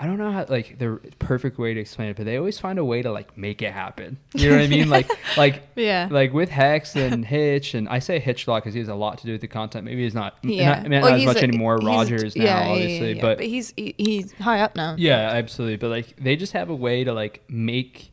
I 0.00 0.06
don't 0.06 0.16
know 0.18 0.30
how 0.30 0.46
like 0.48 0.78
the 0.78 1.00
perfect 1.18 1.58
way 1.58 1.74
to 1.74 1.80
explain 1.80 2.08
it, 2.10 2.16
but 2.16 2.24
they 2.24 2.36
always 2.36 2.58
find 2.58 2.78
a 2.78 2.84
way 2.84 3.02
to 3.02 3.10
like 3.10 3.36
make 3.36 3.62
it 3.62 3.72
happen. 3.72 4.16
You 4.34 4.50
know 4.50 4.56
what 4.56 4.64
I 4.64 4.68
mean? 4.68 4.88
Like 4.88 5.10
like 5.36 5.62
Yeah. 5.74 6.06
like 6.10 6.32
with 6.32 6.50
Hex 6.50 6.94
and 6.94 7.24
Hitch, 7.34 7.74
and 7.74 7.88
I 7.88 7.98
say 7.98 8.20
Hitch 8.20 8.46
a 8.46 8.50
lot 8.52 8.62
because 8.62 8.74
he 8.74 8.80
has 8.80 8.88
a 8.88 8.94
lot 8.94 9.18
to 9.18 9.26
do 9.26 9.32
with 9.32 9.40
the 9.40 9.48
content. 9.48 9.84
Maybe 9.84 10.04
he's 10.04 10.14
not, 10.14 10.36
Yeah. 10.44 10.74
not, 10.82 10.88
not 10.88 11.02
Well, 11.02 11.12
as 11.14 11.18
he's 11.20 11.26
much 11.26 11.36
a- 11.38 11.42
anymore. 11.42 11.78
Rogers 11.78 12.36
now, 12.36 12.44
yeah, 12.44 12.68
obviously, 12.68 13.16
yeah. 13.16 13.22
but 13.22 13.40
he's 13.40 13.74
he, 13.76 13.94
he's 13.98 14.32
high 14.34 14.60
up 14.60 14.76
now. 14.76 14.94
yeah, 14.96 15.30
absolutely. 15.32 15.76
But 15.78 15.90
like 15.90 16.14
they 16.22 16.36
just 16.36 16.52
have 16.52 16.70
a 16.70 16.76
way 16.76 17.02
to 17.02 17.12
like 17.12 17.42
make 17.48 18.12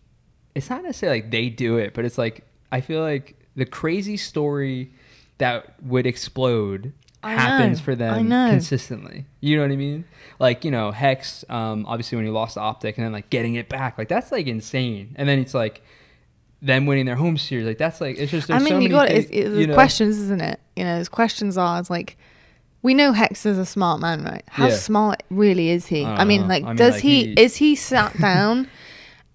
it's 0.55 0.69
not 0.69 0.81
necessarily 0.83 1.21
like 1.21 1.31
they 1.31 1.49
do 1.49 1.77
it, 1.77 1.93
but 1.93 2.03
it's 2.03 2.17
like 2.17 2.45
I 2.71 2.81
feel 2.81 3.01
like 3.01 3.36
the 3.55 3.65
crazy 3.65 4.17
story 4.17 4.91
that 5.38 5.75
would 5.83 6.07
explode 6.07 6.93
I 7.26 7.34
happens 7.34 7.80
know, 7.80 7.84
for 7.86 7.95
them 7.95 8.30
consistently. 8.30 9.26
You 9.41 9.57
know 9.57 9.63
what 9.63 9.71
I 9.71 9.76
mean? 9.76 10.05
Like, 10.39 10.63
you 10.65 10.71
know, 10.71 10.91
Hex, 10.91 11.43
um, 11.49 11.86
obviously 11.88 12.15
when 12.17 12.26
he 12.26 12.32
lost 12.32 12.55
the 12.55 12.61
optic 12.61 12.97
and 12.97 13.05
then 13.05 13.11
like 13.13 13.30
getting 13.30 13.55
it 13.55 13.67
back, 13.69 13.97
like 13.97 14.07
that's 14.07 14.32
like 14.32 14.47
insane. 14.47 15.15
And 15.17 15.28
then 15.28 15.39
it's 15.39 15.53
like 15.53 15.82
them 16.61 16.86
winning 16.86 17.05
their 17.05 17.15
home 17.15 17.38
series, 17.38 17.65
like 17.65 17.78
that's 17.78 18.01
like 18.01 18.17
it's 18.17 18.32
just 18.32 18.49
I 18.49 18.59
mean, 18.59 18.67
so 18.67 18.80
you 18.80 18.89
got 18.89 19.07
things. 19.07 19.26
It's, 19.26 19.32
it's 19.32 19.55
you 19.57 19.67
know? 19.67 19.73
questions, 19.73 20.17
isn't 20.19 20.41
it? 20.41 20.59
You 20.76 20.84
know, 20.84 20.97
his 20.97 21.09
questions 21.09 21.57
are 21.57 21.80
it's 21.80 21.89
like, 21.89 22.17
we 22.82 22.93
know 22.93 23.11
Hex 23.13 23.45
is 23.45 23.57
a 23.57 23.65
smart 23.65 23.99
man, 23.99 24.23
right? 24.23 24.43
How 24.47 24.67
Yeah. 24.67 24.76
smart 24.76 25.23
really 25.30 25.69
is 25.69 25.88
he? 25.88 26.03
I 26.03 26.17
I, 26.21 26.23
mean, 26.26 26.41
know. 26.41 26.47
like, 26.47 26.63
I 26.63 26.67
mean, 26.67 26.76
does 26.76 26.93
like, 26.95 27.01
he, 27.03 27.26
he- 27.34 27.41
is 27.41 27.55
he 27.57 27.76
sat 27.76 28.15
down 28.21 28.67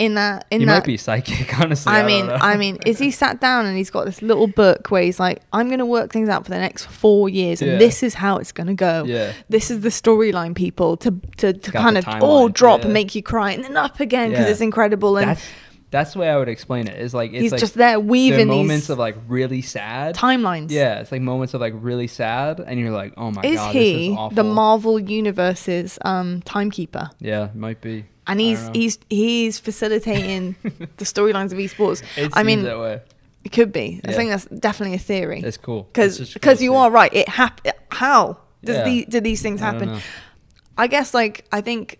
in 0.00 0.14
that 0.14 0.46
in 0.50 0.60
He 0.60 0.66
that 0.66 0.78
might 0.78 0.84
be 0.84 0.96
psychic, 0.96 1.56
honestly. 1.60 1.92
I 1.92 1.98
don't 1.98 2.06
mean. 2.06 2.30
I 2.30 2.56
mean, 2.56 2.78
is 2.86 2.98
he 2.98 3.10
sat 3.10 3.38
down 3.38 3.66
and 3.66 3.76
he's 3.76 3.90
got 3.90 4.06
this 4.06 4.22
little 4.22 4.46
book 4.46 4.90
where 4.90 5.02
he's 5.02 5.20
like, 5.20 5.42
I'm 5.52 5.68
going 5.68 5.78
to 5.78 5.86
work 5.86 6.10
things 6.10 6.30
out 6.30 6.44
for 6.44 6.50
the 6.50 6.58
next 6.58 6.86
four 6.86 7.28
years, 7.28 7.60
and 7.60 7.72
Yeah. 7.72 7.78
this 7.78 8.02
is 8.02 8.14
how 8.14 8.38
it's 8.38 8.50
going 8.50 8.68
to 8.68 8.74
go. 8.74 9.04
Yeah. 9.04 9.32
This 9.50 9.70
is 9.70 9.82
the 9.82 9.90
storyline, 9.90 10.54
people, 10.56 10.96
to 10.96 11.10
to, 11.36 11.52
to 11.52 11.70
kind 11.70 11.98
of 11.98 12.08
all 12.22 12.48
drop 12.48 12.80
yeah. 12.80 12.86
and 12.86 12.94
make 12.94 13.14
you 13.14 13.22
cry, 13.22 13.52
and 13.52 13.62
then 13.62 13.76
up 13.76 14.00
again 14.00 14.30
because 14.30 14.46
Yeah. 14.46 14.52
it's 14.52 14.60
incredible, 14.62 15.18
and 15.18 15.28
that's 15.28 15.44
that's 15.90 16.12
the 16.14 16.20
way 16.20 16.30
I 16.30 16.38
would 16.38 16.48
explain 16.48 16.88
it. 16.88 16.98
Is 16.98 17.12
like 17.12 17.32
it's 17.32 17.42
he's 17.42 17.52
like 17.52 17.60
just 17.60 17.74
there 17.74 17.94
the 17.94 18.00
weaving 18.00 18.48
moments 18.48 18.86
these 18.86 18.90
of 18.90 18.98
like 18.98 19.16
really 19.28 19.60
sad 19.60 20.16
timelines. 20.16 20.70
Yeah, 20.70 21.00
it's 21.00 21.12
like 21.12 21.20
moments 21.20 21.52
of 21.52 21.60
like 21.60 21.74
really 21.76 22.06
sad, 22.06 22.60
and 22.60 22.80
you're 22.80 22.90
like, 22.90 23.12
oh 23.18 23.30
my 23.32 23.42
Is 23.42 23.56
god, 23.56 23.74
he 23.74 23.92
this 23.92 24.12
is 24.12 24.16
awful. 24.16 24.34
the 24.36 24.44
Marvel 24.44 24.98
Universe's 24.98 25.98
um, 26.06 26.40
timekeeper? 26.46 27.10
Yeah, 27.18 27.46
it 27.50 27.54
might 27.54 27.82
be. 27.82 28.06
And 28.30 28.40
he's 28.40 28.70
he's 28.74 28.98
he's 29.10 29.58
facilitating 29.58 30.54
the 30.62 31.04
storylines 31.04 31.52
of 31.52 31.58
esports. 31.58 32.02
It 32.16 32.30
I 32.34 32.42
mean, 32.42 32.62
that 32.62 32.78
way. 32.78 33.00
it 33.44 33.50
could 33.52 33.72
be. 33.72 34.00
I 34.04 34.12
think 34.12 34.30
that's 34.30 34.44
definitely 34.46 34.96
a 34.96 35.00
theory. 35.00 35.40
It's 35.44 35.56
cool 35.56 35.82
because 35.84 36.18
just 36.18 36.32
cool 36.34 36.40
because 36.40 36.62
you 36.62 36.74
are 36.76 36.90
right. 36.90 37.12
It 37.12 37.28
happened. 37.28 37.74
How 37.90 38.38
does 38.64 38.76
Yeah. 38.76 38.84
the 38.84 39.04
did 39.06 39.24
these 39.24 39.42
things 39.42 39.60
happen? 39.60 39.88
know. 39.88 40.00
I 40.78 40.86
guess 40.86 41.12
like 41.14 41.44
I 41.52 41.60
think, 41.60 41.98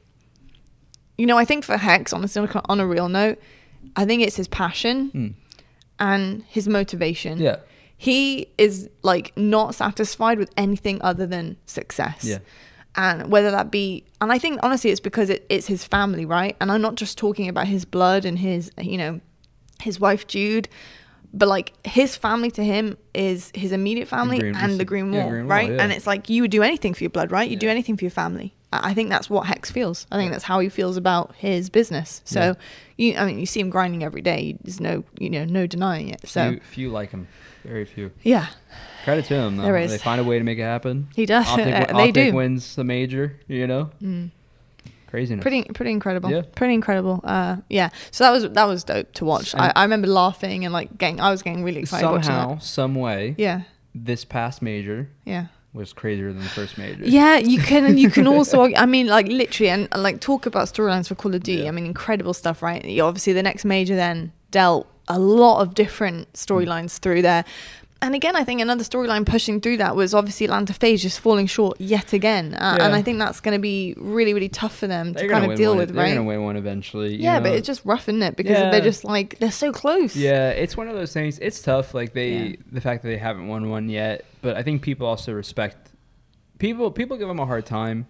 you 1.19 1.27
know, 1.27 1.37
I 1.37 1.45
think 1.45 1.65
for 1.65 1.77
Hex, 1.77 2.13
honestly, 2.13 2.41
on 2.43 2.49
a- 2.49 2.63
on 2.69 2.81
a 2.81 2.87
real 2.87 3.09
note, 3.09 3.39
I 3.97 4.05
think 4.05 4.23
it's 4.23 4.37
his 4.37 4.49
passion 4.49 5.09
Hmm. 5.11 5.29
and 5.99 6.45
his 6.49 6.69
motivation. 6.69 7.39
Yeah, 7.39 7.57
He 7.97 8.47
is 8.57 8.89
like 9.03 9.33
not 9.37 9.75
satisfied 9.75 10.39
with 10.39 10.51
anything 10.57 11.03
other 11.03 11.27
than 11.27 11.57
success. 11.67 12.25
Yeah. 12.25 12.39
And 12.97 13.31
whether 13.31 13.51
that 13.51 13.71
be 13.71 14.05
and 14.21 14.33
i 14.33 14.39
think 14.39 14.59
honestly 14.63 14.91
it's 14.91 15.01
because 15.01 15.31
it, 15.31 15.47
it's 15.49 15.67
his 15.67 15.85
family 15.85 16.25
right? 16.25 16.57
And 16.61 16.71
i'm 16.73 16.83
not 16.83 16.97
just 16.97 17.17
talking 17.17 17.49
about 17.49 17.67
his 17.67 17.85
blood 17.85 18.25
and 18.25 18.39
his 18.39 18.71
you 18.81 18.99
know 18.99 19.21
his 19.81 20.01
wife 20.01 20.27
jude 20.27 20.69
but 21.33 21.49
like 21.49 21.73
his 21.87 22.17
family 22.17 22.51
to 22.51 22.65
him 22.65 22.97
is 23.15 23.53
his 23.55 23.73
immediate 23.73 24.09
family 24.09 24.39
Green- 24.39 24.57
and 24.57 24.79
the 24.79 24.85
green 24.85 25.13
yeah, 25.13 25.25
wall 25.25 25.33
Wall, 25.33 25.43
right? 25.43 25.71
Yeah. 25.71 25.83
and 25.83 25.93
it's 25.93 26.07
like 26.07 26.29
you 26.29 26.43
would 26.43 26.51
do 26.51 26.63
anything 26.63 26.95
for 26.95 27.05
your 27.05 27.11
blood 27.11 27.31
right? 27.31 27.49
You 27.49 27.57
do 27.57 27.69
anything 27.69 27.97
for 27.97 28.05
your 28.05 28.11
family. 28.11 28.55
I 28.73 28.91
I 28.91 28.95
think 28.95 29.11
that's 29.11 29.31
what 29.31 29.47
hex 29.47 29.71
feels. 29.71 30.07
I 30.11 30.17
think 30.17 30.33
that's 30.33 30.45
how 30.45 30.59
he 30.59 30.69
feels 30.69 30.97
about 30.97 31.35
his 31.37 31.71
business. 31.71 32.23
So 32.25 32.57
you 32.97 33.15
i 33.17 33.25
mean 33.25 33.39
you 33.39 33.47
see 33.47 33.61
him 33.61 33.71
grinding 33.71 34.03
every 34.03 34.23
day. 34.23 34.57
There's 34.63 34.81
no 34.81 35.05
you 35.19 35.31
know 35.31 35.45
no 35.45 35.67
denying 35.67 36.09
it. 36.09 36.27
So 36.27 36.51
few, 36.51 36.61
few 36.61 36.91
like 36.91 37.11
him, 37.11 37.29
very 37.65 37.85
few. 37.85 38.11
yeah 38.23 38.49
Credit 39.05 39.25
to 39.27 39.35
him 39.35 39.57
though. 39.57 39.73
They 39.73 39.99
find 39.99 40.21
a 40.21 40.25
way 40.25 40.39
to 40.39 40.45
make 40.45 40.59
it 40.59 40.63
happen. 40.63 41.09
he 41.15 41.27
does 41.27 41.47
Optic, 41.47 41.65
they 41.89 41.93
Optic 42.09 42.15
do 42.15 42.33
wins 42.35 42.77
the 42.77 42.85
major. 42.85 43.39
You 43.49 43.67
know, 43.67 43.91
Mm. 44.03 44.31
craziness. 45.07 45.43
pretty 45.43 45.65
pretty 45.65 45.91
incredible 45.91 46.31
Yeah. 46.31 46.43
pretty 46.55 46.75
incredible 46.75 47.21
uh 47.25 47.57
yeah 47.69 47.89
so 48.13 48.23
that 48.25 48.31
was 48.31 48.49
that 48.51 48.65
was 48.65 48.85
dope 48.85 49.13
to 49.15 49.25
watch 49.25 49.55
I, 49.57 49.73
I 49.75 49.83
remember 49.83 50.07
laughing 50.07 50.65
and 50.65 50.73
like 50.73 50.97
getting 50.99 51.21
i 51.21 51.31
was 51.33 51.43
getting 51.43 51.65
really 51.65 51.81
excited 51.81 52.25
Somehow, 52.25 52.59
some 52.59 52.95
way, 52.95 53.35
yeah 53.37 53.63
this 53.93 54.25
past 54.25 54.63
major 54.63 55.09
yeah 55.25 55.47
was 55.73 55.93
crazier 55.93 56.33
than 56.33 56.43
the 56.43 56.49
first 56.49 56.79
major. 56.79 57.03
yeah 57.05 57.39
you 57.39 57.61
can 57.61 57.99
you 57.99 58.09
can 58.09 58.29
also 58.29 58.63
i 58.77 58.87
mean 58.87 59.09
like 59.09 59.27
literally 59.27 59.69
and, 59.71 59.89
and, 59.91 60.03
like 60.03 60.21
talk 60.21 60.47
about 60.47 60.69
storylines 60.69 61.09
for 61.09 61.17
call 61.17 61.35
of 61.35 61.43
duty 61.43 61.63
Yeah. 61.63 61.69
i 61.69 61.73
mean 61.73 61.87
incredible 61.87 62.33
stuff 62.35 62.63
right 62.63 62.85
You- 62.85 63.03
obviously 63.03 63.33
the 63.33 63.43
next 63.43 63.65
major 63.65 63.97
then 63.97 64.31
dealt 64.53 64.87
a 65.09 65.19
lot 65.19 65.61
of 65.61 65.75
different 65.75 66.33
storylines 66.35 66.99
through 66.99 67.23
there 67.23 67.45
and 68.03 68.15
again, 68.15 68.35
I 68.37 68.45
think 68.45 68.61
another 68.61 68.85
storyline 68.85 69.27
pushing 69.27 69.61
through 69.61 69.77
that 69.79 69.95
was 69.97 70.15
obviously 70.15 70.47
Atlanta 70.47 70.73
FaZe 70.73 71.03
just 71.03 71.21
falling 71.21 71.47
short 71.47 71.81
yet 71.81 72.13
again, 72.13 72.55
uh, 72.55 72.79
and 72.81 72.95
I 72.95 73.03
think 73.03 73.19
that's 73.19 73.41
going 73.41 73.55
to 73.57 73.61
be 73.61 73.95
really, 73.99 74.33
really 74.35 74.49
tough 74.49 74.77
for 74.77 74.87
them 74.87 75.13
They're 75.13 75.29
to 75.29 75.33
kind 75.35 75.51
of 75.51 75.57
deal 75.57 75.71
one. 75.73 75.79
with, 75.79 75.89
They're 75.95 76.05
right? 76.05 76.15
gonna 76.15 76.25
win 76.25 76.43
one 76.43 76.57
eventually. 76.57 77.17
Yeah, 77.17 77.41
but 77.41 77.53
it's 77.53 77.67
just 77.67 77.83
rough, 77.85 78.09
isn't 78.09 78.23
it? 78.23 78.37
Because 78.37 78.59
Yeah. 78.59 78.71
they're 78.71 78.81
just 78.81 79.05
like 79.05 79.39
they're 79.39 79.51
so 79.51 79.73
close. 79.73 80.17
Yeah, 80.17 80.51
it's 80.51 80.77
one 80.77 80.89
of 80.89 80.95
those 80.95 81.13
things. 81.13 81.39
It's 81.39 81.61
tough, 81.63 81.95
like 81.95 82.13
they, 82.13 82.33
Yeah. 82.33 82.57
the 82.73 82.81
fact 82.81 83.03
that 83.03 83.09
they 83.09 83.19
haven't 83.19 83.49
won 83.49 83.69
one 83.71 83.89
yet. 83.89 84.25
But 84.43 84.57
I 84.57 84.63
think 84.63 84.83
people 84.83 85.07
also 85.07 85.33
respect 85.33 85.91
people. 86.59 86.91
People 86.91 87.17
give 87.17 87.29
them 87.29 87.39
a 87.41 87.47
hard 87.47 87.67
time 87.67 88.07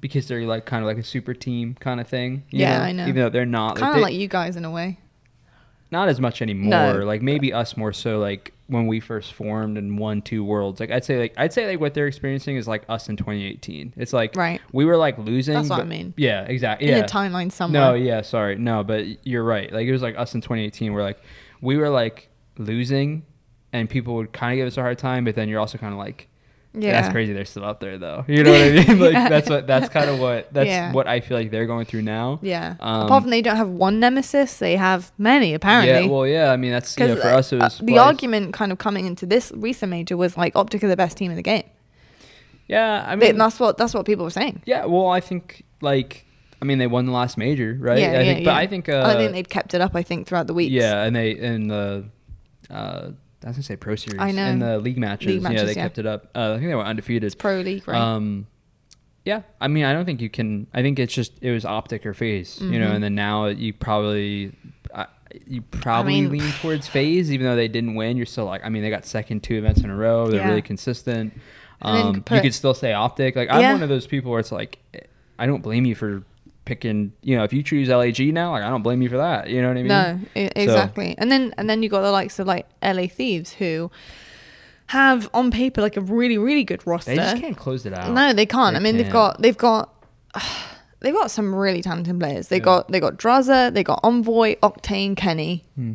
because 0.00 0.28
they're 0.28 0.42
like 0.46 0.64
kind 0.66 0.82
of 0.82 0.86
like 0.86 0.98
a 0.98 1.02
super 1.02 1.34
team 1.34 1.76
kind 1.80 2.00
of 2.00 2.08
thing. 2.08 2.42
you 2.50 2.60
Yeah, 2.60 2.82
I 2.82 2.92
know. 2.92 3.04
Even 3.06 3.16
though 3.22 3.28
they're 3.30 3.46
not, 3.46 3.76
kind 3.76 3.96
of 3.96 4.02
like 4.02 4.14
you 4.14 4.28
guys 4.28 4.56
in 4.56 4.64
a 4.64 4.70
way. 4.70 4.98
Not 5.90 6.08
as 6.08 6.20
much 6.20 6.40
anymore. 6.42 6.70
No. 6.98 7.04
Like 7.04 7.22
maybe 7.22 7.52
us 7.52 7.76
more 7.76 7.92
so. 7.92 8.18
Like 8.18 8.52
when 8.68 8.86
we 8.86 9.00
first 9.00 9.32
formed 9.32 9.76
and 9.76 9.98
won 9.98 10.22
two 10.22 10.44
worlds. 10.44 10.78
Like 10.78 10.90
I'd 10.92 11.04
say, 11.04 11.18
like 11.18 11.34
I'd 11.36 11.52
say, 11.52 11.66
like 11.66 11.80
what 11.80 11.94
they're 11.94 12.06
experiencing 12.06 12.56
is 12.56 12.68
like 12.68 12.84
us 12.88 13.08
in 13.08 13.16
2018. 13.16 13.94
It's 13.96 14.12
like 14.12 14.36
Right. 14.36 14.60
we 14.72 14.84
were 14.84 14.96
like 14.96 15.18
losing. 15.18 15.54
That's 15.54 15.68
what 15.70 15.80
I 15.80 15.84
mean. 15.84 16.14
Yeah, 16.16 16.42
exactly. 16.44 16.88
In 16.88 16.96
Yeah. 16.98 17.04
a 17.04 17.08
timeline 17.08 17.50
somewhere. 17.50 17.82
No, 17.82 17.94
yeah, 17.94 18.22
sorry. 18.22 18.56
No, 18.56 18.84
but 18.84 19.26
you're 19.26 19.42
right. 19.44 19.72
Like 19.72 19.86
it 19.88 19.92
was 19.92 20.02
like 20.02 20.16
us 20.16 20.34
in 20.34 20.40
2018 20.40 20.92
where 20.92 21.02
like 21.02 21.18
we 21.60 21.76
were 21.76 21.88
like 21.90 22.28
losing 22.58 23.24
and 23.72 23.88
people 23.90 24.14
would 24.14 24.32
kind 24.32 24.52
of 24.52 24.56
give 24.62 24.66
us 24.68 24.76
a 24.76 24.82
hard 24.82 24.98
time, 24.98 25.24
but 25.24 25.34
then 25.34 25.48
you're 25.48 25.60
also 25.60 25.78
kind 25.78 25.92
of 25.92 25.98
like 25.98 26.28
yeah. 26.72 26.92
that's 27.00 27.12
crazy 27.12 27.32
they're 27.32 27.44
still 27.44 27.64
out 27.64 27.80
there 27.80 27.98
though. 27.98 28.24
You 28.28 28.44
know 28.44 28.52
what 28.52 28.60
I 28.60 28.70
mean? 28.86 28.98
Like 29.00 29.12
Yeah. 29.12 29.28
that's 29.28 29.50
what 29.50 29.66
that's 29.66 29.88
kind 29.88 30.08
of 30.10 30.18
what 30.20 30.52
that's 30.52 30.68
Yeah. 30.68 30.92
what 30.92 31.06
I 31.06 31.20
feel 31.20 31.36
like 31.36 31.50
they're 31.50 31.66
going 31.66 31.84
through 31.86 32.02
now. 32.02 32.38
Yeah. 32.42 32.76
Um, 32.80 33.06
Apart 33.06 33.22
from 33.24 33.30
they 33.30 33.42
don't 33.42 33.56
have 33.56 33.68
one 33.68 33.98
nemesis, 34.00 34.58
they 34.58 34.76
have 34.76 35.10
many 35.18 35.54
apparently. 35.54 36.04
Yeah, 36.04 36.06
well, 36.06 36.26
yeah, 36.26 36.52
I 36.52 36.56
mean 36.56 36.70
that's 36.72 36.96
you 36.98 37.08
know, 37.08 37.16
for 37.16 37.28
uh, 37.28 37.38
us 37.38 37.52
it 37.52 37.58
was 37.58 37.80
uh, 37.80 37.84
the 37.84 37.98
argument 37.98 38.52
kind 38.54 38.72
of 38.72 38.78
coming 38.78 39.06
into 39.06 39.26
this 39.26 39.52
recent 39.54 39.90
major 39.90 40.16
was 40.16 40.36
like 40.36 40.54
Optic 40.56 40.84
are 40.84 40.88
the 40.88 40.96
best 40.96 41.16
team 41.16 41.30
in 41.30 41.36
the 41.36 41.42
game. 41.42 41.64
Yeah, 42.68 43.04
I 43.06 43.16
mean 43.16 43.36
that's 43.36 43.58
what 43.58 43.76
that's 43.76 43.94
what 43.94 44.06
people 44.06 44.24
were 44.24 44.30
saying. 44.30 44.62
Yeah, 44.64 44.84
well, 44.86 45.08
I 45.08 45.20
think 45.20 45.64
like 45.80 46.24
I 46.62 46.64
mean 46.64 46.78
they 46.78 46.86
won 46.86 47.06
the 47.06 47.12
last 47.12 47.36
major, 47.36 47.76
right? 47.80 47.98
Yeah, 47.98 48.10
I 48.10 48.12
yeah, 48.12 48.34
think, 48.34 48.44
but. 48.44 48.54
I 48.54 48.66
think 48.68 48.88
uh, 48.88 49.02
I 49.06 49.14
think 49.14 49.32
they've 49.32 49.48
kept 49.48 49.74
it 49.74 49.80
up. 49.80 49.96
I 49.96 50.02
think 50.04 50.28
throughout 50.28 50.46
the 50.46 50.54
weeks. 50.54 50.70
yeah, 50.70 51.02
and 51.02 51.16
they 51.16 51.36
and 51.36 51.68
the 51.70 52.04
uh, 52.70 53.10
I 53.44 53.48
was 53.48 53.56
gonna 53.56 53.62
say 53.62 53.76
pro 53.76 53.96
series. 53.96 54.20
I 54.20 54.32
know. 54.32 54.46
in 54.46 54.58
the 54.58 54.78
league 54.78 54.98
matches. 54.98 55.42
League 55.42 55.52
yeah, 55.54 55.62
they 55.64 55.68
yeah. 55.68 55.82
kept 55.82 55.98
it 55.98 56.06
up. 56.06 56.28
Uh, 56.34 56.52
I 56.54 56.58
think 56.58 56.68
they 56.68 56.74
were 56.74 56.84
undefeated. 56.84 57.24
it's 57.24 57.34
pro 57.34 57.60
league, 57.60 57.86
right? 57.88 57.98
Um, 58.00 58.46
yeah, 59.24 59.42
I 59.60 59.68
mean, 59.68 59.84
I 59.84 59.92
don't 59.92 60.04
think 60.04 60.20
you 60.20 60.30
can. 60.30 60.66
I 60.74 60.82
think 60.82 60.98
it's 60.98 61.12
just 61.14 61.32
it 61.42 61.50
was 61.52 61.64
optic 61.64 62.04
or 62.06 62.14
FaZe, 62.14 62.60
you 62.60 62.78
know, 62.78 62.88
Mhm. 62.88 62.94
and 62.96 63.04
then 63.04 63.14
now 63.14 63.46
you 63.46 63.72
probably. 63.72 64.52
Uh, 64.92 65.06
you 65.46 65.62
probably 65.62 66.20
mean- 66.22 66.30
lean 66.32 66.52
towards 66.60 66.88
FaZe, 66.88 67.32
even 67.32 67.46
though 67.46 67.54
they 67.56 67.68
didn't 67.68 67.94
win. 67.94 68.16
You're 68.16 68.26
still 68.26 68.46
like, 68.46 68.64
I 68.64 68.68
mean, 68.68 68.82
they 68.82 68.90
got 68.90 69.04
second 69.06 69.42
two 69.42 69.54
events 69.56 69.80
in 69.82 69.88
a 69.90 69.94
row. 69.96 70.26
They're 70.28 70.40
Yeah. 70.40 70.48
really 70.48 70.62
consistent. 70.62 71.32
Um, 71.82 72.16
you 72.30 72.36
you 72.36 72.42
could 72.42 72.54
still 72.54 72.74
say 72.74 72.92
optic. 72.92 73.36
Like 73.36 73.48
I'm 73.50 73.60
Yeah. 73.60 73.72
one 73.72 73.82
of 73.82 73.88
those 73.88 74.06
people 74.06 74.30
where 74.32 74.40
it's 74.40 74.52
like, 74.52 74.78
I 75.38 75.46
don't 75.46 75.62
blame 75.62 75.86
you 75.86 75.94
for 75.94 76.24
picking. 76.70 77.12
You 77.22 77.36
know, 77.36 77.42
if 77.42 77.52
you 77.52 77.62
choose 77.64 77.88
LAG 77.88 78.20
now, 78.32 78.52
like 78.52 78.62
I 78.62 78.70
don't 78.70 78.82
blame 78.82 79.02
you 79.02 79.08
for 79.08 79.16
that. 79.16 79.48
You 79.50 79.60
know 79.60 79.68
what 79.68 79.76
I 79.76 79.82
mean? 79.82 79.88
No, 79.88 80.18
exactly. 80.54 81.16
And 81.18 81.30
then 81.30 81.52
and 81.58 81.68
then 81.68 81.82
you 81.82 81.88
got 81.88 82.02
the 82.02 82.12
likes 82.12 82.38
of 82.38 82.46
like 82.46 82.66
LA 82.82 83.06
Thieves 83.08 83.52
who 83.54 83.90
have 84.86 85.28
on 85.34 85.50
paper 85.50 85.80
like 85.80 85.96
a 85.96 86.00
really 86.00 86.38
really 86.38 86.64
good 86.64 86.86
roster. 86.86 87.10
They 87.10 87.16
just 87.16 87.36
can't 87.38 87.56
close 87.56 87.84
it 87.86 87.92
out. 87.92 88.12
No, 88.12 88.32
they 88.32 88.46
can't. 88.46 88.74
They 88.74 88.78
I 88.78 88.82
mean, 88.82 88.96
they've 88.96 89.10
got 89.12 89.42
they've 89.42 89.56
got 89.58 89.92
they've 91.00 91.14
got 91.14 91.30
some 91.30 91.54
really 91.54 91.82
talented 91.82 92.18
players. 92.20 92.48
They 92.48 92.56
Yeah. 92.58 92.62
got 92.64 92.88
they 92.92 93.00
got 93.00 93.16
Drazah, 93.16 93.74
they 93.74 93.82
got 93.82 94.00
Envoy, 94.04 94.56
Octane, 94.62 95.16
Kenny. 95.16 95.64
Hmm. 95.74 95.94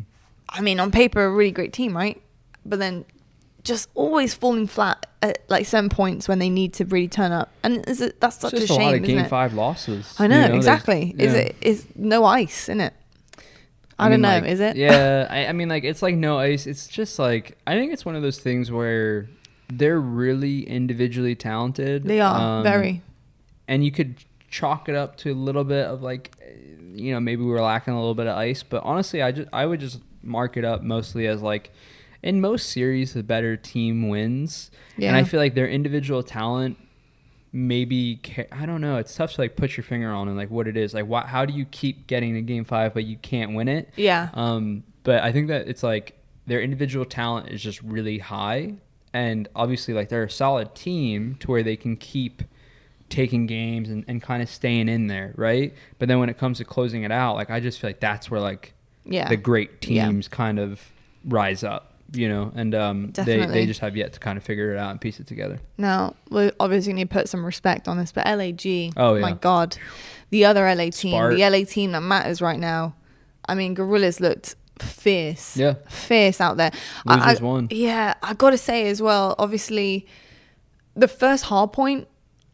I 0.50 0.60
mean, 0.60 0.78
on 0.78 0.90
paper, 0.90 1.24
a 1.24 1.30
really 1.30 1.50
great 1.50 1.72
team, 1.72 1.96
right? 1.96 2.20
But 2.64 2.78
then 2.78 3.04
just 3.66 3.88
always 3.94 4.32
falling 4.32 4.66
flat 4.66 5.06
at 5.20 5.38
like 5.48 5.66
seven 5.66 5.90
points 5.90 6.28
when 6.28 6.38
they 6.38 6.48
need 6.48 6.72
to 6.74 6.84
really 6.86 7.08
turn 7.08 7.32
up, 7.32 7.50
and 7.62 7.86
is 7.88 8.00
it, 8.00 8.20
that's 8.20 8.38
such 8.38 8.54
a 8.54 8.56
just 8.56 8.70
a, 8.70 8.74
shame, 8.74 8.82
lot 8.82 8.94
of 8.94 9.02
isn't 9.02 9.16
game 9.16 9.24
it? 9.24 9.28
five 9.28 9.52
losses. 9.52 10.14
I 10.18 10.24
you 10.24 10.28
know, 10.28 10.54
exactly. 10.54 11.14
Is 11.18 11.34
it 11.34 11.56
is 11.60 11.86
no 11.96 12.24
ice 12.24 12.68
in 12.68 12.80
it? 12.80 12.94
I, 13.98 14.08
don't 14.08 14.20
know. 14.20 14.28
like, 14.28 14.44
is 14.44 14.60
it? 14.60 14.76
Yeah, 14.76 15.26
I, 15.30 15.46
I 15.46 15.52
mean, 15.52 15.68
like 15.68 15.84
it's 15.84 16.02
like 16.02 16.14
no 16.14 16.38
ice. 16.38 16.66
It's 16.66 16.86
just 16.86 17.18
like 17.18 17.58
I 17.66 17.74
think 17.74 17.92
it's 17.92 18.04
one 18.04 18.14
of 18.14 18.22
those 18.22 18.38
things 18.38 18.70
where 18.70 19.28
they're 19.68 20.00
really 20.00 20.66
individually 20.68 21.34
talented. 21.34 22.04
they 22.04 22.20
are 22.20 22.58
um, 22.58 22.62
very. 22.62 23.02
and 23.66 23.84
you 23.84 23.90
could 23.90 24.16
chalk 24.48 24.88
it 24.88 24.94
up 24.94 25.16
to 25.16 25.32
a 25.32 25.34
little 25.34 25.64
bit 25.64 25.86
of 25.86 26.02
like, 26.02 26.30
you 26.94 27.12
know, 27.12 27.20
maybe 27.20 27.42
we 27.42 27.50
were 27.50 27.60
lacking 27.60 27.94
a 27.94 27.98
little 27.98 28.14
bit 28.14 28.28
of 28.28 28.36
ice. 28.36 28.62
But 28.62 28.84
honestly, 28.84 29.22
I 29.22 29.32
just 29.32 29.48
I 29.52 29.66
would 29.66 29.80
just 29.80 30.00
mark 30.22 30.56
it 30.56 30.64
up 30.64 30.82
mostly 30.82 31.26
as 31.26 31.42
like. 31.42 31.72
In 32.22 32.40
most 32.40 32.70
series, 32.70 33.12
the 33.14 33.22
better 33.22 33.56
team 33.56 34.08
wins, 34.08 34.70
Yeah. 34.96 35.08
and 35.08 35.16
I 35.16 35.24
feel 35.24 35.38
like 35.40 35.54
their 35.54 35.68
individual 35.68 36.22
talent 36.22 36.78
maybe 37.52 38.20
I 38.52 38.66
don't 38.66 38.80
know. 38.80 38.96
It's 38.98 39.14
tough 39.14 39.32
to 39.34 39.40
like 39.40 39.56
put 39.56 39.76
your 39.76 39.84
finger 39.84 40.10
on 40.12 40.28
and 40.28 40.36
like 40.36 40.50
what 40.50 40.68
it 40.68 40.76
is. 40.76 40.92
Like, 40.92 41.06
why, 41.06 41.22
how 41.26 41.44
do 41.46 41.54
you 41.54 41.64
keep 41.66 42.06
getting 42.06 42.34
to 42.34 42.42
game 42.42 42.64
five 42.64 42.92
but 42.92 43.04
you 43.04 43.16
can't 43.16 43.54
win 43.54 43.68
it? 43.68 43.88
Yeah. 43.96 44.28
Um, 44.34 44.82
but 45.04 45.22
I 45.22 45.32
think 45.32 45.48
that 45.48 45.66
it's 45.68 45.82
like 45.82 46.18
their 46.46 46.60
individual 46.60 47.04
talent 47.04 47.48
is 47.48 47.62
just 47.62 47.80
really 47.82 48.18
high, 48.18 48.74
and 49.14 49.48
obviously 49.56 49.94
like 49.94 50.08
they're 50.10 50.24
a 50.24 50.30
solid 50.30 50.74
team 50.74 51.36
to 51.40 51.50
where 51.50 51.62
they 51.62 51.76
can 51.76 51.96
keep 51.96 52.42
taking 53.08 53.46
games 53.46 53.88
and, 53.88 54.04
and 54.08 54.20
kind 54.20 54.42
of 54.42 54.48
staying 54.50 54.88
in 54.88 55.06
there, 55.06 55.32
right? 55.36 55.72
But 55.98 56.08
then 56.08 56.18
when 56.18 56.28
it 56.28 56.38
comes 56.38 56.58
to 56.58 56.64
closing 56.64 57.04
it 57.04 57.12
out, 57.12 57.36
like 57.36 57.50
I 57.50 57.60
just 57.60 57.80
feel 57.80 57.88
like 57.88 58.00
that's 58.00 58.30
where 58.30 58.40
like 58.40 58.74
yeah. 59.04 59.28
the 59.28 59.36
great 59.36 59.86
Yeah. 59.86 60.06
teams 60.08 60.28
kind 60.28 60.58
of 60.58 60.82
rise 61.24 61.62
up, 61.64 61.94
you 62.12 62.28
know, 62.28 62.52
and 62.54 62.74
um, 62.74 63.06
they 63.06 63.12
Definitely. 63.24 63.54
they 63.54 63.66
just 63.66 63.80
have 63.80 63.96
yet 63.96 64.12
to 64.14 64.20
kind 64.20 64.36
of 64.38 64.44
figure 64.44 64.72
it 64.72 64.78
out 64.78 64.90
and 64.92 65.00
piece 65.00 65.18
it 65.20 65.26
together. 65.26 65.58
Now, 65.78 66.14
we 66.30 66.50
obviously 66.60 66.92
need 66.92 67.10
to 67.10 67.14
put 67.14 67.28
some 67.28 67.44
respect 67.44 67.88
on 67.88 67.98
this, 67.98 68.12
but 68.12 68.26
LAG, 68.26 68.92
Oh, 68.96 69.18
my. 69.18 69.32
God, 69.32 69.76
the 70.30 70.44
other 70.44 70.66
LA 70.66 70.90
team, 70.90 71.14
Spart. 71.14 71.36
the 71.36 71.42
LA 71.48 71.64
team 71.64 71.92
that 71.92 72.00
matters 72.02 72.40
right 72.40 72.58
now. 72.58 72.94
I 73.48 73.54
mean, 73.54 73.74
Guerrillas 73.74 74.20
looked 74.20 74.54
fierce, 74.80 75.56
Yeah. 75.56 75.74
fierce 75.88 76.40
out 76.40 76.56
there. 76.56 76.70
I- 77.06 77.16
Losers 77.26 77.40
I- 77.40 77.44
won. 77.44 77.68
Yeah, 77.70 78.14
I 78.22 78.34
got 78.34 78.50
to 78.50 78.58
say 78.58 78.88
as 78.88 79.00
well. 79.02 79.34
Obviously, 79.38 80.06
the 80.94 81.08
first 81.08 81.44
hard 81.44 81.72
point, 81.72 82.08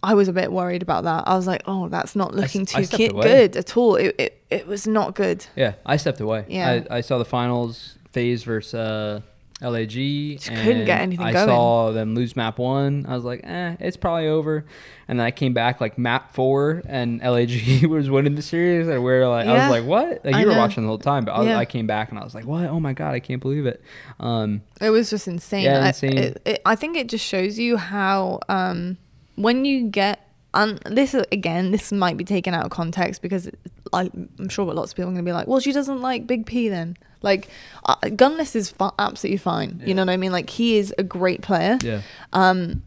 I 0.05 0.15
was 0.15 0.29
a 0.29 0.33
bit 0.33 0.51
worried 0.51 0.83
about 0.83 1.05
that. 1.05 1.25
I 1.29 1.35
was 1.37 1.47
like, 1.47 1.63
oh, 1.67 1.89
that's 1.89 2.17
not 2.17 2.35
looking 2.35 2.67
I 2.75 2.85
too 2.85 3.07
away. 3.13 3.23
good 3.23 3.57
at 3.57 3.77
all. 3.77 3.95
It, 3.97 4.15
it 4.19 4.39
it 4.51 4.67
was 4.67 4.87
not 4.87 5.15
good. 5.15 5.47
Yeah, 5.57 5.75
I 5.87 5.97
stepped 5.97 6.21
away. 6.21 6.45
Yeah. 6.49 6.83
I, 6.91 6.97
I 6.99 7.01
saw 7.03 7.19
the 7.19 7.25
finals 7.25 7.97
FaZe 8.13 8.43
versus 8.43 8.75
uh, 8.75 9.21
LAG. 9.63 9.91
Just 10.39 10.49
couldn't 10.49 10.85
get 10.85 11.01
anything 11.01 11.25
I 11.25 11.33
going. 11.33 11.47
saw 11.47 11.93
them 11.93 12.15
lose 12.15 12.35
map 12.37 12.59
one. 12.59 13.07
I 13.09 13.15
was 13.15 13.25
like, 13.25 13.41
eh, 13.45 13.77
it's 13.81 13.97
probably 13.97 14.27
over. 14.29 14.65
And 15.09 15.19
then 15.21 15.27
I 15.27 15.31
came 15.31 15.53
back 15.55 15.81
like 15.81 15.99
map 15.99 16.35
four, 16.35 16.83
and 16.87 17.21
LAG 17.21 17.85
was 17.89 18.11
winning 18.11 18.35
the 18.35 18.43
series. 18.43 18.89
And 18.89 19.03
we're 19.05 19.29
like, 19.29 19.47
I 19.47 19.53
was 19.55 19.71
like, 19.71 19.85
what? 19.85 20.25
Like 20.25 20.35
I 20.35 20.41
you 20.41 20.47
were 20.47 20.53
know. 20.53 20.59
watching 20.59 20.83
the 20.83 20.89
whole 20.89 20.99
time, 20.99 21.25
but 21.25 21.33
I, 21.33 21.45
Yeah. 21.45 21.59
I 21.59 21.65
came 21.65 21.87
back 21.87 22.11
and 22.11 22.19
I 22.19 22.25
was 22.25 22.35
like, 22.35 22.47
what? 22.47 22.65
Oh 22.67 22.81
my 22.81 22.93
god, 22.93 23.15
I 23.15 23.21
can't 23.21 23.41
believe 23.41 23.67
it. 23.67 23.83
Um, 24.21 24.63
It 24.81 24.91
was 24.91 25.11
just 25.11 25.29
insane. 25.29 25.65
Yeah, 25.65 25.85
I, 25.93 26.07
it, 26.07 26.43
it, 26.45 26.63
I 26.65 26.75
think 26.75 26.97
it 26.97 27.09
just 27.09 27.25
shows 27.25 27.59
you 27.59 27.77
how 27.77 28.41
um, 28.49 28.97
when 29.37 29.65
you 29.65 29.89
get 29.89 30.29
and 30.55 30.79
this 30.87 31.15
again, 31.15 31.71
this 31.71 31.93
might 31.93 32.17
be 32.17 32.25
taken 32.25 32.55
out 32.55 32.65
of 32.65 32.71
context 32.71 33.23
because 33.23 33.49
I, 33.93 34.11
I'm 34.39 34.49
sure 34.49 34.65
what 34.65 34.77
lots 34.77 34.93
of 34.93 34.97
people 34.97 35.11
are 35.11 35.15
going 35.15 35.25
to 35.25 35.29
be 35.29 35.33
like, 35.33 35.47
well, 35.47 35.61
she 35.61 35.73
doesn't 35.73 36.01
like 36.01 36.27
Big 36.27 36.47
P 36.47 36.69
then. 36.69 36.97
Like, 37.23 37.49
uh, 37.85 37.97
Gunless 38.03 38.57
is 38.57 38.71
fu- 38.71 38.91
absolutely 38.99 39.37
fine. 39.39 39.81
You 39.87 39.95
know 39.95 40.03
what 40.03 40.11
I 40.11 40.17
mean? 40.17 40.33
Like, 40.33 40.51
he 40.51 40.77
is 40.77 40.93
a 40.99 41.05
great 41.05 41.41
player. 41.41 41.79
yeah, 41.83 42.03
Um, 42.33 42.83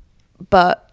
but 0.49 0.91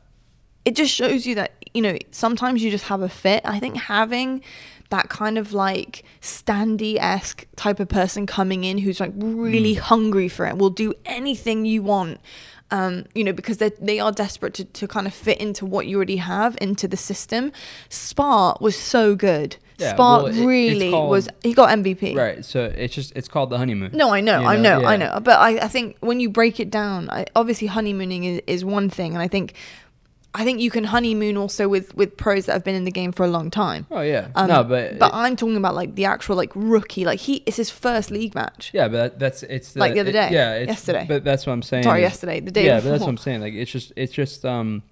it 0.64 0.76
just 0.76 0.94
shows 0.94 1.26
you 1.26 1.34
that 1.36 1.52
you 1.74 1.82
know, 1.82 1.96
sometimes 2.10 2.62
you 2.62 2.70
just 2.70 2.84
have 2.84 3.00
a 3.00 3.08
fit. 3.08 3.42
I 3.44 3.58
think 3.58 3.76
having 3.76 4.42
that 4.90 5.08
kind 5.08 5.38
of 5.38 5.54
like 5.54 6.04
standy 6.20 6.96
esque 6.98 7.46
type 7.56 7.80
of 7.80 7.88
person 7.88 8.26
coming 8.26 8.64
in 8.64 8.76
who's 8.76 9.00
like 9.00 9.12
really 9.16 9.74
hungry 9.74 10.28
for 10.28 10.46
it, 10.46 10.58
will 10.58 10.70
do 10.70 10.92
anything 11.06 11.64
you 11.64 11.82
want. 11.82 12.20
Um, 12.72 13.04
you 13.14 13.22
know, 13.22 13.32
because 13.34 13.58
they 13.58 13.70
they 13.80 14.00
are 14.00 14.10
desperate 14.12 14.54
to, 14.54 14.64
to 14.64 14.88
kind 14.88 15.06
of 15.06 15.12
fit 15.12 15.38
into 15.38 15.66
what 15.66 15.86
you 15.86 15.96
already 15.96 16.16
have 16.16 16.56
into 16.60 16.88
the 16.88 16.96
system. 16.96 17.52
Spart 17.90 18.60
was 18.60 18.76
so 18.76 19.14
good. 19.14 19.56
Yeah, 19.78 19.92
Spart 19.94 20.22
well, 20.22 20.26
it- 20.26 20.44
really 20.46 20.90
called- 20.90 21.10
was. 21.10 21.28
He 21.42 21.52
got 21.54 21.68
MVP. 21.70 22.14
Right. 22.16 22.44
So 22.44 22.64
it's 22.64 22.94
just 22.94 23.12
it's 23.14 23.28
called 23.28 23.50
the 23.50 23.58
honeymoon. 23.58 23.90
No, 23.92 24.10
I 24.10 24.20
know, 24.20 24.40
You 24.40 24.46
I 24.46 24.56
know, 24.56 24.80
I 24.82 24.92
Yeah. 24.92 24.96
know. 25.14 25.20
But 25.20 25.38
I, 25.38 25.50
I 25.58 25.68
think 25.68 25.96
when 26.00 26.18
you 26.20 26.30
break 26.30 26.60
it 26.60 26.70
down, 26.70 27.10
I, 27.10 27.26
obviously 27.36 27.68
honeymooning 27.68 28.24
is, 28.24 28.40
is 28.46 28.64
one 28.64 28.88
thing, 28.90 29.12
and 29.14 29.22
I 29.22 29.28
think, 29.28 29.54
I 30.34 30.44
think 30.44 30.60
you 30.60 30.70
can 30.70 30.84
honeymoon 30.84 31.36
also 31.36 31.68
with 31.68 31.94
with 31.94 32.16
pros 32.16 32.46
that 32.46 32.52
have 32.54 32.64
been 32.64 32.74
in 32.74 32.84
the 32.84 32.90
game 32.90 33.12
for 33.12 33.22
a 33.24 33.28
long 33.28 33.50
time. 33.50 33.86
Oh 33.90 34.00
yeah. 34.00 34.28
Um, 34.34 34.48
no, 34.48 34.64
but 34.64 34.98
but 34.98 35.08
it- 35.12 35.14
I'm 35.14 35.36
talking 35.36 35.56
about 35.58 35.74
like 35.74 35.94
the 35.94 36.06
actual 36.06 36.36
like 36.36 36.50
rookie, 36.54 37.04
like 37.04 37.20
he 37.20 37.42
it's 37.44 37.58
his 37.58 37.68
first 37.70 38.10
league 38.10 38.34
match. 38.34 38.70
yeah, 38.72 38.88
but 38.88 38.96
that, 38.96 39.18
that's 39.18 39.42
it's 39.42 39.76
Like 39.76 39.92
the 39.92 40.00
other 40.00 40.10
it- 40.10 40.14
day, 40.14 40.30
yeah, 40.32 40.54
it's, 40.54 40.68
yesterday. 40.68 41.04
But 41.06 41.22
that's 41.24 41.46
what 41.46 41.52
I'm 41.52 41.62
saying. 41.62 41.84
Sorry, 41.84 42.00
yesterday, 42.00 42.40
the 42.40 42.50
day 42.50 42.64
Yeah, 42.64 42.76
before. 42.76 42.82
but 42.84 42.90
that's 42.92 43.02
what 43.02 43.10
I'm 43.10 43.16
saying. 43.18 43.40
Like 43.42 43.52
it's 43.54 43.70
just 43.70 43.92
it's 43.96 44.12
just 44.12 44.44
um. 44.46 44.82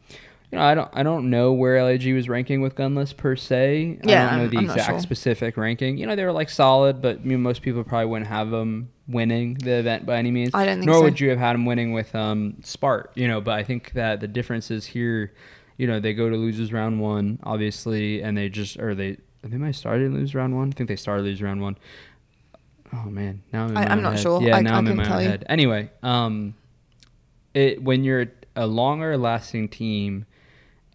You 0.53 0.59
know, 0.59 0.65
I 0.65 0.75
don't. 0.75 0.91
I 0.93 1.03
don't 1.05 1.31
know 1.31 1.53
where 1.53 1.83
LAG 1.85 2.13
was 2.13 2.29
ranking 2.29 2.61
with 2.61 2.75
Gunless 2.75 3.17
per 3.17 3.37
se. 3.37 4.01
Yeah, 4.03 4.27
I 4.27 4.31
don't 4.31 4.39
know 4.41 4.49
the 4.49 4.59
I'm 4.59 4.65
exact 4.65 4.89
sure. 4.89 4.99
specific 5.01 5.57
ranking. 5.57 5.97
You 5.97 6.07
know, 6.07 6.17
they 6.17 6.25
were 6.25 6.33
like 6.33 6.51
solid, 6.51 7.01
but 7.01 7.25
you 7.25 7.33
know, 7.33 7.39
most 7.39 7.63
people 7.63 7.85
probably 7.85 8.07
wouldn't 8.07 8.29
have 8.29 8.51
them 8.51 8.91
winning 9.07 9.55
the 9.55 9.75
event 9.79 10.07
by 10.07 10.17
any 10.17 10.31
means. 10.33 10.51
I 10.53 10.65
don't 10.67 10.79
think 10.79 10.87
Nor 10.87 10.97
so. 10.97 11.03
would 11.03 11.21
you 11.21 11.31
have 11.31 11.39
had 11.39 11.53
them 11.55 11.67
winning 11.67 11.93
with 11.93 12.13
um 12.17 12.57
Spart. 12.63 13.09
You 13.15 13.29
know, 13.29 13.41
but 13.41 13.55
I 13.55 13.63
think 13.63 13.93
that 13.93 14.19
the 14.21 14.27
difference 14.29 14.71
is 14.73 14.87
here. 14.87 15.33
You 15.77 15.87
know, 15.87 16.01
they 16.01 16.15
go 16.15 16.29
to 16.29 16.37
losers 16.37 16.73
round 16.73 17.01
one, 17.01 17.39
obviously, 17.45 18.21
and 18.21 18.37
they 18.37 18.49
just 18.49 18.77
or 18.81 18.95
they 18.97 19.19
they 19.43 19.57
might 19.57 19.77
started 19.77 20.11
to 20.11 20.15
lose 20.17 20.35
round 20.35 20.57
one. 20.57 20.71
I 20.71 20.73
think 20.73 20.89
they 20.89 20.97
started 20.97 21.23
to 21.23 21.29
lose 21.29 21.41
round 21.41 21.63
one. 21.63 21.79
Oh 22.93 23.05
man, 23.09 23.43
now 23.53 23.65
I'm 23.67 23.71
in 23.71 23.77
I- 23.77 23.93
own 23.93 24.03
not 24.03 24.13
head. 24.15 24.21
sure. 24.23 24.43
Yeah, 24.43 24.57
I- 24.57 24.63
now 24.63 24.75
I 24.75 24.79
am 24.79 24.89
in 24.89 24.97
my 24.97 25.05
own 25.15 25.23
you. 25.23 25.29
head. 25.29 25.45
Anyway, 25.49 25.91
um, 26.03 26.55
it 27.55 27.81
when 27.83 28.03
you're 28.03 28.27
a 28.57 28.67
longer 28.67 29.17
lasting 29.17 29.69
team 29.69 30.27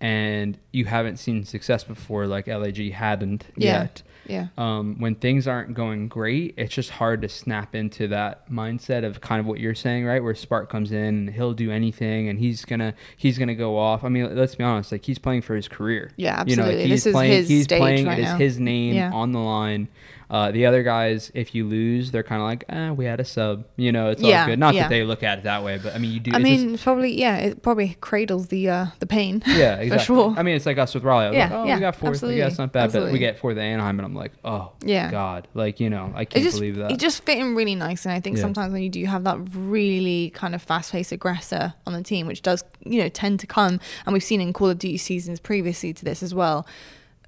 and 0.02 0.58
you 0.72 0.86
haven't 0.86 1.18
seen 1.18 1.44
success 1.46 1.84
before 1.84 2.28
like 2.28 2.48
LAG 2.48 2.92
hadn't 2.92 3.46
Yeah. 3.56 3.82
yet. 3.84 4.02
Yeah. 4.28 4.48
Um, 4.58 4.96
when 5.00 5.14
things 5.14 5.48
aren't 5.48 5.76
going 5.76 6.08
great, 6.08 6.56
it's 6.58 6.74
just 6.74 6.90
hard 6.90 7.22
to 7.22 7.30
snap 7.30 7.76
into 7.76 8.08
that 8.08 8.50
mindset 8.52 9.06
of 9.06 9.22
kind 9.22 9.40
of 9.40 9.46
what 9.46 9.60
you're 9.60 9.76
saying, 9.76 10.04
right? 10.04 10.22
Where 10.22 10.34
Spart 10.34 10.68
comes 10.68 10.92
in 10.92 10.98
and 11.04 11.30
he'll 11.30 11.54
do 11.54 11.70
anything 11.72 12.28
and 12.28 12.40
he's 12.40 12.66
gonna 12.66 12.96
he's 13.16 13.38
gonna 13.38 13.54
go 13.54 13.78
off. 13.78 14.04
I 14.04 14.10
mean, 14.10 14.36
let's 14.36 14.56
be 14.56 14.64
honest, 14.64 14.92
like 14.92 15.06
he's 15.06 15.20
playing 15.20 15.44
for 15.44 15.56
his 15.56 15.68
career. 15.68 16.10
Yeah, 16.18 16.44
You 16.48 16.56
know, 16.56 16.64
like, 16.64 16.72
absolutely. 16.74 16.90
he's 16.90 17.04
This 17.04 17.14
is 17.16 17.22
his 17.22 17.50
he's 17.50 17.64
stage 17.66 17.80
playing. 17.80 18.06
right 18.08 18.18
it 18.18 18.24
is 18.24 18.30
now. 18.32 18.38
his 18.38 18.60
name 18.60 18.96
Yeah. 18.96 19.12
on 19.14 19.32
the 19.32 19.40
line. 19.40 19.88
Uh, 20.30 20.52
the 20.52 20.66
other 20.66 20.82
guys, 20.84 21.32
if 21.36 21.54
you 21.54 21.66
lose, 21.66 22.12
they're 22.12 22.24
kind 22.24 22.42
of 22.42 22.48
like, 22.48 22.64
eh, 22.70 22.90
we 22.92 23.06
had 23.06 23.20
a 23.20 23.26
sub. 23.26 23.66
You 23.78 23.92
know, 23.92 24.10
it's 24.10 24.22
Yeah, 24.22 24.42
all 24.42 24.48
good. 24.48 24.60
Not 24.60 24.74
yeah. 24.74 24.84
that 24.84 24.90
they 24.90 25.04
look 25.04 25.22
at 25.24 25.40
it 25.40 25.44
that 25.44 25.64
way, 25.64 25.80
but 25.82 25.94
I 25.96 26.00
mean, 26.00 26.12
you 26.12 26.20
do. 26.20 26.32
I 26.32 26.40
just- 26.40 26.44
mean, 26.44 26.74
it's 26.74 26.84
probably 26.84 27.20
yeah, 27.20 27.38
it 27.38 27.62
probably 27.62 27.96
cradles 28.02 28.48
the 28.48 28.70
uh 28.70 28.86
the 29.00 29.06
pain. 29.06 29.44
yeah, 29.48 29.76
exactly. 29.76 29.90
for 29.90 30.00
sure. 30.04 30.34
I 30.38 30.44
mean, 30.44 30.56
it's 30.56 30.66
like 30.66 30.78
us 30.78 30.94
with 30.96 31.04
Raleigh. 31.04 31.26
I 31.26 31.30
was 31.30 31.38
Yeah, 31.38 31.44
like, 31.44 31.52
oh, 31.54 31.66
yeah, 31.66 31.76
we 31.76 31.82
got 31.82 31.96
fourth. 31.96 32.10
absolutely, 32.14 32.40
Yeah, 32.40 32.48
it's 32.48 32.58
not 32.58 32.72
bad. 32.72 32.92
But 32.92 33.12
we 33.12 33.20
get 33.20 33.38
fourth 33.40 33.58
at 33.58 33.64
Anaheim, 33.64 34.00
and 34.00 34.06
I'm 34.06 34.16
like, 34.16 34.32
oh, 34.44 34.72
Yeah. 34.84 35.12
God. 35.12 35.48
Like, 35.54 35.80
you 35.80 35.90
know, 35.90 36.12
I 36.16 36.26
can't 36.26 36.44
just 36.44 36.58
believe 36.58 36.78
that. 36.78 36.92
it 36.92 37.00
just 37.00 37.24
fit 37.24 37.38
in 37.38 37.56
really 37.56 37.76
nice 37.76 38.06
and 38.06 38.14
i 38.14 38.20
think 38.20 38.38
Yeah. 38.38 38.42
sometimes 38.44 38.74
when 38.74 38.82
you 38.82 38.90
do 38.90 39.06
have 39.06 39.24
that 39.26 39.38
really 39.54 40.32
kind 40.32 40.56
of 40.56 40.62
fast-paced 40.62 41.12
aggressor 41.12 41.74
on 41.86 41.94
the 41.94 42.02
team 42.04 42.28
which 42.28 42.42
does 42.42 42.64
you 42.84 43.02
know 43.02 43.10
tend 43.10 43.40
to 43.42 43.48
come 43.48 43.80
and 44.06 44.14
we've 44.14 44.24
seen 44.24 44.42
in 44.42 44.54
call 44.54 44.70
of 44.70 44.80
duty 44.80 44.98
seasons 44.98 45.40
previously 45.40 45.94
to 45.94 46.04
this 46.06 46.22
as 46.24 46.34
well 46.34 46.66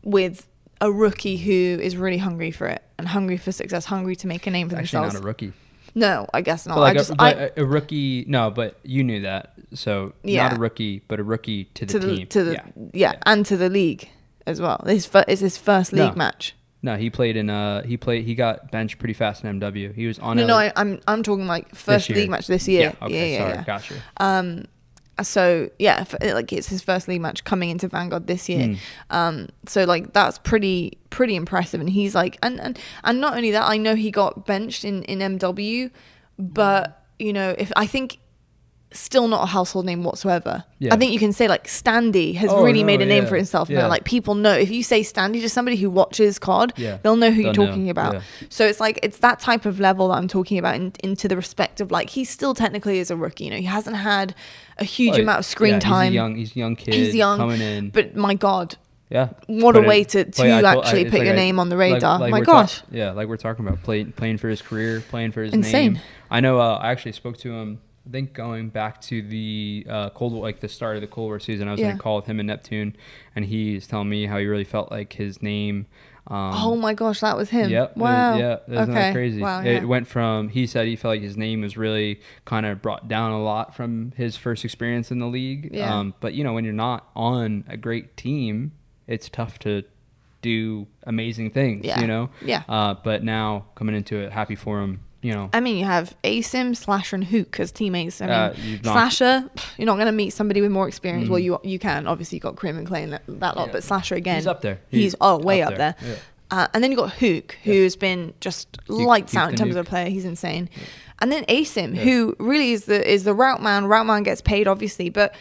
with 0.04 0.48
a 0.82 0.92
rookie 0.92 1.38
who 1.38 1.80
is 1.82 1.96
really 1.98 2.18
hungry 2.18 2.52
for 2.52 2.68
it 2.68 2.84
and 2.98 3.08
hungry 3.08 3.38
for 3.38 3.52
success 3.52 3.86
hungry 3.86 4.16
to 4.18 4.28
make 4.28 4.46
a 4.48 4.52
name 4.52 4.70
for 4.70 4.76
Actually, 4.76 5.00
themselves 5.00 5.14
not 5.16 5.24
a 5.24 5.26
rookie. 5.26 5.54
no 5.96 6.28
i 6.34 6.42
guess 6.42 6.66
not 6.68 6.76
but 6.76 6.82
like 6.82 6.92
i 6.96 6.98
just 6.98 7.10
a, 7.12 7.16
I, 7.20 7.34
but 7.34 7.58
a, 7.58 7.62
a 7.62 7.66
rookie. 7.66 8.26
No, 8.28 8.52
but 8.52 8.78
you 8.84 9.04
knew 9.04 9.22
that. 9.22 9.54
So 9.74 10.14
Yeah. 10.24 10.44
not 10.50 10.58
a 10.58 10.60
rookie, 10.60 11.02
but 11.08 11.20
a 11.20 11.24
rookie 11.24 11.66
to 11.76 11.86
the 11.86 11.92
to 11.94 12.00
the 12.00 12.16
team. 12.16 12.28
to 12.28 12.44
the 12.44 12.54
yeah. 12.54 12.66
yeah. 12.94 13.14
and 13.26 13.46
to 13.48 13.58
the 13.58 13.70
league 13.70 14.10
as 14.46 14.62
well 14.62 14.82
his 14.86 15.06
fir- 15.06 15.26
it's 15.28 15.42
his 15.42 15.58
first 15.58 15.92
No. 15.94 16.06
league 16.06 16.16
match 16.16 16.56
No, 16.84 16.96
he 16.96 17.10
played 17.10 17.36
in. 17.36 17.50
Uh, 17.50 17.82
he 17.84 17.98
played. 17.98 18.24
He 18.26 18.36
got 18.36 18.70
benched 18.72 19.00
pretty 19.00 19.16
fast 19.16 19.44
in 19.44 19.60
MW. 19.60 19.94
He 19.96 20.06
was 20.06 20.20
on. 20.20 20.38
no 20.38 20.44
a, 20.44 20.48
no 20.48 20.56
I, 20.56 20.72
i'm 20.76 21.00
i'm 21.08 21.24
talking 21.24 21.48
like 21.48 21.74
first 21.74 22.08
league 22.10 22.30
match 22.30 22.46
this 22.48 22.68
year 22.68 22.94
Yeah. 23.00 23.06
Okay. 23.06 23.34
yeah, 23.34 23.38
sorry. 23.40 23.54
yeah. 23.56 23.64
Gotcha. 23.64 23.94
Um, 24.18 24.66
so 25.24 25.70
yeah, 25.80 26.06
like 26.22 26.54
it's 26.54 26.68
his 26.68 26.82
first 26.82 27.08
league 27.08 27.22
match 27.22 27.44
coming 27.44 27.70
into 27.70 27.88
Vanguard 27.88 28.28
this 28.28 28.48
year. 28.50 28.68
Mm. 28.68 28.78
Um, 29.10 29.48
so 29.66 29.84
like 29.84 30.14
that's 30.14 30.38
pretty 30.38 30.98
pretty 31.10 31.36
impressive, 31.36 31.80
and 31.80 31.90
he's 31.90 32.16
like, 32.16 32.38
and 32.44 32.60
and 32.60 32.80
and 33.04 33.20
not 33.20 33.36
only 33.36 33.52
that, 33.52 33.68
I 33.68 33.78
know 33.78 33.96
he 33.96 34.12
got 34.12 34.46
benched 34.46 34.86
in 34.86 35.04
in 35.04 35.20
MW, 35.38 35.92
but 36.38 37.06
you 37.20 37.34
know, 37.34 37.56
if 37.58 37.72
I 37.76 37.86
think 37.86 38.20
still 38.92 39.28
not 39.28 39.44
a 39.44 39.46
household 39.48 39.86
name 39.86 40.04
whatsoever. 40.04 40.64
Yeah. 40.80 40.94
I 40.94 40.98
think 40.98 41.12
you 41.12 41.20
can 41.20 41.34
say 41.34 41.48
like 41.50 41.68
Standy 41.68 42.36
has 42.36 42.50
Oh, 42.50 42.64
really 42.64 42.82
no, 42.82 42.86
made 42.88 43.02
a 43.02 43.06
name 43.06 43.24
yeah, 43.24 43.30
for 43.30 43.36
himself 43.36 43.70
yeah. 43.70 43.82
now. 43.82 43.90
Like 43.90 44.06
people 44.06 44.34
know 44.34 44.54
if 44.54 44.70
you 44.72 44.82
say 44.82 45.02
Standy, 45.02 45.42
to 45.42 45.50
somebody 45.50 45.76
who 45.76 45.90
watches 45.90 46.40
COD, 46.40 46.74
they'll 47.04 47.18
know 47.18 47.30
who 47.30 47.42
you're 47.42 47.54
They'll 47.54 47.66
know, 47.66 47.72
talking 47.72 47.90
about. 47.90 48.14
yeah. 48.16 48.22
So 48.50 48.66
it's 48.66 48.80
like 48.80 49.00
it's 49.04 49.20
that 49.20 49.40
type 49.40 49.66
of 49.66 49.80
level 49.80 50.08
that 50.08 50.16
I'm 50.16 50.28
talking 50.30 50.58
about 50.58 50.76
in, 50.76 50.94
into 51.04 51.28
the 51.28 51.36
respect 51.36 51.82
of 51.82 51.92
like 51.92 52.10
he 52.10 52.24
still 52.24 52.54
technically 52.54 53.00
is 53.00 53.12
a 53.12 53.18
rookie. 53.18 53.44
You 53.46 53.50
know, 53.52 53.58
he 53.58 53.64
hasn't 53.66 53.98
had 53.98 54.34
a 54.78 54.84
huge 54.86 55.12
Well, 55.14 55.22
amount 55.22 55.40
of 55.40 55.46
screen 55.46 55.80
time. 55.80 56.06
He's 56.06 56.12
a 56.12 56.16
young. 56.16 56.36
He's 56.36 56.56
a 56.56 56.60
young 56.60 56.76
kid. 56.76 56.94
He's 56.94 57.14
young, 57.16 57.38
coming 57.38 57.60
in. 57.62 57.90
But 57.90 58.16
my 58.16 58.36
God, 58.36 58.78
yeah. 59.10 59.30
what 59.48 59.76
a 59.76 59.82
it- 59.82 59.88
way 59.88 60.04
to, 60.06 60.24
to 60.24 60.48
yeah, 60.48 60.58
I 60.60 60.78
actually 60.78 61.04
put 61.06 61.16
like 61.16 61.24
your 61.24 61.34
I- 61.34 61.36
name 61.36 61.60
on 61.60 61.68
the 61.70 61.78
radar. 61.78 62.20
like 62.20 62.32
my 62.32 62.40
we're 62.40 62.46
talk- 62.46 62.68
gosh. 62.68 62.84
yeah, 62.90 63.12
like 63.12 63.28
we're 63.28 63.36
talking 63.38 63.68
about 63.68 63.84
playing 63.84 64.14
playing 64.14 64.38
for 64.38 64.48
his 64.48 64.62
career, 64.62 65.02
playing 65.10 65.34
for 65.34 65.44
his 65.44 65.54
Insane. 65.54 65.94
name. 65.94 66.02
I 66.32 66.40
know. 66.40 66.60
Uh, 66.60 66.76
I 66.82 66.92
actually 66.92 67.12
spoke 67.12 67.38
to 67.40 67.52
him. 67.52 67.82
I 68.08 68.12
think 68.12 68.34
going 68.34 68.70
back 68.70 69.02
to 69.02 69.22
the 69.22 69.86
uh, 69.90 70.10
Cold 70.12 70.32
War, 70.34 70.42
like 70.42 70.62
the 70.62 70.70
start 70.70 70.96
of 70.96 71.02
the 71.02 71.08
Cold 71.08 71.28
War 71.28 71.40
season, 71.42 71.68
I 71.68 71.72
was 71.72 71.80
Yeah. 71.82 71.90
in 71.92 71.96
a 71.98 72.00
call 72.00 72.16
with 72.16 72.26
him 72.26 72.40
and 72.40 72.48
Neptune, 72.48 72.96
and 73.36 73.44
he's 73.44 73.86
telling 73.86 74.08
me 74.10 74.26
how 74.28 74.38
he 74.38 74.46
really 74.46 74.64
felt 74.64 74.92
like 74.92 75.14
his 75.14 75.42
name. 75.42 75.88
Um, 76.28 76.52
oh 76.56 76.76
my 76.76 76.94
gosh, 76.94 77.20
that 77.22 77.36
was 77.38 77.50
him. 77.50 77.70
Yep. 77.70 77.92
it- 77.92 77.98
Wow. 77.98 78.38
yeah. 78.38 78.58
Isn't 78.68 78.78
okay. 78.84 78.94
that 78.94 79.14
crazy? 79.14 79.42
Wow. 79.42 79.62
It 79.64 79.86
went 79.88 80.08
from 80.08 80.50
he 80.50 80.68
said 80.68 80.88
he 80.88 80.96
felt 80.96 81.14
like 81.14 81.22
his 81.22 81.38
name 81.38 81.62
was 81.62 81.78
really 81.78 82.20
kind 82.46 82.66
of 82.66 82.82
brought 82.82 83.08
down 83.08 83.32
a 83.32 83.42
lot 83.42 83.76
from 83.76 84.12
his 84.18 84.36
first 84.38 84.64
experience 84.66 85.10
in 85.12 85.20
the 85.20 85.28
league. 85.28 85.70
Yeah. 85.74 85.98
Um, 85.98 86.14
but 86.20 86.34
you 86.34 86.44
know, 86.44 86.54
when 86.54 86.64
you're 86.66 86.74
not 86.74 87.10
on 87.16 87.64
a 87.70 87.78
great 87.78 88.18
team, 88.18 88.74
it's 89.08 89.30
tough 89.30 89.58
to 89.60 89.84
do 90.42 90.88
amazing 91.04 91.52
things. 91.52 91.86
Yeah. 91.86 92.00
You 92.02 92.08
know. 92.08 92.30
Yeah. 92.42 92.64
Uh, 92.70 92.96
but 93.04 93.24
now 93.24 93.66
coming 93.76 93.96
into 93.96 94.18
it, 94.18 94.32
happy 94.34 94.56
for 94.56 94.82
him. 94.82 95.00
You 95.22 95.34
know. 95.34 95.50
I 95.52 95.60
mean, 95.62 95.78
you 95.78 95.86
have 95.86 96.16
Asim, 96.24 96.76
Slasher, 96.76 97.16
and 97.16 97.26
Huke 97.26 97.60
as 97.60 97.72
teammates. 97.72 98.22
I 98.22 98.26
mean, 98.26 98.34
Uh, 98.36 98.54
you've 98.64 98.84
not- 98.86 98.94
Slasher, 98.94 99.50
you're 99.78 99.86
not 99.88 99.96
going 99.96 100.06
to 100.06 100.12
meet 100.12 100.30
somebody 100.32 100.62
with 100.62 100.72
more 100.72 100.88
experience. 100.88 101.28
Mm. 101.28 101.32
Well, 101.32 101.40
you 101.40 101.60
you 101.64 101.80
can. 101.80 102.06
Obviously, 102.08 102.36
you 102.38 102.40
got 102.42 102.56
Krim 102.56 102.78
and 102.78 102.86
Clay 102.88 103.04
and 103.04 103.14
that, 103.14 103.24
that 103.28 103.58
lot, 103.58 103.68
Yeah. 103.68 103.74
but 103.74 103.84
Slasher 103.84 104.16
again. 104.16 104.36
He's 104.36 104.48
up 104.48 104.62
there. 104.62 104.80
He's, 104.90 105.02
He's 105.02 105.16
oh 105.20 105.38
way 105.40 105.62
up 105.64 105.72
up 105.72 105.78
there. 105.78 105.96
there. 106.02 106.10
Yeah. 106.12 106.18
Uh, 106.50 106.68
and 106.74 106.84
then 106.84 106.92
you 106.92 106.98
got 106.98 107.14
Huke, 107.14 107.52
who's 107.64 107.96
been 107.96 108.34
just 108.40 108.78
lights 108.88 109.36
out 109.36 109.50
in 109.50 109.56
terms 109.58 109.76
of 109.76 109.86
a 109.86 109.90
player. 109.90 110.08
He's 110.10 110.24
insane. 110.24 110.70
And 111.20 111.32
then 111.32 111.44
Asim, 111.46 111.96
Yeah. 111.96 112.04
who 112.04 112.36
really 112.40 112.72
is 112.72 112.86
the 112.86 113.06
is 113.12 113.24
the 113.24 113.34
route 113.34 113.62
man. 113.62 113.86
Route 113.86 114.06
man 114.06 114.22
gets 114.24 114.40
paid, 114.40 114.68
obviously, 114.68 115.10
but 115.10 115.34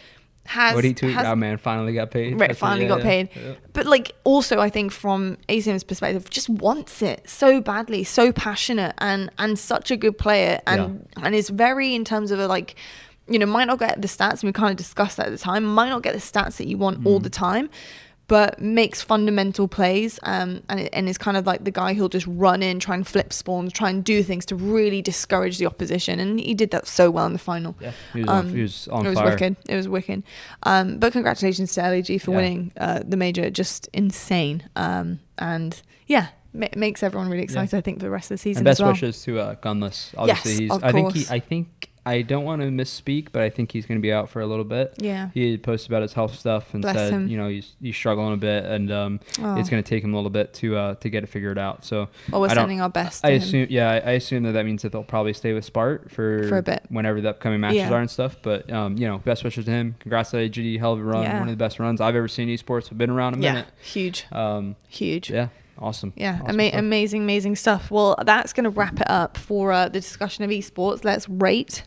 has 0.49 0.75
what 0.75 0.85
he 0.85 0.95
tweet? 0.95 1.15
has- 1.15 1.27
oh 1.27 1.35
man, 1.37 1.57
finally 1.59 1.93
got 1.95 2.11
paid. 2.11 2.33
Right, 2.39 2.49
That's 2.49 2.59
it, 2.59 2.61
finally 2.61 2.83
yeah, 2.85 2.89
got 2.89 3.01
paid. 3.03 3.29
yeah. 3.35 3.55
But 3.73 3.87
like 3.87 4.13
also 4.25 4.61
I 4.61 4.71
think 4.71 4.93
from 4.93 5.37
Asim's 5.49 5.85
perspective, 5.85 6.29
just 6.31 6.49
wants 6.49 7.03
it 7.03 7.29
so 7.29 7.61
badly, 7.61 8.05
so 8.05 8.33
passionate 8.33 8.95
and 8.99 9.31
and 9.39 9.59
such 9.59 9.91
a 9.91 9.97
good 9.97 10.19
player 10.19 10.61
and 10.67 11.09
and 11.23 11.35
is 11.35 11.49
very 11.51 11.95
in 11.95 12.05
terms 12.05 12.31
of 12.31 12.39
a 12.39 12.47
like 12.49 12.75
you 13.29 13.41
know, 13.41 13.47
might 13.47 13.65
not 13.65 13.81
get 13.81 14.01
the 14.01 14.07
stats, 14.07 14.35
and 14.35 14.45
we 14.45 14.53
kind 14.53 14.71
of 14.71 14.77
discussed 14.77 15.17
that 15.17 15.27
at 15.27 15.33
the 15.33 15.39
time, 15.39 15.65
might 15.65 15.89
not 15.89 16.01
get 16.05 16.13
the 16.15 16.21
stats 16.21 16.59
that 16.59 16.69
you 16.69 16.79
want 16.79 17.01
Mm. 17.01 17.07
all 17.07 17.19
the 17.19 17.29
time, 17.29 17.69
but 18.29 18.61
makes 18.61 19.03
fundamental 19.03 19.69
plays 19.69 20.19
um, 20.25 20.63
and, 20.69 20.89
and 20.93 21.09
is 21.09 21.17
kind 21.17 21.37
of 21.37 21.47
like 21.47 21.63
the 21.65 21.71
guy 21.71 21.95
who'll 21.95 22.09
just 22.09 22.27
run 22.27 22.63
in, 22.63 22.81
try 22.81 22.95
and 22.97 23.07
flip 23.07 23.33
spawns, 23.33 23.73
try 23.73 23.89
and 23.91 24.03
do 24.05 24.23
things 24.23 24.45
to 24.47 24.57
really 24.57 25.01
discourage 25.01 25.59
the 25.59 25.67
opposition. 25.67 26.19
And 26.19 26.41
he 26.41 26.53
did 26.55 26.71
that 26.73 26.87
so 26.89 27.11
well 27.11 27.27
in 27.27 27.33
the 27.33 27.39
final. 27.39 27.77
Yeah, 27.81 27.93
he 28.13 28.21
was 28.23 28.29
on, 28.29 28.39
Um, 28.47 28.55
he 28.55 28.63
was 28.63 28.89
on 28.89 29.07
it 29.07 29.11
was 29.11 29.19
fire. 29.19 29.31
wicked. 29.31 29.57
It 29.69 29.77
was 29.77 29.89
wicked. 29.89 30.23
Um, 30.65 30.99
but 30.99 31.13
congratulations 31.13 31.73
to 31.75 31.83
LAG 31.83 32.21
for 32.21 32.33
Yeah. 32.33 32.37
winning 32.37 32.73
uh, 32.77 33.01
the 33.07 33.17
major. 33.17 33.49
Just 33.51 33.89
insane. 33.93 34.69
Um, 34.75 35.21
and 35.39 35.81
yeah, 36.09 36.29
ma- 36.53 36.67
makes 36.77 37.03
everyone 37.05 37.29
really 37.31 37.45
excited. 37.45 37.77
I 37.77 37.81
think 37.81 37.99
for 37.99 38.07
the 38.07 38.11
rest 38.11 38.31
of 38.33 38.35
the 38.35 38.43
season 38.43 38.61
And 38.61 38.65
best 38.65 38.81
as 38.81 38.83
well. 38.83 38.93
wishes 38.93 39.23
to 39.23 39.39
uh, 39.39 39.55
Gunless. 39.57 40.13
Obviously, 40.17 40.51
Yes, 40.51 40.59
he's. 40.59 40.71
of 40.73 40.83
I 40.83 40.91
think 40.93 41.13
he. 41.13 41.21
course. 41.21 41.31
I 41.31 41.39
think 41.39 41.86
I 42.07 42.23
don't 42.23 42.45
want 42.45 42.63
to 42.63 42.69
misspeak, 42.69 43.29
but 43.33 43.43
I 43.43 43.51
think 43.51 43.73
he's 43.73 43.85
going 43.85 43.99
to 43.99 44.03
be 44.03 44.13
out 44.13 44.31
for 44.31 44.41
a 44.41 44.47
little 44.47 44.65
bit. 44.65 44.95
Yeah. 44.99 45.31
He 45.35 45.59
posted 45.59 45.91
about 45.91 46.03
his 46.03 46.13
health 46.13 46.35
stuff 46.39 46.73
and 46.73 46.81
Bless 46.83 46.97
said, 46.97 47.13
him. 47.13 47.29
you 47.29 47.37
know, 47.37 47.49
he's 47.49 47.75
he's 47.83 47.97
struggling 47.97 48.33
a 48.33 48.37
bit, 48.37 48.65
and 48.65 48.91
um, 48.93 49.21
Oh. 49.43 49.57
it's 49.57 49.69
going 49.69 49.83
to 49.83 49.89
take 49.89 50.05
him 50.05 50.15
a 50.15 50.17
little 50.17 50.31
bit 50.31 50.55
to 50.55 50.77
uh, 50.77 50.95
to 50.97 51.11
get 51.11 51.25
it 51.25 51.27
figured 51.29 51.59
out. 51.59 51.85
So 51.85 52.09
Well, 52.31 52.41
we're 52.41 52.49
sending 52.51 52.81
our 52.81 52.89
best. 52.89 53.25
I 53.25 53.31
to 53.31 53.35
him. 53.37 53.43
assume, 53.43 53.67
yeah, 53.71 53.91
I, 53.91 53.95
I 53.97 54.11
assume 54.13 54.45
that 54.45 54.53
that 54.53 54.65
means 54.65 54.83
that 54.83 54.93
they'll 54.93 55.03
probably 55.03 55.33
stay 55.33 55.53
with 55.53 55.71
Spart 55.71 56.11
for 56.11 56.49
For 56.49 56.59
a 56.59 56.63
bit. 56.63 56.85
whenever 56.89 57.21
the 57.21 57.31
upcoming 57.31 57.61
matches 57.61 57.79
Yeah. 57.79 57.93
are 57.93 58.01
and 58.01 58.11
stuff. 58.11 58.37
But 58.41 58.73
um, 58.73 58.97
you 58.97 59.09
know, 59.09 59.19
best 59.19 59.43
wishes 59.45 59.65
to 59.65 59.71
him. 59.73 59.97
Congrats 59.99 60.31
to 60.31 60.37
AGD, 60.37 60.79
hell 60.79 60.93
of 60.93 61.01
a 61.01 61.03
run, 61.03 61.25
Yeah. 61.25 61.39
one 61.41 61.49
of 61.49 61.53
the 61.53 61.57
best 61.65 61.79
runs 61.81 62.01
I've 62.01 62.15
ever 62.17 62.29
seen 62.29 62.49
in 62.49 62.57
esports. 62.57 62.91
I've 62.93 62.99
been 62.99 63.11
around 63.11 63.35
a 63.35 63.39
minute. 63.39 63.67
Yeah. 63.67 63.85
Huge. 63.85 64.27
Um, 64.31 64.77
Huge. 64.89 65.31
yeah, 65.31 65.49
awesome. 65.79 66.13
Yeah, 66.17 66.41
Awesome 66.43 66.61
ama- 66.61 66.71
amazing, 66.79 67.23
amazing 67.23 67.57
stuff. 67.57 67.91
Well, 67.91 68.17
that's 68.25 68.53
going 68.53 68.65
to 68.65 68.71
wrap 68.71 69.01
it 69.01 69.09
up 69.11 69.37
for 69.37 69.73
uh, 69.73 69.85
the 69.89 70.01
discussion 70.01 70.45
of 70.45 70.51
esports. 70.51 71.05
Let's 71.05 71.29
rate 71.29 71.85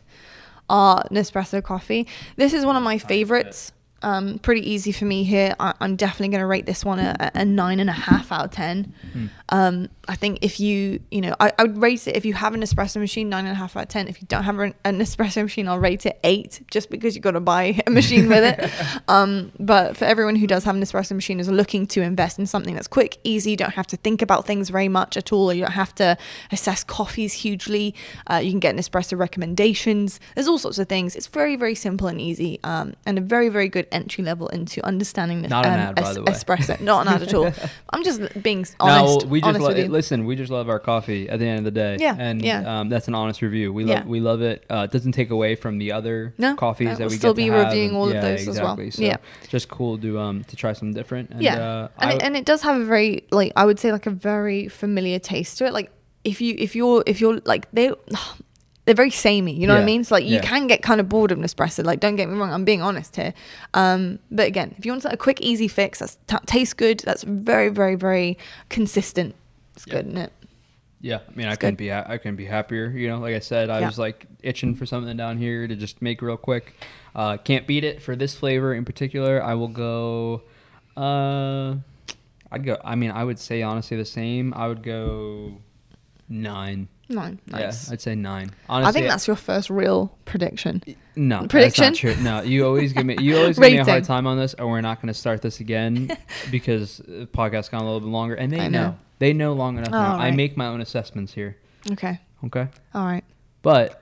our 0.68 1.02
Nespresso 1.10 1.62
coffee. 1.62 2.06
This 2.36 2.52
is 2.52 2.64
one 2.64 2.76
of 2.76 2.82
my 2.82 2.98
favorites. 2.98 3.72
Um, 4.02 4.38
pretty 4.38 4.68
easy 4.70 4.92
for 4.92 5.04
me 5.04 5.24
here. 5.24 5.54
I- 5.60 5.74
I'm 5.80 5.96
definitely 5.96 6.28
going 6.28 6.40
to 6.40 6.46
rate 6.46 6.66
this 6.66 6.84
one 6.84 6.98
a, 6.98 7.30
a 7.34 7.44
nine 7.44 7.80
and 7.80 7.90
a 7.90 7.94
half 7.94 8.32
out 8.32 8.46
of 8.46 8.50
ten. 8.50 8.94
Hmm. 9.12 9.26
Um, 9.50 9.88
I 10.08 10.16
think 10.16 10.38
if 10.42 10.58
you, 10.58 11.00
you 11.10 11.20
know, 11.20 11.34
I, 11.38 11.52
I 11.58 11.62
would 11.64 11.78
rate 11.78 12.08
it 12.08 12.16
if 12.16 12.24
you 12.24 12.34
have 12.34 12.54
an 12.54 12.62
espresso 12.62 12.96
machine, 12.98 13.28
nine 13.28 13.44
and 13.46 13.52
a 13.52 13.56
half 13.56 13.76
out 13.76 13.84
of 13.84 13.88
ten. 13.88 14.08
If 14.08 14.20
you 14.22 14.26
don't 14.28 14.44
have 14.44 14.58
an, 14.58 14.74
an 14.84 15.00
espresso 15.00 15.42
machine, 15.42 15.68
I'll 15.68 15.78
rate 15.78 16.06
it 16.06 16.18
eight, 16.24 16.62
just 16.70 16.90
because 16.90 17.14
you've 17.14 17.22
got 17.22 17.32
to 17.32 17.40
buy 17.40 17.80
a 17.86 17.90
machine 17.90 18.28
with 18.28 18.44
it. 18.44 18.70
Um, 19.08 19.50
but 19.58 19.96
for 19.96 20.04
everyone 20.04 20.36
who 20.36 20.46
does 20.46 20.62
have 20.64 20.76
an 20.76 20.82
espresso 20.82 21.12
machine, 21.12 21.40
is 21.40 21.48
looking 21.48 21.86
to 21.88 22.00
invest 22.02 22.38
in 22.38 22.46
something 22.46 22.74
that's 22.74 22.86
quick, 22.86 23.18
easy, 23.24 23.52
you 23.52 23.56
don't 23.56 23.74
have 23.74 23.86
to 23.88 23.96
think 23.96 24.22
about 24.22 24.46
things 24.46 24.68
very 24.70 24.88
much 24.88 25.16
at 25.16 25.32
all, 25.32 25.50
or 25.50 25.54
you 25.54 25.62
don't 25.62 25.72
have 25.72 25.94
to 25.96 26.16
assess 26.52 26.84
coffees 26.84 27.32
hugely. 27.32 27.94
Uh, 28.30 28.36
you 28.36 28.50
can 28.50 28.60
get 28.60 28.74
an 28.74 28.80
espresso 28.80 29.18
recommendations. 29.18 30.20
There's 30.34 30.46
all 30.46 30.58
sorts 30.58 30.78
of 30.78 30.88
things. 30.88 31.16
It's 31.16 31.26
very, 31.26 31.56
very 31.56 31.74
simple 31.74 32.06
and 32.06 32.20
easy, 32.20 32.60
um, 32.62 32.94
and 33.04 33.18
a 33.18 33.20
very, 33.20 33.48
very 33.48 33.68
good 33.68 33.86
entry 33.92 34.24
level 34.24 34.48
into 34.48 34.84
understanding 34.86 35.42
this 35.42 35.50
Not 35.50 35.66
an 35.66 35.72
um, 35.74 35.78
ad, 35.80 35.94
by 35.96 36.12
the 36.12 36.22
way. 36.22 36.32
espresso. 36.32 36.80
Not 36.80 37.06
an 37.06 37.12
ad 37.14 37.22
at 37.22 37.34
all. 37.34 37.52
I'm 37.90 38.02
just 38.04 38.20
being 38.42 38.66
No, 38.80 38.86
honest. 38.86 39.26
we 39.26 39.40
just 39.40 39.48
honest 39.60 39.78
lo- 39.78 39.84
listen. 39.86 40.24
We 40.26 40.36
just 40.36 40.50
love 40.50 40.68
our 40.68 40.78
coffee 40.78 41.28
at 41.28 41.38
the 41.38 41.46
end 41.46 41.58
of 41.58 41.64
the 41.64 41.70
day. 41.70 41.96
Yeah, 42.00 42.16
and 42.18 42.42
yeah. 42.42 42.80
Um, 42.80 42.88
that's 42.88 43.08
an 43.08 43.14
honest 43.14 43.42
review. 43.42 43.72
We 43.72 43.84
love 43.84 43.98
Yeah. 43.98 44.04
we 44.06 44.20
love 44.20 44.42
it. 44.42 44.64
Uh, 44.70 44.86
it 44.88 44.92
doesn't 44.92 45.12
take 45.12 45.30
away 45.30 45.54
from 45.54 45.78
the 45.78 45.92
other 45.92 46.34
No, 46.38 46.54
coffees 46.54 46.86
no, 46.88 46.92
that 46.94 47.00
we'll 47.00 47.10
we 47.10 47.16
still 47.16 47.34
get 47.34 47.44
be 47.44 47.50
reviewing 47.50 47.88
and- 47.88 47.96
all 47.96 48.08
of 48.08 48.14
yeah, 48.14 48.20
those 48.20 48.48
as 48.48 48.60
well. 48.60 48.76
So 48.90 49.02
Yeah. 49.02 49.16
just 49.48 49.68
cool 49.68 49.98
to 49.98 50.18
um 50.18 50.44
to 50.44 50.56
try 50.56 50.72
something 50.72 50.94
different. 50.94 51.30
And, 51.30 51.42
yeah, 51.42 51.56
uh, 51.58 51.88
and, 51.98 52.10
it, 52.12 52.22
and 52.22 52.36
it 52.36 52.44
does 52.44 52.62
have 52.62 52.80
a 52.80 52.84
very 52.84 53.24
like 53.30 53.52
I 53.56 53.64
would 53.66 53.78
say 53.78 53.92
like 53.92 54.06
a 54.06 54.10
very 54.10 54.68
familiar 54.68 55.18
taste 55.18 55.58
to 55.58 55.66
it. 55.66 55.72
Like 55.72 55.90
if 56.24 56.40
you 56.40 56.54
if 56.58 56.76
you're 56.76 57.02
if 57.06 57.20
you're 57.20 57.40
like 57.44 57.70
they. 57.72 57.92
They're 58.86 58.94
very 58.94 59.10
samey, 59.10 59.52
you 59.52 59.66
know 59.66 59.74
what 59.74 59.82
I 59.82 59.84
mean? 59.84 60.04
So 60.04 60.14
like 60.14 60.24
you 60.24 60.36
yeah. 60.36 60.40
can 60.40 60.66
get 60.66 60.82
kind 60.82 61.00
of 61.00 61.08
bored 61.08 61.30
of 61.30 61.38
Nespresso. 61.38 61.84
Like 61.84 62.00
don't 62.00 62.16
get 62.16 62.28
me 62.28 62.36
wrong, 62.38 62.52
I'm 62.52 62.64
being 62.64 62.80
honest 62.82 63.14
here. 63.14 63.34
Um, 63.74 64.18
but 64.30 64.46
again, 64.48 64.74
if 64.78 64.86
you 64.86 64.92
want 64.92 65.04
a 65.04 65.16
quick, 65.16 65.40
easy 65.42 65.68
fix 65.68 65.98
that 65.98 66.16
t- 66.26 66.36
tastes 66.46 66.74
good, 66.74 67.00
that's 67.00 67.22
very, 67.22 67.68
very, 67.68 67.94
very 67.94 68.38
consistent. 68.70 69.34
It's 69.76 69.86
Yeah. 69.86 69.94
good, 69.94 70.06
isn't 70.06 70.18
it? 70.18 70.32
Yeah, 71.02 71.18
I 71.26 71.34
mean, 71.36 71.46
I 71.46 71.56
couldn't 71.56 71.74
good. 71.74 71.84
be 71.84 71.88
ha- 71.88 72.04
I 72.06 72.18
couldn't 72.18 72.36
be 72.36 72.44
happier. 72.46 72.90
You 72.90 73.08
know, 73.08 73.18
like 73.20 73.34
I 73.34 73.38
said, 73.38 73.70
I 73.70 73.80
Yeah. 73.80 73.86
was 73.86 73.98
like 73.98 74.26
itching 74.42 74.74
for 74.74 74.86
something 74.86 75.16
down 75.16 75.38
here 75.38 75.66
to 75.68 75.76
just 75.76 76.02
make 76.02 76.20
real 76.20 76.36
quick. 76.36 76.74
Uh, 77.14 77.36
can't 77.36 77.66
beat 77.66 77.84
it 77.84 78.02
for 78.02 78.16
this 78.16 78.34
flavor 78.34 78.74
in 78.74 78.84
particular. 78.84 79.42
I 79.42 79.54
will 79.54 79.68
go. 79.68 80.42
Uh, 80.96 81.76
I'd 82.52 82.64
go. 82.64 82.76
I 82.84 82.96
mean, 82.96 83.10
I 83.12 83.24
would 83.24 83.38
say 83.38 83.62
honestly 83.62 83.96
the 83.96 84.04
same. 84.04 84.52
I 84.54 84.68
would 84.68 84.82
go 84.82 85.58
nine. 86.28 86.88
Nine, 87.10 87.40
nice. 87.48 87.88
Yeah, 87.88 87.92
I'd 87.92 88.00
say 88.00 88.14
nine. 88.14 88.52
Honestly, 88.68 88.88
I 88.88 88.92
think 88.92 89.06
that's 89.08 89.26
your 89.26 89.34
first 89.36 89.68
real 89.68 90.16
prediction. 90.24 90.82
no 91.16 91.46
prediction? 91.48 91.84
That's 91.86 92.02
not 92.04 92.14
true. 92.14 92.22
No, 92.22 92.40
you 92.42 92.64
always 92.64 92.92
give 92.92 93.04
me 93.04 93.16
you 93.20 93.36
always 93.36 93.58
give 93.58 93.70
me 93.72 93.78
a 93.78 93.84
hard 93.84 94.04
time 94.04 94.26
on 94.28 94.38
this, 94.38 94.54
and 94.54 94.68
we're 94.68 94.80
not 94.80 95.02
going 95.02 95.08
to 95.08 95.18
start 95.18 95.42
this 95.42 95.58
again 95.60 96.16
because 96.52 96.98
the 96.98 97.26
podcast 97.26 97.70
gone 97.72 97.82
a 97.82 97.84
little 97.84 98.00
bit 98.00 98.08
longer, 98.08 98.34
and 98.36 98.52
they 98.52 98.60
I 98.60 98.68
know. 98.68 98.82
know. 98.90 98.96
they 99.18 99.32
know 99.32 99.52
long 99.54 99.76
enough. 99.76 99.90
now. 99.90 100.14
All 100.14 100.20
I 100.20 100.30
make 100.30 100.56
my 100.56 100.66
own 100.68 100.80
assessments 100.80 101.34
here. 101.34 101.56
Okay, 101.90 102.20
Okay, 102.44 102.68
all 102.94 103.04
right. 103.04 103.24
but 103.62 103.96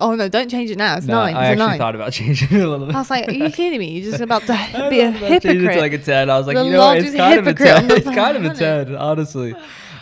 Oh 0.00 0.14
no, 0.14 0.26
don't 0.28 0.48
change 0.50 0.70
it 0.70 0.78
now. 0.78 0.96
It's 0.96 1.06
No, 1.06 1.14
nine. 1.14 1.34
I 1.34 1.38
It's 1.38 1.48
a 1.48 1.50
actually 1.52 1.66
nine. 1.68 1.78
thought 1.78 1.94
about 1.94 2.12
changing 2.20 2.48
it 2.50 2.62
a 2.62 2.68
little 2.68 2.86
bit. 2.86 2.94
I 2.94 2.98
was 2.98 3.10
like, 3.10 3.28
are 3.28 3.32
you 3.32 3.50
kidding 3.50 3.78
me? 3.78 3.98
You're 3.98 4.10
just 4.10 4.22
about 4.28 4.42
to 4.42 4.52
be 4.90 5.00
a 5.00 5.12
thought 5.12 5.18
about 5.18 5.30
it 5.32 5.42
hypocrite. 5.42 5.74
to 5.74 5.80
like 5.80 5.92
a 5.92 5.98
ten. 5.98 6.30
I 6.30 6.38
was 6.38 6.46
like, 6.46 6.56
The 6.56 6.64
you 6.64 6.70
know, 6.72 6.78
what? 6.78 6.98
it's 6.98 7.14
kind 7.14 7.38
of 7.38 7.46
a 7.46 7.54
ten. 7.54 7.90
It's 7.90 8.04
kind 8.06 8.36
of 8.36 8.44
a 8.44 8.54
ten, 8.54 8.94
honestly. 8.96 9.54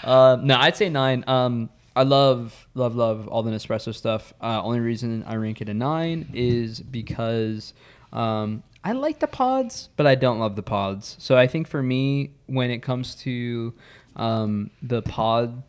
Uh, 0.04 0.38
no, 0.42 0.56
I'd 0.56 0.76
say 0.76 0.88
nine. 0.88 1.24
Um, 1.26 1.70
I 1.94 2.04
love, 2.04 2.68
love, 2.74 2.94
love 2.96 3.28
all 3.28 3.42
the 3.42 3.50
Nespresso 3.50 3.94
stuff. 3.94 4.32
Uh, 4.40 4.62
only 4.62 4.80
reason 4.80 5.24
I 5.26 5.34
rank 5.36 5.60
it 5.60 5.68
a 5.68 5.74
nine 5.74 6.28
is 6.32 6.80
because 6.80 7.74
um, 8.12 8.62
I 8.84 8.92
like 8.92 9.18
the 9.18 9.26
pods, 9.26 9.88
but 9.96 10.06
I 10.06 10.14
don't 10.14 10.38
love 10.38 10.56
the 10.56 10.62
pods. 10.62 11.16
So 11.18 11.36
I 11.36 11.46
think 11.46 11.66
for 11.68 11.82
me, 11.82 12.30
when 12.46 12.70
it 12.70 12.78
comes 12.82 13.14
to 13.16 13.74
um, 14.16 14.70
the 14.82 15.02
pod 15.02 15.62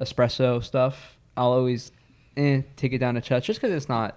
espresso 0.00 0.62
stuff, 0.62 1.18
I'll 1.36 1.52
always 1.52 1.92
eh, 2.36 2.62
take 2.76 2.92
it 2.92 2.98
down 2.98 3.16
a 3.16 3.20
touch 3.20 3.46
just 3.46 3.60
because 3.60 3.74
it's 3.74 3.88
not 3.88 4.16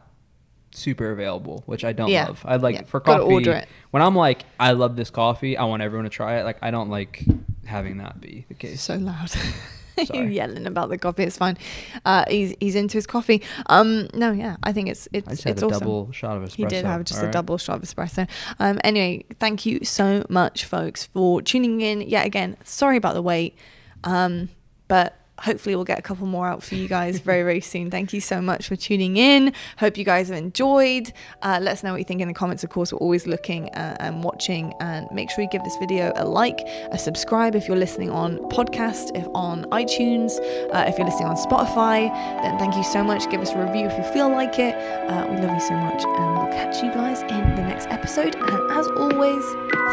super 0.74 1.12
available, 1.12 1.64
which 1.66 1.84
I 1.84 1.91
don't 1.91 2.09
Yeah. 2.09 2.28
love. 2.28 2.41
I 2.45 2.55
like 2.57 2.76
Yeah. 2.76 2.84
for 2.84 2.99
coffee. 2.99 3.43
When 3.89 4.01
I'm 4.01 4.16
like, 4.16 4.43
I 4.59 4.72
love 4.72 4.95
this 4.95 5.09
coffee, 5.09 5.57
I 5.57 5.66
want 5.66 5.82
everyone 5.82 6.05
to 6.05 6.09
try 6.09 6.39
it. 6.39 6.43
Like, 6.43 6.57
I 6.62 6.72
don't 6.72 6.89
like 6.89 7.26
having 7.66 7.97
that 7.97 8.20
be 8.20 8.45
the 8.47 8.53
case. 8.53 8.82
so 8.82 8.95
loud. 8.95 9.32
you 9.97 10.05
Sorry. 10.05 10.34
yelling 10.34 10.66
about 10.66 10.89
the 10.89 10.97
coffee. 10.97 11.24
It's 11.24 11.38
fine. 11.38 11.57
Uh, 12.05 12.26
he's 12.28 12.55
he's 12.59 12.76
into 12.76 12.97
his 12.97 13.05
coffee. 13.07 13.41
Um, 13.68 14.07
no, 14.14 14.32
yeah, 14.32 14.57
I 14.64 14.72
think 14.74 14.89
it's 14.89 15.07
it's 15.14 15.28
I 15.28 15.32
just 15.32 15.43
had 15.43 15.51
it's 15.51 15.62
a 15.62 15.66
awesome. 15.68 15.80
double 15.80 16.12
shot 16.12 16.38
of 16.38 16.43
espresso. 16.43 16.55
He 16.55 16.66
did 16.66 16.86
have 16.86 17.03
just 17.03 17.20
a 17.20 17.22
alright? 17.24 17.34
double 17.34 17.57
shot 17.57 17.78
of 17.78 17.82
espresso. 17.84 18.28
Um, 18.59 18.80
anyway, 18.84 19.26
thank 19.39 19.66
you 19.66 19.84
so 19.84 20.26
much, 20.30 20.66
folks, 20.66 21.05
for 21.05 21.41
tuning 21.41 21.82
in 21.82 22.01
yet 22.01 22.26
again. 22.26 22.57
Sorry 22.64 22.97
about 22.97 23.14
the 23.14 23.22
wait, 23.22 23.55
um, 24.03 24.49
but 24.88 25.18
hopefully 25.42 25.76
we'll 25.76 25.86
get 25.86 26.00
a 26.00 26.02
couple 26.02 26.28
more 26.28 26.48
out 26.48 26.64
for 26.64 26.76
you 26.76 26.88
guys 26.88 27.20
very, 27.20 27.44
very 27.44 27.62
soon. 27.62 27.92
Thank 27.92 28.14
you 28.14 28.22
so 28.22 28.42
much 28.42 28.68
for 28.68 28.76
tuning 28.76 29.18
in. 29.18 29.54
Hope 29.78 29.98
you 29.98 30.06
guys 30.06 30.30
have 30.30 30.38
enjoyed. 30.38 31.12
Uh, 31.42 31.60
let 31.62 31.74
us 31.74 31.84
know 31.84 31.92
what 31.92 31.98
you 31.98 32.06
think 32.06 32.22
in 32.22 32.28
the 32.28 32.34
comments. 32.34 32.64
Of 32.64 32.70
course, 32.70 32.94
we're 32.94 33.00
always 33.00 33.28
looking 33.28 33.70
uh, 33.70 33.98
and 34.00 34.24
watching. 34.24 34.74
And 34.80 35.08
make 35.12 35.30
sure 35.30 35.44
you 35.44 35.50
give 35.50 35.64
this 35.64 35.78
video 35.78 36.12
a 36.16 36.26
like, 36.26 36.60
a 36.92 36.98
subscribe 36.98 37.56
if 37.56 37.68
you're 37.68 37.78
listening 37.78 38.12
on 38.12 38.38
podcast, 38.50 39.16
if 39.16 39.28
on 39.34 39.66
iTunes, 39.66 40.38
uh, 40.74 40.86
if 40.88 40.98
you're 40.98 41.08
listening 41.08 41.30
on 41.30 41.36
Spotify. 41.36 42.10
Then 42.42 42.58
thank 42.58 42.76
you 42.76 42.84
so 42.84 43.04
much. 43.04 43.30
Give 43.30 43.42
us 43.42 43.52
a 43.52 43.66
review 43.66 43.88
if 43.88 43.98
you 43.98 44.04
feel 44.14 44.30
like 44.30 44.60
it. 44.60 44.76
Uh, 45.10 45.28
we 45.30 45.38
love 45.38 45.54
you 45.54 45.60
so 45.60 45.76
much, 45.76 46.04
and 46.04 46.38
we'll 46.38 46.52
catch 46.52 46.84
you 46.84 46.92
guys 46.92 47.22
in 47.24 47.56
the 47.56 47.64
next 47.64 47.88
episode. 47.88 48.36
And 48.36 48.72
as 48.72 48.88
always, 48.89 49.44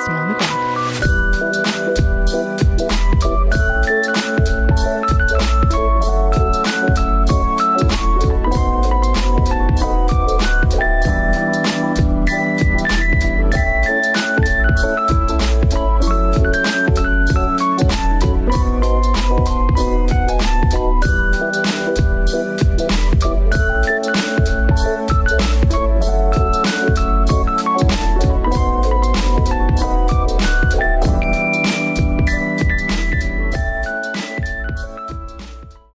stay 0.04 0.12
on 0.12 0.32
the 0.32 2.04
ground. 2.04 2.17